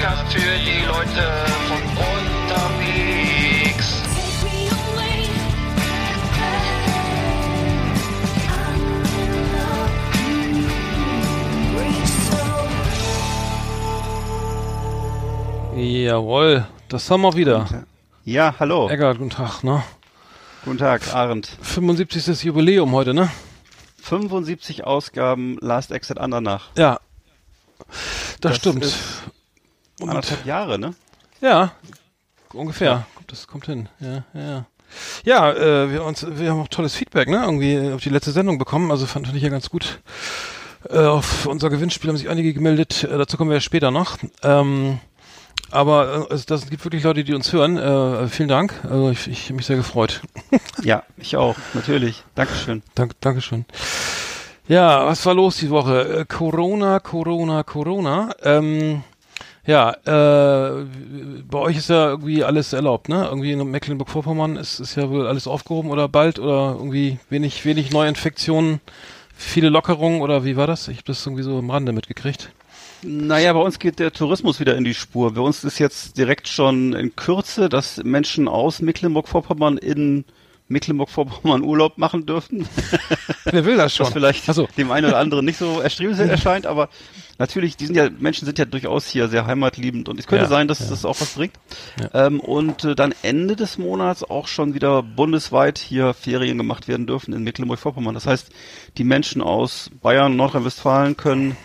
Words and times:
Podcast 0.00 0.32
für 0.32 0.38
die 0.40 0.86
Leute 0.86 1.28
von 1.68 1.82
unterwegs. 1.98 4.00
Jawohl, 15.76 16.66
das 16.88 17.10
haben 17.10 17.22
wir 17.22 17.34
wieder. 17.34 17.66
Ja, 18.24 18.54
hallo. 18.58 18.88
Eckart, 18.88 19.18
guten 19.18 19.30
Tag, 19.30 19.62
ne? 19.62 19.82
Guten 20.64 20.78
Tag, 20.78 21.14
Arndt. 21.14 21.48
75. 21.60 22.44
Jubiläum 22.44 22.92
heute, 22.92 23.12
ne? 23.12 23.30
75 24.02 24.84
Ausgaben 24.84 25.58
Last 25.60 25.92
Exit 25.92 26.18
Andernach. 26.18 26.70
Ja. 26.76 27.00
Das, 28.40 28.42
Das 28.52 28.56
stimmt. 28.56 28.84
ist 28.84 28.98
Anderthalb 30.08 30.46
Jahre, 30.46 30.78
ne? 30.78 30.94
Ja, 31.40 31.72
ungefähr. 32.52 33.06
Das 33.26 33.46
kommt 33.46 33.66
hin. 33.66 33.88
Ja, 34.00 34.24
ja. 34.34 34.66
ja. 35.24 35.52
Äh, 35.52 35.92
wir, 35.92 36.04
uns, 36.04 36.26
wir 36.28 36.50
haben 36.50 36.60
auch 36.60 36.68
tolles 36.68 36.94
Feedback, 36.94 37.28
ne? 37.28 37.42
Irgendwie 37.44 37.92
auf 37.92 38.02
die 38.02 38.10
letzte 38.10 38.32
Sendung 38.32 38.58
bekommen. 38.58 38.90
Also 38.90 39.06
fand, 39.06 39.26
fand 39.26 39.36
ich 39.36 39.42
ja 39.42 39.48
ganz 39.48 39.70
gut. 39.70 40.00
Äh, 40.88 40.98
auf 40.98 41.46
unser 41.46 41.70
Gewinnspiel 41.70 42.08
haben 42.08 42.16
sich 42.16 42.28
einige 42.28 42.52
gemeldet. 42.52 43.04
Äh, 43.04 43.18
dazu 43.18 43.36
kommen 43.36 43.50
wir 43.50 43.56
ja 43.56 43.60
später 43.60 43.90
noch. 43.90 44.18
Ähm, 44.42 44.98
aber 45.70 46.28
äh, 46.30 46.34
es 46.34 46.46
das 46.46 46.68
gibt 46.68 46.84
wirklich 46.84 47.04
Leute, 47.04 47.24
die 47.24 47.34
uns 47.34 47.52
hören. 47.52 47.76
Äh, 47.76 48.28
vielen 48.28 48.48
Dank. 48.48 48.74
Also 48.84 49.10
ich, 49.10 49.28
ich 49.28 49.48
hab 49.48 49.56
mich 49.56 49.66
sehr 49.66 49.76
gefreut. 49.76 50.22
Ja, 50.82 51.02
ich 51.18 51.36
auch, 51.36 51.56
natürlich. 51.74 52.24
Dankeschön. 52.34 52.82
Dank, 52.94 53.12
Dankeschön. 53.20 53.66
Ja, 54.66 55.04
was 55.04 55.26
war 55.26 55.34
los 55.34 55.58
die 55.58 55.68
Woche? 55.68 56.20
Äh, 56.20 56.24
Corona, 56.24 57.00
Corona, 57.00 57.62
Corona. 57.64 58.30
Ähm, 58.42 59.02
ja, 59.66 59.92
äh, 60.04 60.84
bei 61.48 61.58
euch 61.58 61.76
ist 61.76 61.90
ja 61.90 62.10
irgendwie 62.10 62.44
alles 62.44 62.72
erlaubt, 62.72 63.08
ne? 63.08 63.26
Irgendwie 63.26 63.52
in 63.52 63.70
Mecklenburg-Vorpommern 63.70 64.56
ist, 64.56 64.80
ist 64.80 64.96
ja 64.96 65.10
wohl 65.10 65.26
alles 65.26 65.46
aufgehoben 65.46 65.90
oder 65.90 66.08
bald 66.08 66.38
oder 66.38 66.76
irgendwie 66.78 67.18
wenig, 67.28 67.64
wenig 67.64 67.90
Neuinfektionen, 67.90 68.80
viele 69.36 69.68
Lockerungen 69.68 70.22
oder 70.22 70.44
wie 70.44 70.56
war 70.56 70.66
das? 70.66 70.88
Ich 70.88 70.98
habe 70.98 71.06
das 71.06 71.26
irgendwie 71.26 71.42
so 71.42 71.58
am 71.58 71.70
Rande 71.70 71.92
mitgekriegt. 71.92 72.50
Naja, 73.02 73.52
bei 73.52 73.60
uns 73.60 73.78
geht 73.78 73.98
der 73.98 74.12
Tourismus 74.12 74.60
wieder 74.60 74.76
in 74.76 74.84
die 74.84 74.94
Spur. 74.94 75.34
Bei 75.34 75.40
uns 75.40 75.64
ist 75.64 75.78
jetzt 75.78 76.18
direkt 76.18 76.48
schon 76.48 76.92
in 76.92 77.16
Kürze, 77.16 77.68
dass 77.68 78.02
Menschen 78.04 78.46
aus 78.48 78.82
Mecklenburg-Vorpommern 78.82 79.78
in 79.78 80.24
Mecklenburg-Vorpommern 80.70 81.62
Urlaub 81.62 81.98
machen 81.98 82.24
dürften. 82.26 82.66
Wer 83.44 83.64
will 83.66 83.76
das 83.76 83.94
schon? 83.94 84.06
Was 84.06 84.12
vielleicht 84.12 84.44
so. 84.46 84.68
dem 84.76 84.90
einen 84.90 85.06
oder 85.06 85.18
anderen 85.18 85.44
nicht 85.44 85.58
so 85.58 85.80
erstrebenswert 85.80 86.30
erscheint, 86.30 86.66
aber 86.66 86.88
natürlich, 87.38 87.76
die 87.76 87.86
sind 87.86 87.96
ja, 87.96 88.08
Menschen 88.18 88.46
sind 88.46 88.58
ja 88.58 88.64
durchaus 88.64 89.06
hier 89.06 89.28
sehr 89.28 89.46
heimatliebend 89.46 90.08
und 90.08 90.18
es 90.18 90.26
könnte 90.26 90.44
Ja, 90.44 90.48
sein, 90.48 90.68
dass 90.68 90.78
ja. 90.80 90.86
das 90.88 91.04
auch 91.04 91.20
was 91.20 91.34
bringt. 91.34 91.54
Ja. 92.00 92.26
Ähm, 92.26 92.40
und 92.40 92.84
äh, 92.84 92.94
dann 92.94 93.12
Ende 93.22 93.56
des 93.56 93.78
Monats 93.78 94.22
auch 94.24 94.46
schon 94.46 94.74
wieder 94.74 95.02
bundesweit 95.02 95.78
hier 95.78 96.14
Ferien 96.14 96.56
gemacht 96.56 96.86
werden 96.88 97.06
dürfen 97.06 97.34
in 97.34 97.42
Mecklenburg-Vorpommern. 97.44 98.14
Das 98.14 98.26
heißt, 98.26 98.50
die 98.96 99.04
Menschen 99.04 99.42
aus 99.42 99.90
Bayern, 100.02 100.36
Nordrhein-Westfalen 100.36 101.16
können 101.16 101.56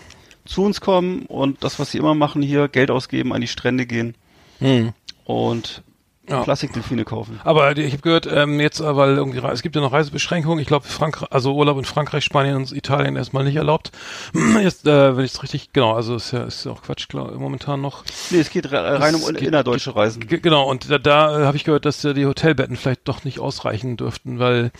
zu 0.44 0.62
uns 0.64 0.80
kommen 0.80 1.22
und 1.26 1.62
das, 1.64 1.78
was 1.78 1.90
sie 1.92 1.98
immer 1.98 2.14
machen 2.14 2.42
hier, 2.42 2.68
Geld 2.68 2.90
ausgeben, 2.90 3.32
an 3.32 3.40
die 3.40 3.48
Strände 3.48 3.86
gehen 3.86 4.14
Hm. 4.58 4.92
und 5.24 5.82
Ja. 6.28 6.42
Plastikdelfine 6.42 7.04
kaufen. 7.04 7.40
Aber 7.44 7.76
ich 7.76 7.92
habe 7.92 8.02
gehört, 8.02 8.26
ähm, 8.30 8.58
jetzt, 8.58 8.80
äh, 8.80 8.96
weil 8.96 9.16
irgendwie 9.16 9.38
es 9.38 9.62
gibt 9.62 9.76
ja 9.76 9.80
noch 9.82 9.92
Reisebeschränkungen. 9.92 10.58
Ich 10.58 10.66
glaube, 10.66 10.86
Frankreich, 10.86 11.28
also 11.30 11.54
Urlaub 11.54 11.78
in 11.78 11.84
Frankreich, 11.84 12.24
Spanien 12.24 12.56
und 12.56 12.72
Italien 12.72 13.14
erstmal 13.16 13.44
nicht 13.44 13.56
erlaubt. 13.56 13.92
Jetzt, 14.62 14.86
äh, 14.86 15.16
wenn 15.16 15.24
ich 15.24 15.32
es 15.34 15.42
richtig, 15.42 15.72
genau, 15.72 15.92
also 15.94 16.16
ist 16.16 16.32
ja, 16.32 16.42
ist 16.44 16.64
ja 16.64 16.72
auch 16.72 16.82
Quatsch, 16.82 17.08
klar, 17.08 17.30
momentan 17.38 17.80
noch. 17.80 18.02
Nee, 18.30 18.40
es 18.40 18.50
geht 18.50 18.70
re- 18.72 19.00
rein 19.00 19.14
um 19.14 19.20
Es 19.20 19.28
geht- 19.28 19.42
innerdeutsche 19.42 19.94
Reisen. 19.94 20.26
Genau, 20.26 20.68
und 20.68 20.90
da, 20.90 20.98
da 20.98 21.42
äh, 21.42 21.44
habe 21.46 21.56
ich 21.56 21.62
gehört, 21.64 21.84
dass 21.84 22.04
äh, 22.04 22.12
die 22.12 22.26
Hotelbetten 22.26 22.76
vielleicht 22.76 23.06
doch 23.06 23.22
nicht 23.24 23.38
ausreichen 23.38 23.96
dürften, 23.96 24.38
weil 24.40 24.72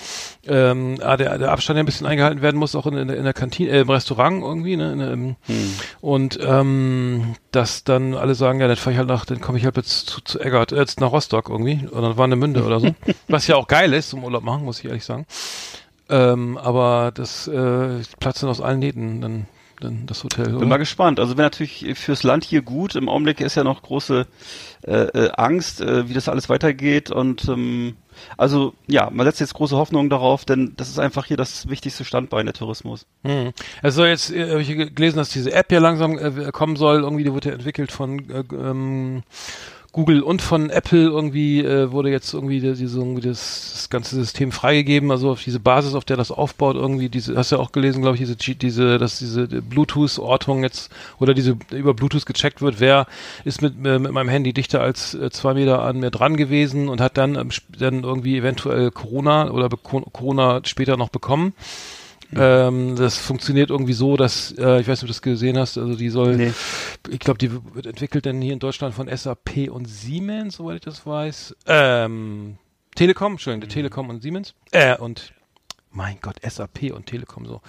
ähm, 0.49 0.99
ah, 1.03 1.17
der, 1.17 1.39
der 1.39 1.53
Abstand 1.53 1.77
ja 1.77 1.83
ein 1.83 1.87
bisschen 1.87 2.07
eingehalten 2.07 2.43
werden 2.43 2.57
muss, 2.57 2.75
auch 2.75 2.87
in, 2.87 2.97
in, 2.97 3.09
der- 3.09 3.17
in 3.19 3.25
der 3.25 3.35
Kantine, 3.35 3.71
äh, 3.71 3.81
im 3.83 3.91
Restaurant 3.91 4.43
irgendwie, 4.43 4.77
ne? 4.77 4.93
In, 4.93 5.01
im, 5.01 5.37
Und 6.01 6.39
ähm, 6.43 7.37
dass 7.53 7.85
dann 7.85 8.15
alle 8.15 8.35
sagen, 8.35 8.61
ja, 8.61 8.67
dann 8.69 8.77
fahre 8.77 8.93
ich 8.93 8.99
halt 8.99 9.09
nach, 9.09 9.25
dann 9.25 9.41
komme 9.41 9.59
ich 9.59 9.65
halt 9.65 9.77
jetzt 9.77 10.09
zu, 10.09 10.21
zu 10.23 10.41
Eggert, 10.41 10.73
äh, 10.73 10.77
jetzt 10.79 11.01
nach 11.01 11.13
Rostock 11.13 11.36
irgendwie, 11.49 11.87
oder 11.89 12.17
Warnemünde 12.17 12.65
oder 12.65 12.81
so. 12.81 12.95
Was 13.29 13.47
ja 13.47 13.57
auch 13.57 13.69
geil 13.69 13.93
ist 13.93 14.11
zum 14.11 14.25
Urlaub 14.25 14.43
machen, 14.43 14.65
muss 14.65 14.79
ich 14.81 14.87
ehrlich 14.87 15.05
sagen. 15.05 15.27
Ähm, 16.09 16.57
aber 16.57 17.11
das 17.15 17.49
äh, 17.49 18.01
platzt 18.21 18.43
dann 18.43 18.51
aus 18.51 18.61
allen 18.61 18.79
Nähten, 18.79 19.21
dann, 19.21 19.47
dann 19.81 20.07
das 20.07 20.23
Hotel. 20.23 20.45
Bin 20.47 20.57
oder? 20.57 20.67
mal 20.67 20.77
gespannt. 20.77 21.19
Also 21.19 21.37
wäre 21.37 21.47
natürlich 21.47 21.99
fürs 21.99 22.23
Land 22.23 22.45
hier 22.45 22.63
gut. 22.63 22.95
Im 22.95 23.09
Augenblick 23.09 23.41
ist 23.41 23.57
ja 23.57 23.65
noch 23.65 23.83
große 23.83 24.27
äh, 24.87 24.93
äh, 24.93 25.31
Angst, 25.37 25.81
äh, 25.81 26.09
wie 26.09 26.15
das 26.15 26.29
alles 26.29 26.49
weitergeht. 26.49 27.11
Und 27.11 27.49
ähm, 27.49 27.97
also 28.37 28.73
ja, 28.87 29.11
man 29.13 29.27
setzt 29.27 29.41
jetzt 29.41 29.55
große 29.55 29.77
Hoffnungen 29.77 30.09
darauf, 30.09 30.45
denn 30.45 30.75
das 30.77 30.89
ist 30.89 31.01
einfach 31.01 31.27
hier 31.27 31.37
das 31.37 31.69
wichtigste 31.69 32.05
Standbein 32.05 32.47
der 32.47 32.55
Tourismus. 32.55 33.05
Hm. 33.25 33.51
Soll 33.83 34.07
jetzt, 34.07 34.31
äh, 34.31 34.49
habe 34.51 34.63
ich 34.63 34.69
ge- 34.69 34.91
gelesen, 34.91 35.17
dass 35.17 35.31
diese 35.31 35.53
App 35.53 35.73
ja 35.73 35.81
langsam 35.81 36.17
äh, 36.19 36.53
kommen 36.53 36.77
soll. 36.77 37.01
Irgendwie, 37.03 37.25
die 37.25 37.33
wurde 37.33 37.49
ja 37.49 37.55
entwickelt 37.57 37.91
von 37.91 38.31
äh, 38.31 38.45
ähm, 38.55 39.25
Google 39.97 40.23
und 40.23 40.43
von 40.43 40.69
Apple. 40.69 41.05
Irgendwie 41.05 41.65
äh, 41.65 41.91
wurde 41.91 42.11
jetzt 42.11 42.35
irgendwie 42.35 42.61
die- 42.61 42.67
irgendwie 42.67 43.23
das, 43.23 43.71
das 43.73 43.89
ganze 43.89 44.15
System 44.15 44.53
freigegeben. 44.53 45.11
Also 45.11 45.31
auf 45.31 45.43
diese 45.43 45.59
Basis, 45.59 45.95
auf 45.95 46.05
der 46.05 46.19
das 46.19 46.31
aufbaut. 46.31 46.77
Irgendwie 46.77 47.09
diese, 47.09 47.35
hast 47.37 47.51
du 47.51 47.57
ja 47.57 47.63
auch 47.63 47.73
gelesen, 47.73 48.03
glaube 48.03 48.17
ich, 48.19 48.23
diese, 48.23 48.37
diese, 48.37 48.99
dass 48.99 49.19
diese 49.19 49.49
Bluetooth-Ortung 49.49 50.63
jetzt 50.63 50.91
oder 51.19 51.33
diese 51.33 51.57
über 51.71 51.95
Bluetooth 51.95 52.27
gecheckt 52.27 52.61
wird. 52.61 52.79
Wer 52.79 53.07
ist 53.45 53.63
mit, 53.63 53.73
äh, 53.87 53.99
mit 53.99 54.13
meinem 54.13 54.29
Handy 54.29 54.53
dichter 54.53 54.83
als 54.83 55.15
äh, 55.15 55.31
zwei 55.31 55.55
Meter 55.55 55.81
an 55.83 55.99
mir 56.01 56.11
dran 56.11 56.37
gewesen 56.37 56.89
und 56.91 57.01
hat 57.01 57.17
dann, 57.17 57.35
ähm, 57.37 57.49
dann 57.79 58.03
irgendwie 58.05 58.37
eventuell 58.37 58.91
Corona 58.91 59.51
oder 59.51 59.71
Corona 59.71 60.61
später 60.65 60.99
noch 60.99 61.09
bekommen. 61.09 61.55
Ähm, 62.35 62.97
das 62.97 63.19
funktioniert 63.19 63.71
irgendwie 63.71 63.93
so, 63.93 64.17
dass, 64.17 64.53
äh, 64.59 64.81
ich 64.81 64.89
weiß 64.89 65.01
nicht, 65.01 65.03
ob 65.03 65.07
du 65.09 65.13
das 65.13 65.23
gesehen 65.23 65.59
hast, 65.59 65.79
also 65.79 65.95
die 65.95 66.09
soll, 66.09 66.37
Nee. 66.37 66.53
ich 67.11 67.19
glaube, 67.21 67.39
die 67.39 67.51
wird 67.75 67.87
entwickelt 67.87 68.25
denn 68.25 68.41
hier 68.43 68.53
in 68.53 68.59
Deutschland 68.59 68.95
von 68.95 69.09
SAP 69.15 69.69
und 69.71 69.87
Siemens, 69.87 70.57
soweit 70.57 70.77
ich 70.77 70.81
das 70.83 71.07
weiß. 71.07 71.55
Ähm, 71.67 72.59
Telekom, 72.95 73.33
Entschuldigung, 73.33 73.61
der 73.61 73.69
Telekom 73.69 74.09
und 74.09 74.23
Siemens. 74.23 74.55
Äh, 74.73 74.97
und 74.97 75.33
mein 75.93 76.19
Gott, 76.21 76.37
SAP 76.43 76.93
und 76.93 77.07
Telekom 77.07 77.47
so. 77.47 77.61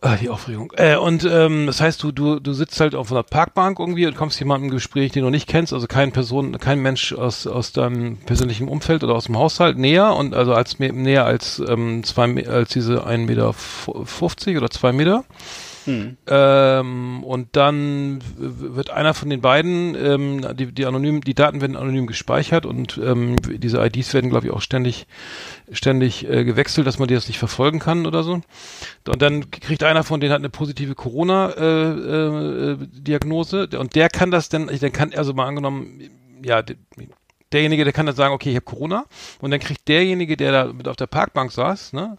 Ah, 0.00 0.14
die 0.14 0.28
Aufregung. 0.28 0.72
Äh, 0.76 0.94
und 0.96 1.24
ähm, 1.24 1.66
das 1.66 1.80
heißt, 1.80 2.00
du, 2.04 2.12
du, 2.12 2.38
du 2.38 2.52
sitzt 2.52 2.78
halt 2.78 2.94
auf 2.94 3.10
einer 3.10 3.24
Parkbank 3.24 3.80
irgendwie 3.80 4.06
und 4.06 4.14
kommst 4.14 4.38
jemandem 4.38 4.68
im 4.68 4.74
Gespräch, 4.74 5.10
den 5.10 5.24
du 5.24 5.30
nicht 5.30 5.48
kennst, 5.48 5.72
also 5.72 5.88
kein 5.88 6.12
Person, 6.12 6.56
kein 6.60 6.78
Mensch 6.78 7.12
aus, 7.12 7.48
aus 7.48 7.72
deinem 7.72 8.16
persönlichen 8.18 8.68
Umfeld 8.68 9.02
oder 9.02 9.16
aus 9.16 9.24
dem 9.24 9.36
Haushalt 9.36 9.76
näher 9.76 10.14
und 10.14 10.34
also 10.34 10.54
als 10.54 10.78
näher 10.78 11.24
als 11.24 11.60
ähm, 11.66 12.04
zwei 12.04 12.46
als 12.46 12.68
diese 12.70 13.08
1,50 13.08 13.18
Meter 13.26 13.52
fu- 13.52 14.04
50 14.04 14.56
oder 14.56 14.70
zwei 14.70 14.92
Meter. 14.92 15.24
Hm. 15.88 16.18
Ähm, 16.26 17.24
und 17.24 17.56
dann 17.56 18.18
wird 18.36 18.90
einer 18.90 19.14
von 19.14 19.30
den 19.30 19.40
beiden, 19.40 19.94
ähm, 19.94 20.46
die, 20.54 20.70
die 20.70 20.84
anonym, 20.84 21.22
die 21.22 21.32
Daten 21.32 21.62
werden 21.62 21.78
anonym 21.78 22.06
gespeichert 22.06 22.66
und 22.66 23.00
ähm, 23.02 23.36
diese 23.42 23.82
IDs 23.82 24.12
werden, 24.12 24.28
glaube 24.28 24.46
ich, 24.46 24.52
auch 24.52 24.60
ständig, 24.60 25.06
ständig 25.72 26.28
äh, 26.28 26.44
gewechselt, 26.44 26.86
dass 26.86 26.98
man 26.98 27.08
die 27.08 27.14
das 27.14 27.26
nicht 27.26 27.38
verfolgen 27.38 27.78
kann 27.78 28.06
oder 28.06 28.22
so. 28.22 28.34
Und 28.34 29.22
dann 29.22 29.50
kriegt 29.50 29.82
einer 29.82 30.04
von 30.04 30.20
denen 30.20 30.34
hat 30.34 30.40
eine 30.40 30.50
positive 30.50 30.94
Corona-Diagnose 30.94 33.68
äh, 33.72 33.74
äh, 33.74 33.78
und 33.78 33.94
der 33.94 34.10
kann 34.10 34.30
das 34.30 34.50
dann, 34.50 34.66
dann 34.66 34.92
kann, 34.92 35.14
also 35.14 35.32
mal 35.32 35.46
angenommen, 35.46 36.02
ja, 36.44 36.60
de- 36.60 36.76
derjenige, 37.50 37.84
der 37.84 37.94
kann 37.94 38.04
dann 38.04 38.14
sagen, 38.14 38.34
okay, 38.34 38.50
ich 38.50 38.56
habe 38.56 38.66
Corona 38.66 39.06
und 39.40 39.52
dann 39.52 39.60
kriegt 39.60 39.88
derjenige, 39.88 40.36
der 40.36 40.52
da 40.52 40.66
mit 40.70 40.86
auf 40.86 40.96
der 40.96 41.06
Parkbank 41.06 41.50
saß, 41.50 41.94
ne, 41.94 42.18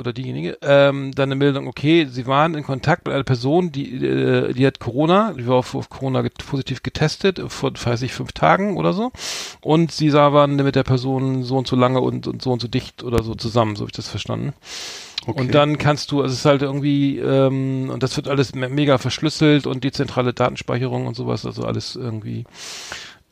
oder 0.00 0.12
diejenige, 0.12 0.58
ähm, 0.62 1.12
dann 1.14 1.28
eine 1.28 1.36
Meldung, 1.36 1.68
okay, 1.68 2.06
sie 2.10 2.26
waren 2.26 2.54
in 2.54 2.64
Kontakt 2.64 3.06
mit 3.06 3.14
einer 3.14 3.24
Person, 3.24 3.70
die, 3.70 4.04
äh, 4.04 4.52
die 4.52 4.66
hat 4.66 4.80
Corona, 4.80 5.34
die 5.34 5.46
war 5.46 5.56
auf, 5.56 5.74
auf 5.74 5.88
Corona 5.88 6.22
get 6.22 6.38
positiv 6.38 6.82
getestet, 6.82 7.40
vor, 7.48 7.72
weiß 7.72 8.02
ich, 8.02 8.12
fünf 8.12 8.32
Tagen 8.32 8.76
oder 8.76 8.92
so. 8.92 9.12
Und 9.60 9.92
sie 9.92 10.10
sah, 10.10 10.32
waren 10.32 10.56
mit 10.56 10.74
der 10.74 10.82
Person 10.82 11.44
so 11.44 11.56
und 11.58 11.68
so 11.68 11.76
lange 11.76 12.00
und, 12.00 12.26
und 12.26 12.42
so 12.42 12.50
und 12.50 12.60
so 12.60 12.68
dicht 12.68 13.04
oder 13.04 13.22
so 13.22 13.34
zusammen, 13.34 13.76
so 13.76 13.82
habe 13.82 13.90
ich 13.90 13.96
das 13.96 14.08
verstanden. 14.08 14.54
Okay. 15.26 15.38
Und 15.38 15.54
dann 15.54 15.76
kannst 15.76 16.12
du, 16.12 16.22
also 16.22 16.32
es 16.32 16.40
ist 16.40 16.44
halt 16.46 16.62
irgendwie, 16.62 17.18
ähm, 17.18 17.90
und 17.92 18.02
das 18.02 18.16
wird 18.16 18.26
alles 18.26 18.54
me 18.54 18.70
mega 18.70 18.96
verschlüsselt 18.96 19.66
und 19.66 19.84
dezentrale 19.84 20.32
Datenspeicherung 20.32 21.06
und 21.06 21.14
sowas, 21.14 21.44
also 21.44 21.64
alles 21.64 21.94
irgendwie, 21.94 22.46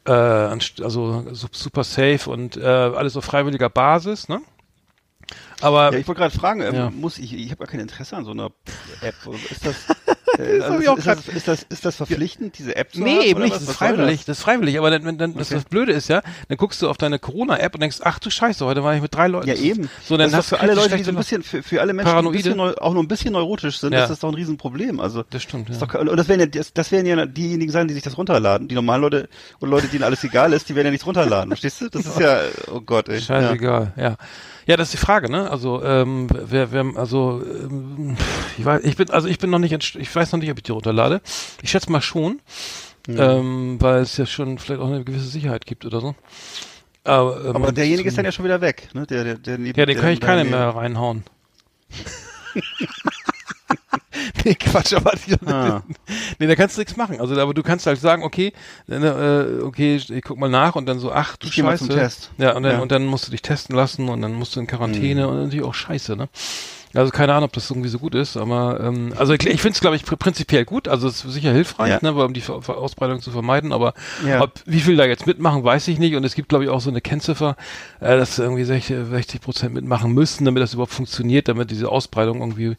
äh, 0.04 0.12
also 0.12 1.24
su- 1.32 1.48
super 1.50 1.84
safe 1.84 2.28
und 2.28 2.58
äh, 2.58 2.60
alles 2.62 3.16
auf 3.16 3.24
freiwilliger 3.24 3.70
Basis, 3.70 4.28
ne? 4.28 4.42
Aber 5.60 5.92
Ja, 5.92 5.98
ich 5.98 6.06
wollte 6.06 6.20
gerade 6.20 6.34
fragen, 6.38 6.60
ähm, 6.62 6.74
Ja. 6.74 6.90
muss 6.90 7.18
ich, 7.18 7.32
ich 7.34 7.50
habe 7.50 7.64
ja 7.64 7.70
kein 7.70 7.80
Interesse 7.80 8.16
an 8.16 8.24
so 8.24 8.30
einer 8.30 8.50
App. 9.00 9.14
Ist 9.50 9.66
das, 9.66 9.74
äh, 10.38 10.60
hab 10.60 10.70
also 10.70 10.94
ist, 10.96 11.06
das, 11.06 11.28
ist 11.28 11.48
das, 11.48 11.62
ist 11.68 11.84
das 11.84 11.96
verpflichtend, 11.96 12.58
diese 12.58 12.76
App 12.76 12.92
zu 12.92 13.00
haben? 13.00 13.04
Nee, 13.06 13.24
eben 13.26 13.40
nicht, 13.42 13.52
was? 13.54 13.60
das 13.60 13.70
ist 13.70 13.76
freiwillig, 13.76 14.24
das 14.24 14.38
ist 14.38 14.44
freiwillig, 14.44 14.78
aber 14.78 14.90
dann, 14.90 15.04
wenn 15.04 15.18
dann, 15.18 15.34
das, 15.34 15.48
Okay. 15.48 15.54
das 15.56 15.64
Blöde 15.64 15.92
ist 15.92 16.08
ja, 16.08 16.22
dann 16.48 16.56
guckst 16.58 16.80
du 16.80 16.88
auf 16.88 16.96
deine 16.96 17.18
Corona-App 17.18 17.74
und 17.74 17.80
denkst, 17.80 17.98
ach 18.02 18.20
du 18.20 18.30
Scheiße, 18.30 18.64
heute 18.64 18.84
war 18.84 18.94
ich 18.94 19.02
mit 19.02 19.12
drei 19.14 19.26
Leuten. 19.26 19.48
Ja, 19.48 19.54
Das 19.54 19.62
eben. 19.62 19.90
So, 20.04 20.16
dann 20.16 20.30
das 20.30 20.38
hast 20.38 20.44
ist 20.52 20.58
für 20.58 20.60
alle 20.60 20.74
Leute, 20.74 20.96
die 20.96 21.02
so 21.02 21.10
ein 21.10 21.16
bisschen, 21.16 21.42
für, 21.42 21.62
für 21.62 21.80
alle 21.80 21.92
Menschen, 21.92 22.06
die 22.06 22.10
ein 22.10 22.22
Paranoide. 22.22 22.36
bisschen 22.38 22.60
auch 22.60 22.92
nur 22.94 23.02
ein 23.02 23.08
bisschen 23.08 23.32
neurotisch 23.32 23.80
sind, 23.80 23.92
Ja. 23.92 24.04
ist 24.04 24.10
das 24.10 24.20
doch 24.20 24.28
ein 24.28 24.34
Riesenproblem. 24.36 25.00
Also, 25.00 25.24
Das 25.28 25.42
stimmt, 25.42 25.70
ist 25.70 25.80
ja. 25.80 25.86
doch, 25.88 25.94
und 26.00 26.16
das 26.16 26.28
werden 26.28 26.40
ja, 26.40 26.46
das, 26.46 26.72
das 26.72 26.92
werden 26.92 27.06
ja 27.06 27.26
diejenigen 27.26 27.72
sein, 27.72 27.88
die 27.88 27.94
sich 27.94 28.04
das 28.04 28.16
runterladen. 28.16 28.68
Die 28.68 28.76
normalen 28.76 29.02
Leute 29.02 29.28
und 29.58 29.70
Leute, 29.70 29.88
denen 29.88 30.04
alles 30.04 30.22
egal 30.22 30.52
ist, 30.52 30.68
die 30.68 30.76
werden 30.76 30.86
ja 30.86 30.90
nichts 30.92 31.06
runterladen. 31.06 31.48
Verstehst 31.50 31.80
du? 31.80 31.88
Das 31.88 32.06
ist 32.06 32.20
ja, 32.20 32.38
oh 32.72 32.80
Gott, 32.80 33.08
ey. 33.08 33.20
Scheißegal, 33.20 33.92
ja. 33.96 34.16
Ja, 34.68 34.76
das 34.76 34.88
ist 34.88 34.92
die 35.00 35.04
Frage, 35.04 35.30
ne? 35.32 35.50
Also, 35.50 35.82
ähm, 35.82 36.28
wer, 36.30 36.70
wer, 36.72 36.84
also, 36.96 37.42
ähm, 37.42 38.16
ich 38.58 38.64
weiß, 38.64 38.84
ich 38.84 38.96
bin, 38.96 39.08
also 39.10 39.26
ich 39.26 39.38
bin 39.38 39.48
noch 39.48 39.58
nicht, 39.58 39.72
ich 39.96 40.14
weiß 40.14 40.30
noch 40.32 40.38
nicht, 40.40 40.50
ob 40.50 40.58
ich 40.58 40.62
die 40.62 40.72
runterlade. 40.72 41.22
Ich 41.62 41.70
schätze 41.70 41.90
mal 41.90 42.02
schon, 42.02 42.40
ähm, 43.08 43.78
weil 43.80 44.02
es 44.02 44.18
ja 44.18 44.26
schon 44.26 44.58
vielleicht 44.58 44.82
auch 44.82 44.86
eine 44.88 45.04
gewisse 45.04 45.26
Sicherheit 45.26 45.64
gibt 45.64 45.86
oder 45.86 46.00
so. 46.02 46.14
Aber, 47.04 47.44
ähm, 47.46 47.56
Aber 47.56 47.72
derjenige 47.72 48.10
ist 48.10 48.18
dann 48.18 48.26
ja 48.26 48.32
schon 48.32 48.44
wieder 48.44 48.60
weg, 48.60 48.90
ne? 48.92 49.06
Der, 49.06 49.24
der, 49.24 49.34
der 49.36 49.56
neben, 49.56 49.78
Ja, 49.78 49.86
den 49.86 49.94
der 49.94 50.02
kann 50.02 50.12
ich 50.12 50.20
da 50.20 50.26
keine 50.26 50.44
neben- 50.44 50.54
mehr 50.56 50.68
reinhauen. 50.68 51.24
nee, 54.44 54.54
Quatsch, 54.54 54.92
aber 54.94 55.12
die, 55.26 55.34
Ah. 55.46 55.82
nee, 56.38 56.46
da 56.46 56.54
kannst 56.54 56.76
du 56.76 56.80
nichts 56.80 56.96
machen. 56.96 57.20
Also, 57.20 57.38
aber 57.40 57.54
du 57.54 57.62
kannst 57.62 57.86
halt 57.86 58.00
sagen, 58.00 58.22
okay, 58.22 58.52
äh, 58.88 59.62
okay, 59.62 59.96
ich 59.96 60.22
guck 60.22 60.38
mal 60.38 60.48
nach 60.50 60.74
und 60.76 60.86
dann 60.86 60.98
so, 60.98 61.12
ach 61.12 61.36
du 61.36 61.46
Ich 61.48 61.54
geh 61.54 61.62
mal 61.62 61.72
Scheiße. 61.72 61.86
zum 61.86 61.96
Test. 61.96 62.30
Ja, 62.38 62.54
und 62.56 62.62
dann, 62.62 62.72
Ja. 62.72 62.78
und 62.80 62.92
dann 62.92 63.06
musst 63.06 63.26
du 63.26 63.30
dich 63.30 63.42
testen 63.42 63.74
lassen 63.76 64.08
und 64.08 64.22
dann 64.22 64.32
musst 64.34 64.56
du 64.56 64.60
in 64.60 64.66
Quarantäne 64.66 65.24
Mhm. 65.26 65.28
und 65.32 65.42
natürlich 65.44 65.64
auch 65.64 65.74
Scheiße, 65.74 66.16
ne? 66.16 66.28
Also 66.94 67.12
keine 67.12 67.34
Ahnung, 67.34 67.44
ob 67.44 67.52
das 67.52 67.68
irgendwie 67.70 67.90
so 67.90 67.98
gut 67.98 68.14
ist, 68.14 68.38
aber 68.38 68.80
ähm, 68.82 69.12
also 69.18 69.34
ich, 69.34 69.46
ich 69.46 69.60
finde 69.60 69.74
es, 69.74 69.80
glaube 69.82 69.96
ich, 69.96 70.06
pr 70.06 70.16
prinzipiell 70.16 70.64
gut. 70.64 70.88
Also 70.88 71.06
es 71.06 71.22
ist 71.22 71.34
sicher 71.34 71.52
hilfreich, 71.52 71.90
Ja. 71.90 71.98
ne, 72.00 72.14
um 72.14 72.32
die 72.32 72.40
Ver 72.40 72.62
Ver 72.62 72.78
Ausbreitung 72.78 73.20
zu 73.20 73.30
vermeiden. 73.30 73.74
Aber 73.74 73.92
Ja. 74.26 74.40
ob, 74.40 74.52
wie 74.64 74.80
viel 74.80 74.96
da 74.96 75.04
jetzt 75.04 75.26
mitmachen, 75.26 75.62
weiß 75.62 75.86
ich 75.88 75.98
nicht. 75.98 76.14
Und 76.16 76.24
es 76.24 76.34
gibt, 76.34 76.48
glaube 76.48 76.64
ich, 76.64 76.70
auch 76.70 76.80
so 76.80 76.88
eine 76.88 77.02
Kennziffer, 77.02 77.56
äh, 78.00 78.16
dass 78.16 78.38
irgendwie 78.38 78.64
60 78.64 79.42
Prozent 79.42 79.74
mitmachen 79.74 80.12
müssen, 80.14 80.46
damit 80.46 80.62
das 80.62 80.72
überhaupt 80.72 80.94
funktioniert, 80.94 81.48
damit 81.48 81.70
diese 81.70 81.90
Ausbreitung 81.90 82.40
irgendwie 82.40 82.78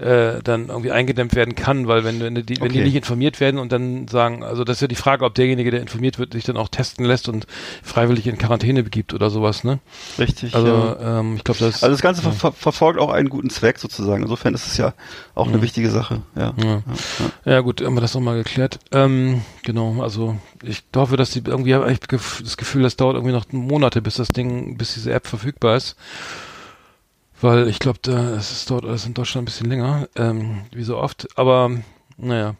äh, 0.00 0.42
dann 0.42 0.68
irgendwie 0.68 0.90
eingedämmt 0.90 1.34
werden 1.34 1.54
kann. 1.54 1.86
Weil 1.86 2.04
wenn, 2.04 2.20
wenn, 2.20 2.34
die, 2.34 2.60
wenn 2.60 2.68
die 2.70 2.80
Okay. 2.80 2.84
nicht 2.84 2.96
informiert 2.96 3.40
werden 3.40 3.58
und 3.58 3.72
dann 3.72 4.08
sagen, 4.08 4.42
also 4.42 4.64
das 4.64 4.78
ist 4.78 4.80
ja 4.82 4.88
die 4.88 4.94
Frage, 4.94 5.24
ob 5.24 5.34
derjenige, 5.34 5.70
der 5.70 5.80
informiert 5.80 6.18
wird, 6.18 6.32
sich 6.32 6.44
dann 6.44 6.56
auch 6.56 6.68
testen 6.68 7.04
lässt 7.04 7.28
und 7.28 7.46
freiwillig 7.82 8.26
in 8.26 8.38
Quarantäne 8.38 8.82
begibt 8.82 9.12
oder 9.14 9.30
sowas, 9.30 9.64
ne? 9.64 9.78
Richtig. 10.18 10.54
Also 10.54 10.68
ja. 10.68 11.20
ähm, 11.20 11.36
ich 11.36 11.44
glaube, 11.44 11.60
das 11.60 11.82
Also 11.82 11.94
das 11.94 12.02
Ganze 12.02 12.22
ver 12.22 12.32
ver 12.32 12.52
verfolgt 12.52 12.98
auch 12.98 13.10
einen 13.10 13.28
guten 13.28 13.50
Zweck 13.50 13.78
sozusagen. 13.78 14.22
Insofern 14.22 14.54
ist 14.54 14.66
es 14.66 14.76
ja 14.76 14.94
auch 15.34 15.48
eine 15.48 15.62
wichtige 15.62 15.90
Sache. 15.90 16.22
Ja. 16.36 16.52
Mhm. 16.52 16.82
Ja. 17.44 17.52
Ja 17.52 17.60
gut, 17.60 17.82
haben 17.82 17.94
wir 17.94 18.00
das 18.00 18.14
nochmal 18.14 18.36
geklärt. 18.36 18.78
Ähm, 18.92 19.42
genau, 19.62 20.02
also 20.02 20.36
ich 20.62 20.82
hoffe, 20.94 21.16
dass 21.16 21.30
die 21.30 21.42
irgendwie 21.44 21.74
habe 21.74 21.90
ich 21.90 22.00
das 22.00 22.56
Gefühl, 22.56 22.82
das 22.82 22.96
dauert 22.96 23.16
irgendwie 23.16 23.34
noch 23.34 23.44
Monate, 23.52 24.02
bis 24.02 24.14
das 24.14 24.28
Ding, 24.28 24.76
bis 24.76 24.94
diese 24.94 25.12
App 25.12 25.26
verfügbar 25.26 25.76
ist. 25.76 25.96
Weil 27.40 27.68
ich 27.68 27.78
glaube, 27.78 27.98
es 28.10 28.52
ist 28.52 28.70
dort 28.70 28.84
alles 28.84 29.06
in 29.06 29.14
Deutschland 29.14 29.42
ein 29.42 29.46
bisschen 29.46 29.68
länger, 29.70 30.08
ähm, 30.16 30.62
wie 30.72 30.82
so 30.82 30.98
oft. 30.98 31.26
Aber 31.36 31.70
naja. 32.16 32.54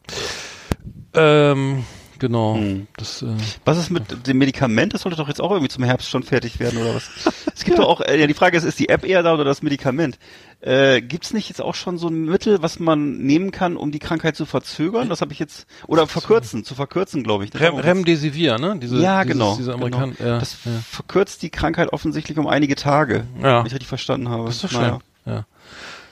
Ähm, 1.13 1.85
genau. 2.21 2.55
Mhm. 2.55 2.87
Das, 2.97 3.23
äh, 3.23 3.27
Was 3.65 3.79
ist 3.79 3.91
mit 3.91 4.27
dem 4.27 4.39
Medikament? 4.39 4.95
Das 4.95 5.03
sollte 5.03 5.17
doch 5.17 5.29
jetzt 5.29 5.41
auch 5.41 5.51
irgendwie 5.51 5.69
zum 5.69 5.83
Herbst 5.83 6.09
schon 6.09 6.23
fertig 6.23 6.61
werden 6.61 6.81
oder 6.81 6.95
was? 6.95 7.11
Es 7.55 7.65
gibt 7.65 7.79
doch 7.79 7.89
auch, 7.89 8.01
äh, 8.01 8.19
ja, 8.19 8.27
die 8.27 8.35
Frage 8.35 8.57
ist, 8.57 8.65
ist 8.65 8.79
die 8.79 8.89
App 8.89 9.05
eher 9.05 9.23
da 9.23 9.35
oder 9.35 9.45
das 9.45 9.61
Medikament? 9.63 10.19
Äh, 10.61 11.03
gibt's 11.03 11.33
nicht 11.33 11.49
jetzt 11.49 11.61
auch 11.61 11.75
schon 11.75 11.99
so 11.99 12.09
ein 12.09 12.25
Mittel, 12.25 12.63
was 12.63 12.79
man 12.79 13.19
nehmen 13.19 13.51
kann, 13.51 13.77
um 13.77 13.91
die 13.91 13.99
Krankheit 13.99 14.37
zu 14.37 14.47
verzögern? 14.47 15.09
Das 15.09 15.21
habe 15.21 15.33
ich 15.33 15.39
jetzt, 15.39 15.67
oder 15.87 16.07
verkürzen, 16.07 16.65
zu 16.65 16.75
verkürzen, 16.75 17.23
glaube 17.23 17.45
ich. 17.45 17.59
Rem, 17.59 17.75
Remdesivir, 17.77 18.59
ne? 18.59 18.79
Diese, 18.81 18.97
ja, 19.01 19.25
dieses, 19.25 19.33
genau. 19.39 19.57
Diese 19.57 19.73
genau. 19.73 19.85
Amerikan 19.85 20.17
ja, 20.19 20.39
das 20.39 20.57
ja. 20.65 20.73
verkürzt 20.89 21.43
die 21.43 21.51
Krankheit 21.51 21.93
offensichtlich 21.93 22.39
um 22.39 22.47
einige 22.47 22.77
Tage, 22.77 23.25
Ja. 23.43 23.59
wenn 23.61 23.67
ich 23.67 23.73
richtig 23.73 23.89
verstanden 23.89 24.29
habe. 24.29 24.47
Das 24.47 24.57
ist 24.57 24.65
doch 24.65 24.71
schön. 24.71 24.81
Naja. 24.81 24.99
Ja. 25.27 25.45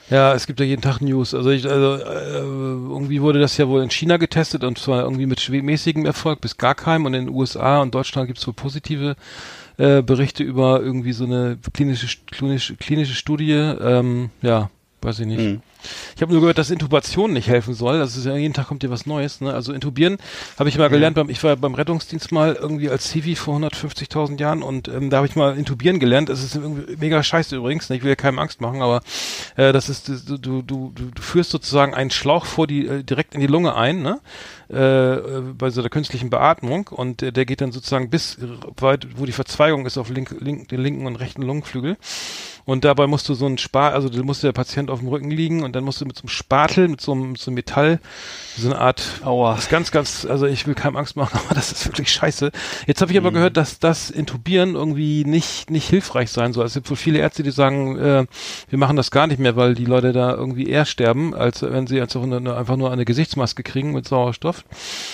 Ja, 0.09 0.33
es 0.33 0.47
gibt 0.47 0.59
ja 0.59 0.65
jeden 0.65 0.81
Tag 0.81 1.01
News. 1.01 1.33
Also, 1.33 1.51
ich, 1.51 1.69
also 1.69 2.03
äh, 2.03 2.39
irgendwie 2.39 3.21
wurde 3.21 3.39
das 3.39 3.57
ja 3.57 3.67
wohl 3.67 3.83
in 3.83 3.91
China 3.91 4.17
getestet 4.17 4.63
und 4.63 4.77
zwar 4.77 5.03
irgendwie 5.03 5.27
mit 5.27 5.47
mäßigem 5.49 6.05
Erfolg 6.05 6.41
bis 6.41 6.57
gar 6.57 6.75
keinem. 6.75 7.05
Und 7.05 7.13
in 7.13 7.25
den 7.27 7.35
USA 7.35 7.81
und 7.81 7.93
Deutschland 7.93 8.27
gibt 8.27 8.39
es 8.39 8.47
wohl 8.47 8.53
positive 8.53 9.15
äh, 9.77 10.01
Berichte 10.01 10.43
über 10.43 10.81
irgendwie 10.81 11.13
so 11.13 11.25
eine 11.25 11.57
klinische 11.73 12.17
klinische, 12.27 12.75
klinische 12.75 13.13
Studie. 13.13 13.53
Ähm, 13.53 14.31
ja, 14.41 14.69
weiß 15.01 15.19
ich 15.19 15.27
nicht. 15.27 15.39
Mhm. 15.39 15.61
Ich 16.15 16.21
habe 16.21 16.31
nur 16.31 16.41
gehört, 16.41 16.57
dass 16.57 16.69
Intubation 16.69 17.33
nicht 17.33 17.47
helfen 17.47 17.73
soll. 17.73 17.99
Das 17.99 18.15
ist 18.15 18.25
ja 18.25 18.35
jeden 18.35 18.53
Tag 18.53 18.67
kommt 18.67 18.83
dir 18.83 18.89
was 18.89 19.05
Neues. 19.05 19.41
Ne? 19.41 19.53
Also 19.53 19.73
intubieren 19.73 20.17
habe 20.57 20.69
ich 20.69 20.77
mal 20.77 20.89
gelernt. 20.89 21.15
Beim, 21.15 21.29
ich 21.29 21.43
war 21.43 21.55
beim 21.55 21.75
Rettungsdienst 21.75 22.31
mal 22.31 22.55
irgendwie 22.55 22.89
als 22.89 23.09
Civi 23.09 23.35
vor 23.35 23.57
150.000 23.57 24.39
Jahren 24.39 24.63
und 24.63 24.87
ähm, 24.87 25.09
da 25.09 25.17
habe 25.17 25.27
ich 25.27 25.35
mal 25.35 25.57
intubieren 25.57 25.99
gelernt. 25.99 26.29
Das 26.29 26.43
ist 26.43 26.55
irgendwie 26.55 26.95
mega 26.97 27.21
scheiße 27.21 27.55
übrigens. 27.55 27.89
Ne? 27.89 27.97
Ich 27.97 28.03
will 28.03 28.09
ja 28.09 28.15
keinem 28.15 28.39
Angst 28.39 28.61
machen, 28.61 28.81
aber 28.81 29.01
äh, 29.55 29.73
das 29.73 29.89
ist 29.89 30.07
du, 30.09 30.37
du, 30.37 30.61
du, 30.61 30.91
du 30.95 31.09
du 31.19 31.21
führst 31.21 31.51
sozusagen 31.51 31.93
einen 31.93 32.11
Schlauch 32.11 32.45
vor 32.45 32.67
die 32.67 32.87
äh, 32.87 33.03
direkt 33.03 33.35
in 33.35 33.41
die 33.41 33.47
Lunge 33.47 33.75
ein, 33.75 34.01
ne? 34.01 34.19
Äh, 34.69 35.17
bei 35.57 35.71
so 35.71 35.81
der 35.81 35.89
künstlichen 35.89 36.29
Beatmung 36.29 36.89
und 36.89 37.23
äh, 37.23 37.31
der 37.31 37.45
geht 37.45 37.59
dann 37.61 37.71
sozusagen 37.71 38.11
bis 38.11 38.37
weit, 38.77 39.07
wo 39.17 39.25
die 39.25 39.31
Verzweigung 39.31 39.87
ist 39.87 39.97
auf 39.97 40.09
link, 40.11 40.35
link, 40.39 40.67
den 40.69 40.79
linken 40.79 41.07
und 41.07 41.15
rechten 41.15 41.41
Lungenflügel. 41.41 41.97
Und 42.65 42.85
dabei 42.85 43.07
musst 43.07 43.27
du 43.27 43.33
so 43.33 43.47
ein 43.47 43.57
Spar, 43.57 43.93
also 43.93 44.09
da 44.09 44.21
musste 44.21 44.45
der 44.45 44.51
Patient 44.53 44.91
auf 44.91 44.99
dem 44.99 45.07
Rücken 45.07 45.31
liegen 45.31 45.63
und 45.63 45.75
dann 45.75 45.83
musst 45.83 46.01
du 46.01 46.05
mit 46.05 46.15
so 46.15 46.21
einem 46.21 46.29
Spatel, 46.29 46.87
mit 46.87 47.01
so 47.01 47.13
einem, 47.13 47.35
so 47.35 47.49
einem 47.49 47.55
Metall, 47.55 47.99
so 48.55 48.69
eine 48.69 48.77
Art, 48.77 49.21
Aua. 49.25 49.55
das 49.55 49.63
ist 49.63 49.69
ganz, 49.71 49.89
ganz, 49.89 50.27
also 50.29 50.45
ich 50.45 50.67
will 50.67 50.75
keinem 50.75 50.97
Angst 50.97 51.15
machen, 51.15 51.39
aber 51.45 51.55
das 51.55 51.71
ist 51.71 51.87
wirklich 51.87 52.11
scheiße. 52.11 52.51
Jetzt 52.85 53.01
habe 53.01 53.11
ich 53.11 53.19
Mhm. 53.19 53.25
aber 53.25 53.33
gehört, 53.33 53.57
dass 53.57 53.79
das 53.79 54.11
Intubieren 54.11 54.75
irgendwie 54.75 55.25
nicht, 55.25 55.71
nicht 55.71 55.89
hilfreich 55.89 56.29
sein 56.29 56.53
soll. 56.53 56.67
Es 56.67 56.75
gibt 56.75 56.87
wohl 56.91 56.95
viele 56.97 57.17
Ärzte, 57.17 57.41
die 57.41 57.49
sagen, 57.49 57.97
äh, 57.97 58.25
wir 58.69 58.77
machen 58.77 58.97
das 58.97 59.09
gar 59.09 59.25
nicht 59.25 59.39
mehr, 59.39 59.55
weil 59.55 59.73
die 59.73 59.85
Leute 59.85 60.13
da 60.13 60.35
irgendwie 60.35 60.67
eher 60.67 60.85
sterben, 60.85 61.33
als 61.33 61.63
wenn 61.63 61.87
sie 61.87 61.99
eine, 61.99 62.55
einfach 62.55 62.75
nur 62.75 62.91
eine 62.91 63.05
Gesichtsmaske 63.05 63.63
kriegen 63.63 63.93
mit 63.93 64.07
Sauerstoff, 64.07 64.58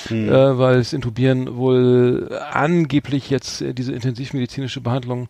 Mhm. 0.10 0.30
äh, 0.30 0.58
weil 0.58 0.78
das 0.78 0.94
Intubieren 0.94 1.56
wohl 1.58 2.30
angeblich 2.52 3.30
jetzt 3.30 3.62
äh, 3.62 3.74
diese 3.74 3.94
intensivmedizinische 3.94 4.82
Behandlung 4.82 5.30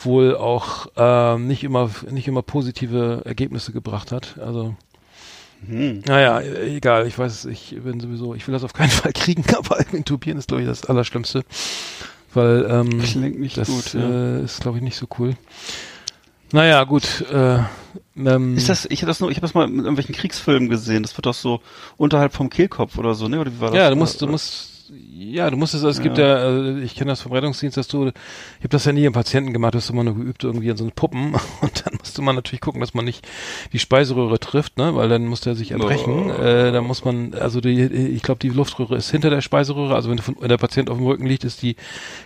wohl 0.00 0.36
auch 0.36 0.86
ähm, 0.96 1.46
nicht 1.48 1.64
immer 1.64 1.90
nicht 2.10 2.28
immer 2.28 2.42
positive 2.42 3.22
Ergebnisse 3.24 3.72
gebracht 3.72 4.12
hat. 4.12 4.38
Also 4.38 4.74
Mhm. 5.66 6.02
naja, 6.06 6.40
egal, 6.40 7.08
ich 7.08 7.18
weiß, 7.18 7.46
ich 7.46 7.76
bin 7.82 7.98
sowieso, 7.98 8.34
ich 8.34 8.46
will 8.46 8.52
das 8.52 8.62
auf 8.62 8.74
keinen 8.74 8.90
Fall 8.90 9.12
kriegen, 9.12 9.44
aber 9.56 9.78
intubieren 9.92 10.38
ist, 10.38 10.48
glaube 10.48 10.62
ich, 10.62 10.68
das 10.68 10.84
Allerschlimmste. 10.84 11.42
Weil 12.32 12.66
ähm, 12.70 13.00
Klingt 13.00 13.40
nicht 13.40 13.56
das 13.56 13.68
gut, 13.68 13.94
ja. 13.94 14.38
äh, 14.38 14.44
ist, 14.44 14.60
glaube 14.60 14.78
ich, 14.78 14.84
nicht 14.84 14.96
so 14.96 15.06
cool. 15.18 15.34
Naja, 16.52 16.84
gut. 16.84 17.24
Äh, 17.30 17.58
ähm, 18.16 18.56
Ist 18.56 18.68
das, 18.68 18.86
ich 18.86 19.02
habe 19.02 19.08
das 19.08 19.20
nur, 19.20 19.30
ich 19.30 19.36
habe 19.36 19.46
das 19.46 19.54
mal 19.54 19.66
mit 19.68 19.78
irgendwelchen 19.78 20.14
Kriegsfilmen 20.14 20.68
gesehen. 20.68 21.02
Das 21.02 21.16
wird 21.16 21.26
doch 21.26 21.34
so 21.34 21.60
unterhalb 21.96 22.32
vom 22.32 22.50
Kehlkopf 22.50 22.98
oder 22.98 23.14
so, 23.14 23.28
ne? 23.28 23.40
Oder 23.40 23.52
wie 23.52 23.60
war 23.60 23.70
das? 23.70 23.78
Ja, 23.78 23.90
du 23.90 23.96
musst, 23.96 24.20
du 24.20 24.26
musst, 24.26 24.77
ja, 24.90 25.50
du 25.50 25.56
musst 25.56 25.74
es, 25.74 25.82
es 25.82 26.00
gibt 26.00 26.18
ja, 26.18 26.48
äh, 26.48 26.80
ich 26.80 26.94
kenne 26.94 27.10
das 27.10 27.22
vom 27.22 27.32
Rettungsdienst, 27.32 27.76
dass 27.76 27.88
du, 27.88 28.06
ich 28.06 28.14
habe 28.58 28.68
das 28.68 28.84
ja 28.84 28.92
nie 28.92 29.04
im 29.04 29.12
Patienten 29.12 29.52
gemacht, 29.52 29.74
du 29.74 29.78
hast 29.78 29.90
immer 29.90 30.04
nur 30.04 30.14
geübt 30.14 30.44
irgendwie 30.44 30.70
an 30.70 30.76
so 30.76 30.84
einen 30.84 30.92
Puppen 30.92 31.34
und 31.60 31.86
dann 31.86 31.94
musste 31.98 32.22
man 32.22 32.34
natürlich 32.34 32.60
gucken, 32.60 32.80
dass 32.80 32.94
man 32.94 33.04
nicht 33.04 33.26
die 33.72 33.78
Speiseröhre 33.78 34.38
trifft, 34.38 34.78
ne, 34.78 34.94
weil 34.94 35.08
dann 35.08 35.26
muss 35.26 35.40
der 35.40 35.54
sich 35.54 35.72
erbrechen. 35.72 36.30
Oh. 36.30 36.42
Äh, 36.42 36.72
da 36.72 36.80
muss 36.80 37.04
man, 37.04 37.34
also 37.34 37.60
die, 37.60 37.82
ich 37.82 38.22
glaube, 38.22 38.38
die 38.40 38.48
Luftröhre 38.48 38.96
ist 38.96 39.10
hinter 39.10 39.30
der 39.30 39.40
Speiseröhre, 39.40 39.94
also 39.94 40.10
wenn, 40.10 40.18
von, 40.18 40.36
wenn 40.40 40.48
der 40.48 40.58
Patient 40.58 40.90
auf 40.90 40.98
dem 40.98 41.06
Rücken 41.06 41.26
liegt, 41.26 41.44
ist 41.44 41.62
die 41.62 41.76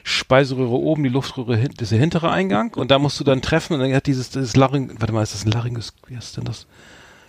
Speiseröhre 0.02 0.70
oben, 0.70 1.02
die 1.02 1.10
Luftröhre 1.10 1.56
hin, 1.56 1.70
das 1.76 1.86
ist 1.86 1.92
der 1.92 2.00
hintere 2.00 2.30
Eingang 2.30 2.74
und 2.74 2.90
da 2.90 2.98
musst 2.98 3.18
du 3.18 3.24
dann 3.24 3.42
treffen 3.42 3.74
und 3.74 3.80
dann 3.80 3.92
hat 3.94 4.06
dieses, 4.06 4.30
dieses 4.30 4.56
Laryng, 4.56 4.92
warte 4.98 5.12
mal, 5.12 5.22
ist 5.22 5.34
das 5.34 5.44
ein 5.44 5.50
Laryngos, 5.50 5.94
wie 6.06 6.16
heißt 6.16 6.36
denn 6.36 6.44
das? 6.44 6.66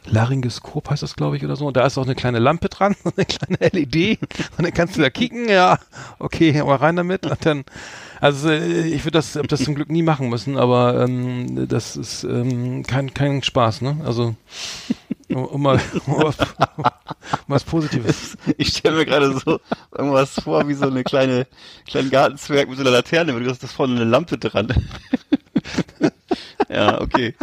Laryngoskop 0.05 0.89
heißt 0.89 1.03
das, 1.03 1.15
glaube 1.15 1.37
ich, 1.37 1.43
oder 1.45 1.55
so. 1.55 1.67
Und 1.67 1.77
da 1.77 1.85
ist 1.85 1.97
auch 1.97 2.05
eine 2.05 2.15
kleine 2.15 2.39
Lampe 2.39 2.69
dran, 2.69 2.95
eine 3.17 3.25
kleine 3.25 3.57
LED. 3.71 4.19
Und 4.57 4.65
dann 4.65 4.73
kannst 4.73 4.97
du 4.97 5.01
da 5.01 5.09
kicken, 5.09 5.49
ja, 5.49 5.79
okay, 6.19 6.59
aber 6.59 6.81
rein 6.81 6.95
damit. 6.95 7.25
Und 7.25 7.45
dann, 7.45 7.65
Also 8.23 8.49
äh, 8.49 8.87
ich 8.87 9.03
würde 9.03 9.17
das, 9.17 9.37
das 9.47 9.63
zum 9.63 9.75
Glück 9.75 9.89
nie 9.89 10.01
machen 10.01 10.29
müssen, 10.29 10.57
aber 10.57 11.03
ähm, 11.03 11.67
das 11.67 11.97
ist 11.97 12.23
ähm, 12.23 12.83
kein, 12.83 13.13
kein 13.13 13.43
Spaß, 13.43 13.81
ne? 13.81 13.97
Also 14.05 14.35
um, 15.29 15.61
mal 15.61 15.81
um 16.07 16.23
was, 17.47 17.63
Positives. 17.65 18.37
Ich 18.57 18.69
stelle 18.69 18.95
mir 18.97 19.05
gerade 19.05 19.37
so 19.37 19.59
irgendwas 19.91 20.35
vor, 20.35 20.67
wie 20.69 20.73
so 20.73 20.87
eine 20.87 21.03
kleine, 21.03 21.47
kleinen 21.85 22.09
Gartenzwerg 22.09 22.69
mit 22.69 22.77
so 22.77 22.83
einer 22.83 22.91
Laterne, 22.91 23.33
du 23.37 23.49
hast 23.49 23.63
das 23.63 23.73
vorne 23.73 23.95
eine 23.95 24.05
Lampe 24.05 24.37
dran. 24.37 24.67
ja, 26.69 27.01
okay. 27.01 27.35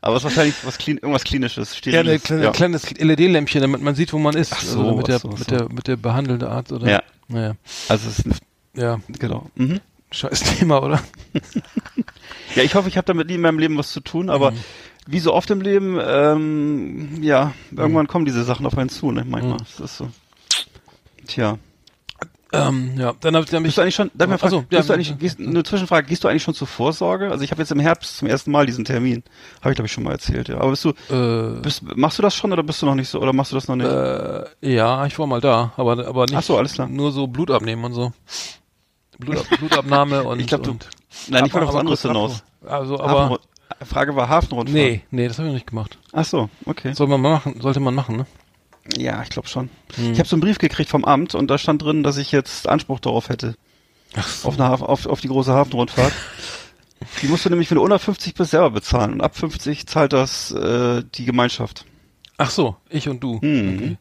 Aber 0.00 0.16
es 0.16 0.20
ist 0.20 0.24
wahrscheinlich 0.24 0.54
was 0.64 0.78
clean, 0.78 0.98
irgendwas 0.98 1.24
klinisches, 1.24 1.70
Ja, 1.84 2.00
ein 2.00 2.18
steriles. 2.20 2.28
ja. 2.28 2.50
kleines 2.52 2.90
LED-Lämpchen, 2.90 3.60
damit 3.60 3.80
man 3.82 3.94
sieht, 3.94 4.12
wo 4.12 4.18
man 4.18 4.34
ist. 4.36 4.52
Ach 4.52 4.60
so, 4.60 4.80
also 4.80 4.96
mit 4.96 5.08
der, 5.08 5.18
so, 5.18 5.28
mit 5.28 5.38
so. 5.38 5.44
der, 5.44 5.68
mit 5.72 5.86
der 5.86 5.96
behandelnden 5.96 6.48
Art, 6.48 6.70
oder? 6.72 6.88
Ja. 6.90 7.02
Naja. 7.28 7.54
Also 7.88 8.08
es 8.08 8.18
ist 8.20 8.26
ein, 8.26 8.34
Ja, 8.74 9.00
genau. 9.18 9.50
Mhm. 9.54 9.80
scheiß 10.10 10.58
Thema, 10.58 10.82
oder? 10.82 11.00
Ja, 12.56 12.62
ich 12.64 12.74
hoffe, 12.74 12.88
ich 12.88 12.96
habe 12.96 13.06
damit 13.06 13.28
nie 13.28 13.34
in 13.34 13.40
meinem 13.40 13.58
Leben 13.60 13.76
was 13.78 13.92
zu 13.92 14.00
tun, 14.00 14.28
aber 14.28 14.50
Mhm. 14.50 14.56
wie 15.06 15.20
so 15.20 15.32
oft 15.32 15.50
im 15.50 15.60
Leben, 15.60 15.98
ähm, 16.02 17.22
ja, 17.22 17.52
irgendwann 17.70 18.08
kommen 18.08 18.24
diese 18.24 18.42
Sachen 18.42 18.66
auf 18.66 18.76
einen 18.76 18.88
zu, 18.88 19.12
ne? 19.12 19.24
Manchmal. 19.28 19.54
Mhm. 19.54 19.58
Das 19.58 19.78
ist 19.80 19.96
so. 19.98 20.08
Tja. 21.28 21.58
Ähm, 22.52 22.92
ja, 22.98 23.12
dann 23.20 23.36
habe 23.36 23.46
hab 23.46 23.52
ich 23.54 23.62
Bist 23.62 23.76
du 23.78 23.82
eigentlich 23.82 23.94
schon, 23.94 24.10
darf 24.14 24.26
ich 24.26 24.30
mal 24.30 24.38
fragen, 24.38 24.66
ja, 24.70 24.78
gehst 24.78 24.88
du 24.88 24.92
eigentlich, 24.94 25.10
ja. 25.10 25.16
gehst, 25.16 25.38
eine 25.38 25.62
Zwischenfrage, 25.62 26.06
gehst 26.08 26.24
du 26.24 26.28
eigentlich 26.28 26.42
schon 26.42 26.54
zur 26.54 26.66
Vorsorge? 26.66 27.30
Also 27.30 27.44
ich 27.44 27.50
habe 27.52 27.62
jetzt 27.62 27.70
im 27.70 27.78
Herbst 27.80 28.16
zum 28.18 28.26
ersten 28.28 28.50
Mal 28.50 28.66
diesen 28.66 28.84
Termin. 28.84 29.22
Habe 29.60 29.70
ich 29.70 29.76
glaube 29.76 29.86
ich 29.86 29.92
schon 29.92 30.02
mal 30.04 30.12
erzählt, 30.12 30.48
ja. 30.48 30.56
Aber 30.58 30.70
bist 30.70 30.84
du, 30.84 30.90
äh, 31.10 31.60
bist, 31.60 31.82
machst 31.96 32.18
du 32.18 32.22
das 32.22 32.34
schon 32.34 32.52
oder 32.52 32.62
bist 32.64 32.82
du 32.82 32.86
noch 32.86 32.94
nicht 32.96 33.08
so, 33.08 33.20
oder 33.20 33.32
machst 33.32 33.52
du 33.52 33.56
das 33.56 33.68
noch 33.68 33.76
nicht? 33.76 33.86
Äh, 33.86 34.44
ja, 34.62 35.06
ich 35.06 35.18
war 35.18 35.26
mal 35.26 35.40
da, 35.40 35.72
aber, 35.76 36.06
aber 36.06 36.24
nicht 36.26 36.36
Ach 36.36 36.42
so, 36.42 36.58
alles 36.58 36.72
klar. 36.72 36.88
nur 36.88 37.12
so 37.12 37.26
Blut 37.28 37.50
abnehmen 37.52 37.84
und 37.84 37.92
so. 37.94 38.12
Blut, 39.18 39.46
Blutabnahme 39.58 40.24
und. 40.24 40.40
Ich 40.40 40.46
glaub, 40.46 40.62
du- 40.62 40.70
und 40.72 40.88
Nein, 41.28 41.44
ich 41.46 41.52
wollte 41.54 41.66
auf 41.68 41.74
was 41.74 41.80
anderes 41.80 42.02
hinaus. 42.02 42.42
Also, 42.66 42.98
aber. 43.00 43.20
Hafenrund- 43.30 43.40
Frage 43.84 44.16
war 44.16 44.28
Hafenrundfahrt. 44.28 44.74
Nee, 44.74 45.02
nee, 45.10 45.28
das 45.28 45.38
habe 45.38 45.46
ich 45.46 45.52
noch 45.52 45.54
nicht 45.54 45.66
gemacht. 45.68 45.96
Ach 46.12 46.24
so, 46.24 46.50
okay. 46.66 46.92
Soll 46.92 47.06
man 47.06 47.20
machen, 47.20 47.60
sollte 47.60 47.78
man 47.80 47.94
machen, 47.94 48.16
ne? 48.16 48.26
Ja, 48.96 49.22
ich 49.22 49.30
glaube 49.30 49.48
schon. 49.48 49.70
Hm. 49.96 50.12
Ich 50.12 50.18
habe 50.18 50.28
so 50.28 50.36
einen 50.36 50.42
Brief 50.42 50.58
gekriegt 50.58 50.90
vom 50.90 51.04
Amt 51.04 51.34
und 51.34 51.48
da 51.48 51.58
stand 51.58 51.82
drin, 51.82 52.02
dass 52.02 52.16
ich 52.16 52.32
jetzt 52.32 52.68
Anspruch 52.68 53.00
darauf 53.00 53.28
hätte. 53.28 53.54
Ach 54.14 54.26
so. 54.26 54.48
Auf, 54.48 54.54
eine 54.54 54.68
Haf 54.68 54.82
auf, 54.82 55.06
auf 55.06 55.20
die 55.20 55.28
große 55.28 55.52
Hafenrundfahrt. 55.52 56.12
die 57.22 57.28
musst 57.28 57.44
du 57.44 57.50
nämlich, 57.50 57.70
wenn 57.70 57.76
du 57.76 57.84
unter 57.84 57.98
50 57.98 58.34
bist, 58.34 58.50
selber 58.50 58.70
bezahlen. 58.70 59.14
Und 59.14 59.20
ab 59.20 59.36
50 59.36 59.86
zahlt 59.86 60.12
das 60.12 60.50
äh, 60.50 61.02
die 61.14 61.24
Gemeinschaft. 61.24 61.84
Ach 62.38 62.50
so, 62.50 62.76
ich 62.88 63.08
und 63.08 63.20
du. 63.22 63.38
Mhm. 63.42 63.74
Okay. 63.74 63.96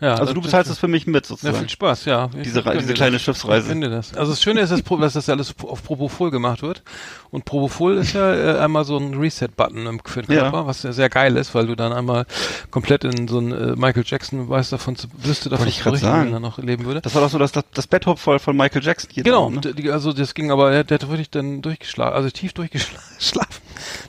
Ja, 0.00 0.14
Also 0.14 0.32
du 0.32 0.40
bezahlst 0.40 0.70
es 0.70 0.78
für 0.78 0.88
mich 0.88 1.06
mit 1.06 1.24
Ja, 1.24 1.28
sozusagen. 1.28 1.58
viel 1.58 1.68
Spaß, 1.68 2.04
ja. 2.06 2.28
Diese 2.28 2.64
Re- 2.64 2.78
diese 2.78 2.94
kleine 2.94 3.12
das. 3.16 3.22
Schiffsreise. 3.22 3.66
Ich 3.66 3.70
finde 3.72 3.90
das. 3.90 4.14
Also 4.14 4.32
das 4.32 4.40
Schöne 4.42 4.60
ist, 4.62 4.70
dass, 4.72 5.12
das 5.12 5.26
ja 5.26 5.34
alles 5.34 5.54
auf 5.62 5.82
Propofol 5.82 6.30
gemacht 6.30 6.62
wird. 6.62 6.82
Und 7.30 7.44
Propofol 7.44 7.98
ist 7.98 8.14
ja 8.14 8.34
äh, 8.34 8.58
einmal 8.58 8.84
so 8.84 8.96
ein 8.96 9.14
Reset-Button 9.14 9.86
im- 9.86 10.00
für 10.04 10.22
den 10.22 10.32
Ja. 10.34 10.42
Körper, 10.42 10.66
was 10.66 10.82
ja 10.82 10.92
sehr 10.92 11.08
geil 11.10 11.36
ist, 11.36 11.54
weil 11.54 11.66
du 11.66 11.74
dann 11.76 11.92
einmal 11.92 12.26
komplett 12.70 13.04
in 13.04 13.28
so 13.28 13.38
ein 13.38 13.52
äh, 13.52 13.76
Michael 13.76 14.04
Jackson 14.06 14.48
weiß 14.48 14.70
davon 14.70 14.96
zu, 14.96 15.08
wüsste 15.18 15.48
davon 15.50 15.66
Wollte 15.66 15.70
ich 15.70 15.78
zu 15.78 15.84
berichten, 15.84 16.06
sagen. 16.06 16.26
wenn 16.28 16.32
er 16.34 16.40
noch 16.40 16.58
leben 16.58 16.84
würde. 16.86 17.00
Das 17.02 17.14
war 17.14 17.22
doch 17.22 17.30
so 17.30 17.38
das, 17.38 17.52
das, 17.52 17.64
das 17.74 17.86
Betthupferl 17.86 18.38
von 18.38 18.56
Michael 18.56 18.82
Jackson. 18.82 19.10
Hier 19.12 19.22
Genau, 19.22 19.50
drauf, 19.50 19.64
ne? 19.76 19.92
also 19.92 20.12
das 20.12 20.34
ging 20.34 20.50
aber, 20.50 20.70
der, 20.70 20.84
der 20.84 20.98
hat 20.98 21.08
wirklich 21.08 21.30
dann 21.30 21.62
durchgeschlafen, 21.62 22.14
also 22.14 22.30
tief 22.30 22.52
durchgeschlafen, 22.54 23.00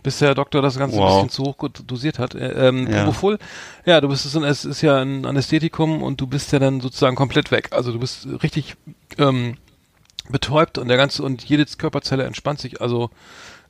bis 0.03 0.19
der 0.19 0.35
Doktor 0.35 0.61
das 0.61 0.77
Ganze 0.77 0.97
Wow. 0.97 1.21
ein 1.21 1.27
bisschen 1.27 1.29
zu 1.29 1.43
hoch 1.51 1.69
dosiert 1.87 2.19
hat. 2.19 2.35
Äh, 2.35 2.67
Ähm, 2.69 2.87
Ja. 2.91 2.99
Propofol, 3.03 3.37
ja, 3.85 3.99
du 4.01 4.07
bist, 4.09 4.25
es 4.25 4.35
es 4.35 4.65
ist 4.65 4.81
ja 4.81 4.99
ein 5.01 5.25
Anästhetikum 5.25 6.03
und 6.03 6.19
du 6.21 6.27
bist 6.27 6.51
ja 6.51 6.59
dann 6.59 6.81
sozusagen 6.81 7.15
komplett 7.15 7.51
weg. 7.51 7.69
Also 7.71 7.91
du 7.91 7.99
bist 7.99 8.27
richtig 8.43 8.75
ähm, 9.17 9.57
betäubt 10.29 10.77
und 10.77 10.87
der 10.87 10.97
ganze 10.97 11.23
und 11.23 11.43
jede 11.43 11.65
Körperzelle 11.65 12.23
entspannt 12.23 12.59
sich. 12.59 12.81
Also 12.81 13.09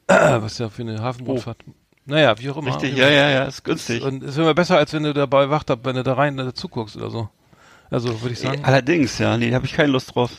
was 0.07 0.57
ja 0.57 0.69
für 0.69 0.81
eine 0.81 1.01
Hafenrundfahrt. 1.01 1.57
Naja, 2.05 2.37
wie 2.39 2.49
auch 2.49 2.57
immer. 2.57 2.71
Richtig, 2.71 2.97
ja, 2.97 3.07
ja, 3.09 3.29
ja, 3.29 3.43
ist 3.43 3.63
günstig. 3.63 4.03
Und 4.03 4.23
es 4.23 4.31
ist 4.31 4.37
immer 4.37 4.53
besser, 4.53 4.77
als 4.77 4.91
wenn 4.93 5.03
du 5.03 5.13
dabei 5.13 5.49
wacht, 5.49 5.69
wenn 5.83 5.95
du 5.95 6.03
da 6.03 6.13
rein 6.13 6.35
dazu 6.35 6.67
guckst 6.67 6.97
oder 6.97 7.09
so. 7.11 7.29
Also 7.89 8.21
würde 8.21 8.33
ich 8.33 8.39
sagen. 8.39 8.63
Allerdings, 8.65 9.17
ja, 9.19 9.37
nee, 9.37 9.53
habe 9.53 9.65
ich 9.65 9.73
keine 9.73 9.91
Lust 9.91 10.15
drauf. 10.15 10.31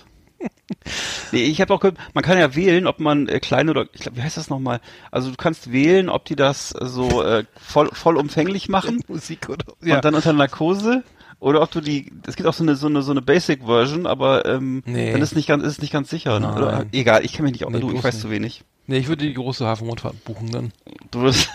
Nee, 1.32 1.44
ich 1.44 1.60
habe 1.60 1.72
auch 1.74 1.80
gehört, 1.80 1.98
man 2.14 2.24
kann 2.24 2.38
ja 2.38 2.54
wählen, 2.54 2.86
ob 2.86 3.00
man 3.00 3.28
äh, 3.28 3.40
klein 3.40 3.68
oder 3.70 3.86
ich 3.92 4.00
glaube, 4.00 4.16
wie 4.18 4.22
heißt 4.22 4.36
das 4.36 4.50
nochmal? 4.50 4.80
Also 5.10 5.30
du 5.30 5.36
kannst 5.36 5.72
wählen, 5.72 6.08
ob 6.08 6.24
die 6.24 6.36
das 6.36 6.70
so 6.70 7.22
äh, 7.22 7.44
voll 7.60 7.88
vollumfänglich 7.92 8.68
machen 8.68 9.00
Musik 9.08 9.48
oder 9.48 9.64
und 9.80 10.04
dann 10.04 10.14
unter 10.14 10.32
Narkose 10.32 11.02
oder 11.40 11.60
ob 11.62 11.70
du 11.70 11.80
die 11.80 12.12
es 12.26 12.36
gibt 12.36 12.48
auch 12.48 12.54
so 12.54 12.62
eine 12.64 12.76
so 12.76 12.86
eine 12.86 13.02
so 13.02 13.10
eine 13.10 13.22
Basic 13.22 13.64
Version, 13.64 14.06
aber 14.06 14.46
ähm, 14.46 14.82
Nee. 14.86 15.12
dann 15.12 15.22
ist 15.22 15.34
nicht 15.34 15.48
ganz 15.48 15.64
ist 15.64 15.82
nicht 15.82 15.92
ganz 15.92 16.10
sicher, 16.10 16.38
ne? 16.40 16.54
Oder, 16.54 16.86
egal, 16.92 17.24
ich 17.24 17.32
kenne 17.32 17.44
mich 17.44 17.52
nicht 17.52 17.64
auch, 17.64 17.70
Nee, 17.70 17.80
du, 17.80 17.90
ich 17.92 18.02
weiß 18.02 18.14
nicht. 18.14 18.22
zu 18.22 18.30
wenig. 18.30 18.64
Nee, 18.86 18.98
ich 18.98 19.08
würde 19.08 19.24
die 19.26 19.34
große 19.34 19.64
Hafenrundfahrt 19.66 20.24
buchen 20.24 20.50
dann. 20.50 20.72
Du 21.10 21.22
wirst 21.22 21.48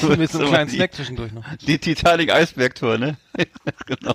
du 0.00 0.16
Mit 0.16 0.30
so 0.30 0.38
einem 0.38 0.48
kleinen 0.48 0.70
die, 0.70 0.76
Snack 0.76 0.94
zwischendurch 0.94 1.32
noch. 1.32 1.44
die 1.66 1.78
Titanic 1.78 2.32
Eisbergtour, 2.32 2.98
ne? 2.98 3.16
genau. 3.86 4.14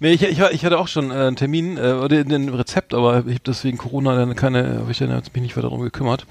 Nee, 0.00 0.12
ich, 0.12 0.22
ich, 0.22 0.38
ich 0.40 0.64
hatte 0.64 0.78
auch 0.78 0.88
schon 0.88 1.10
äh, 1.10 1.14
einen 1.14 1.36
Termin 1.36 1.76
äh, 1.78 1.92
oder 1.92 2.16
ein 2.18 2.48
Rezept, 2.50 2.94
aber 2.94 3.18
ich 3.26 3.34
habe 3.34 3.40
deswegen 3.46 3.78
Corona 3.78 4.14
dann 4.14 4.36
keine, 4.36 4.78
habe 4.80 4.90
ich 4.92 4.98
dann 4.98 5.10
mich 5.10 5.42
nicht 5.42 5.56
weiter 5.56 5.68
darum 5.68 5.80
gekümmert, 5.82 6.26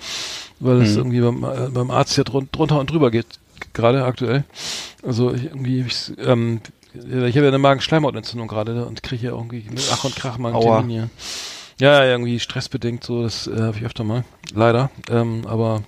weil 0.59 0.81
es 0.81 0.91
Mhm. 0.91 0.97
irgendwie 0.97 1.21
beim, 1.21 1.43
äh, 1.43 1.69
beim 1.71 1.91
Arzt 1.91 2.17
ja 2.17 2.23
drun, 2.23 2.47
drunter 2.51 2.79
und 2.79 2.91
drüber 2.91 3.09
geht, 3.11 3.25
gerade 3.73 4.05
aktuell. 4.05 4.43
Also 5.03 5.33
ich, 5.33 5.45
irgendwie, 5.45 5.81
hab 5.81 5.87
ich's, 5.87 6.13
ähm, 6.19 6.61
ich 6.93 7.01
habe 7.35 7.41
ja 7.41 7.47
eine 7.47 7.57
Magenschleimhautentzündung 7.57 8.47
gerade 8.47 8.85
und 8.85 9.03
kriege 9.03 9.25
ja 9.27 9.31
irgendwie 9.31 9.65
mit 9.69 9.83
Ach 9.91 10.03
und 10.03 10.15
Krach 10.15 10.37
mal 10.37 10.49
einen 10.49 10.57
Aua. 10.57 10.77
Termin 10.77 10.89
hier. 10.89 11.09
Ja, 11.79 12.05
ja, 12.05 12.11
irgendwie 12.11 12.39
stressbedingt 12.39 13.03
so, 13.03 13.23
das 13.23 13.47
äh, 13.47 13.59
habe 13.59 13.77
ich 13.77 13.83
öfter 13.83 14.03
mal, 14.05 14.23
leider. 14.53 14.91
Ähm, 15.09 15.45
aber 15.47 15.83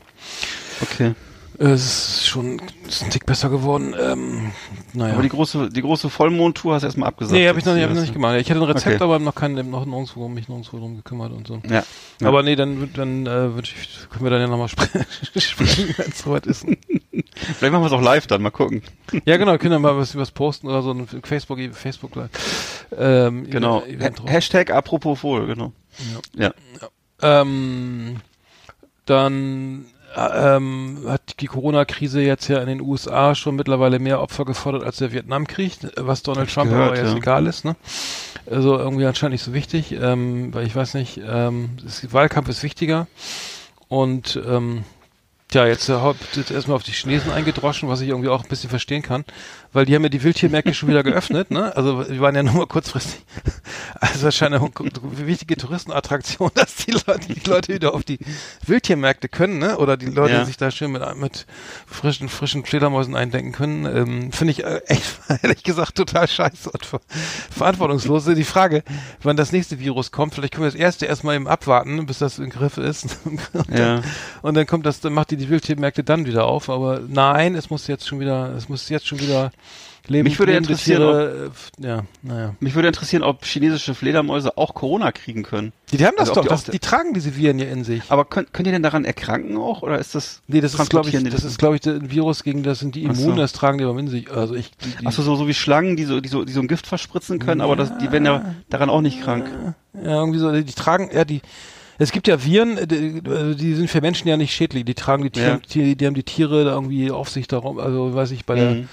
Okay. 0.82 1.14
Äh, 1.60 1.66
es 1.66 1.84
ist 2.20 2.28
schon 2.28 2.62
ist 2.88 3.04
ein 3.04 3.10
Tick 3.10 3.26
besser 3.26 3.50
geworden. 3.50 3.96
Ähm, 4.00 4.52
naja. 4.94 5.14
Aber 5.14 5.24
die 5.24 5.30
große 5.30 5.70
die 5.70 5.82
große 5.82 6.10
Vollmondtour 6.10 6.76
hast 6.76 6.82
du 6.84 6.88
erstmal 6.88 7.10
abgesagt. 7.10 7.34
Nee, 7.40 7.48
habe 7.48 7.60
ich 7.60 7.66
noch, 7.66 7.74
nicht- 7.74 7.84
hab 7.84 7.94
noch 7.94 8.02
nicht 8.02 8.14
gemacht. 8.14 8.36
Ich 8.40 8.50
hatte 8.50 8.60
ein 8.60 8.64
Rezept, 8.64 8.96
Okay. 8.96 9.04
aber 9.04 9.20
noch 9.20 9.36
keinen, 9.36 9.70
noch 9.70 9.86
nirgendwo, 9.86 10.28
mich 10.28 10.48
nirgendwo 10.48 10.78
drum 10.78 10.96
gekümmert 10.98 11.32
und 11.34 11.48
so. 11.48 11.62
Ja. 11.70 11.84
ja. 12.22 12.28
Aber 12.28 12.44
nee, 12.44 12.56
dann, 12.56 12.90
dann 12.94 13.26
äh, 13.26 13.50
ich, 13.62 13.76
können 14.10 14.24
wir 14.24 14.30
dann 14.32 14.42
ja 14.42 14.48
nochmal 14.48 14.68
spre 14.70 14.88
sprechen, 15.40 15.94
wenn 15.98 16.10
es 16.12 16.20
soweit 16.20 16.46
ist. 16.46 16.66
Vielleicht 17.58 17.72
machen 17.72 17.82
wir 17.84 17.88
es 17.88 17.92
auch 17.94 18.02
live 18.02 18.28
dann, 18.28 18.42
mal 18.42 18.50
gucken. 18.52 18.82
ja, 19.26 19.38
genau, 19.38 19.58
können 19.58 19.72
wir 19.74 19.80
mal 19.80 19.98
was, 19.98 20.16
was 20.16 20.32
posten 20.32 20.68
oder 20.68 20.82
so 20.82 20.92
ein 20.92 21.08
Facebook, 21.24 21.60
Facebook 21.74 22.16
Live. 22.16 22.86
Ähm, 22.98 23.50
Genau. 23.50 23.84
Event. 23.84 24.22
Ha 24.24 24.28
Hashtag 24.28 24.72
apropos 24.72 25.24
wohl, 25.24 25.46
genau. 25.48 25.72
Ja. 26.36 26.54
Ähm, 27.22 28.18
dann 29.06 29.86
ähm, 30.16 31.06
hat 31.08 31.40
die 31.40 31.48
Corona-Krise 31.48 32.22
jetzt 32.22 32.48
ja 32.48 32.60
in 32.60 32.68
den 32.68 32.82
USA 32.82 33.36
schon 33.36 33.56
mittlerweile 33.56 34.00
mehr 34.00 34.22
Opfer 34.22 34.46
gefordert 34.46 34.84
als 34.84 34.98
der 34.98 35.12
Vietnamkrieg, 35.12 35.78
was 35.96 36.24
Donald 36.24 36.52
Trump 36.52 36.72
gehört, 36.72 36.90
aber 36.90 36.98
jetzt 36.98 37.12
ja. 37.12 37.18
egal 37.18 37.46
ist. 37.48 37.66
Ne? 37.66 37.76
Also 38.50 38.78
irgendwie 38.78 39.06
anscheinend 39.06 39.34
nicht 39.34 39.44
so 39.44 39.54
wichtig, 39.54 39.92
ähm, 39.92 40.54
weil 40.54 40.66
ich 40.66 40.76
weiß 40.76 40.94
nicht, 40.96 41.22
ähm, 41.28 41.78
das 41.84 42.12
Wahlkampf 42.14 42.50
ist 42.50 42.64
wichtiger 42.64 43.08
und 43.90 44.42
ähm, 44.48 44.84
ja, 45.54 45.66
jetzt, 45.66 45.88
äh, 45.88 45.98
jetzt 46.36 46.52
erstmal 46.52 46.76
auf 46.76 46.84
die 46.84 46.92
Chinesen 46.92 47.32
eingedroschen, 47.32 47.88
was 47.88 48.02
ich 48.02 48.10
irgendwie 48.10 48.30
auch 48.30 48.44
ein 48.44 48.50
bisschen 48.50 48.70
verstehen 48.70 49.02
kann, 49.02 49.24
weil 49.78 49.86
die 49.86 49.94
haben 49.94 50.02
ja 50.02 50.10
die 50.10 50.24
Wildtiermärkte 50.24 50.74
schon 50.74 50.90
wieder 50.90 51.04
geöffnet, 51.04 51.52
ne? 51.52 51.76
Also 51.78 52.04
die 52.04 52.20
waren 52.20 52.34
ja 52.34 52.42
nur 52.42 52.56
mal 52.56 52.66
kurzfristig. 52.66 53.20
Also 54.00 54.30
scheint 54.32 54.54
eine 54.54 54.70
wichtige 55.26 55.56
Touristenattraktion, 55.56 56.52
dass 56.56 56.76
die 56.76 56.92
Leute, 56.92 57.34
die 57.34 57.48
Leute 57.50 57.74
wieder 57.74 57.94
auf 57.96 58.04
die 58.04 58.20
Wildtiermärkte 58.66 59.28
können, 59.30 59.60
ne? 59.60 59.78
Oder 59.78 59.98
die 59.98 60.06
Leute 60.08 60.34
Ja. 60.34 60.46
sich 60.46 60.58
da 60.58 60.72
schön 60.72 60.92
mit, 60.92 61.02
mit 61.18 61.46
frischen, 61.88 62.28
frischen 62.30 62.66
Fledermäusen 62.66 63.16
eindenken 63.16 63.52
können. 63.52 63.86
Ähm, 63.86 64.32
Finde 64.32 64.52
ich 64.52 64.64
äh, 64.64 64.82
echt, 64.88 65.20
ehrlich 65.44 65.64
gesagt, 65.64 65.96
total 65.96 66.28
scheiße 66.28 66.72
und 66.72 66.86
ver 66.86 67.02
verantwortungslos. 67.52 68.26
Die 68.26 68.44
Frage, 68.44 68.84
wann 69.22 69.38
das 69.38 69.52
nächste 69.52 69.80
Virus 69.80 70.12
kommt, 70.12 70.34
vielleicht 70.36 70.54
können 70.54 70.64
wir 70.66 70.72
das 70.72 70.80
erste 70.80 71.06
erstmal 71.06 71.36
eben 71.36 71.48
abwarten, 71.48 72.04
bis 72.08 72.18
das 72.20 72.40
im 72.40 72.50
Griff 72.50 72.78
ist. 72.78 73.18
Und 73.26 73.40
Ja. 73.70 73.96
dann, 73.98 74.04
und 74.42 74.54
dann 74.56 74.66
kommt 74.66 74.86
das, 74.88 75.00
dann 75.02 75.14
macht 75.14 75.32
die 75.32 75.38
die 75.38 75.50
Wildtiermärkte 75.50 76.04
dann 76.04 76.26
wieder 76.26 76.46
auf. 76.46 76.70
Aber 76.70 77.00
nein, 77.08 77.54
es 77.56 77.70
muss 77.70 77.86
jetzt 77.88 78.08
schon 78.08 78.20
wieder, 78.20 78.54
es 78.56 78.70
muss 78.70 78.90
jetzt 78.90 79.08
schon 79.08 79.20
wieder 79.20 79.52
leben. 80.10 80.24
Mich 80.28 80.40
würde 80.40 80.54
interessieren, 80.54 81.02
Tiere, 81.02 81.52
äh, 81.82 81.86
ja, 81.88 82.04
naja. 82.22 82.56
Mich 82.60 82.76
würde 82.76 82.88
interessieren, 82.88 83.24
ob 83.24 83.46
chinesische 83.46 83.94
Fledermäuse 83.96 84.58
auch 84.58 84.74
Corona 84.74 85.12
kriegen 85.12 85.44
können. 85.44 85.74
Die, 85.92 85.98
die 85.98 86.06
haben 86.06 86.16
das 86.18 86.30
Also 86.30 86.42
ob 86.42 86.48
doch, 86.48 86.56
die 86.60 86.66
das, 86.66 86.72
die 86.74 86.80
tragen 86.80 87.14
diese 87.14 87.36
Viren 87.36 87.60
ja 87.60 87.66
in 87.68 87.84
sich. 87.84 88.02
Aber 88.10 88.26
können, 88.26 88.48
können 88.52 88.66
die 88.66 88.72
denn 88.72 88.84
daran 88.84 89.06
erkranken 89.06 89.58
auch? 89.58 89.82
Oder 89.84 90.00
ist 90.00 90.16
das. 90.16 90.42
Nee, 90.48 90.62
das 90.62 90.74
ist, 90.74 90.90
glaube 90.90 91.10
ich, 91.10 91.24
das 91.24 91.44
ist, 91.44 91.58
glaube 91.60 91.76
ich, 91.78 91.86
ein 91.86 92.12
Virus, 92.12 92.44
gegen 92.44 92.64
das 92.64 92.80
sind 92.80 92.96
die 92.96 93.08
Ach 93.10 93.16
so. 93.16 93.24
immun, 93.24 93.38
das 93.38 93.54
tragen 93.54 93.78
die 93.78 93.84
aber 93.84 93.98
in 94.00 94.08
sich. 94.08 94.32
Also 94.32 94.56
ich, 94.56 94.72
die, 94.78 95.06
Achso, 95.06 95.22
so, 95.22 95.36
so 95.36 95.48
wie 95.48 95.54
Schlangen, 95.54 95.96
die 95.96 96.04
so, 96.06 96.20
die 96.22 96.30
so, 96.30 96.44
die 96.46 96.54
so 96.54 96.60
ein 96.62 96.68
Gift 96.68 96.88
verspritzen 96.88 97.40
können, 97.40 97.62
aber 97.62 97.76
das, 97.76 97.98
die 97.98 98.12
werden 98.12 98.26
ja 98.26 98.56
daran 98.70 98.90
auch 98.90 99.02
nicht 99.02 99.22
krank. 99.22 99.50
ja, 99.94 100.20
irgendwie 100.20 100.40
so, 100.40 100.52
die, 100.52 100.64
tragen, 100.74 101.10
ja, 101.14 101.24
die, 101.26 101.42
es 102.00 102.12
gibt 102.12 102.28
ja 102.28 102.44
Viren, 102.46 102.78
äh, 102.78 102.86
die, 102.86 102.96
äh, 103.28 103.56
die 103.56 103.74
sind 103.74 103.90
für 103.90 104.02
Menschen 104.02 104.28
ja 104.28 104.38
nicht 104.38 104.54
schädlich, 104.54 104.86
die 104.86 104.94
tragen 104.94 105.24
die 105.24 105.32
Tiere, 105.32 105.48
Ja. 105.50 105.60
die, 105.74 105.96
die 105.96 106.06
haben 106.06 106.14
die 106.14 106.22
Tiere 106.24 106.64
da 106.66 106.72
irgendwie 106.74 107.10
auf 107.10 107.30
sich 107.30 107.48
darum, 107.48 107.80
also 107.80 108.14
weiß 108.14 108.32
ich, 108.32 108.46
bei 108.46 108.56
der, 108.56 108.72
Mhm. 108.72 108.90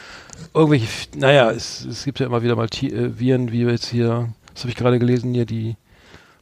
Irgendwelche, 0.53 0.87
naja, 1.17 1.50
es, 1.50 1.85
es 1.85 2.05
gibt 2.05 2.21
ja 2.21 2.26
immer 2.26 2.43
wieder 2.43 2.57
mal 2.57 2.69
Ti- 2.69 2.93
äh, 2.93 3.19
Viren, 3.19 3.53
wie 3.53 3.62
jetzt 3.62 3.87
hier, 3.88 4.29
das 4.53 4.62
habe 4.62 4.71
ich 4.71 4.76
gerade 4.76 4.99
gelesen, 4.99 5.35
hier 5.35 5.47
die 5.47 5.76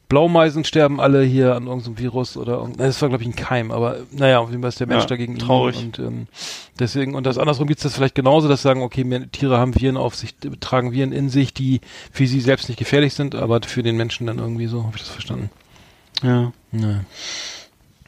Blaumeisen 0.09 0.63
sterben 0.63 0.99
alle 0.99 1.23
hier 1.23 1.55
an 1.55 1.65
irgendeinem 1.65 1.97
Virus 1.97 2.37
oder 2.37 2.69
das 2.77 3.01
war 3.01 3.09
glaube 3.09 3.23
ich 3.23 3.29
ein 3.29 3.35
Keim, 3.35 3.71
aber 3.71 3.97
naja, 4.11 4.39
auf 4.39 4.49
jeden 4.51 4.61
Fall 4.61 4.69
ist 4.69 4.79
der 4.79 4.85
Mensch 4.85 5.03
Ja, 5.03 5.07
dagegen 5.07 5.39
traurig. 5.39 5.77
und 5.77 5.97
ähm, 5.97 6.27
deswegen 6.77 7.15
und 7.15 7.25
das 7.25 7.39
andersrum 7.39 7.67
gibt's 7.67 7.81
das 7.83 7.95
vielleicht 7.95 8.13
genauso, 8.13 8.47
dass 8.47 8.61
sagen, 8.61 8.83
okay, 8.83 9.03
mehr- 9.05 9.31
Tiere 9.31 9.57
haben 9.57 9.73
Viren 9.79 9.97
auf 9.97 10.13
sich, 10.15 10.35
tragen 10.59 10.91
Viren 10.91 11.13
in 11.13 11.29
sich, 11.29 11.53
die 11.53 11.81
für 12.11 12.27
sie 12.27 12.41
selbst 12.41 12.67
nicht 12.69 12.77
gefährlich 12.77 13.15
sind, 13.15 13.33
aber 13.33 13.61
für 13.63 13.81
den 13.81 13.97
Menschen 13.97 14.27
dann 14.27 14.37
irgendwie 14.37 14.67
so, 14.67 14.83
habe 14.83 14.97
ich 14.97 15.01
das 15.01 15.09
verstanden. 15.09 15.49
Ja. 16.21 16.51
Ja. 16.73 16.99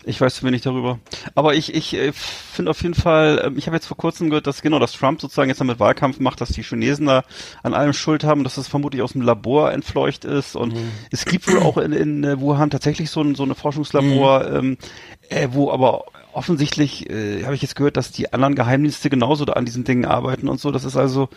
Ich 0.08 0.22
weiß 0.22 0.36
zu 0.36 0.46
wenig 0.46 0.62
darüber. 0.62 1.00
Aber 1.34 1.56
ich, 1.56 1.74
ich 1.74 1.96
äh, 1.96 2.12
finde 2.14 2.72
auf 2.72 2.82
jeden 2.84 2.94
Fall, 2.94 3.42
ähm, 3.44 3.58
ich 3.58 3.66
habe 3.66 3.76
jetzt 3.76 3.88
vor 3.88 3.98
kurzem 3.98 4.30
gehört, 4.30 4.46
dass 4.46 4.62
genau, 4.62 4.78
dass 4.78 4.94
Trump 4.94 5.20
sozusagen 5.20 5.50
jetzt 5.50 5.62
damit 5.62 5.80
Wahlkampf 5.80 6.20
macht, 6.20 6.42
dass 6.42 6.50
die 6.50 6.64
Chinesen 6.64 7.08
da 7.08 7.24
an 7.64 7.74
allem 7.74 7.94
Schuld 7.94 8.24
haben, 8.24 8.44
dass 8.44 8.56
das 8.56 8.68
vermutlich 8.68 9.02
aus 9.02 9.14
dem 9.14 9.22
Labor 9.22 9.72
entfleucht 9.72 10.24
ist. 10.24 10.56
Und 10.56 10.76
es 11.12 11.26
gibt 11.26 11.52
wohl 11.52 11.60
auch 11.60 11.78
in, 11.78 11.92
in 11.92 12.24
äh, 12.24 12.40
Wuhan 12.40 12.70
tatsächlich 12.70 13.10
so 13.10 13.22
ein, 13.22 13.36
so 13.36 13.44
eine 13.44 13.56
Forschungslabor, 13.56 14.48
ähm, 14.52 14.78
äh, 15.30 15.48
wo 15.52 15.72
aber 15.72 16.06
offensichtlich, 16.36 17.10
äh, 17.10 17.44
habe 17.46 17.56
ich 17.56 17.62
jetzt 17.62 17.76
gehört, 17.76 17.98
dass 17.98 18.12
die 18.12 18.34
anderen 18.34 18.56
Geheimdienste 18.56 19.10
genauso 19.10 19.46
da 19.46 19.54
an 19.54 19.66
diesen 19.66 19.84
Dingen 19.84 20.06
arbeiten 20.06 20.48
und 20.50 20.60
so. 20.60 20.72
Das 20.72 20.84
ist 20.84 20.98
also 20.98 21.30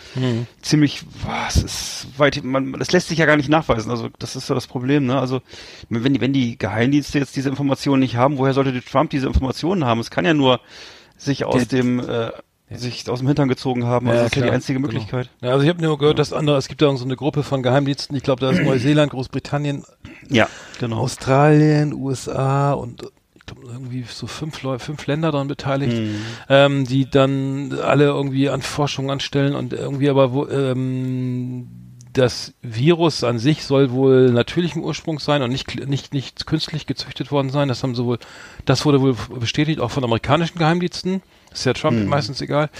ziemlich, 0.63 1.05
was 1.25 1.57
ist 1.57 2.07
weit, 2.19 2.43
man, 2.45 2.73
das 2.73 2.93
lässt 2.93 3.09
sich 3.09 3.19
ja 3.19 3.27
gar 3.27 3.37
nicht 3.37 3.49
nachweisen. 3.49 3.91
Also 3.91 4.09
das 4.19 4.37
ist 4.37 4.49
ja 4.49 4.55
das 4.55 4.67
Problem, 4.67 5.07
ne? 5.07 5.19
Also 5.19 5.41
wenn 5.89 6.13
die, 6.15 6.21
wenn 6.21 6.33
die 6.33 6.59
Geheimdienste 6.59 7.19
jetzt 7.19 7.37
diese 7.37 7.49
Informationen 7.49 8.01
nicht 8.01 8.17
haben, 8.17 8.39
woher 8.39 8.53
sollte 8.55 8.83
Trump 8.85 9.11
diese 9.11 9.27
Informationen 9.27 9.85
haben? 9.85 10.01
Es 10.01 10.11
kann 10.11 10.25
ja 10.25 10.35
nur 10.35 10.61
sich 11.17 11.45
aus 11.45 11.67
Der- 11.69 11.81
dem 11.81 12.01
äh, 12.01 12.31
sich 12.71 13.09
aus 13.09 13.21
dem 13.21 13.29
Hintern 13.29 13.49
gezogen 13.49 13.87
haben. 13.87 14.09
Also 14.09 14.25
das 14.25 14.33
ist 14.33 14.37
ja 14.37 14.43
die 14.43 14.51
einzige 14.51 14.79
genau. 14.79 14.89
Möglichkeit. 14.93 15.31
Ja, 15.41 15.53
also 15.53 15.63
ich 15.63 15.71
habe 15.71 15.83
nur 15.83 15.97
gehört, 15.97 16.19
dass 16.19 16.35
andere, 16.35 16.59
es 16.59 16.69
gibt 16.69 16.83
da 16.83 16.95
so 16.97 17.05
eine 17.07 17.17
Gruppe 17.17 17.43
von 17.43 17.63
Geheimdiensten, 17.63 18.15
ich 18.15 18.23
glaube, 18.23 18.43
da 18.43 18.51
ist 18.51 18.61
Neuseeland, 18.63 19.11
Großbritannien, 19.13 19.85
Ja, 20.29 20.49
genau. 20.79 20.99
Australien, 20.99 21.95
USA 21.95 22.73
und 22.75 23.07
irgendwie 23.63 24.05
so 24.09 24.27
fünf 24.27 24.63
Leute, 24.63 24.85
fünf 24.85 25.07
Länder 25.07 25.33
daran 25.33 25.49
beteiligt, 25.49 25.97
Mhm. 25.99 26.15
ähm, 26.49 26.85
die 26.85 27.09
dann 27.11 27.79
alle 27.83 28.05
irgendwie 28.05 28.49
an 28.49 28.63
Forschung 28.63 29.11
anstellen 29.11 29.55
und 29.55 29.73
irgendwie 29.73 30.09
aber 30.11 30.33
wo, 30.33 30.47
ähm, 30.49 31.69
das 32.13 32.55
Virus 32.63 33.23
an 33.23 33.39
sich 33.39 33.65
soll 33.65 33.93
wohl 33.93 34.31
natürlichen 34.33 34.83
Ursprungs 34.83 35.25
sein 35.25 35.43
und 35.43 35.51
nicht, 35.51 35.87
nicht, 35.89 36.15
nicht 36.15 36.47
künstlich 36.47 36.87
gezüchtet 36.87 37.31
worden 37.31 37.51
sein. 37.51 37.69
Das 37.69 37.83
haben 37.83 37.95
sie 37.95 38.05
wohl, 38.05 38.19
das 38.65 38.85
wurde 38.85 39.01
wohl 39.01 39.15
bestätigt, 39.39 39.79
auch 39.81 39.91
von 39.91 40.03
amerikanischen 40.05 40.59
Geheimdiensten. 40.59 41.23
Ist 41.59 41.65
ja 41.65 41.73
Trump 41.73 42.07
meistens 42.07 42.41
egal. 42.41 42.71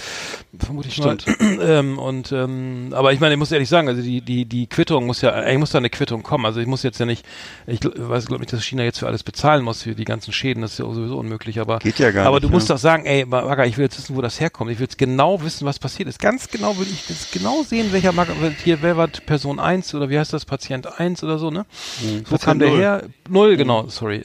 Vermute 0.57 0.87
ich 0.87 0.95
Stimmt. 0.95 1.27
mal. 1.27 1.59
ähm, 1.61 1.99
und, 1.99 2.31
ähm, 2.31 2.93
aber 2.93 3.11
ich 3.11 3.19
meine, 3.19 3.33
ich 3.33 3.39
muss 3.39 3.51
ehrlich 3.51 3.67
sagen, 3.67 3.89
also 3.89 4.01
die, 4.01 4.21
die, 4.21 4.45
die 4.45 4.67
Quittung 4.67 5.05
muss 5.05 5.21
ja, 5.21 5.31
eigentlich 5.33 5.59
muss 5.59 5.71
da 5.71 5.79
eine 5.79 5.89
Quittung 5.89 6.23
kommen. 6.23 6.45
Also 6.45 6.61
ich 6.61 6.67
muss 6.67 6.83
jetzt 6.83 6.99
ja 6.99 7.05
nicht, 7.05 7.25
ich 7.67 7.79
weiß, 7.83 8.27
glaube 8.27 8.41
nicht, 8.41 8.53
dass 8.53 8.63
China 8.63 8.83
jetzt 8.83 8.99
für 8.99 9.07
alles 9.07 9.23
bezahlen 9.23 9.63
muss, 9.63 9.83
für 9.83 9.95
die 9.95 10.05
ganzen 10.05 10.31
Schäden. 10.31 10.61
Das 10.61 10.73
ist 10.73 10.79
ja 10.79 10.85
sowieso 10.85 11.17
unmöglich. 11.17 11.59
Aber, 11.59 11.79
Geht 11.79 11.99
ja 11.99 12.11
gar 12.11 12.25
aber 12.25 12.37
nicht, 12.37 12.45
du 12.45 12.49
musst 12.49 12.69
ja. 12.69 12.75
doch 12.75 12.81
sagen, 12.81 13.05
ey, 13.05 13.25
Maga, 13.25 13.65
ich 13.65 13.77
will 13.77 13.83
jetzt 13.83 13.97
wissen, 13.97 14.15
wo 14.15 14.21
das 14.21 14.39
herkommt. 14.39 14.71
Ich 14.71 14.79
will 14.79 14.85
jetzt 14.85 14.97
genau 14.97 15.41
wissen, 15.41 15.65
was 15.65 15.77
passiert 15.77 16.07
ist. 16.07 16.19
Ganz 16.19 16.47
genau 16.47 16.77
will 16.77 16.87
ich 16.89 17.09
jetzt 17.09 17.33
genau 17.33 17.63
sehen, 17.63 17.91
welcher 17.91 18.13
Maga, 18.13 18.33
hier, 18.63 18.81
wer 18.81 18.95
war 18.95 19.07
Person 19.07 19.59
1 19.59 19.93
oder 19.93 20.09
wie 20.09 20.17
heißt 20.17 20.31
das, 20.31 20.45
Patient 20.45 20.99
1 20.99 21.23
oder 21.23 21.37
so, 21.37 21.51
ne? 21.51 21.65
Wo 21.99 22.37
Patient 22.37 22.41
kam 22.41 22.59
der 22.59 22.69
her? 22.69 23.03
Null, 23.27 23.57
genau, 23.57 23.87
sorry. 23.87 24.23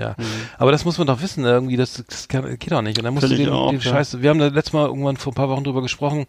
Ja, 0.00 0.16
aber 0.56 0.72
das 0.72 0.84
muss 0.84 0.96
man 0.96 1.06
doch 1.06 1.20
wissen, 1.20 1.44
irgendwie, 1.44 1.76
das, 1.76 2.02
das 2.08 2.26
kann, 2.28 2.58
geht 2.58 2.72
doch 2.72 2.80
nicht. 2.80 2.98
Und 2.98 3.04
dann 3.04 3.12
musst 3.12 3.26
Finde 3.26 3.44
du 3.44 3.50
den, 3.50 3.52
auch, 3.52 3.70
den. 3.70 3.80
Scheiß, 3.80 4.22
wir 4.22 4.30
haben 4.30 4.38
da 4.38 4.46
letztes 4.46 4.72
Mal 4.72 4.86
irgendwann 4.86 5.16
vor 5.18 5.32
ein 5.32 5.34
paar 5.34 5.50
Wochen 5.50 5.64
drüber 5.64 5.82
gesprochen, 5.82 6.26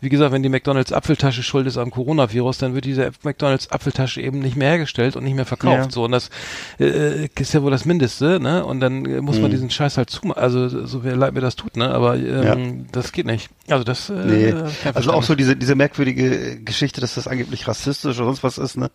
wie 0.00 0.08
gesagt, 0.08 0.32
wenn 0.32 0.42
die 0.42 0.48
McDonalds 0.48 0.92
Apfeltasche 0.92 1.42
schuld 1.42 1.66
ist 1.66 1.76
am 1.76 1.90
Coronavirus, 1.90 2.58
dann 2.58 2.74
wird 2.74 2.84
diese 2.84 3.10
McDonalds 3.22 3.70
Apfeltasche 3.70 4.20
eben 4.20 4.38
nicht 4.38 4.56
mehr 4.56 4.70
hergestellt 4.70 5.16
und 5.16 5.24
nicht 5.24 5.34
mehr 5.34 5.46
verkauft. 5.46 5.84
Ja. 5.86 5.90
So 5.90 6.04
und 6.04 6.12
das 6.12 6.30
äh, 6.78 7.26
ist 7.38 7.52
ja 7.54 7.62
wohl 7.62 7.70
das 7.70 7.84
Mindeste, 7.84 8.38
ne? 8.40 8.64
Und 8.64 8.80
dann 8.80 9.04
äh, 9.04 9.20
muss 9.20 9.36
Mhm. 9.36 9.42
man 9.42 9.50
diesen 9.50 9.70
Scheiß 9.70 9.96
halt 9.98 10.10
zumachen. 10.10 10.40
Also 10.42 10.68
so 10.86 11.04
wer 11.04 11.16
leid 11.16 11.34
mir 11.34 11.40
das 11.40 11.56
tut, 11.56 11.76
ne? 11.76 11.90
Aber 11.90 12.16
ähm, 12.16 12.86
das 12.92 13.12
geht 13.12 13.26
nicht. 13.26 13.50
Also 13.68 13.84
das. 13.84 14.10
Äh, 14.10 14.14
Nee, 14.28 14.54
also 14.94 15.12
auch 15.12 15.22
so 15.22 15.34
diese, 15.34 15.56
diese 15.56 15.74
merkwürdige 15.74 16.60
Geschichte, 16.60 17.00
dass 17.00 17.14
das 17.14 17.26
angeblich 17.28 17.66
rassistisch 17.66 18.16
oder 18.18 18.26
sonst 18.26 18.42
was 18.42 18.58
ist, 18.58 18.76
ne? 18.76 18.90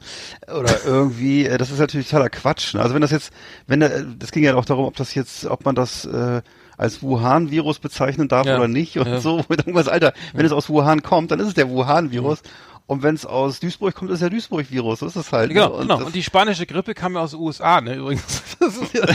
Oder 0.48 0.84
irgendwie, 0.86 1.46
äh, 1.46 1.58
das 1.58 1.72
ist 1.72 1.80
natürlich 1.80 2.08
totaler 2.10 2.30
Quatsch. 2.30 2.74
Ne? 2.76 2.82
Also 2.82 2.94
wenn 2.94 3.02
das 3.02 3.12
jetzt, 3.12 3.32
wenn 3.68 3.80
da, 3.80 3.88
äh, 3.88 4.04
das 4.20 4.32
ging 4.32 4.44
ja 4.44 4.56
auch 4.56 4.66
darum, 4.66 4.86
ob 4.86 4.96
das 4.96 5.16
jetzt, 5.16 5.46
ob 5.46 5.66
man 5.66 5.76
das 5.76 6.06
äh, 6.06 6.42
als 6.78 7.02
Wuhan-Virus 7.02 7.80
bezeichnen 7.80 8.28
darf 8.28 8.46
Ja, 8.46 8.58
oder 8.58 8.68
nicht 8.68 8.98
und 8.98 9.08
ja. 9.08 9.20
so. 9.20 9.36
Und 9.48 9.60
irgendwas, 9.60 9.88
Alter, 9.88 10.14
wenn 10.34 10.46
es 10.46 10.52
aus 10.52 10.70
Wuhan 10.70 11.02
kommt, 11.02 11.32
dann 11.32 11.40
ist 11.40 11.48
es 11.48 11.54
der 11.54 11.70
Wuhan-Virus. 11.70 12.42
Und 12.86 13.02
wenn 13.02 13.16
es 13.16 13.26
aus 13.26 13.62
Duisburg 13.62 13.96
kommt, 13.96 14.12
ist 14.12 14.22
der 14.22 14.30
Duisburg-Virus. 14.30 15.00
So 15.00 15.06
ist 15.08 15.16
es 15.16 15.32
halt. 15.32 15.50
Genau, 15.52 15.70
ne? 15.78 15.82
genau. 15.84 15.98
das- 15.98 16.06
Und 16.08 16.16
die 16.16 16.24
spanische 16.24 16.66
Grippe 16.66 16.94
kam 16.94 17.14
ja 17.16 17.22
aus 17.22 17.32
den 17.32 17.40
USA, 17.40 17.80
ne, 17.82 17.96
übrigens. 17.96 18.42
Das 18.60 18.76
ja, 18.94 19.06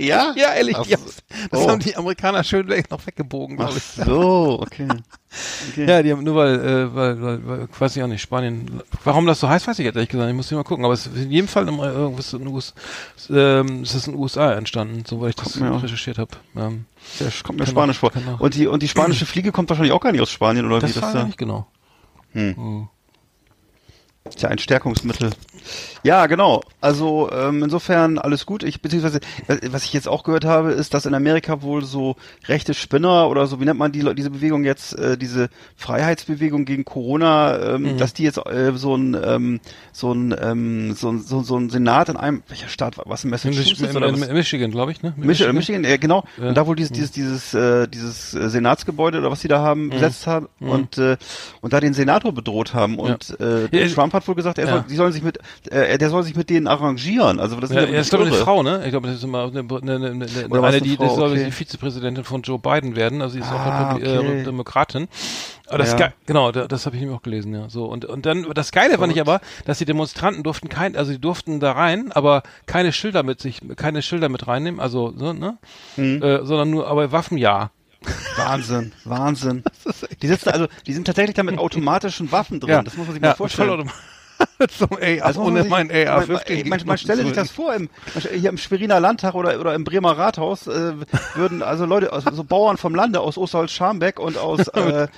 Ja? 0.00 0.34
ja, 0.36 0.54
ehrlich, 0.54 0.74
Ach 0.76 0.80
haben, 0.90 1.02
das 1.50 1.62
so. 1.62 1.68
haben 1.70 1.78
die 1.80 1.94
Amerikaner 1.96 2.42
schön 2.42 2.66
noch 2.90 3.06
weggebogen, 3.06 3.56
glaube 3.56 3.74
ich. 3.78 3.82
so, 3.84 4.58
okay. 4.60 4.88
okay. 5.70 5.86
Ja, 5.86 6.02
die 6.02 6.10
haben 6.10 6.24
nur 6.24 6.34
weil, 6.34 6.54
äh, 6.58 6.94
weil, 6.94 7.22
weil, 7.22 7.46
weil, 7.46 7.68
weiß 7.78 7.96
ich 7.96 8.02
auch 8.02 8.08
nicht, 8.08 8.20
Spanien. 8.22 8.82
Warum 9.04 9.26
das 9.26 9.38
so 9.38 9.48
heißt, 9.48 9.68
weiß 9.68 9.78
ich 9.78 9.84
jetzt 9.84 9.94
ehrlich 9.94 10.08
gesagt. 10.08 10.28
Ich 10.28 10.34
muss 10.34 10.48
hier 10.48 10.58
mal 10.58 10.64
gucken. 10.64 10.84
Aber 10.84 10.94
es 10.94 11.06
ist 11.06 11.16
in 11.16 11.30
jedem 11.30 11.46
Fall 11.46 11.68
im, 11.68 11.78
irgendwas 11.78 12.32
in 12.32 12.40
den 12.40 12.48
US, 12.48 12.74
ähm, 13.28 13.82
es 13.82 13.94
ist 13.94 14.06
in 14.08 14.14
den 14.14 14.20
USA 14.20 14.52
entstanden, 14.54 15.04
soweit 15.06 15.30
ich 15.30 15.36
das 15.36 15.60
recherchiert 15.60 16.18
habe. 16.18 16.30
Ähm, 16.56 16.86
Der 17.20 17.30
kommt 17.44 17.58
mir 17.60 17.64
Kann 17.64 17.72
Spanisch 17.74 17.98
vor. 17.98 18.10
Und 18.40 18.54
die, 18.54 18.66
und 18.66 18.82
die 18.82 18.88
spanische 18.88 19.26
Fliege 19.26 19.52
kommt 19.52 19.68
wahrscheinlich 19.68 19.92
auch 19.92 20.00
gar 20.00 20.10
nicht 20.10 20.20
aus 20.22 20.30
Spanien, 20.30 20.66
oder 20.66 20.80
das 20.80 20.96
wie? 20.96 21.00
Das 21.00 21.14
ja 21.14 21.20
ist 21.20 21.26
nicht 21.26 21.38
genau. 21.38 21.66
Ja 24.38 24.48
ein 24.48 24.58
Stärkungsmittel. 24.58 25.30
Ja, 26.02 26.26
genau. 26.26 26.62
Also 26.80 27.30
ähm, 27.32 27.62
insofern 27.62 28.18
alles 28.18 28.46
gut. 28.46 28.62
Ich 28.62 28.80
beziehungsweise 28.80 29.20
was 29.70 29.84
ich 29.84 29.92
jetzt 29.92 30.08
auch 30.08 30.22
gehört 30.24 30.44
habe, 30.44 30.72
ist, 30.72 30.94
dass 30.94 31.04
in 31.06 31.14
Amerika 31.14 31.62
wohl 31.62 31.84
so 31.84 32.16
rechte 32.46 32.72
Spinner 32.74 33.28
oder 33.28 33.46
so, 33.46 33.60
wie 33.60 33.64
nennt 33.64 33.78
man 33.78 33.92
die 33.92 34.14
diese 34.14 34.30
Bewegung 34.30 34.64
jetzt, 34.64 34.98
äh, 34.98 35.18
diese 35.18 35.48
Freiheitsbewegung 35.76 36.64
gegen 36.64 36.84
Corona, 36.84 37.74
ähm, 37.74 37.82
Mhm. 37.94 37.98
dass 37.98 38.14
die 38.14 38.22
jetzt 38.22 38.38
äh, 38.46 38.72
so 38.74 38.94
ein 38.94 39.16
ähm, 39.22 39.60
so 39.92 40.12
ein 40.12 40.34
ähm, 40.40 40.94
so, 40.94 41.10
ein- 41.10 41.20
so, 41.20 41.42
so 41.42 41.56
ein 41.58 41.68
Senat 41.68 42.08
in 42.08 42.16
einem 42.16 42.42
welcher 42.48 42.68
Staat 42.68 42.96
war 42.98 43.04
was 43.08 43.24
in 43.24 43.30
Massachusetts 43.30 43.80
in, 43.80 43.96
oder 43.96 44.08
in, 44.08 44.20
was? 44.20 44.28
in 44.28 44.34
Michigan, 44.34 44.70
glaube 44.70 44.92
ich, 44.92 45.02
ne? 45.02 45.12
Michigan, 45.16 45.54
Michigan, 45.54 45.84
äh, 45.84 45.98
genau. 45.98 46.24
Ja. 46.40 46.48
Und 46.48 46.54
da 46.56 46.66
wohl 46.66 46.76
dieses, 46.76 46.92
dieses, 46.92 47.10
dieses, 47.10 47.54
äh, 47.54 47.88
dieses 47.88 48.34
äh, 48.34 48.48
Senatsgebäude 48.48 49.18
oder 49.18 49.30
was 49.30 49.40
sie 49.40 49.48
da 49.48 49.60
haben, 49.60 49.90
besetzt 49.90 50.26
haben 50.26 50.48
und, 50.60 50.96
äh, 50.98 51.16
und 51.60 51.72
da 51.72 51.80
den 51.80 51.94
Senator 51.94 52.32
bedroht 52.32 52.72
haben. 52.74 52.98
Und 52.98 53.38
äh, 53.40 53.62
Ja, 53.64 53.68
Trump 54.10 54.22
hat 54.22 54.28
wohl 54.28 54.34
gesagt, 54.34 54.58
er 54.58 54.66
soll, 54.66 54.84
die 54.88 54.96
sollen 54.96 55.12
sich 55.12 55.22
mit, 55.22 55.38
äh, 55.70 55.96
der 55.98 56.10
soll 56.10 56.22
sich 56.22 56.34
mit 56.36 56.50
denen 56.50 56.66
arrangieren. 56.66 57.38
Also 57.40 57.56
das 57.60 57.70
sind 57.70 57.78
ja, 57.80 57.86
ja, 57.88 58.00
ist 58.00 58.10
glaube 58.10 58.24
ich 58.26 58.32
eine. 58.34 58.42
Frau, 58.42 58.62
ne? 58.62 58.82
Ich 58.84 58.90
glaube, 58.90 59.06
das 59.06 59.16
ist 59.16 59.24
immer 59.24 59.44
eine, 59.44 59.60
eine, 59.60 59.76
eine, 59.78 59.94
eine, 60.10 60.10
eine 60.10 60.62
eine 60.62 60.80
die, 60.80 60.96
Frau? 60.96 61.04
das 61.04 61.14
soll 61.14 61.30
Okay. 61.30 61.44
die 61.44 61.52
Vizepräsidentin 61.52 62.24
von 62.24 62.42
Joe 62.42 62.58
Biden 62.58 62.96
werden. 62.96 63.22
Also 63.22 63.34
sie 63.34 63.40
ist 63.40 63.50
Ah, 63.50 63.92
auch 63.92 63.96
okay. 63.96 64.04
äh, 64.04 64.44
Demokratin. 64.44 65.08
Aber 65.68 65.78
das 65.78 65.92
Ja. 65.92 65.96
Ge- 65.96 66.08
genau, 66.26 66.50
da, 66.50 66.66
das 66.66 66.86
habe 66.86 66.96
ich 66.96 67.00
nämlich 67.02 67.16
auch 67.16 67.22
gelesen, 67.22 67.54
ja. 67.54 67.68
So 67.68 67.84
und 67.84 68.04
und 68.04 68.26
dann 68.26 68.44
das 68.54 68.72
Geile 68.72 68.98
fand 68.98 69.12
ich 69.12 69.20
aber, 69.20 69.40
dass 69.66 69.78
die 69.78 69.84
Demonstranten 69.84 70.42
durften 70.42 70.68
kein, 70.68 70.96
also 70.96 71.12
die 71.12 71.20
durften 71.20 71.60
da 71.60 71.72
rein, 71.72 72.10
aber 72.12 72.42
keine 72.66 72.92
Schilder 72.92 73.22
mit 73.22 73.40
sich, 73.40 73.60
keine 73.76 74.02
Schilder 74.02 74.28
mit 74.28 74.48
reinnehmen, 74.48 74.80
also 74.80 75.12
so, 75.16 75.32
ne? 75.32 75.58
Mhm. 75.96 76.22
Äh, 76.22 76.44
sondern 76.44 76.70
nur, 76.70 76.88
aber 76.88 77.12
Waffen 77.12 77.38
ja. 77.38 77.70
Wahnsinn, 78.36 78.92
Wahnsinn. 79.04 79.62
Die 80.22 80.28
sitzen 80.28 80.50
also, 80.50 80.68
die 80.86 80.92
sind 80.92 81.06
tatsächlich 81.06 81.36
da 81.36 81.42
mit 81.42 81.58
automatischen 81.58 82.32
Waffen 82.32 82.60
drin. 82.60 82.84
Das 82.84 82.96
muss 82.96 83.06
man 83.06 83.14
sich 83.14 83.22
mal 83.22 83.34
vorstellen. 83.34 83.90
vollautomat- 84.60 84.70
so, 84.78 84.86
ey, 84.98 85.18
Das 85.18 85.36
muss 85.36 85.36
man 85.36 85.46
ohne 85.46 85.62
sich- 85.62 85.70
mein 85.70 85.86
man, 85.88 85.96
AR-15. 86.06 86.68
man, 86.68 86.80
man 86.86 86.98
stelle 86.98 87.22
sich 87.24 87.32
das 87.32 87.50
vor, 87.50 87.74
im, 87.74 87.88
hier 88.34 88.50
im 88.50 88.58
Schweriner 88.58 89.00
Landtag 89.00 89.34
oder, 89.34 89.58
oder 89.60 89.74
im 89.74 89.84
Bremer 89.84 90.16
Rathaus 90.18 90.66
äh, 90.66 90.92
würden 91.34 91.62
also 91.62 91.84
Leute, 91.86 92.12
aus, 92.12 92.24
so 92.32 92.44
Bauern 92.44 92.76
vom 92.76 92.94
Lande 92.94 93.20
aus 93.20 93.36
Osterholz-Scharmbeck 93.38 94.18
und 94.20 94.36
aus 94.38 94.68
äh, 94.68 95.08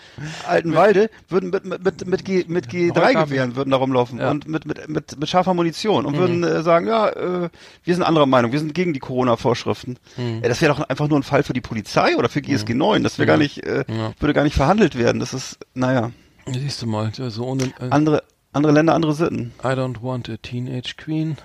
Altenwalde 0.47 1.11
würden 1.29 1.51
mit, 1.51 1.65
mit, 1.65 1.85
mit, 1.85 2.07
mit, 2.07 2.25
G, 2.25 2.45
mit 2.49 2.67
G3-Gewehren 2.69 3.57
würden 3.57 3.71
da 3.71 3.77
rumlaufen 3.77 4.19
Ja. 4.19 4.31
und 4.31 4.47
mit, 4.49 4.67
mit, 4.67 4.89
mit, 4.89 5.19
mit 5.19 5.29
scharfer 5.29 5.55
Munition 5.55 6.07
und 6.07 6.17
würden 6.17 6.45
äh, 6.45 6.63
sagen, 6.63 6.87
ja, 6.87 7.09
äh, 7.09 7.49
wir 7.85 7.95
sind 7.95 8.03
anderer 8.05 8.27
Meinung, 8.27 8.53
wir 8.53 8.59
sind 8.59 8.75
gegen 8.75 8.93
die 8.93 9.01
Corona-Vorschriften. 9.01 9.99
Äh, 10.17 10.49
das 10.49 10.61
wäre 10.61 10.75
doch 10.75 10.89
einfach 10.89 11.09
nur 11.09 11.19
ein 11.19 11.23
Fall 11.23 11.43
für 11.43 11.53
die 11.53 11.61
Polizei 11.61 12.17
oder 12.17 12.29
für 12.29 12.43
GSG 12.43 12.75
9, 12.75 13.03
das 13.03 13.19
wäre 13.19 13.27
gar 13.27 13.37
nicht, 13.39 13.65
äh, 13.65 13.85
würde 14.19 14.35
gar 14.35 14.45
nicht 14.45 14.57
verhandelt 14.57 14.97
werden. 14.97 15.21
Das 15.21 15.35
ist, 15.35 15.59
naja, 15.75 16.11
Siehst 16.51 16.83
du 16.83 16.87
mal, 16.89 17.13
so 17.15 17.47
ohne 17.47 17.65
äh, 17.65 17.91
andere, 17.91 18.25
andere 18.53 18.73
Länder, 18.73 18.95
andere 18.95 19.15
Sitten. 19.15 19.53
I 19.63 19.69
don't 19.69 20.03
want 20.03 20.29
a 20.29 20.37
teenage 20.37 20.97
queen. 20.97 21.37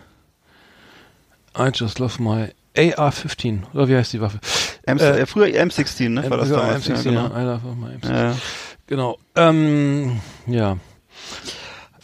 I 1.58 1.70
just 1.74 2.00
love 2.00 2.22
my 2.22 2.54
AR-15. 2.78 3.74
Oder 3.74 3.88
wie 3.88 3.96
heißt 3.96 4.14
die 4.14 4.22
Waffe? 4.22 4.40
M 4.84 4.98
Äh, 5.00 5.26
früher 5.26 5.48
M16, 5.48 6.10
ne? 6.10 6.30
War 6.30 6.38
das 6.38 6.50
ja, 6.50 6.58
damals? 6.58 6.88
M16, 6.88 6.96
ja, 6.96 7.02
genau. 7.04 7.28
I 7.28 7.44
love 7.44 7.76
my 7.76 7.88
M16. 7.96 8.14
Ja. 8.14 8.36
Genau. 8.88 9.18
Ähm, 9.36 10.22
ja. 10.46 10.78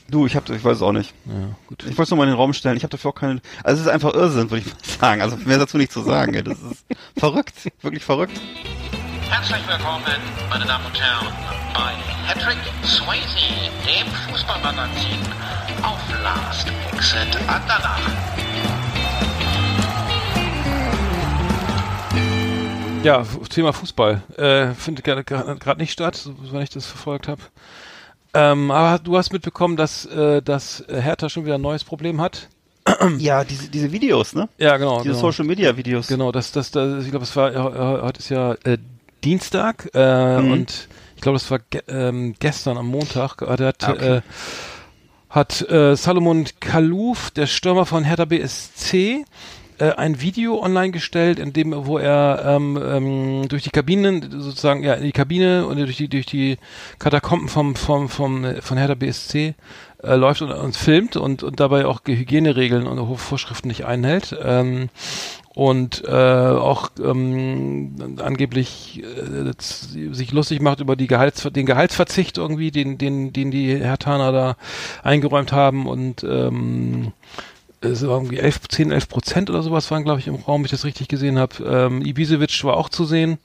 Du, 0.09 0.25
ich 0.25 0.35
hab, 0.35 0.49
ich 0.49 0.63
weiß 0.63 0.77
es 0.77 0.81
auch 0.81 0.91
nicht. 0.91 1.13
Ja, 1.25 1.55
gut. 1.67 1.83
Ich 1.83 1.89
wollte 1.91 2.03
es 2.03 2.09
nur 2.09 2.17
mal 2.17 2.25
in 2.25 2.31
den 2.31 2.35
Raum 2.37 2.53
stellen. 2.53 2.77
Ich 2.77 2.83
habe 2.83 2.91
dafür 2.91 3.11
auch 3.11 3.15
keine. 3.15 3.41
Also 3.63 3.81
es 3.81 3.87
ist 3.87 3.91
einfach 3.91 4.13
Irrsinn, 4.13 4.51
würde 4.51 4.63
ich 4.65 4.65
mal 4.65 4.79
sagen. 4.99 5.21
Also 5.21 5.37
mehr 5.37 5.57
dazu 5.57 5.77
nicht 5.77 5.91
zu 5.91 6.01
sagen. 6.01 6.33
Ey. 6.33 6.43
Das 6.43 6.59
ist 6.59 6.85
verrückt, 7.17 7.53
wirklich 7.81 8.03
verrückt. 8.03 8.39
Herzlich 9.29 9.67
willkommen, 9.67 10.03
meine 10.49 10.65
Damen 10.65 10.85
und 10.85 11.01
Herren, 11.01 11.27
bei 11.73 11.93
Patrick 12.27 12.57
Swayze, 12.83 13.71
dem 13.85 14.07
Fußballmagazin 14.29 15.19
auf 15.81 15.99
Last 16.23 16.67
Exit 16.91 17.37
Andalach. 17.47 17.99
Ja, 23.03 23.25
Thema 23.49 23.73
Fußball. 23.73 24.21
Äh, 24.37 24.73
findet 24.75 25.03
gerade 25.03 25.79
nicht 25.79 25.91
statt, 25.91 26.15
so, 26.15 26.33
wenn 26.51 26.61
ich 26.61 26.69
das 26.69 26.85
verfolgt 26.85 27.27
habe. 27.27 27.41
Ähm, 28.33 28.71
aber 28.71 28.99
du 28.99 29.17
hast 29.17 29.33
mitbekommen, 29.33 29.75
dass, 29.75 30.05
äh, 30.05 30.41
dass 30.41 30.83
Hertha 30.87 31.29
schon 31.29 31.45
wieder 31.45 31.55
ein 31.55 31.61
neues 31.61 31.83
Problem 31.83 32.21
hat. 32.21 32.49
Ja, 33.17 33.43
diese, 33.43 33.69
diese 33.69 33.91
Videos, 33.91 34.33
ne? 34.33 34.49
Ja, 34.57 34.77
genau. 34.77 34.97
Diese 34.97 35.09
genau. 35.09 35.19
Social 35.19 35.45
Media 35.45 35.75
Videos. 35.75 36.07
Genau, 36.07 36.31
das, 36.31 36.51
das, 36.51 36.71
das 36.71 37.03
ich 37.03 37.11
glaube, 37.11 37.23
es 37.23 37.35
war, 37.35 37.53
heute 38.01 38.19
ist 38.19 38.29
ja 38.29 38.53
äh, 38.63 38.77
Dienstag 39.23 39.89
äh, 39.93 40.41
mhm. 40.41 40.51
und 40.51 40.87
glaube, 41.23 41.37
das 41.37 41.49
war 41.49 41.59
ge 41.59 41.81
ähm, 41.87 42.35
gestern 42.39 42.77
am 42.77 42.87
Montag, 42.87 43.41
hat, 43.41 43.59
hat, 43.59 43.83
Ah, 43.83 43.91
okay. 43.91 44.17
äh, 44.17 44.21
hat 45.29 45.69
äh, 45.69 45.95
Salomon 45.95 46.45
Kalouf, 46.59 47.31
der 47.31 47.47
Stürmer 47.47 47.85
von 47.85 48.03
Hertha 48.03 48.25
BSC, 48.25 49.25
äh, 49.79 49.91
ein 49.93 50.21
Video 50.21 50.61
online 50.61 50.91
gestellt, 50.91 51.39
in 51.39 51.53
dem, 51.53 51.73
wo 51.87 51.97
er 51.97 52.43
ähm, 52.45 52.79
ähm, 52.81 53.47
durch 53.49 53.63
die 53.63 53.71
Kabinen, 53.71 54.29
sozusagen, 54.41 54.83
ja, 54.83 54.93
in 54.93 55.03
die 55.03 55.11
Kabine 55.11 55.65
und 55.65 55.77
durch 55.77 55.97
die, 55.97 56.07
durch 56.07 56.27
die 56.27 56.57
Katakomben 56.99 57.49
vom, 57.49 57.75
vom, 57.75 58.09
vom, 58.09 58.45
äh, 58.45 58.61
von 58.61 58.77
Hertha 58.77 58.93
BSC 58.93 59.55
äh, 60.03 60.15
läuft 60.15 60.41
und 60.41 60.51
uns 60.51 60.77
filmt 60.77 61.15
und, 61.15 61.43
und 61.43 61.59
dabei 61.59 61.85
auch 61.85 62.01
Hygieneregeln 62.05 62.85
und 62.85 63.17
Vorschriften 63.17 63.69
nicht 63.69 63.85
einhält. 63.85 64.35
Ähm, 64.43 64.89
und 65.55 66.03
äh, 66.07 66.11
auch 66.11 66.89
ähm, 67.03 68.17
angeblich 68.19 69.03
äh, 69.03 69.51
sich 70.13 70.31
lustig 70.31 70.61
macht 70.61 70.79
über 70.79 70.95
die 70.95 71.07
Gehalts 71.07 71.43
den 71.43 71.65
Gehaltsverzicht 71.65 72.37
irgendwie, 72.37 72.71
den 72.71 72.97
den 72.97 73.33
den 73.33 73.51
die 73.51 73.75
Hertaner 73.77 74.31
da 74.31 74.55
eingeräumt 75.03 75.51
haben 75.51 75.87
und 75.87 76.23
ähm, 76.23 77.11
es 77.81 78.01
war 78.07 78.15
irgendwie 78.17 78.37
11, 78.39 78.69
10, 78.69 78.91
11 78.91 79.09
Prozent 79.09 79.49
oder 79.49 79.61
sowas 79.61 79.91
waren, 79.91 80.03
glaube 80.05 80.19
ich, 80.19 80.27
im 80.27 80.35
Raum, 80.35 80.61
wenn 80.61 80.65
ich 80.65 80.71
das 80.71 80.85
richtig 80.85 81.09
gesehen 81.09 81.37
habe. 81.37 81.55
Ähm, 81.65 82.01
Ibisevic 82.01 82.63
war 82.63 82.77
auch 82.77 82.87
zu 82.87 83.03
sehen. 83.03 83.39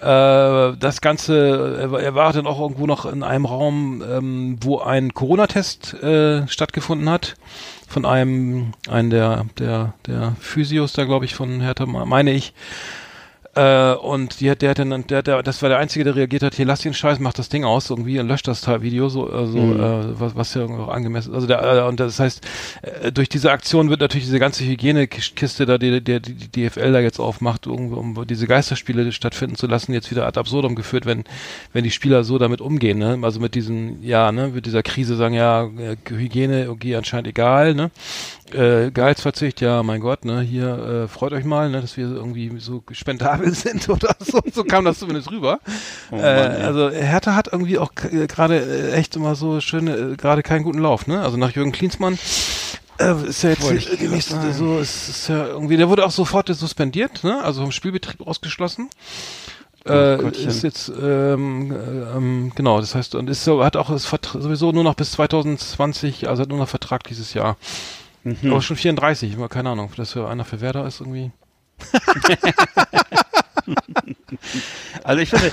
Äh, 0.00 0.04
das 0.04 1.00
Ganze, 1.00 1.90
war- 1.90 2.00
er 2.00 2.14
war 2.14 2.32
dann 2.32 2.46
auch 2.46 2.60
irgendwo 2.60 2.86
noch 2.86 3.06
in 3.06 3.22
einem 3.24 3.44
Raum, 3.44 4.02
ähm, 4.08 4.58
wo 4.60 4.78
ein 4.78 5.14
Corona-Test 5.14 5.94
äh, 6.02 6.46
stattgefunden 6.48 7.10
hat. 7.10 7.34
Von 7.92 8.06
einem, 8.06 8.72
einen 8.88 9.10
der, 9.10 9.44
der, 9.58 9.92
der 10.06 10.34
Physios 10.40 10.94
da, 10.94 11.04
glaube 11.04 11.26
ich, 11.26 11.34
von 11.34 11.60
Hertha, 11.60 11.84
meine 11.84 12.32
ich. 12.32 12.54
Äh, 13.54 13.92
und 13.92 14.40
die 14.40 14.50
hat, 14.50 14.62
der 14.62 14.70
hat 14.70 14.78
dann, 14.78 15.06
der, 15.06 15.22
der, 15.22 15.42
das 15.42 15.60
war 15.60 15.68
der 15.68 15.76
Einzige, 15.76 16.04
der 16.04 16.16
reagiert 16.16 16.42
hat, 16.42 16.54
hier 16.54 16.64
lass 16.64 16.80
den 16.80 16.94
Scheiß, 16.94 17.18
mach 17.18 17.34
das 17.34 17.50
Ding 17.50 17.64
aus 17.64 17.90
irgendwie 17.90 18.18
und 18.18 18.26
löscht 18.26 18.48
das 18.48 18.66
Video, 18.66 19.10
so, 19.10 19.28
also, 19.28 19.58
äh, 19.58 20.18
was, 20.18 20.34
was 20.34 20.54
ja 20.54 20.62
irgendwie 20.62 20.80
auch 20.80 20.88
angemessen 20.88 21.34
Also 21.34 21.46
der, 21.46 21.62
äh, 21.62 21.82
und 21.82 22.00
das 22.00 22.18
heißt, 22.18 22.40
äh, 22.80 23.12
durch 23.12 23.28
diese 23.28 23.50
Aktion 23.50 23.90
wird 23.90 24.00
natürlich 24.00 24.24
diese 24.24 24.38
ganze 24.38 24.64
Hygienekiste 24.64 25.66
da, 25.66 25.76
die, 25.76 26.00
die, 26.00 26.20
die, 26.20 26.34
die 26.34 26.68
DFL 26.68 26.92
da 26.92 27.00
jetzt 27.00 27.20
aufmacht, 27.20 27.66
um, 27.66 27.92
um 27.92 28.26
diese 28.26 28.46
Geisterspiele 28.46 29.12
stattfinden 29.12 29.56
zu 29.56 29.66
lassen, 29.66 29.92
jetzt 29.92 30.10
wieder 30.10 30.26
ad 30.26 30.40
absurdum 30.40 30.74
geführt, 30.74 31.04
wenn, 31.04 31.24
wenn 31.74 31.84
die 31.84 31.90
Spieler 31.90 32.24
so 32.24 32.38
damit 32.38 32.62
umgehen, 32.62 32.96
ne? 32.98 33.18
Also 33.20 33.38
mit 33.38 33.54
diesen, 33.54 34.02
ja, 34.02 34.32
ne, 34.32 34.48
mit 34.48 34.64
dieser 34.64 34.82
Krise 34.82 35.16
sagen, 35.16 35.34
ja, 35.34 35.64
äh, 35.64 35.96
Hygiene, 36.08 36.70
okay, 36.70 36.96
anscheinend 36.96 37.28
egal, 37.28 37.74
ne? 37.74 37.90
Äh, 38.54 38.90
Gehaltsverzicht, 38.90 39.60
ja, 39.60 39.82
mein 39.82 40.00
Gott, 40.00 40.24
ne, 40.24 40.40
hier, 40.40 41.04
äh, 41.04 41.08
freut 41.08 41.32
euch 41.32 41.44
mal, 41.44 41.70
ne, 41.70 41.80
dass 41.80 41.96
wir 41.96 42.06
irgendwie 42.06 42.52
so 42.58 42.82
spendabel 42.92 43.52
sind 43.54 43.88
oder 43.88 44.14
so. 44.20 44.40
So 44.52 44.64
kam 44.64 44.84
das 44.84 44.98
zumindest 44.98 45.30
rüber. 45.30 45.60
Oh 46.10 46.16
äh, 46.16 46.18
Mann, 46.18 46.52
ey. 46.56 46.62
also 46.62 46.90
Hertha 46.90 47.34
hat 47.34 47.48
irgendwie 47.52 47.78
auch 47.78 47.92
äh, 48.10 48.26
gerade 48.26 48.58
äh, 48.58 48.92
echt 48.92 49.16
immer 49.16 49.34
so 49.34 49.60
schöne, 49.60 49.96
äh, 49.96 50.16
gerade 50.16 50.42
keinen 50.42 50.64
guten 50.64 50.78
Lauf, 50.78 51.06
ne? 51.06 51.22
Also 51.22 51.36
nach 51.36 51.52
Jürgen 51.52 51.72
Klinsmann 51.72 52.18
äh, 52.98 53.14
ist 53.26 53.42
ja 53.42 53.50
jetzt 53.50 53.70
äh, 53.70 53.96
die 53.96 54.08
nächste, 54.08 54.52
so, 54.52 54.78
ist, 54.78 55.08
ist 55.08 55.28
ja 55.28 55.46
irgendwie, 55.46 55.76
der 55.76 55.88
wurde 55.88 56.04
auch 56.04 56.10
sofort 56.10 56.48
suspendiert, 56.48 57.24
ne? 57.24 57.42
Also 57.42 57.62
vom 57.62 57.72
Spielbetrieb 57.72 58.26
ausgeschlossen. 58.26 58.88
Äh, 59.84 60.16
Gottchen. 60.18 60.48
ist 60.48 60.62
jetzt 60.62 60.92
ähm, 61.02 61.72
äh, 61.72 62.16
ähm, 62.16 62.52
genau, 62.54 62.80
das 62.80 62.94
heißt 62.94 63.16
und 63.16 63.28
ist 63.28 63.42
so 63.42 63.64
hat 63.64 63.76
auch 63.76 63.90
ist 63.90 64.06
vertra- 64.06 64.40
sowieso 64.40 64.70
nur 64.70 64.84
noch 64.84 64.94
bis 64.94 65.10
2020, 65.12 66.28
also 66.28 66.42
hat 66.42 66.50
nur 66.50 66.58
noch 66.58 66.68
Vertrag 66.68 67.02
dieses 67.04 67.34
Jahr. 67.34 67.56
Mhm. 68.24 68.52
Aber 68.52 68.62
schon 68.62 68.76
34, 68.76 69.34
immer 69.34 69.48
keine 69.48 69.70
Ahnung, 69.70 69.90
dass 69.96 70.12
für 70.12 70.28
einer 70.28 70.44
für 70.44 70.60
Werder 70.60 70.86
ist 70.86 71.00
irgendwie. 71.00 71.32
Also 75.04 75.20
ich 75.20 75.30
finde, 75.30 75.50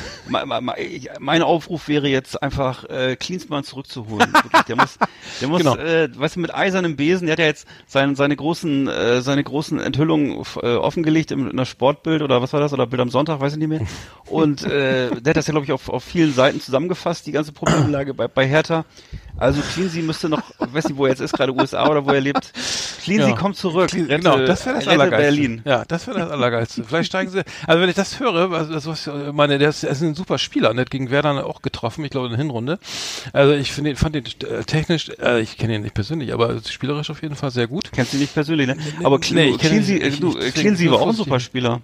mein 1.20 1.42
Aufruf 1.42 1.88
wäre 1.88 2.08
jetzt 2.08 2.42
einfach, 2.42 2.84
äh, 2.86 3.16
Klinsmann 3.16 3.64
zurückzuholen. 3.64 4.32
Der 4.68 4.76
muss, 4.76 4.98
der 5.42 5.48
muss, 5.48 5.60
Genau. 5.60 5.76
äh, 5.76 6.10
weißt 6.18 6.36
du, 6.36 6.40
mit 6.40 6.54
eisernem 6.54 6.96
Besen, 6.96 7.26
der 7.28 7.34
hat 7.34 7.40
ja 7.40 7.46
jetzt 7.46 7.68
sein, 7.88 8.16
seine 8.16 8.36
großen, 8.36 8.88
äh, 8.88 9.22
seine 9.22 9.44
großen 9.44 9.80
Enthüllungen 9.80 10.44
äh, 10.62 10.76
offengelegt 10.76 11.32
im, 11.32 11.50
in 11.50 11.58
der 11.58 11.66
Sportbild 11.66 12.22
oder 12.22 12.42
was 12.42 12.54
war 12.54 12.60
das, 12.60 12.74
oder 12.74 12.88
Bild 12.88 13.02
am 13.02 13.10
Sonntag, 13.10 13.40
weiß 13.42 13.54
ich 13.54 13.60
nicht 13.60 13.68
mehr. 13.68 13.82
Und 14.28 14.64
äh, 14.64 15.10
der 15.20 15.32
hat 15.32 15.38
das 15.38 15.48
ja, 15.48 15.52
glaube 15.52 15.66
ich, 15.66 15.72
auf, 15.72 15.90
auf 15.90 16.04
vielen 16.04 16.34
Seiten 16.34 16.62
zusammengefasst, 16.62 17.26
die 17.28 17.32
ganze 17.32 17.52
Problemlage 17.52 18.14
bei, 18.14 18.28
bei 18.28 18.48
Hertha. 18.48 18.86
Also 19.38 19.62
Cleansy 19.74 20.02
müsste 20.02 20.28
noch, 20.30 20.42
ich 20.60 20.74
weiß 20.74 20.90
nicht, 20.90 20.98
wo 20.98 21.06
er 21.06 21.12
jetzt 21.12 21.22
ist, 21.22 21.34
gerade 21.34 21.54
USA 21.54 21.88
oder 21.90 22.06
wo 22.06 22.12
er 22.12 22.20
lebt. 22.22 22.52
Cleansy 23.04 23.30
Ja. 23.30 23.36
kommt 23.36 23.56
zurück. 23.56 23.92
Rette- 23.94 24.06
genau, 24.08 24.38
das 24.40 24.66
wäre 24.66 24.76
das 24.76 24.88
Allergeilste. 24.88 25.18
Berlin. 25.42 25.62
Ja, 25.66 25.86
das 25.86 26.08
wäre 26.08 26.20
das 26.20 26.30
Allergeilste. 26.32 26.84
Vielleicht 26.84 27.08
steigen 27.08 27.32
sie, 27.32 27.44
also 27.66 27.82
wenn 27.82 27.90
ich 27.90 27.96
das 28.00 28.20
höre, 28.20 28.52
also 28.52 28.74
das 28.74 28.86
was, 28.88 29.08
ich 29.08 29.34
meine, 29.34 29.58
der 29.60 29.70
ist, 29.70 29.84
er 29.84 29.92
ist 29.92 30.02
ein 30.02 30.16
super 30.16 30.38
Spieler 30.38 30.70
und 30.70 30.78
der 30.78 30.86
hat 30.86 30.90
gegen 30.92 31.12
Werder 31.12 31.46
auch 31.46 31.62
getroffen, 31.62 32.04
ich 32.06 32.12
glaube 32.12 32.28
in 32.28 32.32
der 32.32 32.40
Hinrunde. 32.40 32.80
Also 33.34 33.54
ich 33.54 33.72
finde, 33.72 33.96
fand 33.96 34.16
den 34.16 34.26
äh, 34.26 34.64
technisch, 34.64 35.10
äh, 35.22 35.42
ich 35.42 35.58
kenne 35.58 35.76
ihn 35.76 35.82
nicht 35.84 35.94
persönlich, 35.94 36.34
aber 36.34 36.60
spielerisch 36.68 37.10
auf 37.10 37.22
jeden 37.22 37.36
Fall 37.36 37.52
sehr 37.52 37.68
gut. 37.68 37.92
Kennst 37.92 38.14
du 38.14 38.18
ihn 38.18 38.22
nicht 38.22 38.34
persönlich, 38.34 38.68
ne? 38.68 38.78
Aber 39.04 39.20
nee, 39.32 39.50
ich 39.50 39.58
kenn 39.60 39.74
ihn 39.74 39.80
nicht. 39.80 40.04
äh, 40.04 40.08
Ich- 40.08 40.20
du, 40.20 40.38
äh, 40.38 40.52
super 41.14 41.40
Spieler. 41.40 41.82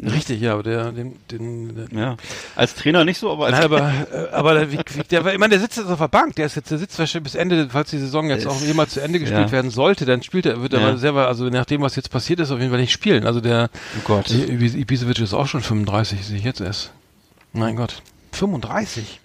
Richtig, 0.00 0.40
ja, 0.40 0.54
aber 0.54 0.62
der, 0.62 0.90
den, 0.90 1.16
den, 1.30 1.88
Ja. 1.96 2.16
Als 2.56 2.74
Trainer 2.74 3.04
nicht 3.04 3.18
so, 3.18 3.30
aber 3.30 3.46
als 3.46 3.54
Nein, 3.56 3.64
aber, 3.64 3.92
äh, 4.12 4.32
aber 4.32 4.54
der, 4.54 4.72
wie, 4.72 4.78
wie, 4.78 5.02
der, 5.10 5.24
ich 5.26 5.38
meine, 5.38 5.50
der 5.50 5.60
sitzt 5.60 5.76
jetzt 5.76 5.88
auf 5.88 5.98
der 5.98 6.08
Bank, 6.08 6.34
der 6.36 6.46
ist 6.46 6.56
jetzt, 6.56 6.70
der 6.70 6.78
sitzt 6.78 6.98
wahrscheinlich 6.98 7.32
bis 7.32 7.34
Ende, 7.40 7.68
falls 7.70 7.90
die 7.90 7.98
Saison 7.98 8.28
jetzt 8.30 8.46
auch 8.46 8.60
jemals 8.62 8.94
zu 8.94 9.00
Ende 9.00 9.20
gespielt 9.20 9.46
ja. 9.46 9.52
werden 9.52 9.70
sollte, 9.70 10.04
dann 10.06 10.22
spielt 10.22 10.46
er, 10.46 10.60
wird 10.62 10.72
er 10.72 10.80
Ja. 10.80 10.88
aber 10.88 10.98
selber, 10.98 11.28
also 11.28 11.44
nachdem 11.50 11.82
was 11.82 11.94
jetzt 11.94 12.10
passiert 12.10 12.40
ist, 12.40 12.50
auf 12.50 12.58
jeden 12.58 12.70
Fall 12.70 12.80
nicht 12.80 12.90
spielen. 12.92 13.26
Also 13.26 13.40
der, 13.40 13.70
Oh 13.98 14.00
Gott. 14.04 14.28
Ibi- 14.30 14.76
Ibisevic 14.76 15.18
ist 15.20 15.34
auch 15.34 15.46
schon 15.46 15.60
35, 15.62 16.26
sehe 16.26 16.38
ich 16.38 16.44
jetzt 16.44 16.60
erst. 16.60 16.90
Mein 17.52 17.76
Gott. 17.76 18.02
35? 18.32 19.20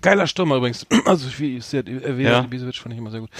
Geiler 0.00 0.26
Stürmer 0.26 0.56
übrigens. 0.56 0.86
Also 1.04 1.26
wie 1.38 1.56
ist 1.56 1.72
der 1.72 1.86
erwähnt, 1.86 2.06
Hm. 2.06 2.20
Ja. 2.20 2.44
Ibisevic 2.44 2.76
fand 2.76 2.92
ich 2.92 2.98
immer 2.98 3.10
sehr 3.10 3.20
gut. 3.20 3.30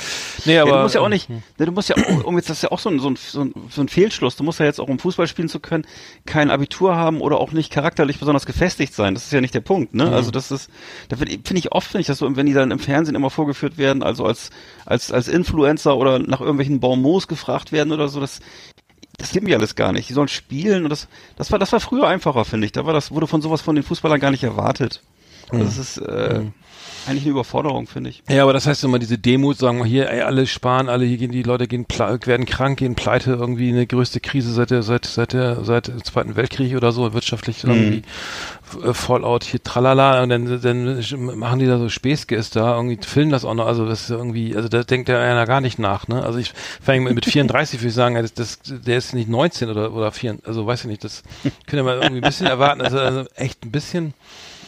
Nee, 0.44 0.54
Ja, 0.56 0.62
aber. 0.62 0.78
du 0.78 0.82
musst 0.82 0.94
ja 0.94 1.00
auch 1.00 1.06
ähm, 1.06 1.12
nicht, 1.12 1.30
ne, 1.30 1.40
du 1.58 1.72
musst 1.72 1.88
ja 1.88 1.96
auch, 1.96 2.24
um 2.24 2.36
jetzt 2.36 2.50
das 2.50 2.58
ist 2.58 2.62
ja 2.62 2.72
auch 2.72 2.78
so 2.78 2.90
ein, 2.90 2.98
so 2.98 3.10
ein, 3.10 3.16
so 3.16 3.80
ein, 3.80 3.88
Fehlschluss. 3.88 4.36
Du 4.36 4.44
musst 4.44 4.60
ja 4.60 4.66
jetzt 4.66 4.80
auch 4.80 4.88
um 4.88 4.98
Fußball 4.98 5.26
spielen 5.26 5.48
zu 5.48 5.60
können, 5.60 5.86
kein 6.26 6.50
Abitur 6.50 6.96
haben 6.96 7.20
oder 7.20 7.38
auch 7.38 7.52
nicht 7.52 7.70
charakterlich 7.72 8.18
besonders 8.18 8.46
gefestigt 8.46 8.94
sein. 8.94 9.14
Das 9.14 9.24
ist 9.24 9.32
ja 9.32 9.40
nicht 9.40 9.54
der 9.54 9.60
Punkt, 9.60 9.94
ne? 9.94 10.10
Also 10.10 10.30
das 10.30 10.50
ist, 10.50 10.70
da 11.08 11.16
finde 11.16 11.38
find 11.44 11.58
ich 11.58 11.72
oft, 11.72 11.86
finde 11.88 12.02
ich 12.02 12.06
das 12.06 12.18
so, 12.18 12.36
wenn 12.36 12.46
die 12.46 12.52
dann 12.52 12.70
im 12.70 12.78
Fernsehen 12.78 13.14
immer 13.14 13.30
vorgeführt 13.30 13.78
werden, 13.78 14.02
also 14.02 14.24
als, 14.26 14.50
als, 14.84 15.12
als 15.12 15.28
Influencer 15.28 15.96
oder 15.96 16.18
nach 16.18 16.40
irgendwelchen 16.40 16.80
Bonbons 16.80 17.28
gefragt 17.28 17.72
werden 17.72 17.92
oder 17.92 18.08
so, 18.08 18.20
das, 18.20 18.40
das 19.18 19.30
gibt 19.30 19.44
mich 19.44 19.54
alles 19.54 19.74
gar 19.76 19.92
nicht. 19.92 20.08
Die 20.08 20.12
sollen 20.14 20.28
spielen 20.28 20.84
und 20.84 20.90
das, 20.90 21.08
das 21.36 21.52
war, 21.52 21.58
das 21.58 21.72
war 21.72 21.80
früher 21.80 22.08
einfacher, 22.08 22.44
finde 22.44 22.66
ich. 22.66 22.72
Da 22.72 22.86
war 22.86 22.92
das, 22.92 23.10
wurde 23.10 23.26
von 23.26 23.42
sowas 23.42 23.60
von 23.60 23.74
den 23.74 23.84
Fußballern 23.84 24.20
gar 24.20 24.30
nicht 24.30 24.42
erwartet. 24.44 25.00
Das 25.52 25.78
ist, 25.78 25.98
äh, 25.98 26.40
eigentlich 27.06 27.24
eine 27.24 27.32
Überforderung, 27.32 27.86
finde 27.86 28.10
ich. 28.10 28.22
Ja, 28.28 28.44
aber 28.44 28.52
das 28.52 28.66
heißt 28.66 28.84
immer 28.84 28.98
diese 28.98 29.18
Demut, 29.18 29.58
sagen 29.58 29.78
wir 29.78 29.84
hier, 29.84 30.08
ey, 30.10 30.20
alle 30.22 30.46
sparen, 30.46 30.88
alle 30.88 31.04
hier 31.04 31.16
gehen, 31.16 31.32
die 31.32 31.42
Leute 31.42 31.66
gehen, 31.66 31.84
werden 31.88 32.46
krank, 32.46 32.78
gehen 32.78 32.94
pleite, 32.94 33.32
irgendwie 33.32 33.70
eine 33.70 33.86
größte 33.86 34.20
Krise 34.20 34.52
seit 34.52 34.70
der, 34.70 34.82
seit, 34.82 35.06
seit 35.06 35.32
der, 35.32 35.64
seit 35.64 35.88
dem 35.88 36.04
Zweiten 36.04 36.36
Weltkrieg 36.36 36.76
oder 36.76 36.92
so, 36.92 37.12
wirtschaftlich 37.12 37.64
irgendwie 37.64 38.02
äh, 38.84 38.94
Fallout 38.94 39.42
hier, 39.42 39.62
tralala, 39.62 40.22
und 40.22 40.28
dann, 40.28 40.60
dann 40.60 41.38
machen 41.38 41.58
die 41.58 41.66
da 41.66 41.78
so 41.78 41.88
Späßges 41.88 42.50
da, 42.50 42.76
irgendwie 42.76 42.98
filmen 43.04 43.32
das 43.32 43.44
auch 43.44 43.54
noch, 43.54 43.66
also 43.66 43.84
das 43.84 44.02
ist 44.02 44.10
irgendwie, 44.10 44.54
also 44.54 44.68
da 44.68 44.84
denkt 44.84 45.08
der 45.08 45.20
einer 45.20 45.46
gar 45.46 45.60
nicht 45.60 45.80
nach, 45.80 46.06
ne, 46.06 46.22
also 46.24 46.38
ich, 46.38 46.52
allem 46.86 47.04
mit 47.04 47.24
34 47.24 47.80
würde 47.80 47.88
ich 47.88 47.94
sagen, 47.94 48.14
das, 48.14 48.32
das, 48.32 48.60
der 48.62 48.98
ist 48.98 49.12
nicht 49.12 49.28
19 49.28 49.70
oder, 49.70 49.92
oder 49.92 50.12
4, 50.12 50.38
also 50.44 50.66
weiß 50.66 50.82
ich 50.82 50.86
nicht, 50.86 51.02
das 51.02 51.24
könnt 51.66 51.80
ihr 51.80 51.82
mal 51.82 51.96
irgendwie 51.96 52.22
ein 52.22 52.28
bisschen 52.28 52.46
erwarten, 52.46 52.80
also, 52.80 52.98
also 52.98 53.24
echt 53.34 53.64
ein 53.64 53.72
bisschen, 53.72 54.14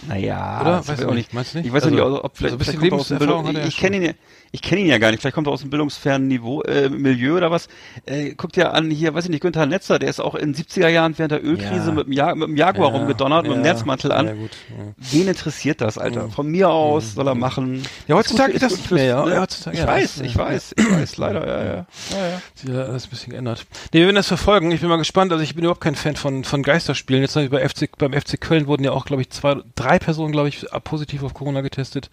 Naja, 0.08 0.60
Oder? 0.60 0.78
Weiß 0.86 0.88
ich 0.88 1.00
ich 1.00 1.04
auch 1.06 1.10
nicht. 1.10 1.16
nicht. 1.16 1.34
Meinst 1.34 1.54
du 1.54 1.58
nicht? 1.58 1.66
Ich 1.66 1.72
weiß 1.72 1.84
Also- 1.84 1.94
nicht, 1.94 2.04
ob 2.04 2.12
also 2.14 2.30
vielleicht, 2.34 2.54
ein 2.54 2.58
bisschen 2.58 2.78
vielleicht 2.80 2.92
er 2.92 2.98
aus 2.98 3.08
dem 3.08 3.18
Lebenserfahrung 3.18 3.46
hat 3.48 3.54
er 3.54 3.60
ja 3.62 3.66
ich 3.68 3.76
kenne 3.76 3.96
ihn 3.96 4.02
ja, 4.02 4.12
ich 4.54 4.62
kenne 4.62 4.82
ihn 4.82 4.86
ja 4.86 4.98
gar 4.98 5.10
nicht. 5.10 5.20
Vielleicht 5.20 5.34
kommt 5.34 5.48
er 5.48 5.52
aus 5.52 5.62
dem 5.62 5.70
bildungsfernen 5.70 6.28
Niveau, 6.28 6.62
äh, 6.62 6.88
Milieu 6.88 7.36
oder 7.36 7.50
was. 7.50 7.66
Äh, 8.06 8.34
guckt 8.34 8.56
ja 8.56 8.70
an 8.70 8.88
hier, 8.88 9.12
weiß 9.12 9.24
ich 9.24 9.30
nicht, 9.30 9.40
Günther 9.40 9.66
Netzer, 9.66 9.98
der 9.98 10.08
ist 10.08 10.20
auch 10.20 10.36
in 10.36 10.52
den 10.52 10.64
70er 10.64 10.86
Jahren 10.86 11.18
während 11.18 11.32
der 11.32 11.44
Ölkrise 11.44 11.88
Ja. 11.88 11.92
mit 11.92 12.06
dem, 12.06 12.12
ja 12.12 12.32
mit 12.36 12.46
dem 12.46 12.56
Jaguar 12.56 12.92
Ja, 12.92 12.98
rumgedonnert, 12.98 13.48
mit 13.48 13.56
dem 13.56 13.62
Netzmantel 13.62 14.12
an. 14.12 14.38
Gut. 14.38 14.52
Wen 14.96 15.26
interessiert 15.26 15.80
das, 15.80 15.98
Alter? 15.98 16.28
Von 16.28 16.46
mir 16.46 16.70
aus 16.70 17.14
soll 17.14 17.26
er 17.26 17.34
machen. 17.34 17.82
Ja, 18.06 18.14
heutzutage 18.14 18.52
Ist 18.52 18.60
geht 18.60 18.70
das 18.70 18.78
gut 18.80 18.92
mehr, 18.92 19.04
ja. 19.06 19.26
ne? 19.26 19.40
Heutzutage, 19.40 19.76
ich 19.76 19.84
weiß, 19.84 20.20
ich 20.20 20.36
weiß, 20.38 20.74
ich 20.78 20.90
weiß, 20.92 21.16
leider, 21.16 21.46
ja, 21.48 21.64
ja. 21.64 21.74
ja, 22.12 22.40
sich 22.54 22.70
ja 22.70 22.84
alles 22.84 23.06
ein 23.06 23.10
bisschen 23.10 23.30
geändert. 23.32 23.66
Nee, 23.92 23.98
wir 23.98 24.06
werden 24.06 24.14
das 24.16 24.28
verfolgen. 24.28 24.70
Ich 24.70 24.80
bin 24.80 24.88
mal 24.88 24.98
gespannt. 24.98 25.32
Also 25.32 25.42
ich 25.42 25.56
bin 25.56 25.64
überhaupt 25.64 25.80
kein 25.80 25.96
Fan 25.96 26.14
von, 26.14 26.44
von 26.44 26.62
Geisterspielen. 26.62 27.22
Jetzt 27.22 27.34
habe 27.34 27.46
ich 27.46 27.50
bei 27.50 27.68
FC, 27.68 27.88
beim 27.98 28.12
FC 28.12 28.40
Köln 28.40 28.68
wurden 28.68 28.84
ja 28.84 28.92
auch, 28.92 29.04
glaube 29.04 29.22
ich, 29.22 29.30
zwei, 29.30 29.56
drei 29.74 29.98
Personen, 29.98 30.30
glaube 30.30 30.48
ich, 30.48 30.64
positiv 30.84 31.24
auf 31.24 31.34
Corona 31.34 31.60
getestet. 31.60 32.08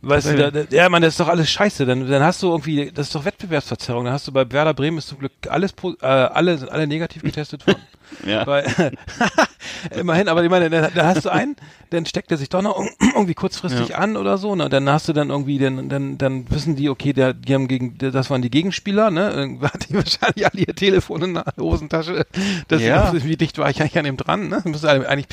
Weißt 0.00 0.28
du, 0.28 0.50
da, 0.50 0.64
ja, 0.70 0.88
man, 0.88 1.02
das 1.02 1.12
ist 1.14 1.20
doch 1.20 1.28
alles 1.28 1.50
scheiße. 1.50 1.81
Dann, 1.86 2.08
dann 2.08 2.22
hast 2.22 2.42
du 2.42 2.48
irgendwie, 2.48 2.90
das 2.92 3.06
ist 3.08 3.14
doch 3.14 3.24
Wettbewerbsverzerrung. 3.24 4.04
Dann 4.04 4.14
hast 4.14 4.26
du 4.28 4.32
bei 4.32 4.50
Werder 4.50 4.74
Bremen 4.74 4.98
ist 4.98 5.08
zum 5.08 5.18
Glück 5.18 5.32
alles, 5.48 5.74
äh, 6.00 6.06
alle, 6.06 6.58
sind 6.58 6.70
alle 6.70 6.86
negativ 6.86 7.22
getestet 7.22 7.66
worden. 7.66 7.82
Ja. 8.26 8.44
Bei, 8.44 8.64
immerhin, 9.96 10.28
aber 10.28 10.42
ich 10.42 10.50
meine, 10.50 10.70
da, 10.70 10.90
hast 11.06 11.24
du 11.24 11.30
einen, 11.30 11.56
dann 11.90 12.06
steckt 12.06 12.30
er 12.30 12.36
sich 12.36 12.48
doch 12.48 12.62
noch 12.62 12.80
irgendwie 13.14 13.34
kurzfristig 13.34 13.96
an 13.96 14.16
oder 14.16 14.38
so, 14.38 14.54
ne? 14.54 14.68
Dann 14.68 14.88
hast 14.88 15.08
du 15.08 15.12
dann 15.12 15.30
irgendwie, 15.30 15.58
dann, 15.58 15.88
dann, 15.88 16.18
dann 16.18 16.50
wissen 16.50 16.76
die, 16.76 16.88
okay, 16.88 17.12
der, 17.12 17.34
die 17.34 17.54
haben 17.54 17.68
gegen, 17.68 17.98
das 17.98 18.30
waren 18.30 18.42
die 18.42 18.50
Gegenspieler, 18.50 19.10
ne? 19.10 19.30
Dann 19.34 19.62
hat 19.72 19.88
die 19.88 19.94
wahrscheinlich 19.94 20.46
alle 20.46 20.62
ihr 20.62 20.74
Telefon 20.74 21.22
in 21.22 21.34
der 21.34 21.44
Hosentasche. 21.58 22.26
Das 22.68 22.82
Ja. 22.82 23.12
wie 23.12 23.36
dicht 23.36 23.58
war 23.58 23.70
ich 23.70 23.80
eigentlich 23.80 23.98
an 23.98 24.04
dem 24.04 24.16
dran, 24.16 24.48
ne? 24.48 24.62
Müsste 24.64 24.90
eigentlich 24.90 25.28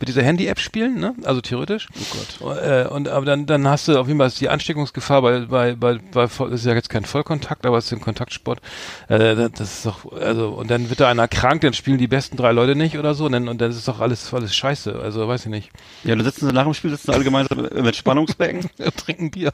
mit 0.00 0.08
dieser 0.08 0.22
Handy-App 0.22 0.58
spielen, 0.58 0.98
ne? 0.98 1.14
Also 1.24 1.40
theoretisch. 1.40 1.88
Oh 1.94 2.16
Gott. 2.40 2.62
Äh, 2.62 2.86
und 2.88 3.08
aber 3.08 3.24
dann, 3.26 3.46
dann 3.46 3.66
hast 3.68 3.88
du 3.88 3.98
auf 3.98 4.08
jeden 4.08 4.18
Fall 4.18 4.30
die 4.30 4.48
Ansteckungsgefahr 4.48 5.22
bei, 5.22 5.40
bei, 5.40 5.74
bei, 5.74 5.98
bei 6.12 6.26
das 6.26 6.60
ist 6.60 6.66
ja 6.66 6.74
jetzt 6.74 6.90
kein 6.90 7.04
Vollkontakt, 7.04 7.66
aber 7.66 7.78
es 7.78 7.86
ist 7.86 7.92
ein 7.92 8.00
Kontaktsport. 8.00 8.60
Äh, 9.08 9.48
das 9.50 9.60
ist 9.60 9.86
doch, 9.86 10.12
also, 10.12 10.50
und 10.50 10.70
dann 10.70 10.90
wird 10.90 11.00
da 11.00 11.08
einer 11.08 11.28
krank, 11.28 11.62
dann 11.62 11.72
spielen 11.72 11.98
die 11.98 12.08
besten 12.14 12.36
drei 12.36 12.52
Leute 12.52 12.76
nicht 12.76 12.96
oder 12.98 13.14
so, 13.14 13.26
und 13.26 13.32
dann, 13.32 13.48
und 13.48 13.60
ist 13.60 13.88
doch 13.88 14.00
alles, 14.00 14.32
alles 14.32 14.54
scheiße. 14.54 14.98
Also, 15.00 15.26
weiß 15.26 15.46
ich 15.46 15.50
nicht. 15.50 15.70
Ja, 16.04 16.14
dann 16.14 16.24
sitzen 16.24 16.46
sie 16.46 16.52
nach 16.52 16.64
dem 16.64 16.74
Spiel, 16.74 16.90
sitzen 16.90 17.10
alle 17.10 17.24
gemeinsam 17.24 17.60
mit 17.60 17.96
Spannungsbecken. 17.96 18.68
Trinken 18.96 19.30
Bier. 19.30 19.52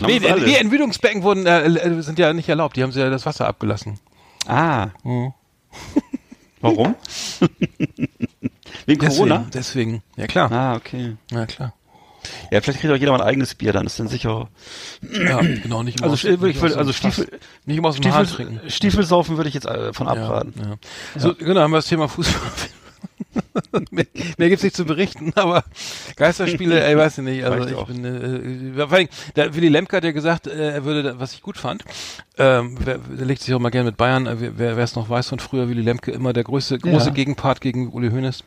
Nee, 0.00 0.20
die 0.20 0.56
Entwicklungsbecken 0.56 1.22
wurden, 1.22 1.46
äh, 1.46 1.66
äh, 1.66 2.02
sind 2.02 2.18
ja 2.18 2.32
nicht 2.32 2.48
erlaubt. 2.48 2.76
Die 2.76 2.82
haben 2.82 2.92
sie 2.92 3.00
ja 3.00 3.10
das 3.10 3.26
Wasser 3.26 3.46
abgelassen. 3.46 3.98
Ah. 4.46 4.88
Mhm. 5.04 5.32
Warum? 6.60 6.94
Wegen 8.86 9.00
Corona? 9.00 9.46
Deswegen, 9.52 9.52
deswegen. 9.52 10.02
Ja, 10.16 10.26
klar. 10.26 10.52
Ah, 10.52 10.76
okay. 10.76 11.16
Ja, 11.30 11.46
klar. 11.46 11.74
Ja, 12.50 12.60
vielleicht 12.60 12.80
kriegt 12.80 12.92
auch 12.92 12.96
jeder 12.96 13.12
mal 13.12 13.20
ein 13.20 13.26
eigenes 13.28 13.54
Bier, 13.54 13.72
dann 13.72 13.86
ist 13.86 13.98
dann 13.98 14.08
sicher. 14.08 14.48
Ja, 15.12 15.40
genau, 15.40 15.82
nicht 15.82 15.98
immer 16.00 16.10
Also, 16.10 16.28
aus- 16.28 16.38
nicht 16.40 16.60
dem 16.62 16.78
also 16.78 16.92
Fass. 16.92 16.96
Stiefel- 16.96 17.38
nicht 17.66 17.76
immer 17.78 17.88
aus 17.88 17.96
dem 18.00 18.12
Hahn 18.12 18.26
Stiefel, 18.26 18.46
trinken. 18.46 18.70
Stiefelsaufen 18.70 19.36
würde 19.36 19.48
ich 19.48 19.54
jetzt 19.54 19.66
äh, 19.66 19.92
von 19.92 20.06
abraten. 20.08 20.52
Ja, 20.56 20.68
ja. 20.70 20.76
So, 21.20 21.34
genau, 21.34 21.60
haben 21.60 21.70
wir 21.72 21.78
das 21.78 21.86
Thema 21.86 22.08
Fußball. 22.08 22.40
mehr, 23.90 24.06
mehr 24.38 24.48
gibt's 24.48 24.62
nicht 24.64 24.76
zu 24.76 24.84
berichten, 24.84 25.32
aber 25.34 25.64
Geisterspiele, 26.16 26.82
ey, 26.84 26.96
weiß 26.96 27.18
ich 27.18 27.24
nicht. 27.24 27.44
Also 27.44 27.68
ich 27.68 27.86
bin, 27.86 28.04
äh, 28.04 28.86
vor 28.86 28.92
allem, 28.96 29.08
der 29.36 29.54
Willy 29.54 29.68
Lemke 29.68 29.96
hat 29.96 30.04
ja 30.04 30.12
gesagt, 30.12 30.46
äh, 30.46 30.72
er 30.72 30.84
würde, 30.84 31.18
was 31.18 31.32
ich 31.34 31.42
gut 31.42 31.56
fand, 31.58 31.84
ähm, 32.38 32.76
wer, 32.82 32.98
der 32.98 33.26
legt 33.26 33.42
sich 33.42 33.54
auch 33.54 33.58
mal 33.58 33.70
gerne 33.70 33.90
mit 33.90 33.96
Bayern, 33.96 34.26
äh, 34.26 34.36
wer 34.38 34.76
wer 34.76 34.84
es 34.84 34.94
noch 34.94 35.08
weiß 35.08 35.28
von 35.28 35.38
früher, 35.38 35.68
Willy 35.68 35.82
Lemke 35.82 36.10
immer 36.10 36.32
der 36.32 36.44
größte, 36.44 36.78
große 36.78 37.06
Ja. 37.08 37.12
Gegenpart 37.12 37.60
gegen 37.60 37.90
Uli 37.92 38.10
Hoeneß. 38.10 38.44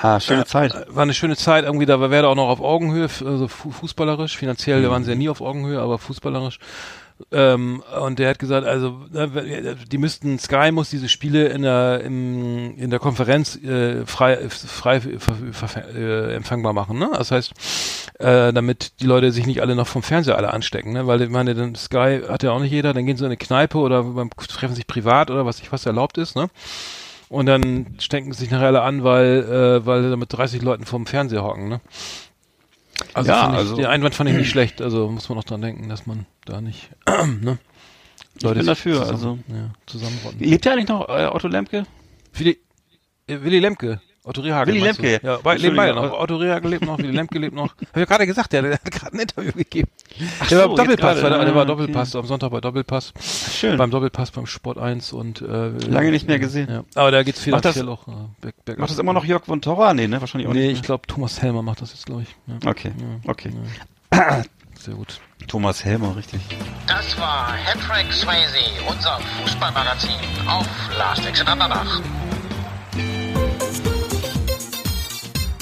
Ah, 0.00 0.20
schöne 0.20 0.44
Zeit. 0.46 0.74
War 0.88 1.02
eine 1.02 1.14
schöne 1.14 1.36
Zeit, 1.36 1.64
irgendwie, 1.64 1.86
da 1.86 2.00
war 2.00 2.10
Werder 2.10 2.28
auch 2.28 2.34
noch 2.36 2.48
auf 2.48 2.60
Augenhöhe, 2.60 3.08
also 3.24 3.48
fu 3.48 3.70
fußballerisch, 3.70 4.36
finanziell 4.36 4.82
Mhm. 4.82 4.90
waren 4.90 5.04
sie 5.04 5.10
ja 5.10 5.16
nie 5.16 5.28
auf 5.28 5.40
Augenhöhe, 5.40 5.80
aber 5.80 5.98
fußballerisch. 5.98 6.58
Ähm, 7.30 7.82
und 8.02 8.18
der 8.18 8.30
hat 8.30 8.38
gesagt, 8.40 8.66
also 8.66 8.98
äh, 9.14 9.76
die 9.90 9.98
müssten, 9.98 10.38
Sky 10.40 10.72
muss 10.72 10.90
diese 10.90 11.08
Spiele 11.08 11.46
in 11.46 11.62
der 11.62 12.00
im, 12.00 12.76
in 12.76 12.90
der 12.90 12.98
Konferenz 12.98 13.56
äh, 13.56 14.04
frei 14.04 14.48
frei 14.48 14.96
äh, 14.96 16.34
empfangbar 16.34 16.72
machen, 16.72 16.98
ne? 16.98 17.10
Das 17.14 17.30
heißt, 17.30 17.52
äh, 18.18 18.52
damit 18.52 19.00
die 19.00 19.06
Leute 19.06 19.30
sich 19.30 19.46
nicht 19.46 19.62
alle 19.62 19.76
noch 19.76 19.86
vom 19.86 20.02
Fernseher 20.02 20.36
alle 20.36 20.52
anstecken, 20.52 20.92
ne? 20.92 21.06
Weil 21.06 21.22
ich 21.22 21.30
meine, 21.30 21.54
dann 21.54 21.76
Sky 21.76 22.22
hat 22.28 22.42
ja 22.42 22.50
auch 22.50 22.58
nicht 22.60 22.72
jeder, 22.72 22.92
dann 22.92 23.06
gehen 23.06 23.16
sie 23.16 23.22
in 23.24 23.26
eine 23.30 23.36
Kneipe 23.36 23.78
oder 23.78 24.02
beim, 24.02 24.30
treffen 24.30 24.74
sich 24.74 24.88
privat 24.88 25.30
oder 25.30 25.46
was 25.46 25.60
ich 25.60 25.70
was 25.70 25.86
erlaubt 25.86 26.18
ist, 26.18 26.34
ne? 26.34 26.48
Und 27.28 27.46
dann 27.46 27.94
stecken 28.00 28.32
sich 28.32 28.50
nachher 28.50 28.66
alle 28.66 28.82
an, 28.82 29.04
weil, 29.04 29.44
äh, 29.44 29.86
weil 29.86 30.10
da 30.10 30.16
mit 30.16 30.32
30 30.32 30.62
Leuten 30.62 30.84
vorm 30.84 31.06
Fernseher 31.06 31.44
hocken, 31.44 31.68
ne? 31.68 31.80
Also, 33.12 33.30
Ja, 33.30 33.50
ich, 33.52 33.56
also- 33.56 33.76
den 33.76 33.86
Einwand 33.86 34.14
fand 34.14 34.30
ich 34.30 34.36
nicht 34.36 34.50
schlecht, 34.50 34.82
also 34.82 35.08
muss 35.08 35.28
man 35.28 35.38
auch 35.38 35.44
dran 35.44 35.60
denken, 35.62 35.88
dass 35.88 36.06
man 36.06 36.26
da 36.44 36.60
nicht, 36.60 36.90
ne? 37.06 37.58
Leute 38.42 38.54
bin 38.54 38.62
sich 38.64 38.66
dafür, 38.66 38.94
zusammen, 39.06 39.12
also- 39.14 39.38
Ja, 39.48 39.70
zusammenrotten. 39.86 40.40
Lebt 40.40 40.64
ja 40.66 40.72
eigentlich 40.72 40.88
noch 40.88 41.08
äh, 41.08 41.26
Otto 41.26 41.48
Lemke? 41.48 41.84
Willi, 42.34 42.58
äh, 43.28 43.40
Willi 43.42 43.60
Lemke. 43.60 44.00
Otto 44.26 44.40
Rehagel. 44.40 44.72
Willi 44.74 44.84
meinst 44.84 44.98
du? 44.98 45.02
Lemke. 45.04 45.26
Ja, 45.26 45.36
bei, 45.42 45.56
leben 45.56 45.76
beide 45.76 45.94
noch. 45.94 46.18
Otto 46.18 46.36
Rehagel 46.36 46.70
lebt 46.70 46.84
noch, 46.86 46.96
Willi 46.98 47.12
Lemke 47.12 47.38
lebt 47.38 47.54
noch. 47.54 47.68
Hab 47.76 47.82
ich 47.82 47.96
ja 47.96 48.04
gerade 48.06 48.26
gesagt, 48.26 48.52
der, 48.54 48.62
der 48.62 48.72
hat 48.72 48.90
gerade 48.90 49.14
ein 49.16 49.20
Interview 49.20 49.52
gegeben. 49.52 49.88
Ach 50.40 50.48
der 50.48 50.58
so, 50.58 50.64
war 50.64 50.70
jetzt 50.70 50.78
Doppelpass, 50.78 51.20
gerade. 51.20 51.36
war 51.38 51.44
der, 51.44 51.54
war 51.54 51.62
Ah, 51.62 51.64
Doppelpass, 51.66 52.16
am 52.16 52.26
Sonntag 52.26 52.50
bei 52.50 52.60
Doppelpass. 52.60 53.12
Schön. 53.20 53.76
Beim 53.76 53.90
Doppelpass 53.90 54.30
beim 54.30 54.46
Sport 54.46 54.78
1 54.78 55.12
und 55.12 55.42
äh, 55.42 55.68
Lange 55.88 56.10
nicht 56.10 56.26
mehr 56.26 56.38
gesehen. 56.38 56.68
Ja. 56.70 56.84
Aber 56.94 57.10
da 57.10 57.22
geht's 57.22 57.46
Macht 57.46 57.66
das- 57.66 57.74
finanziell 57.74 57.88
auch 57.94 58.08
äh. 58.08 58.76
Macht 58.78 58.90
das 58.90 58.98
immer 58.98 59.12
noch 59.12 59.24
Jörg 59.26 59.44
von 59.44 59.60
Torra? 59.60 59.92
Nee, 59.94 60.08
ne? 60.08 60.20
Wahrscheinlich 60.20 60.48
auch 60.48 60.54
Nee, 60.54 60.68
nicht. 60.68 60.76
ich 60.78 60.82
glaube 60.82 61.06
Thomas 61.06 61.40
Helmer 61.42 61.62
macht 61.62 61.82
das 61.82 61.92
jetzt, 61.92 62.06
glaube 62.06 62.22
ich. 62.22 62.28
Ja, 62.46 62.70
Okay, 62.70 62.92
Ja. 62.98 63.30
okay. 63.30 63.52
sehr 64.84 64.94
gut. 64.94 65.20
Thomas 65.48 65.84
Helmer, 65.84 66.16
richtig. 66.16 66.40
Das 66.86 67.18
war 67.18 67.52
Hattrick 67.52 68.12
Swayze, 68.12 68.58
unser 68.86 69.18
Fußballmagazin 69.42 70.18
auf 70.46 70.66
Last 70.98 71.26
Exit 71.26 71.48
Andernach. 71.48 72.00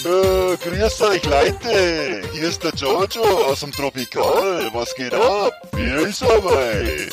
Äh, 0.04 0.56
grüß 0.56 1.02
euch 1.02 1.24
Leute, 1.24 2.22
hier 2.32 2.48
ist 2.48 2.64
der 2.64 2.74
Jojo 2.74 3.22
aus 3.46 3.60
dem 3.60 3.70
Tropikal. 3.70 4.68
Was 4.72 4.94
geht 4.96 5.14
ab? 5.14 5.52
Wie 5.72 6.08
ist 6.08 6.22
dabei? 6.22 7.08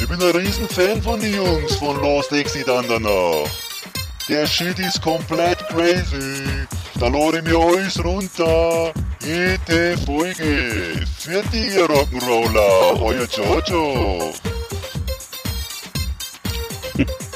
Ich 0.00 0.08
bin 0.08 0.22
ein 0.22 0.36
Riesenfan 0.36 1.02
von 1.02 1.20
den 1.20 1.34
Jungs 1.34 1.76
von 1.76 2.00
Lost 2.00 2.32
Exit 2.32 2.68
Andernach. 2.68 3.50
Der 4.28 4.46
Shit 4.46 4.78
ist 4.78 5.02
komplett 5.02 5.58
crazy. 5.68 6.66
Da 6.98 7.08
ich 7.38 7.44
mir 7.44 7.58
alles 7.58 8.02
runter. 8.04 8.92
Jede 9.20 9.96
Folge. 10.04 11.04
Die 11.52 11.74
ihr 11.74 11.86
Rock'n'Roller, 11.86 13.00
euer 13.00 13.26
Jojo. 13.26 14.32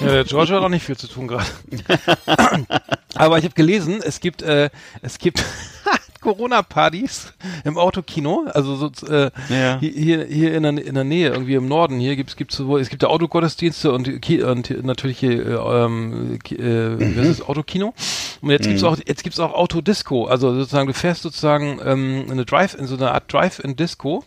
Ja, 0.00 0.06
der 0.06 0.24
George 0.24 0.54
hat 0.54 0.62
auch 0.62 0.68
nicht 0.68 0.84
viel 0.84 0.96
zu 0.96 1.08
tun 1.08 1.26
gerade. 1.28 1.46
Aber 3.14 3.38
ich 3.38 3.44
habe 3.44 3.54
gelesen, 3.54 4.00
es 4.04 4.20
gibt 4.20 4.42
äh, 4.42 4.70
es 5.02 5.18
gibt 5.18 5.44
Corona-Partys 6.20 7.32
im 7.64 7.78
Autokino, 7.78 8.46
also 8.52 8.74
so 8.76 9.06
äh, 9.06 9.30
Ja. 9.48 9.78
hier, 9.80 10.24
hier 10.24 10.54
in 10.54 10.62
der, 10.64 10.84
in 10.84 10.94
der 10.94 11.04
Nähe, 11.04 11.28
irgendwie 11.30 11.54
im 11.54 11.68
Norden 11.68 11.98
hier 12.00 12.16
gibt's 12.16 12.36
gibt's 12.36 12.56
sowohl 12.56 12.80
es 12.80 12.88
gibt 12.88 13.02
ja 13.02 13.08
Autogottesdienste 13.08 13.92
und, 13.92 14.08
und 14.08 14.84
natürlich 14.84 15.18
hier 15.18 15.46
äh, 15.46 15.84
ähm, 15.84 16.38
äh, 16.50 17.16
heißt 17.16 17.40
das 17.40 17.48
Autokino 17.48 17.94
und 18.40 18.50
jetzt 18.50 18.66
gibt's 18.66 18.82
auch 18.82 18.96
jetzt 19.06 19.22
gibt's 19.22 19.38
auch 19.40 19.54
Autodisco, 19.54 20.26
also 20.26 20.54
sozusagen 20.54 20.88
du 20.88 20.94
fährst 20.94 21.22
sozusagen 21.22 21.80
ähm, 21.84 22.22
in 22.26 22.32
eine 22.32 22.44
Drive 22.44 22.74
in 22.74 22.86
so 22.86 22.96
eine 22.96 23.12
Art 23.12 23.32
Drive-in 23.32 23.76
Disco 23.76 24.24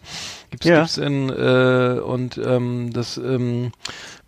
gibt's 0.50 0.66
Ja. 0.66 0.80
gibt's 0.80 0.98
in 0.98 1.30
äh, 1.30 2.00
und 2.00 2.38
ähm, 2.38 2.92
das 2.94 3.18
ähm, 3.18 3.72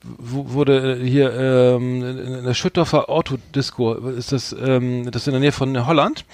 wurde 0.03 0.97
hier 1.01 1.33
ähm, 1.33 2.03
in 2.37 2.43
der 2.43 2.53
Schüttdorfer 2.53 3.09
Autodisco, 3.09 3.93
ist 3.93 4.31
das, 4.31 4.53
ähm, 4.53 5.09
das 5.11 5.23
ist 5.23 5.27
in 5.27 5.33
der 5.33 5.39
Nähe 5.39 5.51
von 5.51 5.87
Holland, 5.87 6.25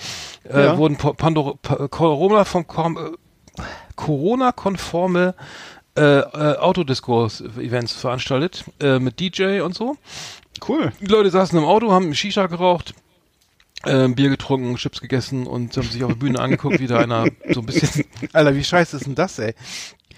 äh, 0.44 0.66
Ja. 0.66 0.78
wurden 0.78 0.98
Pandora, 0.98 1.56
Corona 1.90 2.46
von 2.46 2.64
äh, 2.64 3.62
Corona-konforme 3.96 5.36
äh, 5.98 6.02
äh, 6.20 6.58
Autodisco-Events 6.58 7.94
veranstaltet, 7.94 8.66
äh, 8.80 9.00
mit 9.00 9.20
DJ 9.20 9.62
und 9.62 9.76
so. 9.76 9.98
Cool. 10.68 10.92
Die 11.02 11.06
Leute 11.08 11.30
saßen 11.30 11.58
im 11.58 11.66
Auto, 11.66 11.92
haben 11.92 12.14
Shisha 12.14 12.48
geraucht, 12.48 12.94
äh, 13.86 14.08
Bier 14.10 14.30
getrunken, 14.30 14.76
Chips 14.78 15.02
gegessen 15.02 15.46
und 15.48 15.76
haben 15.78 15.88
sich 15.90 16.04
auf 16.04 16.12
der 16.12 16.18
Bühne 16.20 16.40
angeguckt, 16.40 16.80
wie 16.80 16.88
da 16.88 17.00
einer 17.00 17.28
so 17.54 17.60
ein 17.62 17.66
bisschen, 17.66 18.06
Alter, 18.34 18.56
wie 18.56 18.64
scheiße 18.64 18.98
ist 18.98 19.06
denn 19.06 19.16
das, 19.16 19.40
ey? 19.40 19.54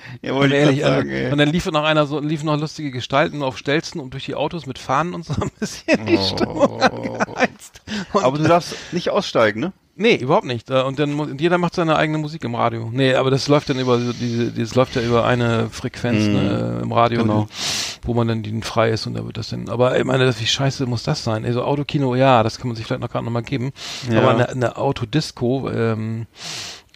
Ja, 0.21 0.33
Und 0.33 0.39
wollte 0.39 0.55
ich 0.55 0.61
ehrlich, 0.61 0.85
also, 0.85 0.95
sagen, 0.97 1.09
ey. 1.09 1.31
und 1.31 1.37
dann 1.37 1.49
liefen 1.49 1.73
noch 1.73 1.83
einer 1.83 2.05
so, 2.05 2.19
liefen 2.19 2.45
noch 2.45 2.59
lustige 2.59 2.91
Gestalten 2.91 3.43
auf 3.43 3.57
Stelzen 3.57 3.99
und 4.01 4.13
durch 4.13 4.25
die 4.25 4.35
Autos 4.35 4.65
mit 4.65 4.79
Fahnen 4.79 5.13
und 5.13 5.25
so 5.25 5.33
ein 5.41 5.51
bisschen 5.59 6.05
die 6.05 6.17
Stimmung 6.17 6.81
angeheizt. 6.81 7.81
Und, 8.13 8.23
Aber 8.23 8.37
du 8.37 8.43
darfst 8.43 8.75
nicht 8.91 9.09
aussteigen, 9.09 9.59
ne? 9.61 9.73
nee, 9.95 10.15
überhaupt 10.15 10.45
nicht. 10.45 10.69
Und 10.71 10.99
dann 10.99 11.19
und 11.19 11.39
jeder 11.39 11.57
macht 11.57 11.75
seine 11.75 11.95
eigene 11.95 12.17
Musik 12.17 12.43
im 12.43 12.55
Radio. 12.55 12.89
Nee, 12.91 13.13
aber 13.13 13.29
das 13.29 13.47
läuft 13.47 13.69
dann 13.69 13.79
über 13.79 13.99
diese, 13.99 14.51
das 14.51 14.73
läuft 14.75 14.95
ja 14.95 15.01
über 15.01 15.25
eine 15.25 15.69
Frequenz 15.69 16.25
ne, 16.25 16.79
im 16.81 16.91
Radio, 16.91 17.21
Genau. 17.21 17.47
die, 17.49 18.07
wo 18.07 18.13
man 18.15 18.27
dann 18.27 18.63
frei 18.63 18.89
ist 18.89 19.05
und 19.05 19.13
da 19.13 19.25
wird 19.25 19.37
das 19.37 19.49
dann. 19.49 19.69
Aber 19.69 19.97
ich 19.97 20.03
meine, 20.03 20.33
wie 20.39 20.45
scheiße 20.47 20.85
muss 20.87 21.03
das 21.03 21.23
sein? 21.23 21.45
Also 21.45 21.63
Autokino, 21.63 22.15
ja, 22.15 22.41
das 22.41 22.57
kann 22.57 22.67
man 22.67 22.75
sich 22.75 22.85
vielleicht 22.85 23.01
noch 23.01 23.09
gerade 23.09 23.25
noch 23.25 23.31
mal 23.31 23.43
geben. 23.43 23.71
Ja. 24.09 24.21
Aber 24.21 24.31
eine, 24.31 24.49
eine 24.49 24.77
Autodisco, 24.77 25.69
ähm, 25.69 26.25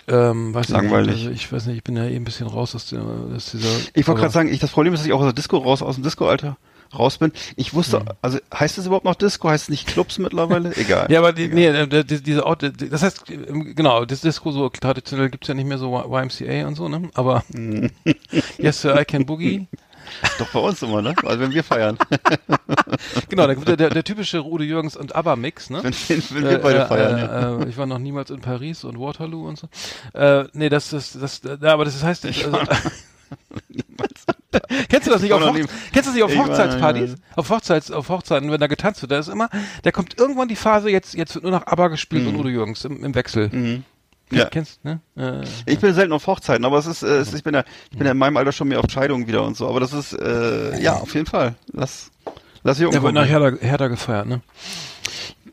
ähm, 0.07 0.53
weiß 0.53 0.69
Langweilig. 0.69 1.15
Nicht, 1.15 1.27
also 1.27 1.31
ich 1.31 1.51
weiß 1.51 1.65
nicht, 1.67 1.77
ich 1.77 1.83
bin 1.83 1.97
ja 1.97 2.05
eh 2.05 2.15
ein 2.15 2.23
bisschen 2.23 2.47
raus 2.47 2.75
aus, 2.75 2.87
der, 2.87 3.01
aus 3.01 3.51
dieser. 3.51 3.69
Ich 3.93 4.07
wollte 4.07 4.21
gerade 4.21 4.33
sagen, 4.33 4.49
ich, 4.49 4.59
das 4.59 4.71
Problem 4.71 4.93
ist, 4.93 4.99
dass 4.99 5.07
ich 5.07 5.13
auch 5.13 5.19
aus 5.19 5.25
der 5.25 5.33
Disco 5.33 5.57
raus, 5.57 5.81
aus 5.81 5.95
dem 5.95 6.03
Disco-Alter 6.03 6.57
raus 6.97 7.17
bin. 7.17 7.31
Ich 7.55 7.73
wusste, 7.73 8.03
also 8.21 8.39
heißt 8.53 8.77
es 8.77 8.85
überhaupt 8.85 9.05
noch 9.05 9.15
Disco? 9.15 9.49
Heißt 9.49 9.65
es 9.65 9.69
nicht 9.69 9.87
Clubs 9.87 10.17
mittlerweile? 10.17 10.75
Egal. 10.75 11.11
Ja, 11.11 11.19
aber 11.19 11.33
die, 11.33 11.47
nee, 11.47 11.67
äh, 11.67 11.87
die, 11.87 12.05
die, 12.05 12.21
diese 12.21 12.43
die, 12.79 12.89
das 12.89 13.03
heißt, 13.03 13.29
ähm, 13.29 13.75
genau, 13.75 14.05
das 14.05 14.21
Disco 14.21 14.51
so 14.51 14.69
traditionell 14.69 15.29
gibt's 15.29 15.47
ja 15.47 15.53
nicht 15.53 15.67
mehr 15.67 15.77
so 15.77 15.95
YMCA 15.95 16.67
und 16.67 16.75
so, 16.75 16.87
ne? 16.87 17.09
Aber 17.13 17.43
Yes 18.57 18.81
Sir, 18.81 18.99
I 18.99 19.05
Can 19.05 19.25
Boogie. 19.25 19.67
Doch 20.39 20.49
bei 20.49 20.59
uns 20.59 20.81
immer, 20.81 21.01
ne? 21.01 21.15
Also 21.23 21.39
wenn 21.39 21.53
wir 21.53 21.63
feiern. 21.63 21.97
Genau, 23.29 23.47
da 23.47 23.53
gibt 23.53 23.67
der, 23.67 23.89
der, 23.89 24.03
typische 24.03 24.39
Rude 24.39 24.63
Jürgens 24.63 24.95
und 24.95 25.15
ABBA 25.15 25.35
Mix, 25.35 25.69
ne? 25.69 25.83
wenn, 25.83 26.23
wenn, 26.31 26.49
wir 26.49 26.59
beide 26.59 26.79
äh, 26.79 26.85
feiern, 26.85 27.17
äh, 27.17 27.21
ja. 27.21 27.59
äh, 27.59 27.69
ich 27.69 27.77
war 27.77 27.85
noch 27.85 27.99
niemals 27.99 28.29
in 28.29 28.41
Paris 28.41 28.83
und 28.83 28.99
Waterloo 28.99 29.47
und 29.47 29.57
so. 29.57 29.67
Äh, 30.13 30.45
nee, 30.53 30.69
das 30.69 30.93
ist 30.93 31.21
das, 31.21 31.41
ja, 31.43 31.73
aber 31.73 31.85
das 31.85 32.03
heißt, 32.03 32.25
also, 32.25 32.41
Kennst 34.89 35.07
du 35.07 35.11
das 35.11 35.21
nicht 35.21 35.33
auf, 35.33 35.43
Hochze 35.43 35.67
Kennst 35.91 35.93
du 35.93 35.95
das 36.01 36.13
nicht 36.13 36.23
auf 36.23 36.35
Hochzeitspartys? 36.35 37.15
Auf 37.35 37.49
Hochzeits 37.49 37.91
auf 37.91 38.09
Hochzeiten, 38.09 38.51
wenn 38.51 38.59
da 38.59 38.67
getanzt 38.67 39.01
wird, 39.01 39.11
da 39.11 39.19
ist 39.19 39.27
immer, 39.27 39.49
da 39.83 39.91
kommt 39.91 40.17
irgendwann 40.17 40.47
die 40.47 40.55
Phase, 40.55 40.89
jetzt 40.89 41.13
jetzt 41.13 41.35
wird 41.35 41.43
nur 41.43 41.51
noch 41.51 41.67
ABBA 41.67 41.89
gespielt 41.89 42.27
und 42.27 42.35
Udo 42.35 42.49
Jürgens 42.49 42.85
im, 42.85 43.03
im 43.03 43.15
Wechsel. 43.15 43.49
Mhm. 43.49 43.83
Ja. 44.31 44.45
Kennst 44.45 44.83
ne? 44.83 44.99
Äh, 45.15 45.43
Ich 45.65 45.79
bin 45.79 45.93
selten 45.93 46.11
auf 46.13 46.25
Hochzeiten, 46.27 46.65
aber 46.65 46.77
es 46.79 46.87
ist, 46.87 47.03
äh, 47.03 47.17
es, 47.17 47.33
ich 47.33 47.43
bin 47.43 47.53
ja, 47.53 47.63
ich 47.91 47.97
bin 47.97 48.05
ja 48.05 48.11
in 48.11 48.17
meinem 48.17 48.37
Alter 48.37 48.51
schon 48.51 48.67
mehr 48.67 48.79
auf 48.79 48.89
Scheidungen 48.89 49.27
wieder 49.27 49.43
und 49.43 49.55
so. 49.55 49.67
Aber 49.67 49.79
das 49.79 49.93
ist, 49.93 50.13
äh, 50.13 50.81
ja, 50.81 50.95
auf 50.95 51.13
jeden 51.13 51.27
Fall. 51.27 51.55
Lass, 51.71 52.11
lass 52.63 52.77
hier 52.77 52.89
der 52.89 53.03
wird 53.03 53.13
nach. 53.13 53.27
Hertha, 53.27 53.57
Hertha 53.59 53.87
gefeiert, 53.87 54.27
ne? 54.27 54.41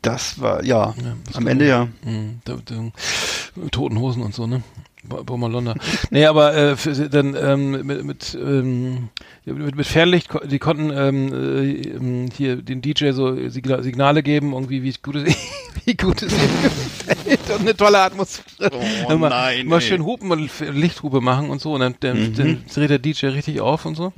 Das 0.00 0.40
war, 0.40 0.64
ja, 0.64 0.94
am 1.34 1.46
Ende 1.46 1.68
ja. 1.68 1.86
Mhm, 2.02 2.40
da, 2.44 2.56
da, 2.64 3.68
toten 3.70 3.98
Hosen 4.00 4.22
und 4.22 4.34
so, 4.34 4.46
ne? 4.46 4.62
Bommerlonder. 5.02 5.74
nee, 6.10 6.24
aber 6.26 6.54
äh, 6.54 6.76
für, 6.76 6.92
dann 7.08 7.34
ähm, 7.34 7.70
mit 7.86 8.04
mit, 8.04 8.38
ähm, 8.40 9.08
mit 9.44 9.74
mit 9.76 9.86
Fernlicht, 9.86 10.30
die 10.44 10.58
konnten 10.58 10.90
ähm, 10.94 11.32
äh, 11.32 11.72
ähm, 11.96 12.28
hier 12.36 12.56
den 12.56 12.82
DJ 12.82 13.10
so 13.10 13.34
Signa 13.48 13.82
Signale 13.82 14.22
geben, 14.22 14.52
irgendwie 14.52 14.82
wie 14.82 14.94
gut 15.02 15.16
es 15.16 15.34
wie 15.84 15.96
gut 15.96 16.22
es 16.22 16.32
gefällt 16.32 17.40
und 17.54 17.60
eine 17.62 17.76
tolle 17.76 18.00
Atmosphäre. 18.00 18.70
Oh 19.08 19.12
Immer- 19.12 19.30
nein, 19.30 19.70
ey. 19.70 19.80
schön 19.80 20.04
hupen 20.04 20.30
und 20.30 20.50
Lichthupe 20.72 21.20
machen 21.20 21.50
und 21.50 21.60
so 21.60 21.72
und 21.74 21.80
dann, 21.80 21.94
dann, 22.00 22.18
Mhm. 22.30 22.34
dann 22.36 22.64
dreht 22.72 22.90
der 22.90 22.98
DJ 23.00 23.26
richtig 23.26 23.60
auf 23.60 23.84
und 23.86 23.96
so. 23.96 24.12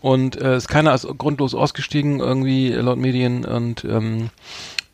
Und 0.00 0.40
äh, 0.40 0.56
ist 0.56 0.68
keiner 0.68 0.94
ist 0.94 1.06
grundlos 1.18 1.54
ausgestiegen 1.54 2.20
irgendwie 2.20 2.70
laut 2.72 2.98
Medien 2.98 3.44
und 3.44 3.84
ähm, 3.84 4.30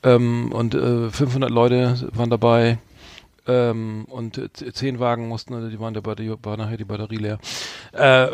ähm, 0.02 0.52
und 0.52 0.74
äh, 0.74 1.10
500 1.10 1.50
Leute 1.50 2.08
waren 2.12 2.30
dabei 2.30 2.78
ähm, 3.46 4.06
und 4.08 4.40
zehn 4.72 5.00
Wagen 5.00 5.28
mussten, 5.28 5.54
also 5.54 5.68
die 5.68 5.78
waren, 5.80 5.94
der 5.94 6.00
Batterie, 6.00 6.34
war 6.42 6.56
nachher 6.56 6.76
die 6.76 6.84
Batterie 6.84 7.16
leer. 7.16 7.38
Äh, 7.92 8.28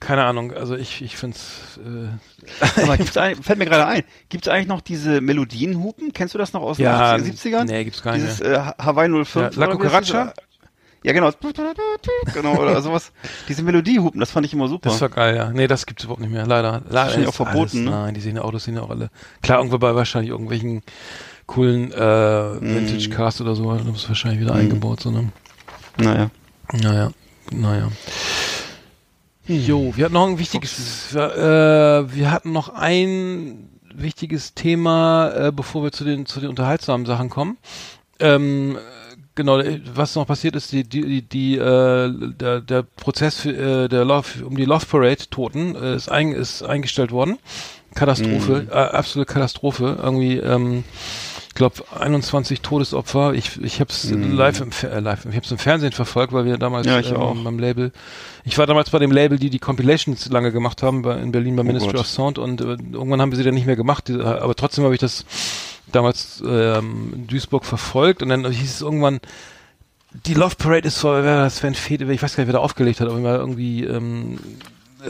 keine 0.00 0.24
Ahnung, 0.24 0.52
also 0.52 0.76
ich 0.76 1.02
ich 1.02 1.16
find's 1.16 1.78
äh, 1.84 2.80
Aber 2.82 2.96
gibt's 2.98 3.16
ein, 3.16 3.36
fällt 3.42 3.58
mir 3.58 3.66
gerade 3.66 3.86
ein, 3.86 4.04
gibt's 4.28 4.48
eigentlich 4.48 4.68
noch 4.68 4.80
diese 4.80 5.20
Melodienhupen? 5.20 6.12
Kennst 6.12 6.34
du 6.34 6.38
das 6.38 6.52
noch 6.52 6.62
aus 6.62 6.76
den 6.76 6.84
Ja, 6.84 7.14
80er, 7.14 7.22
70ern? 7.24 7.64
nee, 7.64 7.84
gibt's 7.84 8.02
gar 8.02 8.12
nicht 8.12 8.24
Dieses 8.24 8.40
äh, 8.40 8.58
Ha- 8.58 8.74
Hawaii 8.78 9.08
05. 9.24 9.34
Ja, 9.56 9.60
La 9.60 9.66
das 9.66 9.76
Cucaracha? 9.76 10.32
Ja, 11.04 11.12
genau. 11.12 11.30
genau, 12.34 12.56
oder 12.56 12.82
sowas. 12.82 13.12
Diese 13.48 13.62
Melodiehupen, 13.62 14.18
das 14.18 14.32
fand 14.32 14.46
ich 14.46 14.52
immer 14.52 14.66
super. 14.66 14.90
Das 14.90 15.00
war 15.00 15.08
geil, 15.08 15.36
ja. 15.36 15.50
Nee, 15.50 15.68
das 15.68 15.86
gibt's 15.86 16.02
überhaupt 16.02 16.20
nicht 16.20 16.32
mehr, 16.32 16.44
leider. 16.44 16.82
leider 16.88 16.92
wahrscheinlich 17.06 17.22
ist 17.28 17.28
auch 17.28 17.34
verboten, 17.46 17.58
alles, 17.58 17.74
ne? 17.74 17.90
Nein, 17.90 18.14
die 18.14 18.20
sehen 18.20 18.36
Autos 18.38 18.64
sind 18.64 18.74
ja 18.74 18.82
auch 18.82 18.90
alle. 18.90 19.10
Klar, 19.40 19.58
irgendwo 19.58 19.78
bei 19.78 19.94
wahrscheinlich 19.94 20.30
irgendwelchen 20.30 20.82
coolen 21.48 21.90
äh, 21.90 22.60
Vintage 22.60 23.08
Cars 23.08 23.40
oder 23.40 23.56
so, 23.56 23.74
das 23.74 24.02
ist 24.02 24.08
wahrscheinlich 24.08 24.40
wieder 24.40 24.54
eingebaut, 24.54 25.00
so 25.00 25.10
ne. 25.10 25.32
naja. 25.96 26.30
Naja, 26.72 27.10
naja. 27.50 27.88
Jo, 29.46 29.96
wir 29.96 30.04
hatten 30.04 30.14
noch 30.14 30.28
ein 30.28 30.38
wichtiges, 30.38 31.08
wir, 31.12 32.04
äh, 32.04 32.14
wir 32.14 32.30
hatten 32.30 32.52
noch 32.52 32.68
ein 32.68 33.70
wichtiges 33.94 34.52
Thema, 34.54 35.30
äh, 35.30 35.52
bevor 35.52 35.82
wir 35.82 35.90
zu 35.90 36.04
den 36.04 36.26
zu 36.26 36.40
den 36.40 36.50
unterhaltsamen 36.50 37.06
Sachen 37.06 37.30
kommen. 37.30 37.56
Ähm, 38.20 38.76
genau, 39.34 39.58
äh, 39.58 39.80
was 39.94 40.14
noch 40.16 40.26
passiert 40.26 40.54
ist, 40.54 40.70
die 40.72 40.84
die 40.84 41.00
die, 41.00 41.22
die 41.22 41.56
äh, 41.56 42.12
der 42.38 42.60
der 42.60 42.82
Prozess 42.82 43.40
für, 43.40 43.84
äh, 43.84 43.88
der 43.88 44.04
Love 44.04 44.44
um 44.44 44.54
die 44.54 44.66
Love 44.66 44.84
Parade 44.84 45.30
Toten 45.30 45.74
äh, 45.74 45.96
ist 45.96 46.10
ein, 46.10 46.32
ist 46.32 46.62
eingestellt 46.62 47.10
worden. 47.10 47.38
Katastrophe, 47.94 48.66
äh, 48.70 48.74
absolute 48.74 49.32
Katastrophe. 49.32 49.98
Irgendwie, 50.02 50.36
ähm, 50.36 50.84
glaube 51.58 51.82
21 52.00 52.62
Todesopfer. 52.62 53.34
Ich 53.34 53.60
ich 53.62 53.80
habe 53.80 53.90
es 53.90 54.10
live 54.10 54.60
im 54.60 54.70
äh, 54.82 55.00
live, 55.00 55.26
ich 55.26 55.34
habe 55.36 55.44
es 55.44 55.50
im 55.50 55.58
Fernsehen 55.58 55.92
verfolgt, 55.92 56.32
weil 56.32 56.46
wir 56.46 56.56
damals 56.56 56.86
Ja, 56.86 56.98
ich 56.98 57.12
auch. 57.14 57.36
beim 57.44 57.58
Label. 57.58 57.92
Ich 58.44 58.56
war 58.56 58.66
damals 58.66 58.88
bei 58.90 58.98
dem 58.98 59.10
Label, 59.12 59.38
die 59.38 59.50
die 59.50 59.58
Compilations 59.58 60.30
lange 60.30 60.50
gemacht 60.52 60.82
haben 60.82 61.02
bei, 61.02 61.18
in 61.18 61.30
Berlin 61.32 61.54
bei 61.56 61.62
Ministry 61.64 61.90
Oh 61.90 61.92
Gott. 61.92 62.00
of 62.00 62.06
Sound 62.06 62.38
und 62.38 62.62
äh, 62.62 62.64
irgendwann 62.92 63.20
haben 63.20 63.30
wir 63.32 63.36
sie 63.36 63.44
dann 63.44 63.54
nicht 63.54 63.66
mehr 63.66 63.76
gemacht. 63.76 64.08
Diese, 64.08 64.24
aber 64.40 64.54
trotzdem 64.54 64.84
habe 64.84 64.94
ich 64.94 65.00
das 65.00 65.26
damals 65.92 66.42
ähm, 66.46 67.12
in 67.14 67.26
Duisburg 67.26 67.64
verfolgt 67.66 68.22
und 68.22 68.30
dann 68.30 68.50
hieß 68.50 68.74
es 68.76 68.80
irgendwann, 68.80 69.20
die 70.26 70.34
Love 70.34 70.54
Parade 70.56 70.88
ist 70.88 70.98
vor, 70.98 71.22
wer 71.22 71.44
das 71.44 71.58
Sven 71.58 71.74
Fede, 71.74 72.10
ich 72.12 72.22
weiß 72.22 72.34
gar 72.36 72.42
nicht, 72.44 72.48
wer 72.48 72.54
da 72.58 72.64
aufgelegt 72.64 73.00
hat, 73.00 73.08
aber 73.08 73.36
irgendwie, 73.38 73.84
ähm, 73.84 74.38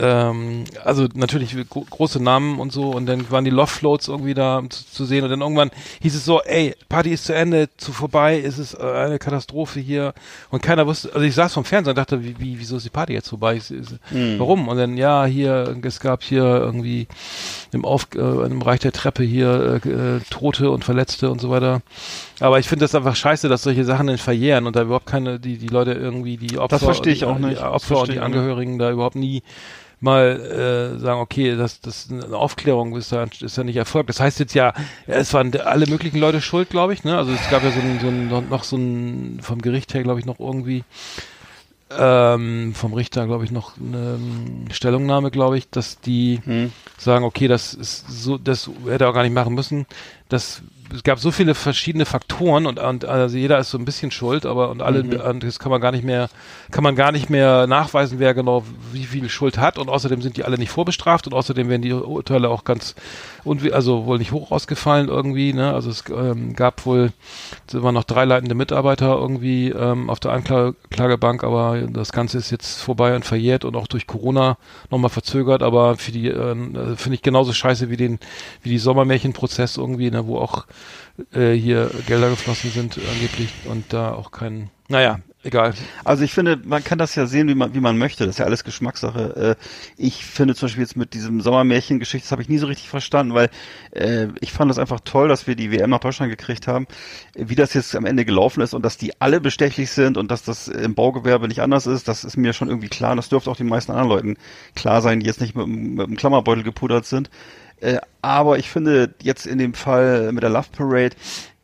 ähm, 0.01 0.65
also 0.83 1.07
natürlich 1.13 1.55
gro 1.69 1.85
große 1.89 2.21
Namen 2.21 2.59
und 2.59 2.71
so 2.71 2.91
und 2.91 3.05
dann 3.05 3.29
waren 3.31 3.45
die 3.45 3.51
Love 3.51 3.67
Floats 3.67 4.07
irgendwie 4.07 4.33
da 4.33 4.61
zu, 4.69 4.85
zu 4.91 5.05
sehen 5.05 5.23
und 5.23 5.29
dann 5.29 5.41
irgendwann 5.41 5.71
hieß 6.01 6.15
es 6.15 6.25
so, 6.25 6.41
ey, 6.41 6.75
Party 6.87 7.11
ist 7.11 7.25
zu 7.25 7.33
Ende, 7.33 7.69
zu 7.77 7.91
vorbei, 7.91 8.41
es 8.41 8.57
ist 8.57 8.73
äh, 8.75 8.83
eine 8.83 9.19
Katastrophe 9.19 9.79
hier 9.79 10.13
und 10.49 10.61
keiner 10.61 10.87
wusste, 10.87 11.13
also 11.13 11.25
ich 11.25 11.35
saß 11.35 11.53
vom 11.53 11.65
Fernseher 11.65 11.91
und 11.91 11.97
dachte, 11.97 12.23
wie, 12.23 12.39
wie 12.39 12.59
wieso 12.59 12.77
ist 12.77 12.85
die 12.85 12.89
Party 12.89 13.13
jetzt 13.13 13.29
vorbei? 13.29 13.55
Ist, 13.57 13.71
ist, 13.71 13.95
Warum? 14.37 14.67
Und 14.67 14.77
dann, 14.77 14.97
ja, 14.97 15.25
hier, 15.25 15.77
es 15.83 15.99
gab 15.99 16.23
hier 16.23 16.43
irgendwie 16.43 17.07
im, 17.71 17.85
Auf, 17.85 18.07
äh, 18.15 18.19
im 18.19 18.59
Bereich 18.59 18.79
der 18.79 18.91
Treppe 18.91 19.23
hier 19.23 19.81
äh, 19.85 19.89
äh, 19.89 20.19
Tote 20.29 20.71
und 20.71 20.83
Verletzte 20.83 21.29
und 21.29 21.41
so 21.41 21.49
weiter. 21.49 21.81
Aber 22.39 22.59
ich 22.59 22.67
finde 22.67 22.85
das 22.85 22.95
einfach 22.95 23.15
scheiße, 23.15 23.49
dass 23.49 23.63
solche 23.63 23.85
Sachen 23.85 24.07
dann 24.07 24.17
verjähren 24.17 24.65
und 24.67 24.75
da 24.75 24.83
überhaupt 24.83 25.05
keine, 25.05 25.39
die, 25.39 25.57
die 25.57 25.67
Leute 25.67 25.91
irgendwie, 25.91 26.37
die 26.37 26.57
Opfer, 26.57 26.75
Das 26.75 26.83
verstehe 26.83 27.13
ich 27.13 27.19
die, 27.19 27.25
auch 27.25 27.37
die 27.37 27.45
nicht. 27.45 27.61
Das 27.61 27.71
Opfer 27.71 28.01
und 28.01 28.09
die 28.09 28.15
ich. 28.15 28.21
Angehörigen 28.21 28.79
da 28.79 28.91
überhaupt 28.91 29.15
nie 29.15 29.43
mal 30.01 30.95
äh, 30.95 30.99
sagen, 30.99 31.19
okay, 31.19 31.55
das, 31.55 31.81
das 31.81 32.05
ist 32.05 32.11
eine 32.11 32.35
Aufklärung 32.35 32.95
ist 32.95 33.11
da, 33.11 33.25
ist 33.41 33.57
ja 33.57 33.63
nicht 33.63 33.75
erfolgt. 33.75 34.09
Das 34.09 34.19
heißt 34.19 34.39
jetzt 34.39 34.53
ja, 34.53 34.73
ja, 35.07 35.15
es 35.15 35.33
waren 35.33 35.55
alle 35.57 35.87
möglichen 35.87 36.19
Leute 36.19 36.41
schuld, 36.41 36.69
glaube 36.69 36.93
ich. 36.93 37.03
Ne? 37.03 37.17
Also 37.17 37.31
es 37.31 37.49
gab 37.49 37.63
ja 37.63 37.71
so 37.71 37.79
ein, 37.79 37.99
so 37.99 38.07
ein 38.07 38.49
noch 38.49 38.63
so 38.63 38.77
ein 38.77 39.39
vom 39.41 39.61
Gericht 39.61 39.93
her, 39.93 40.03
glaube 40.03 40.19
ich, 40.19 40.25
noch 40.25 40.39
irgendwie 40.39 40.83
ähm, 41.91 42.73
vom 42.75 42.93
Richter, 42.93 43.25
glaube 43.25 43.45
ich, 43.45 43.51
noch 43.51 43.77
eine 43.77 44.15
ähm, 44.15 44.65
Stellungnahme, 44.71 45.31
glaube 45.31 45.57
ich, 45.57 45.69
dass 45.69 45.99
die 45.99 46.39
Hm. 46.43 46.71
sagen, 46.97 47.25
okay, 47.25 47.47
das 47.47 47.73
ist 47.73 48.05
so, 48.07 48.37
das 48.37 48.69
hätte 48.85 49.05
er 49.05 49.09
auch 49.09 49.13
gar 49.13 49.23
nicht 49.23 49.33
machen 49.33 49.55
müssen. 49.55 49.85
Das 50.29 50.61
es 50.93 51.03
gab 51.03 51.19
so 51.19 51.31
viele 51.31 51.55
verschiedene 51.55 52.05
Faktoren 52.05 52.65
und, 52.65 52.79
und 52.79 53.05
also 53.05 53.37
jeder 53.37 53.59
ist 53.59 53.69
so 53.69 53.77
ein 53.77 53.85
bisschen 53.85 54.11
schuld, 54.11 54.45
aber 54.45 54.69
und 54.69 54.81
alle 54.81 55.01
und 55.23 55.43
das 55.43 55.59
kann 55.59 55.71
man 55.71 55.81
gar 55.81 55.91
nicht 55.91 56.03
mehr 56.03 56.29
kann 56.71 56.83
man 56.83 56.95
gar 56.95 57.11
nicht 57.11 57.29
mehr 57.29 57.67
nachweisen, 57.67 58.19
wer 58.19 58.33
genau 58.33 58.63
wie 58.91 59.05
viel 59.05 59.29
Schuld 59.29 59.57
hat. 59.57 59.77
Und 59.77 59.89
außerdem 59.89 60.21
sind 60.21 60.37
die 60.37 60.43
alle 60.43 60.57
nicht 60.57 60.71
vorbestraft 60.71 61.27
und 61.27 61.33
außerdem 61.33 61.69
werden 61.69 61.81
die 61.81 61.93
Urteile 61.93 62.49
auch 62.49 62.63
ganz 62.63 62.95
und 63.43 63.71
also 63.71 64.05
wohl 64.05 64.17
nicht 64.17 64.31
hoch 64.31 64.51
ausgefallen 64.51 65.09
irgendwie, 65.09 65.53
ne? 65.53 65.73
Also 65.73 65.89
es 65.89 66.03
ähm, 66.09 66.53
gab 66.53 66.85
wohl 66.85 67.11
es 67.67 67.81
waren 67.81 67.93
noch 67.93 68.03
drei 68.03 68.25
leitende 68.25 68.55
Mitarbeiter 68.55 69.15
irgendwie 69.15 69.69
ähm, 69.69 70.09
auf 70.09 70.19
der 70.19 70.31
Anklagebank, 70.31 71.43
aber 71.43 71.81
das 71.81 72.11
Ganze 72.11 72.37
ist 72.37 72.49
jetzt 72.49 72.81
vorbei 72.81 73.15
und 73.15 73.25
verjährt 73.25 73.63
und 73.63 73.75
auch 73.75 73.87
durch 73.87 74.07
Corona 74.07 74.57
nochmal 74.89 75.09
verzögert, 75.09 75.61
aber 75.63 75.97
für 75.97 76.11
die 76.11 76.27
äh, 76.27 76.55
finde 76.95 77.15
ich 77.15 77.21
genauso 77.21 77.53
scheiße 77.53 77.89
wie 77.89 77.97
den 77.97 78.19
wie 78.63 78.69
die 78.69 78.79
Sommermärchenprozess 78.79 79.77
irgendwie, 79.77 80.09
ne, 80.09 80.25
wo 80.25 80.37
auch 80.37 80.65
äh, 81.33 81.53
hier 81.53 81.91
Gelder 82.07 82.29
geflossen 82.29 82.71
sind 82.71 82.99
angeblich 83.11 83.51
und 83.65 83.91
da 83.93 84.13
auch 84.13 84.31
kein 84.31 84.69
naja, 84.91 85.19
egal. 85.43 85.75
Also 86.03 86.23
ich 86.23 86.33
finde, 86.33 86.59
man 86.65 86.83
kann 86.83 86.97
das 86.97 87.13
ja 87.13 87.27
sehen, 87.27 87.47
wie 87.47 87.53
man, 87.53 87.75
wie 87.75 87.79
man 87.79 87.99
möchte. 87.99 88.25
Das 88.25 88.35
ist 88.35 88.39
ja 88.39 88.45
alles 88.45 88.63
Geschmackssache. 88.63 89.55
Äh, 89.59 89.63
ich 89.97 90.25
finde 90.25 90.55
zum 90.55 90.65
Beispiel 90.65 90.81
jetzt 90.81 90.97
mit 90.97 91.13
diesem 91.13 91.41
Sommermärchen-Geschichte, 91.41 92.25
das 92.25 92.31
habe 92.31 92.41
ich 92.41 92.49
nie 92.49 92.57
so 92.57 92.65
richtig 92.65 92.89
verstanden, 92.89 93.35
weil 93.35 93.51
äh, 93.91 94.29
ich 94.41 94.51
fand 94.51 94.71
das 94.71 94.79
einfach 94.79 94.99
toll, 95.01 95.27
dass 95.27 95.45
wir 95.45 95.55
die 95.55 95.71
WM 95.71 95.91
nach 95.91 95.99
Deutschland 95.99 96.31
gekriegt 96.31 96.65
haben, 96.65 96.87
wie 97.35 97.53
das 97.53 97.75
jetzt 97.75 97.95
am 97.95 98.07
Ende 98.07 98.25
gelaufen 98.25 98.61
ist 98.61 98.73
und 98.73 98.83
dass 98.83 98.97
die 98.97 99.21
alle 99.21 99.39
bestechlich 99.39 99.91
sind 99.91 100.17
und 100.17 100.31
dass 100.31 100.41
das 100.41 100.67
im 100.67 100.95
Baugewerbe 100.95 101.47
nicht 101.47 101.61
anders 101.61 101.85
ist, 101.85 102.07
das 102.07 102.23
ist 102.23 102.35
mir 102.35 102.53
schon 102.53 102.67
irgendwie 102.67 102.89
klar. 102.89 103.11
Und 103.11 103.17
das 103.17 103.29
dürfte 103.29 103.51
auch 103.51 103.57
den 103.57 103.69
meisten 103.69 103.91
anderen 103.91 104.09
Leuten 104.09 104.37
klar 104.73 105.03
sein, 105.03 105.19
die 105.19 105.27
jetzt 105.27 105.39
nicht 105.39 105.55
mit, 105.55 105.67
mit 105.67 106.07
dem 106.07 106.17
Klammerbeutel 106.17 106.63
gepudert 106.63 107.05
sind. 107.05 107.29
Äh, 107.81 107.97
aber 108.21 108.57
ich 108.59 108.69
finde 108.69 109.13
jetzt 109.21 109.45
in 109.45 109.57
dem 109.57 109.73
Fall 109.73 110.31
mit 110.31 110.43
der 110.43 110.49
Love 110.49 110.67
Parade, 110.75 111.15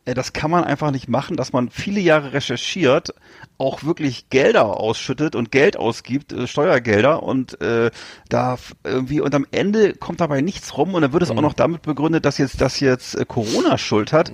äh, 0.04 0.14
das 0.14 0.32
kann 0.32 0.50
man 0.50 0.64
einfach 0.64 0.90
nicht 0.90 1.08
machen, 1.08 1.36
dass 1.36 1.52
man 1.52 1.68
viele 1.70 2.00
Jahre 2.00 2.32
recherchiert, 2.32 3.14
auch 3.58 3.84
wirklich 3.84 4.28
Gelder 4.30 4.78
ausschüttet 4.78 5.34
und 5.34 5.50
Geld 5.50 5.76
ausgibt, 5.78 6.32
äh, 6.32 6.46
Steuergelder 6.46 7.22
und 7.22 7.60
äh, 7.60 7.90
da 8.28 8.58
irgendwie 8.84 9.20
und 9.20 9.34
am 9.34 9.46
Ende 9.50 9.94
kommt 9.94 10.20
dabei 10.20 10.40
nichts 10.42 10.76
rum 10.76 10.94
und 10.94 11.02
dann 11.02 11.12
wird 11.12 11.22
es 11.22 11.30
Mhm. 11.30 11.38
auch 11.38 11.42
noch 11.42 11.54
damit 11.54 11.82
begründet, 11.82 12.24
dass 12.24 12.38
jetzt 12.38 12.60
dass 12.60 12.80
jetzt 12.80 13.14
äh, 13.14 13.24
Corona 13.26 13.78
Schuld 13.78 14.12
hat. 14.12 14.30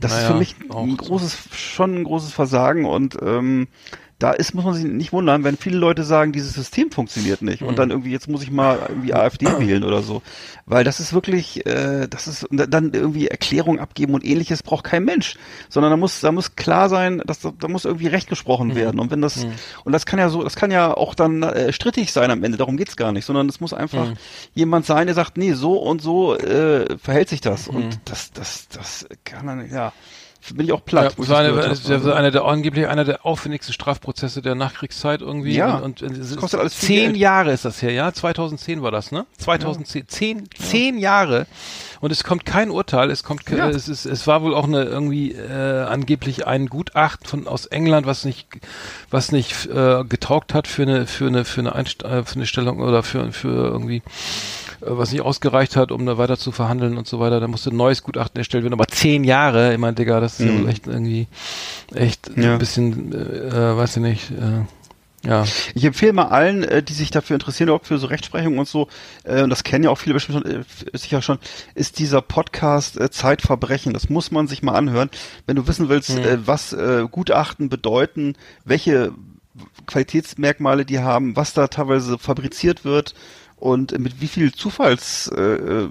Das 0.00 0.12
ist 0.12 0.18
Naja, 0.18 0.32
für 0.32 0.38
mich 0.38 0.54
ein 0.70 0.96
großes 0.96 1.36
schon 1.52 1.94
ein 1.96 2.04
großes 2.04 2.32
Versagen 2.32 2.84
und 2.84 3.16
ähm, 3.22 3.68
da 4.18 4.32
ist, 4.32 4.52
muss 4.52 4.64
man 4.64 4.74
sich 4.74 4.84
nicht 4.84 5.12
wundern, 5.12 5.44
wenn 5.44 5.56
viele 5.56 5.78
Leute 5.78 6.02
sagen, 6.02 6.32
dieses 6.32 6.52
System 6.54 6.90
funktioniert 6.90 7.40
nicht 7.40 7.62
Mhm. 7.62 7.68
und 7.68 7.78
dann 7.78 7.90
irgendwie, 7.90 8.10
jetzt 8.10 8.26
muss 8.28 8.42
ich 8.42 8.50
mal 8.50 8.80
irgendwie 8.88 9.14
AfD 9.14 9.46
wählen 9.60 9.84
oder 9.84 10.02
so. 10.02 10.22
Weil 10.66 10.82
das 10.82 10.98
ist 10.98 11.12
wirklich, 11.12 11.64
äh, 11.66 12.08
das 12.08 12.26
ist 12.26 12.46
dann 12.50 12.92
irgendwie 12.92 13.28
Erklärung 13.28 13.78
abgeben 13.78 14.14
und 14.14 14.24
ähnliches 14.24 14.62
braucht 14.64 14.84
kein 14.84 15.04
Mensch. 15.04 15.36
Sondern 15.68 15.90
da 15.92 15.96
muss, 15.96 16.20
da 16.20 16.32
muss 16.32 16.56
klar 16.56 16.88
sein, 16.88 17.22
dass 17.26 17.38
da, 17.40 17.52
da 17.58 17.68
muss 17.68 17.84
irgendwie 17.84 18.08
Recht 18.08 18.26
Mhm. 18.28 18.30
gesprochen 18.30 18.74
werden. 18.74 18.98
Und 18.98 19.10
wenn 19.12 19.22
das, 19.22 19.46
und 19.84 19.92
das 19.92 20.04
kann 20.04 20.18
ja 20.18 20.28
so, 20.30 20.42
das 20.42 20.56
kann 20.56 20.70
ja 20.72 20.92
auch 20.92 21.14
dann 21.14 21.44
äh, 21.44 21.72
strittig 21.72 22.12
sein 22.12 22.30
am 22.32 22.42
Ende, 22.42 22.58
darum 22.58 22.76
geht's 22.76 22.96
gar 22.96 23.12
nicht, 23.12 23.24
sondern 23.24 23.48
es 23.48 23.60
muss 23.60 23.72
einfach 23.72 24.08
Mhm. 24.08 24.14
jemand 24.54 24.84
sein, 24.84 25.06
der 25.06 25.14
sagt, 25.14 25.36
nee, 25.38 25.52
so 25.52 25.76
und 25.78 26.02
so 26.02 26.34
äh, 26.36 26.98
verhält 26.98 27.28
sich 27.28 27.40
das. 27.40 27.70
Mhm. 27.70 27.76
Und 27.76 28.00
das, 28.04 28.32
das, 28.32 28.66
das 28.68 29.06
kann 29.24 29.46
dann, 29.46 29.70
ja 29.72 29.92
bin 30.54 30.66
ich 30.66 30.72
auch 30.72 30.84
platt. 30.84 31.04
Ja, 31.04 31.10
ich 31.10 31.16
das 31.16 31.28
war, 31.28 31.42
das 31.42 31.84
eine, 31.86 31.96
das 31.96 32.04
war 32.04 32.16
einer 32.16 32.30
der 32.30 32.44
angeblich 32.44 32.86
einer 32.86 33.04
der 33.04 33.24
aufwendigsten 33.26 33.72
Strafprozesse 33.72 34.42
der 34.42 34.54
Nachkriegszeit 34.54 35.20
irgendwie. 35.20 35.54
Ja, 35.54 35.76
und, 35.76 36.02
und 36.02 36.16
es 36.16 36.30
ist 36.30 36.36
kostet 36.36 36.60
alles 36.60 36.78
zehn. 36.78 37.14
Jahre 37.14 37.52
ist 37.52 37.64
das 37.64 37.82
her, 37.82 37.92
ja. 37.92 38.12
2010 38.12 38.82
war 38.82 38.90
das, 38.90 39.12
ne? 39.12 39.26
2010, 39.38 40.08
zehn, 40.08 40.48
zehn 40.58 40.98
Jahre. 40.98 41.46
Und 42.00 42.12
es 42.12 42.22
kommt 42.22 42.46
kein 42.46 42.70
Urteil. 42.70 43.10
Es 43.10 43.24
kommt, 43.24 43.48
Ja. 43.50 43.68
es 43.68 43.88
ist, 43.88 44.04
es 44.06 44.26
war 44.26 44.42
wohl 44.42 44.54
auch 44.54 44.66
eine 44.68 44.84
irgendwie 44.84 45.32
äh, 45.32 45.82
angeblich 45.82 46.46
ein 46.46 46.66
Gutachten 46.66 47.26
von 47.26 47.48
aus 47.48 47.66
England, 47.66 48.06
was 48.06 48.24
nicht, 48.24 48.46
was 49.10 49.32
nicht 49.32 49.66
äh, 49.66 50.04
getaugt 50.04 50.54
hat 50.54 50.68
für 50.68 50.82
eine 50.82 51.06
für 51.06 51.26
eine 51.26 51.44
für 51.44 51.60
eine, 51.60 51.74
Einst 51.74 52.04
äh, 52.04 52.24
für 52.24 52.36
eine 52.36 52.46
Stellung 52.46 52.78
oder 52.80 53.02
für 53.02 53.32
für 53.32 53.48
irgendwie 53.66 54.02
was 54.80 55.12
nicht 55.12 55.22
ausgereicht 55.22 55.76
hat, 55.76 55.92
um 55.92 56.06
da 56.06 56.18
weiter 56.18 56.36
zu 56.38 56.52
verhandeln 56.52 56.96
und 56.98 57.06
so 57.06 57.20
weiter. 57.20 57.40
Da 57.40 57.48
musste 57.48 57.70
ein 57.70 57.76
neues 57.76 58.02
Gutachten 58.02 58.38
erstellt 58.38 58.64
werden. 58.64 58.74
Aber 58.74 58.86
zehn 58.86 59.24
Jahre, 59.24 59.72
ich 59.72 59.78
meine, 59.78 59.94
Digga, 59.94 60.20
das 60.20 60.38
ist 60.40 60.46
ja 60.46 60.58
wohl 60.60 60.68
echt 60.68 60.86
irgendwie 60.86 61.26
echt 61.94 62.30
Ja. 62.36 62.52
ein 62.52 62.58
bisschen, 62.58 63.12
äh, 63.12 63.72
äh, 63.72 63.76
weiß 63.76 63.96
ich 63.96 64.02
nicht, 64.02 64.30
äh, 64.30 64.64
ja. 65.28 65.44
Ich 65.74 65.84
empfehle 65.84 66.12
mal 66.12 66.26
allen, 66.28 66.62
äh, 66.62 66.80
die 66.82 66.92
sich 66.92 67.10
dafür 67.10 67.34
interessieren, 67.34 67.68
überhaupt 67.68 67.88
für 67.88 67.98
so 67.98 68.06
Rechtsprechung 68.06 68.56
und 68.58 68.68
so, 68.68 68.86
äh, 69.24 69.42
und 69.42 69.50
das 69.50 69.64
kennen 69.64 69.82
ja 69.84 69.90
auch 69.90 69.98
viele 69.98 70.14
bestimmt 70.14 70.42
schon, 70.44 70.60
äh, 70.60 70.64
sicher 70.96 71.22
schon, 71.22 71.38
ist 71.74 71.98
dieser 71.98 72.22
Podcast 72.22 73.00
äh, 73.00 73.10
Zeitverbrechen. 73.10 73.92
Das 73.92 74.08
muss 74.08 74.30
man 74.30 74.46
sich 74.46 74.62
mal 74.62 74.74
anhören. 74.74 75.10
Wenn 75.46 75.56
du 75.56 75.66
wissen 75.66 75.88
willst, 75.88 76.10
äh, 76.16 76.38
was 76.46 76.72
äh, 76.72 77.04
Gutachten 77.10 77.68
bedeuten, 77.68 78.34
welche 78.64 79.10
Qualitätsmerkmale 79.86 80.84
die 80.84 81.00
haben, 81.00 81.34
was 81.34 81.52
da 81.52 81.66
teilweise 81.66 82.18
fabriziert 82.18 82.84
wird 82.84 83.14
und 83.60 83.92
äh, 83.92 83.98
mit 83.98 84.20
wie 84.20 84.28
viel 84.28 84.52
Zufalls, 84.52 85.30
äh, 85.34 85.40
äh, 85.40 85.88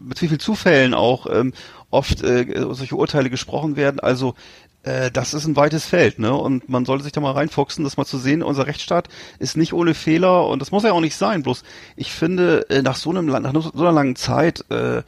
mit 0.00 0.20
wie 0.22 0.28
viel 0.28 0.38
Zufällen 0.38 0.94
auch 0.94 1.26
ähm, 1.30 1.52
oft 1.90 2.22
äh, 2.22 2.46
solche 2.70 2.96
Urteile 2.96 3.30
gesprochen 3.30 3.76
werden. 3.76 4.00
Also 4.00 4.34
äh, 4.82 5.10
das 5.10 5.32
ist 5.32 5.46
ein 5.46 5.56
weites 5.56 5.86
Feld, 5.86 6.18
ne? 6.18 6.34
Und 6.34 6.68
man 6.68 6.84
sollte 6.84 7.04
sich 7.04 7.12
da 7.12 7.20
mal 7.20 7.32
reinfuchsen, 7.32 7.84
das 7.84 7.96
mal 7.96 8.04
zu 8.04 8.18
sehen. 8.18 8.42
Unser 8.42 8.66
Rechtsstaat 8.66 9.08
ist 9.38 9.56
nicht 9.56 9.72
ohne 9.72 9.94
Fehler 9.94 10.46
und 10.46 10.60
das 10.60 10.72
muss 10.72 10.82
ja 10.82 10.92
auch 10.92 11.00
nicht 11.00 11.16
sein. 11.16 11.42
Bloß 11.42 11.62
ich 11.96 12.12
finde, 12.12 12.68
äh, 12.68 12.82
nach 12.82 12.96
so 12.96 13.10
einem 13.10 13.26
nach 13.26 13.52
so 13.62 13.72
einer 13.72 13.92
langen 13.92 14.16
Zeit 14.16 14.64
äh, 14.70 15.02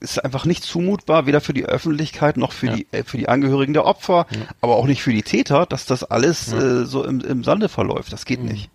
ist 0.00 0.24
einfach 0.24 0.44
nicht 0.44 0.62
zumutbar, 0.64 1.26
weder 1.26 1.40
für 1.40 1.54
die 1.54 1.64
Öffentlichkeit 1.64 2.36
noch 2.36 2.52
für 2.52 2.68
die 2.68 2.86
äh, 2.92 3.02
für 3.02 3.16
die 3.16 3.28
Angehörigen 3.28 3.72
der 3.72 3.84
Opfer, 3.84 4.26
aber 4.60 4.76
auch 4.76 4.86
nicht 4.86 5.02
für 5.02 5.12
die 5.12 5.22
Täter, 5.22 5.66
dass 5.66 5.86
das 5.86 6.04
alles 6.04 6.52
äh, 6.52 6.84
so 6.84 7.04
im, 7.04 7.20
im 7.20 7.42
Sande 7.44 7.68
verläuft. 7.68 8.12
Das 8.12 8.24
geht 8.26 8.42
nicht. 8.42 8.70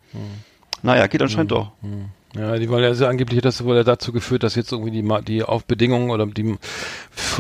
Naja, 0.84 1.08
geht 1.08 1.22
anscheinend 1.22 1.52
doch. 1.52 1.72
Ja, 2.36 2.56
die 2.58 2.70
wollen 2.70 2.84
ja 2.84 2.90
also 2.90 3.08
angeblich 3.08 3.38
hat 3.38 3.46
das 3.46 3.64
wohl 3.66 3.76
ja 3.76 3.84
dazu 3.84 4.14
geführt, 4.14 4.44
dass 4.44 4.56
jetzt 4.56 4.72
irgendwie 4.72 5.02
die 5.02 5.24
die 5.26 5.44
Aufbedingungen 5.44 6.12
oder 6.12 6.26
die 6.26 6.56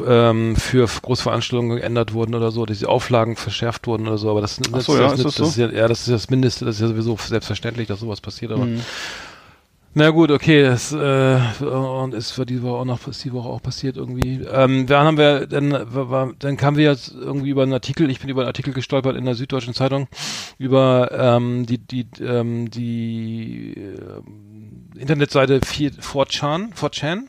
ähm, 0.05 0.55
für 0.57 0.85
Großveranstaltungen 0.85 1.77
geändert 1.77 2.13
wurden 2.13 2.35
oder 2.35 2.51
so, 2.51 2.65
dass 2.65 2.79
die 2.79 2.87
Auflagen 2.87 3.37
verschärft 3.37 3.87
wurden 3.87 4.07
oder 4.07 4.17
so, 4.17 4.29
aber 4.29 4.41
das, 4.41 4.57
das, 4.57 4.85
so, 4.85 4.97
ja, 4.97 5.03
das, 5.03 5.13
ist 5.19 5.25
das, 5.25 5.35
das 5.35 5.49
ist 5.49 5.57
ja, 5.57 5.69
ja, 5.69 5.87
das 5.87 6.01
ist 6.01 6.09
das 6.09 6.29
Mindeste, 6.29 6.65
das 6.65 6.75
ist 6.75 6.81
ja 6.81 6.87
sowieso 6.89 7.17
selbstverständlich, 7.17 7.87
dass 7.87 8.01
sowas 8.01 8.19
passiert, 8.19 8.51
aber 8.51 8.65
Mhm. 8.65 8.81
na 9.93 10.09
gut, 10.09 10.29
okay, 10.29 10.63
das 10.63 10.91
äh, 10.91 11.39
und 11.63 12.13
ist 12.13 12.31
für 12.31 12.45
die 12.45 12.61
Woche 12.61 12.79
auch 12.79 12.85
noch 12.85 13.07
ist 13.07 13.23
die 13.23 13.31
Woche 13.31 13.47
auch 13.47 13.61
passiert 13.61 13.95
irgendwie. 13.95 14.41
Ähm, 14.51 14.87
dann 14.87 15.05
haben 15.05 15.17
wir 15.17 15.47
dann 15.47 15.71
war, 15.93 16.33
dann 16.37 16.57
kamen 16.57 16.75
wir 16.75 16.85
jetzt 16.85 17.13
irgendwie 17.13 17.49
über 17.49 17.63
einen 17.63 17.73
Artikel, 17.73 18.09
ich 18.09 18.19
bin 18.19 18.29
über 18.29 18.41
einen 18.41 18.47
Artikel 18.47 18.73
gestolpert 18.73 19.15
in 19.15 19.23
der 19.23 19.35
Süddeutschen 19.35 19.73
Zeitung 19.73 20.07
über 20.57 21.11
ähm, 21.13 21.65
die 21.65 21.77
die 21.77 22.07
ähm, 22.21 22.69
die 22.69 23.73
ähm, 23.77 24.51
Internetseite 25.02 25.60
4 25.66 25.91
4chan 25.93 26.74
4chan 26.74 27.24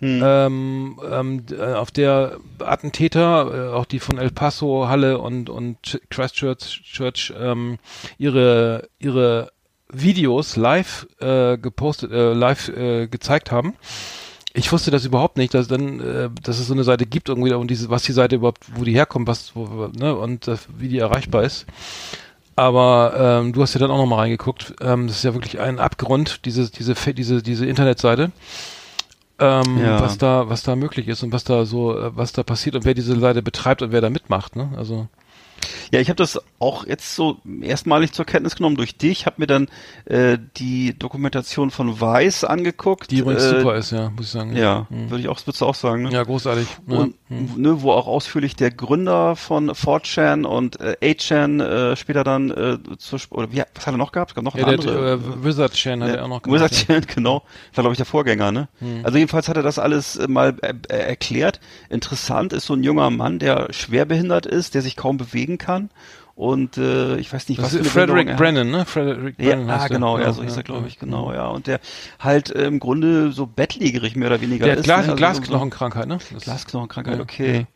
ähm, 0.00 1.00
ähm, 1.10 1.44
d- 1.46 1.56
äh, 1.56 1.74
auf 1.74 1.90
der 1.90 2.36
Attentäter, 2.60 3.72
äh, 3.72 3.74
auch 3.74 3.84
die 3.84 3.98
von 3.98 4.16
El 4.18 4.30
Paso, 4.30 4.86
Halle 4.88 5.18
und 5.18 5.50
und 5.50 5.78
Ch- 5.84 6.00
Christchurch 6.08 6.82
Church, 6.84 7.32
ähm, 7.36 7.78
ihre 8.16 8.88
ihre 9.00 9.50
Videos 9.90 10.54
live 10.56 11.08
äh, 11.18 11.58
gepostet, 11.58 12.12
äh, 12.12 12.32
live 12.32 12.68
äh, 12.68 13.08
gezeigt 13.08 13.50
haben. 13.50 13.74
Ich 14.54 14.70
wusste 14.70 14.90
das 14.92 15.04
überhaupt 15.04 15.36
nicht, 15.36 15.52
dass 15.54 15.66
dann, 15.66 15.98
äh, 16.00 16.30
dass 16.44 16.58
es 16.60 16.66
so 16.68 16.74
eine 16.74 16.84
Seite 16.84 17.04
gibt 17.06 17.28
irgendwie 17.28 17.52
und 17.52 17.68
diese, 17.68 17.90
was 17.90 18.02
die 18.04 18.12
Seite 18.12 18.36
überhaupt, 18.36 18.64
wo 18.76 18.84
die 18.84 18.92
herkommt, 18.94 19.26
was, 19.26 19.56
wo, 19.56 19.88
ne, 19.98 20.14
und 20.14 20.46
äh, 20.46 20.56
wie 20.78 20.88
die 20.88 20.98
erreichbar 20.98 21.42
ist. 21.42 21.66
Aber 22.58 23.40
ähm, 23.40 23.52
du 23.52 23.62
hast 23.62 23.74
ja 23.74 23.80
dann 23.80 23.90
auch 23.92 23.98
noch 23.98 24.06
mal 24.06 24.16
reingeguckt. 24.16 24.74
Ähm, 24.80 25.06
das 25.06 25.18
ist 25.18 25.22
ja 25.22 25.32
wirklich 25.32 25.60
ein 25.60 25.78
Abgrund, 25.78 26.44
diese 26.44 26.68
diese 26.70 26.94
diese 27.14 27.40
diese 27.42 27.66
Internetseite, 27.66 28.32
ähm, 29.38 29.78
Ja. 29.80 30.00
was 30.02 30.18
da 30.18 30.48
was 30.48 30.64
da 30.64 30.74
möglich 30.74 31.06
ist 31.06 31.22
und 31.22 31.32
was 31.32 31.44
da 31.44 31.64
so 31.64 31.96
äh, 31.96 32.10
was 32.16 32.32
da 32.32 32.42
passiert 32.42 32.74
und 32.74 32.84
wer 32.84 32.94
diese 32.94 33.18
Seite 33.20 33.42
betreibt 33.42 33.80
und 33.82 33.92
wer 33.92 34.00
da 34.00 34.10
mitmacht. 34.10 34.56
Ne? 34.56 34.70
Also 34.76 35.06
Ja, 35.92 36.00
ich 36.00 36.08
habe 36.08 36.16
das 36.16 36.40
auch 36.58 36.86
jetzt 36.86 37.14
so 37.14 37.38
erstmalig 37.62 38.12
zur 38.12 38.24
Kenntnis 38.24 38.56
genommen 38.56 38.76
durch 38.76 38.96
dich, 38.96 39.26
habe 39.26 39.36
mir 39.38 39.46
dann 39.46 39.68
äh, 40.06 40.38
die 40.56 40.98
Dokumentation 40.98 41.70
von 41.70 42.00
Weiß 42.00 42.44
angeguckt. 42.44 43.10
die 43.10 43.18
übrigens 43.18 43.44
äh, 43.44 43.58
super 43.60 43.76
ist, 43.76 43.90
ja, 43.92 44.10
muss 44.10 44.26
ich 44.26 44.30
sagen. 44.32 44.56
Ja, 44.56 44.86
Mhm. 44.90 45.10
würde 45.10 45.20
ich 45.22 45.28
auch, 45.28 45.38
würdest 45.46 45.60
du 45.60 45.66
auch 45.66 45.74
sagen, 45.74 46.02
ne? 46.02 46.10
Ja, 46.12 46.22
großartig. 46.22 46.66
Ja. 46.88 46.96
Und 46.98 47.14
ne, 47.30 47.82
wo 47.82 47.92
auch 47.92 48.06
ausführlich 48.06 48.56
der 48.56 48.70
Gründer 48.70 49.36
von 49.36 49.70
4chan 49.70 50.44
und 50.44 50.80
äh, 50.80 50.96
8chan 51.02 51.62
äh, 51.62 51.96
später 51.96 52.24
dann 52.24 52.50
äh, 52.50 52.78
zur, 52.98 53.18
Sp- 53.20 53.34
oder 53.36 53.52
wie, 53.52 53.62
was 53.74 53.86
hat 53.86 53.94
er 53.94 53.98
noch 53.98 54.12
gehabt? 54.12 54.30
Es 54.30 54.34
gab 54.34 54.44
noch 54.44 54.56
Ja, 54.56 54.66
eine 54.66 54.76
der 54.78 54.88
andere. 54.92 55.12
äh, 55.14 55.44
Wizard 55.44 55.74
Chan 55.74 56.02
hat 56.02 56.10
Ja, 56.10 56.16
er 56.16 56.24
auch 56.24 56.28
noch 56.28 56.42
gemacht. 56.42 56.60
Wizard 56.62 56.88
ja. 56.88 56.94
Chan, 57.00 57.06
genau. 57.14 57.42
War, 57.74 57.82
glaube 57.82 57.92
ich, 57.92 57.96
der 57.98 58.06
Vorgänger, 58.06 58.52
ne? 58.52 58.68
Also 59.02 59.18
jedenfalls 59.18 59.48
hat 59.48 59.56
er 59.56 59.62
das 59.62 59.78
alles 59.78 60.16
äh, 60.16 60.26
mal 60.28 60.56
äh, 60.62 60.74
äh, 60.88 60.96
erklärt. 60.96 61.60
Interessant 61.90 62.52
ist 62.52 62.66
so 62.66 62.74
ein 62.74 62.82
junger 62.82 63.10
Mann, 63.10 63.38
der 63.38 63.72
schwerbehindert 63.72 64.46
ist, 64.46 64.74
der 64.74 64.82
sich 64.82 64.96
kaum 64.96 65.16
bewegen 65.18 65.57
kann. 65.58 65.90
Und 66.34 66.78
äh, 66.78 67.16
ich 67.16 67.32
weiß 67.32 67.48
nicht, 67.48 67.58
Das 67.58 67.74
was 67.74 67.74
ist 67.74 67.90
Frederick 67.90 68.28
er. 68.28 68.36
Brennan, 68.36 68.70
ne? 68.70 68.84
Frederick 68.84 69.34
Ja, 69.40 69.48
Brennan 69.56 69.70
ah, 69.70 69.74
heißt 69.80 69.90
der. 69.90 69.96
genau, 69.96 70.18
ja, 70.20 70.32
so 70.32 70.42
ja, 70.42 70.46
hieß 70.48 70.56
er, 70.56 70.62
glaube 70.62 70.82
ja. 70.82 70.86
ich, 70.86 70.98
genau, 71.00 71.32
ja. 71.32 71.48
Und 71.48 71.66
der 71.66 71.80
halt 72.20 72.50
äh, 72.54 72.64
im 72.66 72.78
Grunde 72.78 73.32
so 73.32 73.46
bettlägerig 73.46 74.14
mehr 74.14 74.28
oder 74.28 74.40
weniger 74.40 74.66
Der 74.66 74.76
ist. 74.76 74.84
Glas, 74.84 74.98
ne? 74.98 75.00
Also 75.02 75.10
so- 75.10 75.16
Glasknochenkrankheit, 75.16 76.06
ne? 76.06 76.18
Das- 76.32 76.44
Glasknochenkrankheit, 76.44 77.16
Ja. 77.16 77.22
okay. 77.22 77.66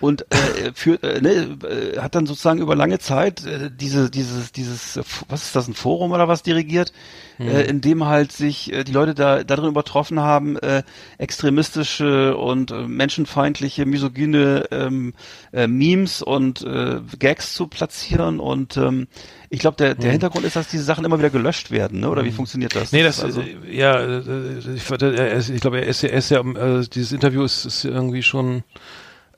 Und 0.00 0.26
äh, 0.30 0.72
für, 0.74 1.02
äh, 1.02 1.20
ne, 1.20 1.58
äh, 1.64 1.98
hat 1.98 2.14
dann 2.14 2.26
sozusagen 2.26 2.60
über 2.60 2.76
lange 2.76 2.98
Zeit 2.98 3.44
äh, 3.44 3.70
diese, 3.70 4.10
dieses, 4.10 4.52
dieses, 4.52 4.96
äh, 4.96 5.02
was 5.28 5.44
ist 5.44 5.56
das, 5.56 5.68
ein 5.68 5.74
Forum 5.74 6.12
oder 6.12 6.28
was 6.28 6.42
dirigiert, 6.42 6.92
Hm. 7.38 7.48
äh, 7.48 7.62
in 7.62 7.80
dem 7.80 8.04
halt 8.04 8.32
sich 8.32 8.72
äh, 8.72 8.82
die 8.82 8.92
Leute 8.92 9.14
da 9.14 9.44
darin 9.44 9.66
übertroffen 9.66 10.18
haben, 10.18 10.56
äh, 10.56 10.82
extremistische 11.18 12.36
und 12.36 12.72
äh, 12.72 12.82
menschenfeindliche, 12.88 13.86
misogyne 13.86 14.64
ähm, 14.72 15.14
äh, 15.52 15.68
Memes 15.68 16.20
und 16.20 16.62
äh, 16.62 17.00
Gags 17.18 17.54
zu 17.54 17.68
platzieren. 17.68 18.40
Und 18.40 18.76
ähm, 18.76 19.06
ich 19.50 19.60
glaube, 19.60 19.76
der, 19.76 19.94
der 19.94 20.10
Hintergrund 20.10 20.44
ist, 20.46 20.56
dass 20.56 20.66
diese 20.66 20.82
Sachen 20.82 21.04
immer 21.04 21.18
wieder 21.18 21.30
gelöscht 21.30 21.70
werden, 21.70 22.00
ne? 22.00 22.10
Oder 22.10 22.24
wie 22.24 22.32
funktioniert 22.32 22.74
das? 22.74 22.90
Nee, 22.90 23.04
das, 23.04 23.22
also, 23.22 23.40
äh, 23.40 23.56
ja, 23.70 23.96
äh, 24.00 24.58
ich, 24.74 24.90
er 24.90 25.38
ich 25.38 25.60
glaube, 25.60 25.80
er 25.80 25.86
ist 25.86 26.02
ja, 26.02 26.08
er 26.08 26.18
ist 26.18 26.30
ja, 26.30 26.40
äh, 26.40 26.84
dieses 26.92 27.12
Interview 27.12 27.44
ist, 27.44 27.64
ist 27.64 27.84
irgendwie 27.84 28.24
schon, 28.24 28.64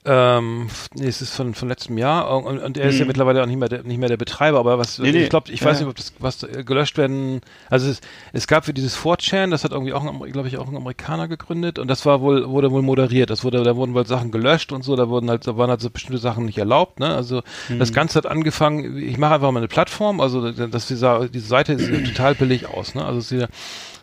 ähm, 0.03 0.67
nee, 0.95 1.07
es 1.07 1.21
ist 1.21 1.35
von, 1.35 1.53
von 1.53 1.67
letztem 1.69 1.97
Jahr 1.97 2.35
und, 2.43 2.57
und 2.59 2.77
er 2.77 2.89
ist 2.89 2.97
ja 2.97 3.05
mittlerweile 3.05 3.41
auch 3.43 3.45
nicht 3.45 3.59
mehr 3.59 3.69
der, 3.69 3.83
nicht 3.83 3.99
mehr 3.99 4.09
der 4.09 4.17
Betreiber, 4.17 4.59
aber 4.59 4.79
was, 4.79 4.97
Hm. 4.97 5.05
Nee, 5.05 5.11
nee. 5.11 5.23
ich 5.23 5.29
glaube, 5.29 5.51
ich 5.51 5.59
Ja, 5.61 5.67
weiß 5.67 5.79
ja. 5.79 5.85
nicht, 5.85 5.89
ob 5.91 5.95
das, 5.95 6.13
was 6.19 6.41
äh, 6.43 6.63
gelöscht 6.63 6.97
werden, 6.97 7.41
also 7.69 7.87
es, 7.89 8.01
es 8.33 8.47
gab 8.47 8.65
für 8.65 8.73
dieses 8.73 8.97
4chan, 8.97 9.51
das 9.51 9.63
hat 9.63 9.71
irgendwie 9.71 9.93
auch, 9.93 10.03
glaube 10.31 10.47
ich, 10.47 10.57
auch 10.57 10.67
ein 10.67 10.75
Amerikaner 10.75 11.27
gegründet 11.27 11.77
und 11.77 11.87
das 11.87 12.05
war 12.05 12.21
wohl, 12.21 12.49
wurde 12.49 12.71
wohl 12.71 12.81
moderiert, 12.81 13.29
das 13.29 13.43
wurde, 13.43 13.63
da 13.63 13.75
wurden 13.75 13.93
wohl 13.93 14.07
Sachen 14.07 14.31
gelöscht 14.31 14.71
und 14.71 14.83
so, 14.83 14.95
da 14.95 15.07
wurden 15.09 15.29
halt, 15.29 15.45
da 15.45 15.55
waren 15.57 15.69
halt 15.69 15.81
so 15.81 15.89
bestimmte 15.91 16.19
Sachen 16.19 16.45
nicht 16.45 16.57
erlaubt, 16.57 16.99
ne, 16.99 17.13
also 17.15 17.41
Hm. 17.67 17.77
das 17.79 17.93
Ganze 17.93 18.17
hat 18.17 18.25
angefangen, 18.25 18.97
ich 18.97 19.17
mache 19.19 19.35
einfach 19.35 19.51
mal 19.51 19.59
eine 19.59 19.67
Plattform, 19.67 20.19
also 20.19 20.51
dass 20.51 20.87
dieser, 20.87 21.27
diese 21.29 21.47
Seite 21.47 21.77
sieht 21.77 22.07
total 22.07 22.33
billig 22.35 22.67
aus, 22.67 22.95
ne, 22.95 23.05
also 23.05 23.19
es 23.19 23.29
sieht 23.29 23.47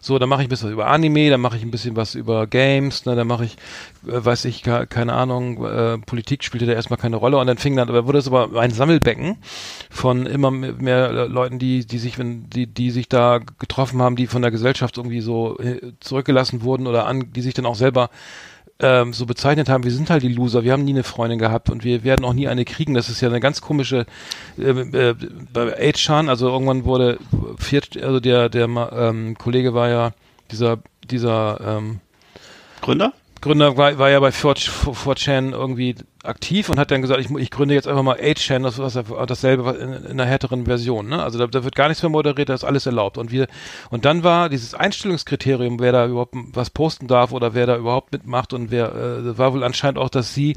so, 0.00 0.18
dann 0.18 0.28
mache 0.28 0.42
ich 0.42 0.48
ein 0.48 0.50
bisschen 0.50 0.68
was 0.68 0.72
über 0.74 0.86
Anime, 0.86 1.30
dann 1.30 1.40
mache 1.40 1.56
ich 1.56 1.62
ein 1.62 1.70
bisschen 1.70 1.96
was 1.96 2.14
über 2.14 2.46
Games, 2.46 3.04
ne, 3.06 3.16
dann 3.16 3.26
mache 3.26 3.44
ich, 3.44 3.56
äh, 4.06 4.24
weiß 4.24 4.44
ich, 4.46 4.62
ke- 4.62 4.86
keine 4.86 5.12
Ahnung, 5.12 5.64
äh, 5.64 5.98
Politik 5.98 6.44
spielte 6.44 6.66
da 6.66 6.72
erstmal 6.72 6.98
keine 6.98 7.16
Rolle. 7.16 7.38
Und 7.38 7.46
dann 7.46 7.58
fing 7.58 7.76
dann, 7.76 7.88
aber 7.88 8.06
wurde 8.06 8.18
es 8.18 8.26
aber 8.26 8.58
ein 8.60 8.70
Sammelbecken 8.70 9.36
von 9.90 10.26
immer 10.26 10.50
mehr 10.50 10.72
mehr 10.78 11.28
Leuten, 11.28 11.58
die, 11.58 11.86
die 11.86 11.98
sich, 11.98 12.18
wenn, 12.18 12.48
die, 12.50 12.66
die 12.66 12.90
sich 12.90 13.08
da 13.08 13.40
getroffen 13.58 14.00
haben, 14.02 14.16
die 14.16 14.26
von 14.26 14.42
der 14.42 14.50
Gesellschaft 14.50 14.96
irgendwie 14.96 15.20
so 15.20 15.58
äh, 15.58 15.92
zurückgelassen 16.00 16.62
wurden 16.62 16.86
oder 16.86 17.06
an, 17.06 17.32
die 17.32 17.42
sich 17.42 17.54
dann 17.54 17.66
auch 17.66 17.74
selber 17.74 18.10
ähm, 18.80 19.12
so 19.12 19.26
bezeichnet 19.26 19.68
haben, 19.68 19.84
wir 19.84 19.90
sind 19.90 20.10
halt 20.10 20.22
die 20.22 20.28
Loser, 20.28 20.62
wir 20.62 20.72
haben 20.72 20.84
nie 20.84 20.92
eine 20.92 21.02
Freundin 21.02 21.38
gehabt 21.38 21.70
und 21.70 21.84
wir 21.84 22.04
werden 22.04 22.24
auch 22.24 22.32
nie 22.32 22.48
eine 22.48 22.64
kriegen. 22.64 22.94
Das 22.94 23.08
ist 23.08 23.20
ja 23.20 23.28
eine 23.28 23.40
ganz 23.40 23.60
komische 23.60 24.06
äh, 24.58 24.70
äh, 24.70 25.14
bei 25.52 25.92
also 26.28 26.48
irgendwann 26.48 26.84
wurde 26.84 27.18
viert, 27.58 28.00
also 28.02 28.20
der 28.20 28.48
der 28.48 28.64
ähm, 28.66 29.36
Kollege 29.36 29.74
war 29.74 29.88
ja 29.88 30.12
dieser 30.50 30.78
dieser 31.10 31.60
ähm, 31.60 32.00
Gründer? 32.80 33.12
Gründer 33.40 33.76
war, 33.76 33.98
war 33.98 34.10
ja 34.10 34.20
bei 34.20 34.30
4chan 34.30 35.52
irgendwie 35.52 35.94
aktiv 36.24 36.68
und 36.68 36.78
hat 36.78 36.90
dann 36.90 37.00
gesagt, 37.00 37.20
ich, 37.20 37.30
ich 37.30 37.50
gründe 37.50 37.74
jetzt 37.74 37.86
einfach 37.86 38.02
mal 38.02 38.18
8chan, 38.18 38.62
das 38.62 38.76
dasselbe 39.26 39.70
in, 39.70 39.92
in 39.92 40.06
einer 40.12 40.26
härteren 40.26 40.64
Version. 40.64 41.08
Ne? 41.08 41.22
Also 41.22 41.38
da, 41.38 41.46
da 41.46 41.62
wird 41.62 41.76
gar 41.76 41.88
nichts 41.88 42.02
mehr 42.02 42.10
moderiert, 42.10 42.48
da 42.48 42.54
ist 42.54 42.64
alles 42.64 42.86
erlaubt. 42.86 43.18
Und 43.18 43.30
wir 43.30 43.46
und 43.90 44.04
dann 44.04 44.24
war 44.24 44.48
dieses 44.48 44.74
Einstellungskriterium, 44.74 45.78
wer 45.78 45.92
da 45.92 46.06
überhaupt 46.06 46.34
was 46.52 46.70
posten 46.70 47.06
darf 47.06 47.32
oder 47.32 47.54
wer 47.54 47.66
da 47.66 47.76
überhaupt 47.76 48.12
mitmacht 48.12 48.52
und 48.52 48.72
wer 48.72 48.94
äh, 48.94 49.38
war 49.38 49.52
wohl 49.52 49.62
anscheinend 49.62 49.98
auch, 49.98 50.08
dass 50.08 50.34
sie 50.34 50.56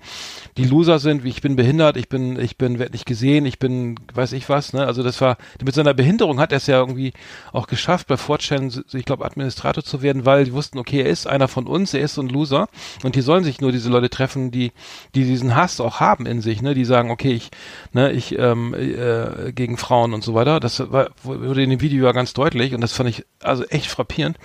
die 0.58 0.66
Loser 0.66 0.98
sind, 0.98 1.24
wie 1.24 1.30
ich 1.30 1.42
bin 1.42 1.56
behindert, 1.56 1.96
ich 1.96 2.10
bin 2.10 2.40
ich 2.40 2.58
bin 2.58 2.80
werd 2.80 2.94
nicht 2.94 3.06
gesehen, 3.06 3.46
ich 3.46 3.60
bin 3.60 4.00
weiß 4.14 4.34
ich 4.34 4.50
was. 4.50 4.74
Ne? 4.74 4.88
Also 4.88 5.04
das 5.04 5.22
war 5.22 5.38
mit 5.64 5.76
seiner 5.76 5.94
Behinderung 5.94 6.40
hat 6.40 6.52
er 6.52 6.58
es 6.58 6.66
ja 6.66 6.80
irgendwie 6.80 7.14
auch 7.54 7.68
geschafft, 7.68 8.08
bei 8.08 8.16
4chan, 8.16 8.96
ich 8.96 9.06
glaube 9.06 9.26
Administrator 9.26 9.84
zu 9.84 10.02
werden, 10.02 10.26
weil 10.26 10.46
die 10.46 10.54
wussten, 10.54 10.80
okay, 10.80 11.02
er 11.02 11.10
ist 11.10 11.28
einer 11.28 11.48
von 11.48 11.68
uns, 11.68 11.94
er 11.94 12.02
ist 12.02 12.16
so 12.16 12.22
ein 12.22 12.30
Loser 12.30 12.68
und 13.04 13.16
die 13.16 13.22
sollen 13.22 13.44
sich 13.44 13.62
nur 13.62 13.72
diese 13.72 13.90
Leute 13.90 14.10
treffen, 14.10 14.50
die 14.50 14.72
die 15.14 15.26
diesen 15.52 15.56
Hass 15.56 15.80
auch 15.82 16.00
haben 16.00 16.26
in 16.26 16.42
sich, 16.42 16.62
ne, 16.62 16.74
die 16.74 16.86
sagen, 16.86 17.12
okay, 17.12 17.34
ich, 17.34 17.50
ne, 17.94 18.12
ich 18.12 18.38
ähm, 18.38 18.74
äh, 18.74 19.52
gegen 19.52 19.78
Frauen 19.78 20.14
und 20.14 20.24
so 20.24 20.34
weiter. 20.34 20.60
Das 20.60 20.92
war, 20.92 21.10
wurde 21.24 21.64
in 21.64 21.70
dem 21.70 21.82
Video 21.82 22.06
ja 22.06 22.12
ganz 22.12 22.34
deutlich 22.34 22.74
und 22.74 22.82
das 22.82 22.94
fand 22.94 23.10
ich 23.10 23.26
also 23.42 23.64
echt 23.66 23.88
frappierend, 23.88 24.38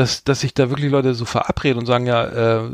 dass 0.00 0.24
dass 0.24 0.40
sich 0.40 0.54
da 0.54 0.70
wirklich 0.70 0.90
Leute 0.90 1.12
so 1.14 1.26
verabreden 1.26 1.78
und 1.78 1.86
sagen, 1.86 2.06
ja, 2.06 2.24
äh, 2.24 2.70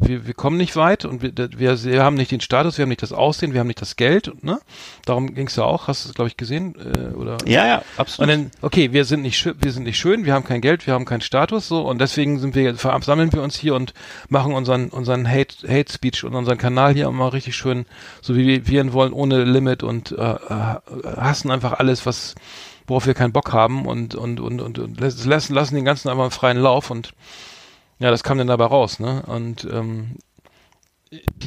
wir, 0.00 0.26
wir 0.26 0.34
kommen 0.34 0.56
nicht 0.56 0.74
weit 0.74 1.04
und 1.04 1.22
wir, 1.22 1.32
wir, 1.56 1.84
wir 1.84 2.02
haben 2.02 2.16
nicht 2.16 2.32
den 2.32 2.40
Status, 2.40 2.76
wir 2.76 2.82
haben 2.82 2.88
nicht 2.88 3.02
das 3.02 3.12
Aussehen, 3.12 3.52
wir 3.52 3.60
haben 3.60 3.68
nicht 3.68 3.80
das 3.80 3.94
Geld, 3.94 4.32
ne? 4.42 4.58
Darum 5.06 5.34
ging 5.34 5.46
es 5.46 5.54
ja 5.54 5.62
auch, 5.62 5.86
hast 5.86 6.04
du 6.04 6.08
es 6.08 6.14
glaube 6.14 6.28
ich 6.28 6.36
gesehen 6.36 6.74
äh, 6.74 7.14
oder? 7.14 7.38
Ja, 7.46 7.66
ja, 7.66 7.82
absolut. 7.96 8.28
Und 8.28 8.36
dann, 8.36 8.50
okay, 8.60 8.92
wir 8.92 9.04
sind 9.04 9.22
nicht 9.22 9.44
wir 9.44 9.72
sind 9.72 9.84
nicht 9.84 9.98
schön, 9.98 10.24
wir 10.24 10.34
haben 10.34 10.44
kein 10.44 10.60
Geld, 10.60 10.86
wir 10.86 10.94
haben 10.94 11.04
keinen 11.04 11.20
Status, 11.20 11.68
so 11.68 11.82
und 11.82 12.00
deswegen 12.00 12.40
sind 12.40 12.56
wir 12.56 12.74
sammeln 12.74 13.32
wir 13.32 13.42
uns 13.42 13.56
hier 13.56 13.74
und 13.74 13.94
machen 14.28 14.52
unseren 14.52 14.88
unseren 14.88 15.28
Hate 15.30 15.68
Hate 15.68 15.92
Speech 15.92 16.24
und 16.24 16.34
unseren 16.34 16.58
Kanal 16.58 16.94
hier 16.94 17.06
immer 17.06 17.32
richtig 17.32 17.56
schön, 17.56 17.86
so 18.20 18.34
wie 18.34 18.46
wir, 18.46 18.66
wir 18.66 18.80
ihn 18.80 18.92
wollen, 18.92 19.12
ohne 19.12 19.44
Limit 19.44 19.84
und 19.84 20.10
äh, 20.12 20.14
äh, 20.14 20.76
hassen 21.16 21.50
einfach 21.50 21.74
alles, 21.74 22.04
was 22.04 22.34
worauf 22.86 23.06
wir 23.06 23.14
keinen 23.14 23.32
Bock 23.32 23.52
haben 23.52 23.86
und 23.86 24.14
und 24.14 24.40
und 24.40 24.60
und, 24.60 24.78
und 24.78 25.00
lassen 25.24 25.54
lassen 25.54 25.74
den 25.74 25.84
ganzen 25.84 26.08
einfach 26.08 26.24
im 26.24 26.30
freien 26.30 26.58
Lauf 26.58 26.90
und 26.90 27.12
ja, 27.98 28.10
das 28.10 28.22
kam 28.24 28.38
dann 28.38 28.48
dabei 28.48 28.66
raus, 28.66 28.98
ne? 29.00 29.22
Und 29.26 29.64
ähm, 29.70 30.16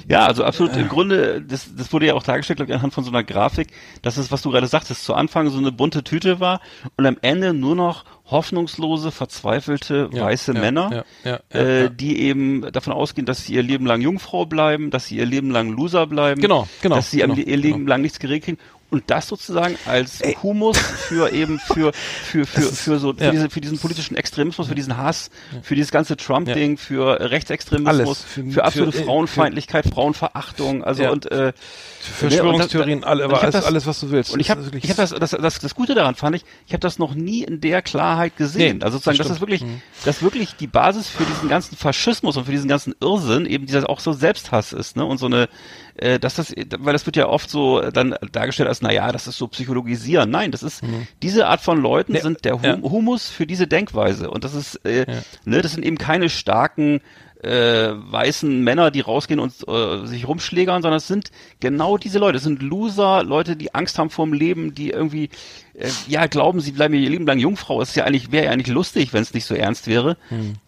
Ja, 0.08 0.26
also 0.26 0.46
absolut. 0.46 0.76
Im 0.78 0.88
Grunde, 0.88 1.42
das, 1.42 1.76
das 1.76 1.92
wurde 1.92 2.06
ja 2.08 2.14
auch 2.14 2.24
dargestellt, 2.24 2.58
glaube 2.58 2.72
ich, 2.72 2.76
anhand 2.76 2.94
von 2.94 3.04
so 3.04 3.12
einer 3.12 3.24
Grafik, 3.24 3.68
dass 4.02 4.16
es, 4.16 4.32
was 4.32 4.42
du 4.42 4.52
gerade 4.52 4.68
sagtest, 4.68 5.04
zu 5.04 5.14
Anfang 5.14 5.50
so 5.50 5.58
eine 5.58 5.74
bunte 5.74 6.04
Tüte 6.04 6.40
war 6.40 6.62
und 6.96 7.06
am 7.06 7.18
Ende 7.22 7.54
nur 7.54 7.76
noch 7.76 8.06
hoffnungslose, 8.26 9.12
verzweifelte 9.12 10.10
Ja, 10.14 10.24
weiße 10.24 10.54
ja, 10.54 10.60
Männer, 10.60 11.06
ja, 11.24 11.40
äh, 11.50 11.90
die 11.92 12.22
eben 12.22 12.72
davon 12.72 12.94
ausgehen, 12.94 13.26
dass 13.26 13.46
sie 13.46 13.54
ihr 13.54 13.64
Leben 13.64 13.86
lang 13.86 14.02
Jungfrau 14.02 14.46
bleiben, 14.46 14.90
dass 14.90 15.08
sie 15.08 15.18
ihr 15.18 15.26
Leben 15.26 15.52
lang 15.52 15.70
Loser 15.70 16.08
bleiben, 16.08 16.42
Genau, 16.42 16.68
genau, 16.82 16.96
dass 16.96 17.12
sie 17.12 17.20
genau, 17.20 17.36
ihr 17.36 17.58
Leben 17.58 17.80
genau. 17.80 17.90
lang 17.90 18.02
nichts 18.02 18.20
geregelt 18.20 18.44
kriegen. 18.44 18.58
Und 18.90 19.04
das 19.08 19.28
sozusagen 19.28 19.78
als 19.86 20.22
Humus 20.42 20.78
für 20.78 21.32
eben 21.34 21.60
für 21.74 21.92
für 21.94 22.46
für 22.46 22.62
für 22.62 23.00
so 23.00 23.14
für, 23.14 23.24
ja. 23.24 23.32
diese, 23.32 23.50
für 23.50 23.60
diesen 23.60 23.78
politischen 23.80 24.16
Extremismus, 24.16 24.68
für 24.68 24.76
diesen 24.76 24.96
Hass, 24.96 25.30
für 25.62 25.76
dieses 25.76 25.92
ganze 25.92 26.16
Trump-Ding, 26.16 26.78
für 26.78 27.20
Rechtsextremismus, 27.20 28.24
für, 28.24 28.46
Für- 28.50 28.64
absolute 28.64 28.98
für- 29.00 29.04
Frauenfeindlichkeit, 29.04 29.86
Frauenverachtung, 29.88 30.86
also 30.86 31.04
Ja. 31.04 31.12
und 31.12 31.30
äh, 31.32 31.52
Verschwörungstheorien, 32.00 33.04
alle, 33.04 33.26
alles, 33.26 33.52
das- 33.52 33.66
alles, 33.66 33.86
was 33.86 34.00
du 34.00 34.12
willst. 34.12 34.34
und 34.34 34.40
ich 34.40 34.48
Das 34.48 34.58
habe 34.58 34.78
ich 34.78 34.90
hab 34.90 34.98
das, 34.98 35.10
das, 35.12 35.32
das, 35.32 35.60
das 35.60 35.76
Gute 35.76 35.94
daran 35.94 36.16
fand 36.16 36.36
ich, 36.38 36.46
ich 36.66 36.74
habe 36.74 36.80
das 36.80 37.00
noch 37.00 37.14
nie 37.14 37.44
in 37.44 37.60
der 37.62 37.82
Klarheit 37.82 38.38
gesehen. 38.38 38.78
Nee, 38.78 38.84
also 38.84 38.98
sozusagen, 38.98 39.18
das 39.18 39.28
das, 39.28 39.36
ist 39.38 39.42
wirklich, 39.42 39.62
Mhm. 39.64 39.82
dass 40.06 40.22
wirklich 40.22 40.56
die 40.56 40.68
Basis 40.68 41.10
für 41.10 41.24
diesen 41.26 41.50
ganzen 41.50 41.76
Faschismus 41.76 42.38
und 42.38 42.46
für 42.46 42.52
diesen 42.52 42.70
ganzen 42.70 42.96
Irrsinn 43.02 43.46
eben 43.46 43.66
dieser 43.66 43.90
auch 43.90 44.00
so 44.00 44.14
Selbsthass 44.14 44.72
ist, 44.74 44.96
ne? 44.96 45.06
Und 45.06 45.18
so 45.18 45.26
eine, 45.26 45.50
äh, 45.98 46.20
dass 46.20 46.36
das, 46.36 46.54
weil 46.80 46.94
das 46.94 47.06
wird 47.06 47.16
ja 47.16 47.28
oft 47.28 47.50
so 47.50 47.82
dann 47.92 48.16
dargestellt 48.32 48.70
als, 48.70 48.82
na 48.82 48.92
ja, 48.92 49.12
das 49.12 49.28
ist 49.28 49.38
so 49.38 49.48
psychologisieren. 49.48 50.30
Nein, 50.30 50.52
das 50.52 50.64
ist 50.64 50.82
diese 51.22 51.48
Art 51.48 51.62
von 51.62 51.82
Leuten 51.82 52.14
Nee, 52.14 52.20
sind 52.22 52.46
der 52.46 52.56
hum 52.56 52.64
ja. 52.64 52.78
Humus 52.82 53.30
für 53.30 53.46
diese 53.48 53.68
Denkweise. 53.68 54.30
Und 54.30 54.44
das 54.44 54.54
ist, 54.54 54.76
äh, 54.86 55.06
Ja. 55.12 55.18
ne, 55.46 55.62
das 55.62 55.74
sind 55.74 55.86
eben 55.86 55.98
keine 55.98 56.30
starken 56.30 57.02
äh, 57.44 57.90
weißen 57.94 58.64
Männer, 58.64 58.90
die 58.90 59.02
rausgehen 59.02 59.40
und 59.40 59.54
äh, 59.68 60.08
sich 60.08 60.28
rumschlägern, 60.28 60.82
sondern 60.82 60.98
es 60.98 61.08
sind 61.08 61.30
genau 61.60 61.98
diese 61.98 62.18
Leute. 62.18 62.38
Es 62.38 62.44
sind 62.44 62.64
Loser, 62.64 63.24
Leute, 63.24 63.56
die 63.56 63.76
Angst 63.76 64.00
haben 64.00 64.10
vorm 64.10 64.34
Leben, 64.34 64.74
die 64.74 64.90
irgendwie 64.90 65.30
äh, 65.78 65.90
ja 66.08 66.28
glauben, 66.28 66.60
sie 66.60 66.72
bleiben 66.72 66.94
ihr 66.94 67.10
Leben 67.10 67.26
lang 67.26 67.40
Jungfrau. 67.40 67.82
Ist 67.82 67.96
ja 67.96 68.04
eigentlich 68.04 68.32
wäre 68.32 68.46
ja 68.46 68.52
eigentlich 68.52 68.74
lustig, 68.74 69.14
wenn 69.14 69.22
es 69.22 69.34
nicht 69.34 69.46
so 69.46 69.56
ernst 69.56 69.88
wäre. 69.88 70.18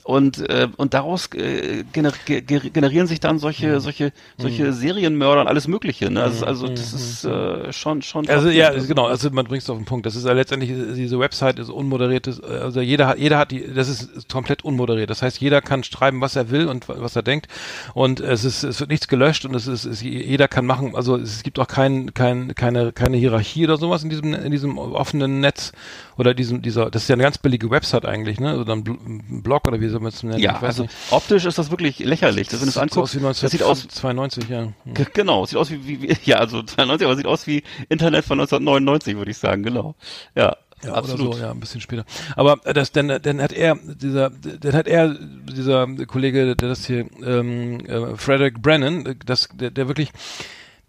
Und 0.03 0.49
äh, 0.49 0.67
und 0.77 0.93
daraus 0.93 1.27
äh, 1.33 1.83
gener 1.91 2.11
ge 2.25 2.41
ge- 2.41 2.69
generieren 2.69 3.07
sich 3.07 3.19
dann 3.19 3.39
solche 3.39 3.79
solche 3.79 4.11
solche 4.37 4.73
Serienmörder 4.73 5.41
und 5.41 5.47
alles 5.47 5.67
Mögliche. 5.67 6.09
Ne? 6.09 6.23
Also, 6.23 6.45
also 6.45 6.67
das 6.67 6.93
ist 6.93 7.25
äh, 7.25 7.73
schon 7.73 8.01
schon. 8.01 8.27
Also 8.29 8.49
ja, 8.49 8.71
genau, 8.71 9.07
also 9.07 9.29
man 9.31 9.45
bringt 9.45 9.63
es 9.63 9.69
auf 9.69 9.77
den 9.77 9.85
Punkt. 9.85 10.05
Das 10.05 10.15
ist 10.15 10.25
ja 10.25 10.33
letztendlich, 10.33 10.71
diese 10.95 11.19
Website 11.19 11.59
ist 11.59 11.69
unmoderiert, 11.69 12.27
ist, 12.27 12.43
also 12.43 12.81
jeder 12.81 13.07
hat, 13.07 13.19
jeder 13.19 13.37
hat 13.37 13.51
die, 13.51 13.73
das 13.73 13.89
ist 13.89 14.29
komplett 14.29 14.63
unmoderiert. 14.63 15.09
Das 15.09 15.21
heißt, 15.21 15.39
jeder 15.39 15.61
kann 15.61 15.83
schreiben, 15.83 16.21
was 16.21 16.35
er 16.35 16.49
will 16.49 16.67
und 16.67 16.87
was 16.87 17.15
er 17.15 17.23
denkt. 17.23 17.47
Und 17.93 18.19
es 18.19 18.45
ist, 18.45 18.63
es 18.63 18.79
wird 18.79 18.89
nichts 18.89 19.07
gelöscht 19.07 19.45
und 19.45 19.55
es 19.55 19.67
ist, 19.67 19.85
es, 19.85 20.01
jeder 20.01 20.47
kann 20.47 20.65
machen, 20.65 20.95
also 20.95 21.15
es 21.17 21.43
gibt 21.43 21.59
auch 21.59 21.67
kein, 21.67 22.13
kein, 22.13 22.55
keine, 22.55 22.91
keine 22.91 23.17
Hierarchie 23.17 23.65
oder 23.65 23.77
sowas 23.77 24.03
in 24.03 24.09
diesem, 24.09 24.33
in 24.33 24.51
diesem 24.51 24.77
offenen 24.99 25.39
Netz 25.39 25.71
oder 26.17 26.33
diesem, 26.33 26.61
dieser, 26.61 26.91
das 26.91 27.03
ist 27.03 27.07
ja 27.09 27.13
eine 27.15 27.23
ganz 27.23 27.37
billige 27.37 27.69
Website 27.71 28.05
eigentlich, 28.05 28.39
ne? 28.39 28.59
Oder 28.59 28.73
ein 28.73 28.83
Bl- 28.83 28.99
ein 29.05 29.41
Blog 29.41 29.67
oder 29.67 29.79
wie 29.81 29.87
soll 29.89 29.99
man 30.01 30.09
es 30.09 30.21
nennen? 30.21 30.39
ja, 30.39 30.51
Ich 30.55 30.61
weiß 30.61 30.63
also 30.67 30.83
nicht. 30.83 30.93
optisch 31.11 31.45
ist 31.45 31.57
das 31.57 31.71
wirklich 31.71 31.99
lächerlich. 31.99 32.47
Das, 32.49 32.59
wenn 32.61 32.65
du 32.65 32.69
es 32.69 32.73
sieht 32.75 32.83
anguckst, 32.83 33.15
aus 33.15 33.15
wie 33.15 33.41
das 33.41 33.51
sieht 33.51 33.63
aus 33.63 33.79
1992, 33.83 34.49
ja. 34.49 34.59
Hm. 34.83 34.93
G- 34.93 35.05
Genau, 35.13 35.45
sieht 35.45 35.57
aus 35.57 35.71
wie, 35.71 35.85
wie, 35.87 36.01
wie 36.01 36.15
ja, 36.25 36.37
also 36.37 36.61
92, 36.61 37.05
aber 37.05 37.15
sieht 37.17 37.25
aus 37.27 37.47
wie 37.47 37.63
Internet 37.89 38.25
von 38.25 38.39
1999, 38.39 39.15
würde 39.17 39.31
ich 39.31 39.37
sagen, 39.37 39.63
genau. 39.63 39.95
Ja, 40.35 40.55
Ja, 40.83 40.93
absolut. 40.93 41.35
So, 41.35 41.41
ja, 41.41 41.51
ein 41.51 41.59
bisschen 41.59 41.81
später. 41.81 42.05
Aber 42.35 42.57
das, 42.73 42.91
dann, 42.91 43.07
dann 43.21 43.41
hat 43.41 43.51
er, 43.51 43.75
dieser, 43.75 44.29
dann 44.29 44.73
hat 44.73 44.87
er, 44.87 45.13
dieser 45.13 45.87
Kollege, 46.05 46.55
der 46.55 46.69
das 46.69 46.85
hier, 46.85 47.05
ähm, 47.23 47.79
äh, 47.85 48.15
Frederick 48.15 48.61
Brennan, 48.61 49.15
das, 49.25 49.49
der, 49.53 49.71
der 49.71 49.87
wirklich, 49.87 50.11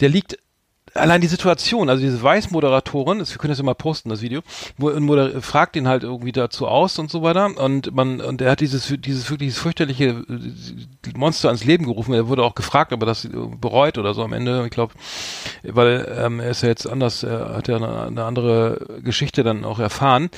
der 0.01 0.09
liegt 0.09 0.39
allein 0.95 1.21
die 1.21 1.27
Situation, 1.27 1.89
also 1.89 2.03
diese 2.03 2.23
Weiß-Moderatorin, 2.23 3.19
wir 3.19 3.37
können 3.39 3.51
das 3.51 3.59
ja 3.59 3.65
mal 3.65 3.75
posten, 3.75 4.09
das 4.09 4.23
Video, 4.23 4.43
fragt 5.41 5.77
ihn 5.77 5.89
halt 5.89 6.03
irgendwie 6.03 6.33
dazu 6.33 6.67
aus 6.67 6.99
und 6.99 7.11
so 7.11 7.23
weiter 7.23 7.47
und 7.59 7.95
man, 7.95 8.21
und 8.21 8.41
er 8.41 8.53
hat 8.53 8.61
dieses, 8.61 8.93
dieses 8.99 9.31
wirklich 9.31 9.55
fürchterliche 9.55 10.25
äh, 10.29 11.17
Monster 11.17 11.49
ans 11.49 11.65
Leben 11.65 11.85
gerufen, 11.85 12.15
er 12.15 12.29
wurde 12.29 12.43
auch 12.43 12.55
gefragt, 12.55 12.93
ob 12.93 13.03
er 13.03 13.07
das 13.07 13.25
äh, 13.25 13.31
bereut 13.61 13.99
oder 13.99 14.15
so 14.15 14.23
am 14.23 14.33
Ende, 14.33 14.65
ich 14.65 14.71
glaube, 14.71 14.95
weil 15.63 16.07
ähm, 16.19 16.41
er 16.41 16.51
ist 16.51 16.63
ja 16.63 16.69
jetzt 16.69 16.87
anders, 16.87 17.23
er 17.23 17.55
hat 17.55 17.69
ja 17.69 17.77
eine, 17.77 18.03
eine 18.03 18.25
andere 18.25 19.01
Geschichte 19.03 19.43
dann 19.43 19.65
auch 19.65 19.79
erfahren. 19.79 20.31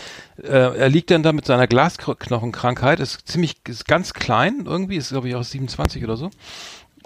Äh, 0.42 0.48
er 0.48 0.88
liegt 0.88 1.10
dann 1.10 1.22
da 1.22 1.32
mit 1.32 1.46
seiner 1.46 1.66
Glasknochenkrankheit, 1.66 3.00
ist 3.00 3.28
ziemlich, 3.28 3.56
ist 3.68 3.86
ganz 3.86 4.14
klein 4.14 4.64
irgendwie, 4.66 4.96
ist 4.96 5.10
glaube 5.10 5.28
ich 5.28 5.34
auch 5.34 5.44
27 5.44 6.04
oder 6.04 6.16
so. 6.16 6.30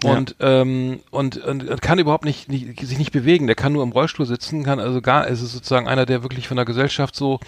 Und, 0.04 0.36
ähm, 0.40 1.00
und, 1.10 1.38
und, 1.38 1.68
und 1.68 1.82
kann 1.82 1.98
überhaupt 1.98 2.24
nicht, 2.24 2.48
nicht 2.48 2.80
sich 2.80 2.98
nicht 2.98 3.12
bewegen. 3.12 3.46
Der 3.46 3.56
kann 3.56 3.72
nur 3.72 3.82
im 3.82 3.92
Rollstuhl 3.92 4.26
sitzen, 4.26 4.62
kann 4.62 4.78
also 4.78 5.00
gar, 5.00 5.28
es 5.28 5.40
ist 5.40 5.52
sozusagen 5.52 5.88
einer, 5.88 6.06
der 6.06 6.22
wirklich 6.22 6.48
von 6.48 6.56
der 6.56 6.66
Gesellschaft 6.66 7.16
so 7.16 7.40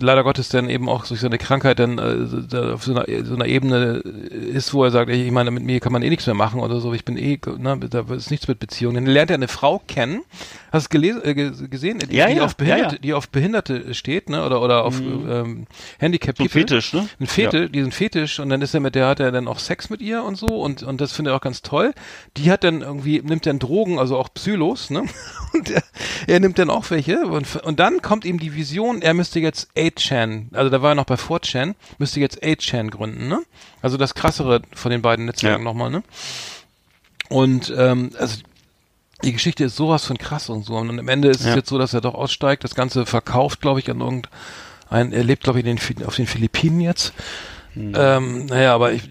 leider 0.00 0.22
Gottes 0.24 0.48
dann 0.48 0.68
eben 0.68 0.88
auch 0.88 1.06
durch 1.06 1.20
seine 1.20 1.38
Krankheit 1.38 1.78
dann 1.78 1.98
äh, 1.98 2.56
auf 2.72 2.84
so 2.84 2.94
einer, 2.94 3.24
so 3.24 3.34
einer 3.34 3.46
Ebene 3.46 3.96
ist, 3.96 4.72
wo 4.74 4.84
er 4.84 4.90
sagt, 4.90 5.10
ich 5.10 5.30
meine, 5.30 5.50
mit 5.50 5.62
mir 5.64 5.80
kann 5.80 5.92
man 5.92 6.02
eh 6.02 6.10
nichts 6.10 6.26
mehr 6.26 6.34
machen 6.34 6.60
oder 6.60 6.80
so, 6.80 6.92
ich 6.92 7.04
bin 7.04 7.16
eh, 7.16 7.38
ne, 7.58 7.78
da 7.78 8.00
ist 8.14 8.30
nichts 8.30 8.48
mit 8.48 8.58
Beziehungen. 8.58 9.04
Dann 9.04 9.06
lernt 9.06 9.30
er 9.30 9.34
eine 9.34 9.48
Frau 9.48 9.80
kennen, 9.86 10.22
hast 10.70 10.86
du 10.86 10.88
gelesen, 10.90 11.22
äh, 11.24 11.34
ge- 11.34 11.68
gesehen, 11.68 11.98
die, 11.98 12.14
Ja, 12.16 12.26
die 12.26 12.34
ja, 12.36 12.44
auf 12.44 12.56
Behinderte, 12.56 12.94
ja, 12.96 13.00
die 13.00 13.14
auf 13.14 13.28
Behinderte 13.28 13.94
steht, 13.94 14.28
ne, 14.30 14.44
oder, 14.44 14.62
oder 14.62 14.84
auf 14.84 15.00
ähm, 15.00 15.66
Handicap 15.98 16.36
So 16.36 16.44
ein 16.44 16.48
Fetisch, 16.48 16.92
ne? 16.92 17.08
ein 17.20 17.26
Fetisch, 17.26 17.70
diesen 17.72 17.92
Fetisch 17.92 18.40
und 18.40 18.48
dann 18.50 18.62
ist 18.62 18.74
er 18.74 18.80
mit 18.80 18.94
der 18.94 19.06
hat 19.08 19.20
er 19.20 19.32
dann 19.32 19.48
auch 19.48 19.58
Sex 19.58 19.90
mit 19.90 20.00
ihr 20.00 20.22
und 20.24 20.36
so 20.36 20.46
und 20.46 20.82
und 20.82 21.00
das 21.00 21.12
findet 21.12 21.32
er 21.32 21.36
auch 21.36 21.40
ganz 21.40 21.62
toll. 21.62 21.92
Die 22.36 22.50
hat 22.50 22.64
dann 22.64 22.82
irgendwie 22.82 23.20
nimmt 23.22 23.46
dann 23.46 23.58
Drogen, 23.58 23.98
also 23.98 24.16
auch 24.16 24.28
Psylos, 24.34 24.90
ne? 24.90 25.04
Und 25.54 25.70
er, 25.70 25.82
er 26.28 26.40
nimmt 26.40 26.58
dann 26.58 26.70
auch 26.70 26.90
welche 26.90 27.26
und 27.26 27.56
und 27.56 27.78
dann 27.78 28.00
kommt 28.00 28.24
ihm 28.24 28.38
die 28.38 28.54
Vision, 28.54 29.02
er 29.02 29.12
müsste 29.12 29.38
jetzt 29.38 29.61
8chan, 29.76 30.54
also 30.54 30.70
da 30.70 30.82
war 30.82 30.92
er 30.92 30.94
noch 30.94 31.04
bei 31.06 31.14
4chan, 31.16 31.74
müsste 31.98 32.20
jetzt 32.20 32.42
8chan 32.42 32.90
gründen, 32.90 33.28
ne? 33.28 33.42
Also 33.80 33.96
das 33.96 34.14
krassere 34.14 34.62
von 34.74 34.90
den 34.90 35.02
beiden 35.02 35.24
Netzwerken 35.26 35.62
Ja. 35.62 35.64
nochmal, 35.64 35.90
ne? 35.90 36.02
Und 37.28 37.72
ähm, 37.76 38.10
also 38.18 38.38
die 39.24 39.32
Geschichte 39.32 39.64
ist 39.64 39.76
sowas 39.76 40.04
von 40.04 40.18
krass 40.18 40.48
und 40.48 40.64
so. 40.64 40.74
Und 40.76 40.98
am 40.98 41.08
Ende 41.08 41.28
ist 41.28 41.40
es 41.40 41.46
Ja. 41.46 41.56
jetzt 41.56 41.68
so, 41.68 41.78
dass 41.78 41.94
er 41.94 42.00
doch 42.00 42.14
aussteigt, 42.14 42.64
das 42.64 42.74
Ganze 42.74 43.06
verkauft, 43.06 43.60
glaube 43.60 43.80
ich, 43.80 43.90
an 43.90 44.00
irgendein, 44.00 45.12
er 45.12 45.24
lebt, 45.24 45.44
glaube 45.44 45.60
ich, 45.60 45.64
den, 45.64 45.78
auf 46.06 46.16
den 46.16 46.26
Philippinen 46.26 46.80
jetzt. 46.80 47.12
Hm. 47.74 47.94
Ähm, 47.96 48.46
naja, 48.46 48.74
aber 48.74 48.92
ich, 48.92 49.04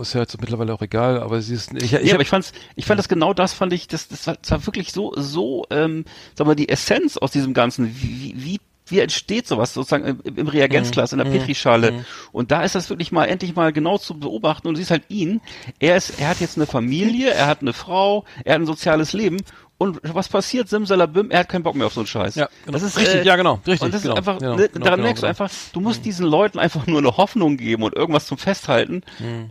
ist 0.00 0.14
ja 0.14 0.20
jetzt 0.20 0.40
mittlerweile 0.40 0.72
auch 0.72 0.80
egal, 0.80 1.20
aber 1.20 1.42
sie 1.42 1.52
ist, 1.52 1.72
ich, 1.74 1.82
ich, 1.82 1.90
ja, 1.92 1.98
hab, 2.00 2.14
aber 2.14 2.22
ich 2.22 2.30
fand's, 2.30 2.52
ich 2.74 2.86
fand 2.86 2.98
das 2.98 3.08
genau 3.08 3.34
das 3.34 3.52
fand 3.52 3.74
ich, 3.74 3.88
das, 3.88 4.08
das 4.08 4.26
war, 4.26 4.36
das 4.40 4.50
war 4.52 4.64
wirklich 4.66 4.92
so, 4.92 5.12
so, 5.16 5.66
ähm, 5.68 6.06
sag 6.34 6.46
mal, 6.46 6.54
die 6.56 6.70
Essenz 6.70 7.18
aus 7.18 7.32
diesem 7.32 7.52
Ganzen, 7.52 7.94
wie, 8.00 8.32
wie, 8.38 8.60
wie 8.86 9.00
entsteht 9.00 9.46
sowas 9.46 9.74
sozusagen 9.74 10.04
im, 10.24 10.36
im 10.36 10.48
Reagenzglas, 10.48 11.12
in 11.12 11.18
der 11.18 11.24
Petrischale. 11.26 12.04
Und 12.32 12.50
da 12.50 12.62
ist 12.62 12.74
das 12.74 12.88
wirklich 12.88 13.12
mal 13.12 13.24
endlich 13.26 13.54
mal 13.54 13.72
genau 13.72 13.98
zu 13.98 14.18
beobachten. 14.18 14.68
Und 14.68 14.74
du 14.74 14.78
siehst 14.78 14.90
halt 14.90 15.04
ihn. 15.08 15.40
Er 15.78 15.96
ist, 15.96 16.20
er 16.20 16.28
hat 16.28 16.40
jetzt 16.40 16.56
eine 16.56 16.66
Familie, 16.66 17.30
er 17.30 17.46
hat 17.46 17.62
eine 17.62 17.72
Frau, 17.72 18.24
er 18.44 18.54
hat 18.54 18.62
ein 18.62 18.66
soziales 18.66 19.12
Leben. 19.12 19.38
Und 19.78 20.00
was 20.02 20.28
passiert? 20.28 20.70
Simsalabim, 20.70 21.30
er 21.30 21.40
hat 21.40 21.50
keinen 21.50 21.62
Bock 21.62 21.74
mehr 21.74 21.86
auf 21.86 21.92
so 21.92 22.00
einen 22.00 22.06
Scheiß. 22.06 22.34
Ja, 22.34 22.48
genau. 22.64 22.72
Das 22.78 22.82
ist, 22.82 22.96
Richtig, 22.98 23.16
äh, 23.16 23.24
ja, 23.26 23.36
genau, 23.36 23.60
richtig, 23.66 23.82
Und 23.82 23.92
das 23.92 24.00
genau, 24.02 24.14
ist 24.14 24.18
einfach, 24.20 24.38
genau, 24.38 24.56
ne, 24.56 24.68
genau, 24.70 24.84
daran 24.84 24.98
genau, 25.00 25.06
merkst 25.08 25.22
du 25.22 25.26
genau. 25.26 25.28
einfach, 25.44 25.50
du 25.74 25.80
musst 25.80 26.04
diesen 26.06 26.24
Leuten 26.26 26.58
einfach 26.58 26.86
nur 26.86 26.98
eine 26.98 27.16
Hoffnung 27.18 27.58
geben 27.58 27.82
und 27.82 27.94
irgendwas 27.94 28.26
zum 28.26 28.38
Festhalten 28.38 29.02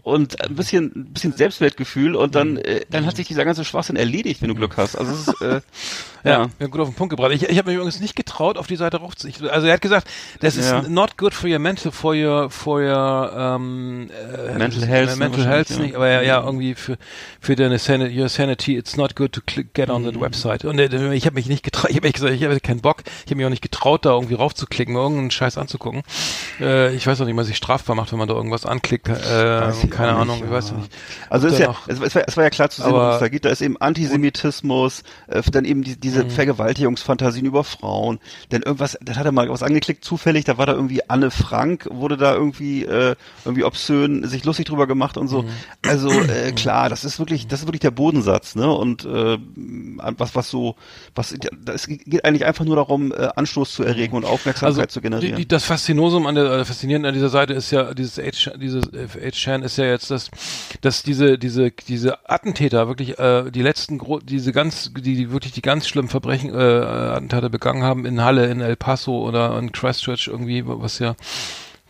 und 0.02 0.42
ein 0.44 0.56
bisschen, 0.56 0.92
ein 0.96 1.14
bisschen 1.14 1.34
Selbstwertgefühl 1.34 2.16
und 2.16 2.34
dann, 2.34 2.58
äh, 2.58 2.82
dann 2.90 3.06
hat 3.06 3.18
sich 3.18 3.28
dieser 3.28 3.46
ganze 3.46 3.64
Schwachsinn 3.66 3.98
erledigt, 3.98 4.42
wenn 4.42 4.50
du 4.50 4.56
Glück 4.56 4.78
hast. 4.78 4.96
Also 4.96 5.12
es 5.12 5.28
ist, 5.28 5.42
äh, 5.42 5.62
Ja, 6.26 6.48
ja. 6.60 6.66
gut 6.66 6.80
auf 6.82 6.90
den 6.90 6.96
Punkt 6.96 7.12
gebracht. 7.12 7.32
Ich, 7.34 7.44
ich 7.48 7.56
habe 7.60 7.68
mich 7.70 7.76
übrigens 7.76 8.00
nicht 8.00 8.16
getraut, 8.16 8.58
auf 8.58 8.66
die 8.66 8.78
Seite 8.78 8.98
rauf 8.98 9.16
zu. 9.16 9.28
ich- 9.28 9.44
Also 9.44 9.68
er 9.68 9.74
hat 9.74 9.82
gesagt, 9.84 10.08
das 10.40 10.56
ist 10.58 10.72
Ja. 10.72 10.82
not 10.82 11.18
good 11.20 11.36
for 11.36 11.48
your 11.48 11.60
mental, 11.60 11.92
for 11.92 12.16
your, 12.16 12.50
for 12.50 12.80
your 12.82 13.32
ähm, 13.38 14.10
äh, 14.50 14.58
Mental 14.58 14.84
health, 14.88 15.18
mental 15.18 15.46
health 15.46 15.70
nicht, 15.78 15.92
ja. 15.92 15.98
aber 15.98 16.10
ja, 16.10 16.22
ja 16.24 16.44
irgendwie 16.44 16.74
für 16.74 16.98
für 17.40 17.56
deine 17.56 17.78
sanity, 17.78 18.20
your 18.20 18.28
sanity, 18.30 18.76
it's 18.76 18.98
not 18.98 19.16
good 19.16 19.34
to 19.34 19.42
click, 19.46 19.76
get 19.76 19.92
on 19.92 20.02
Mhm. 20.02 20.15
The 20.16 20.22
website. 20.22 20.66
Und 20.66 20.80
äh, 20.80 21.14
ich 21.14 21.26
habe 21.26 21.36
mich 21.36 21.48
nicht 21.48 21.64
getraut, 21.64 21.90
ich 21.90 21.98
habe 21.98 22.12
gesagt, 22.12 22.34
ich 22.34 22.44
habe 22.44 22.60
keinen 22.60 22.82
Bock, 22.82 23.04
ich 23.26 23.32
habe 23.32 23.36
mich 23.36 23.46
auch 23.46 23.50
nicht 23.50 23.62
getraut, 23.62 24.06
da 24.06 24.12
irgendwie 24.12 24.34
raufzuklicken, 24.34 24.94
mir 24.94 25.02
irgendeinen 25.02 25.32
Scheiß 25.32 25.58
anzugucken. 25.58 26.04
Äh, 26.60 26.96
ich 26.96 27.06
weiß 27.06 27.22
auch 27.22 27.26
nicht, 27.26 27.38
was 27.38 27.48
sich 27.48 27.58
strafbar 27.58 27.96
macht, 27.96 28.12
wenn 28.12 28.20
man 28.20 28.28
da 28.28 28.34
irgendwas 28.34 28.66
anklickt. 28.66 29.08
Äh, 29.10 29.14
keine 29.90 30.16
Ahnung, 30.16 30.38
nicht, 30.38 30.46
ich 30.46 30.52
weiß 30.52 30.72
ja. 30.72 30.78
nicht. 30.78 30.92
Also 31.30 31.48
ist 31.48 31.60
ja, 31.60 31.68
noch- 31.68 31.88
es, 31.88 32.00
war, 32.00 32.24
es 32.28 32.38
war 32.38 32.44
ja 32.44 32.50
klar 32.50 32.70
zu 32.70 32.82
sehen, 32.82 32.92
worum 32.92 33.10
es 33.12 33.20
da 33.20 33.28
geht. 33.28 33.46
Da 33.46 33.50
ist 33.50 33.62
eben 33.62 33.78
Antisemitismus, 33.78 35.04
äh, 35.28 35.42
dann 35.52 35.66
eben 35.66 35.84
die, 35.84 36.00
diese 36.00 36.30
Vergewaltigungsfantasien 36.30 37.46
über 37.46 37.64
Frauen. 37.64 38.20
Denn 38.52 38.64
irgendwas, 38.64 38.98
das 39.02 39.18
hat 39.18 39.26
er 39.26 39.32
mal 39.32 39.50
was 39.50 39.64
angeklickt, 39.64 40.04
zufällig, 40.04 40.46
da 40.46 40.58
war 40.58 40.66
da 40.66 40.74
irgendwie 40.74 41.08
Anne 41.08 41.32
Frank, 41.32 41.88
wurde 41.92 42.18
da 42.18 42.34
irgendwie 42.34 42.56
irgendwie 42.56 42.86
irgendwie 43.44 43.64
obszön 43.64 44.28
sich 44.28 44.44
lustig 44.44 44.68
drüber 44.68 44.88
gemacht 44.88 45.18
und 45.18 45.28
so. 45.28 45.46
Also 45.86 46.10
äh, 46.10 46.52
klar, 46.56 46.90
das 46.90 47.06
ist 47.06 47.20
wirklich, 47.20 47.48
das 47.48 47.62
ist 47.62 47.68
wirklich 47.68 47.82
der 47.82 47.92
Bodensatz, 47.92 48.56
ne? 48.56 48.72
Und 48.72 49.06
äh, 49.06 49.38
was 50.18 50.36
was 50.36 50.50
so, 50.50 50.76
was 51.16 51.36
es 51.74 51.88
geht 51.88 52.26
eigentlich 52.26 52.46
einfach 52.46 52.66
nur 52.66 52.76
darum, 52.76 53.12
äh, 53.12 53.30
Anstoß 53.36 53.74
zu 53.74 53.84
erregen 53.84 54.16
und 54.16 54.26
Aufmerksamkeit 54.26 54.92
zu 54.92 55.02
generieren. 55.02 55.34
Also 55.34 55.38
Die, 55.38 55.44
die, 55.44 55.48
das 55.48 55.66
Faszinosum 55.66 56.28
an 56.28 56.36
der 56.36 56.46
äh, 56.46 56.66
faszinierend 56.66 57.06
an 57.06 57.14
dieser 57.14 57.30
Seite 57.30 57.54
ist 57.54 57.72
ja 57.72 57.94
dieses 57.94 58.18
H, 58.18 58.58
dieses 58.58 58.86
H-Chan 58.86 59.64
ist 59.64 59.78
ja 59.78 59.86
jetzt 59.86 60.12
das, 60.12 60.30
dass 60.82 61.04
diese 61.04 61.38
diese 61.38 61.72
diese 61.72 62.30
Attentäter 62.30 62.88
wirklich 62.88 63.20
äh, 63.20 63.52
die 63.52 63.62
letzten 63.62 63.98
gro 63.98 64.20
diese 64.20 64.52
ganz 64.52 64.92
die, 64.94 65.16
die 65.16 65.32
wirklich 65.32 65.54
die 65.54 65.62
ganz 65.62 65.88
schlimmen 65.88 66.10
Verbrechen 66.10 66.54
äh, 66.54 66.58
Attentate 66.58 67.50
begangen 67.50 67.84
haben 67.84 68.06
in 68.06 68.24
Halle, 68.24 68.48
in 68.48 68.62
El 68.62 68.76
Paso 68.76 69.22
oder 69.22 69.58
in 69.58 69.72
Christchurch 69.72 70.28
irgendwie, 70.28 70.64
was 70.66 71.00
ja 71.00 71.16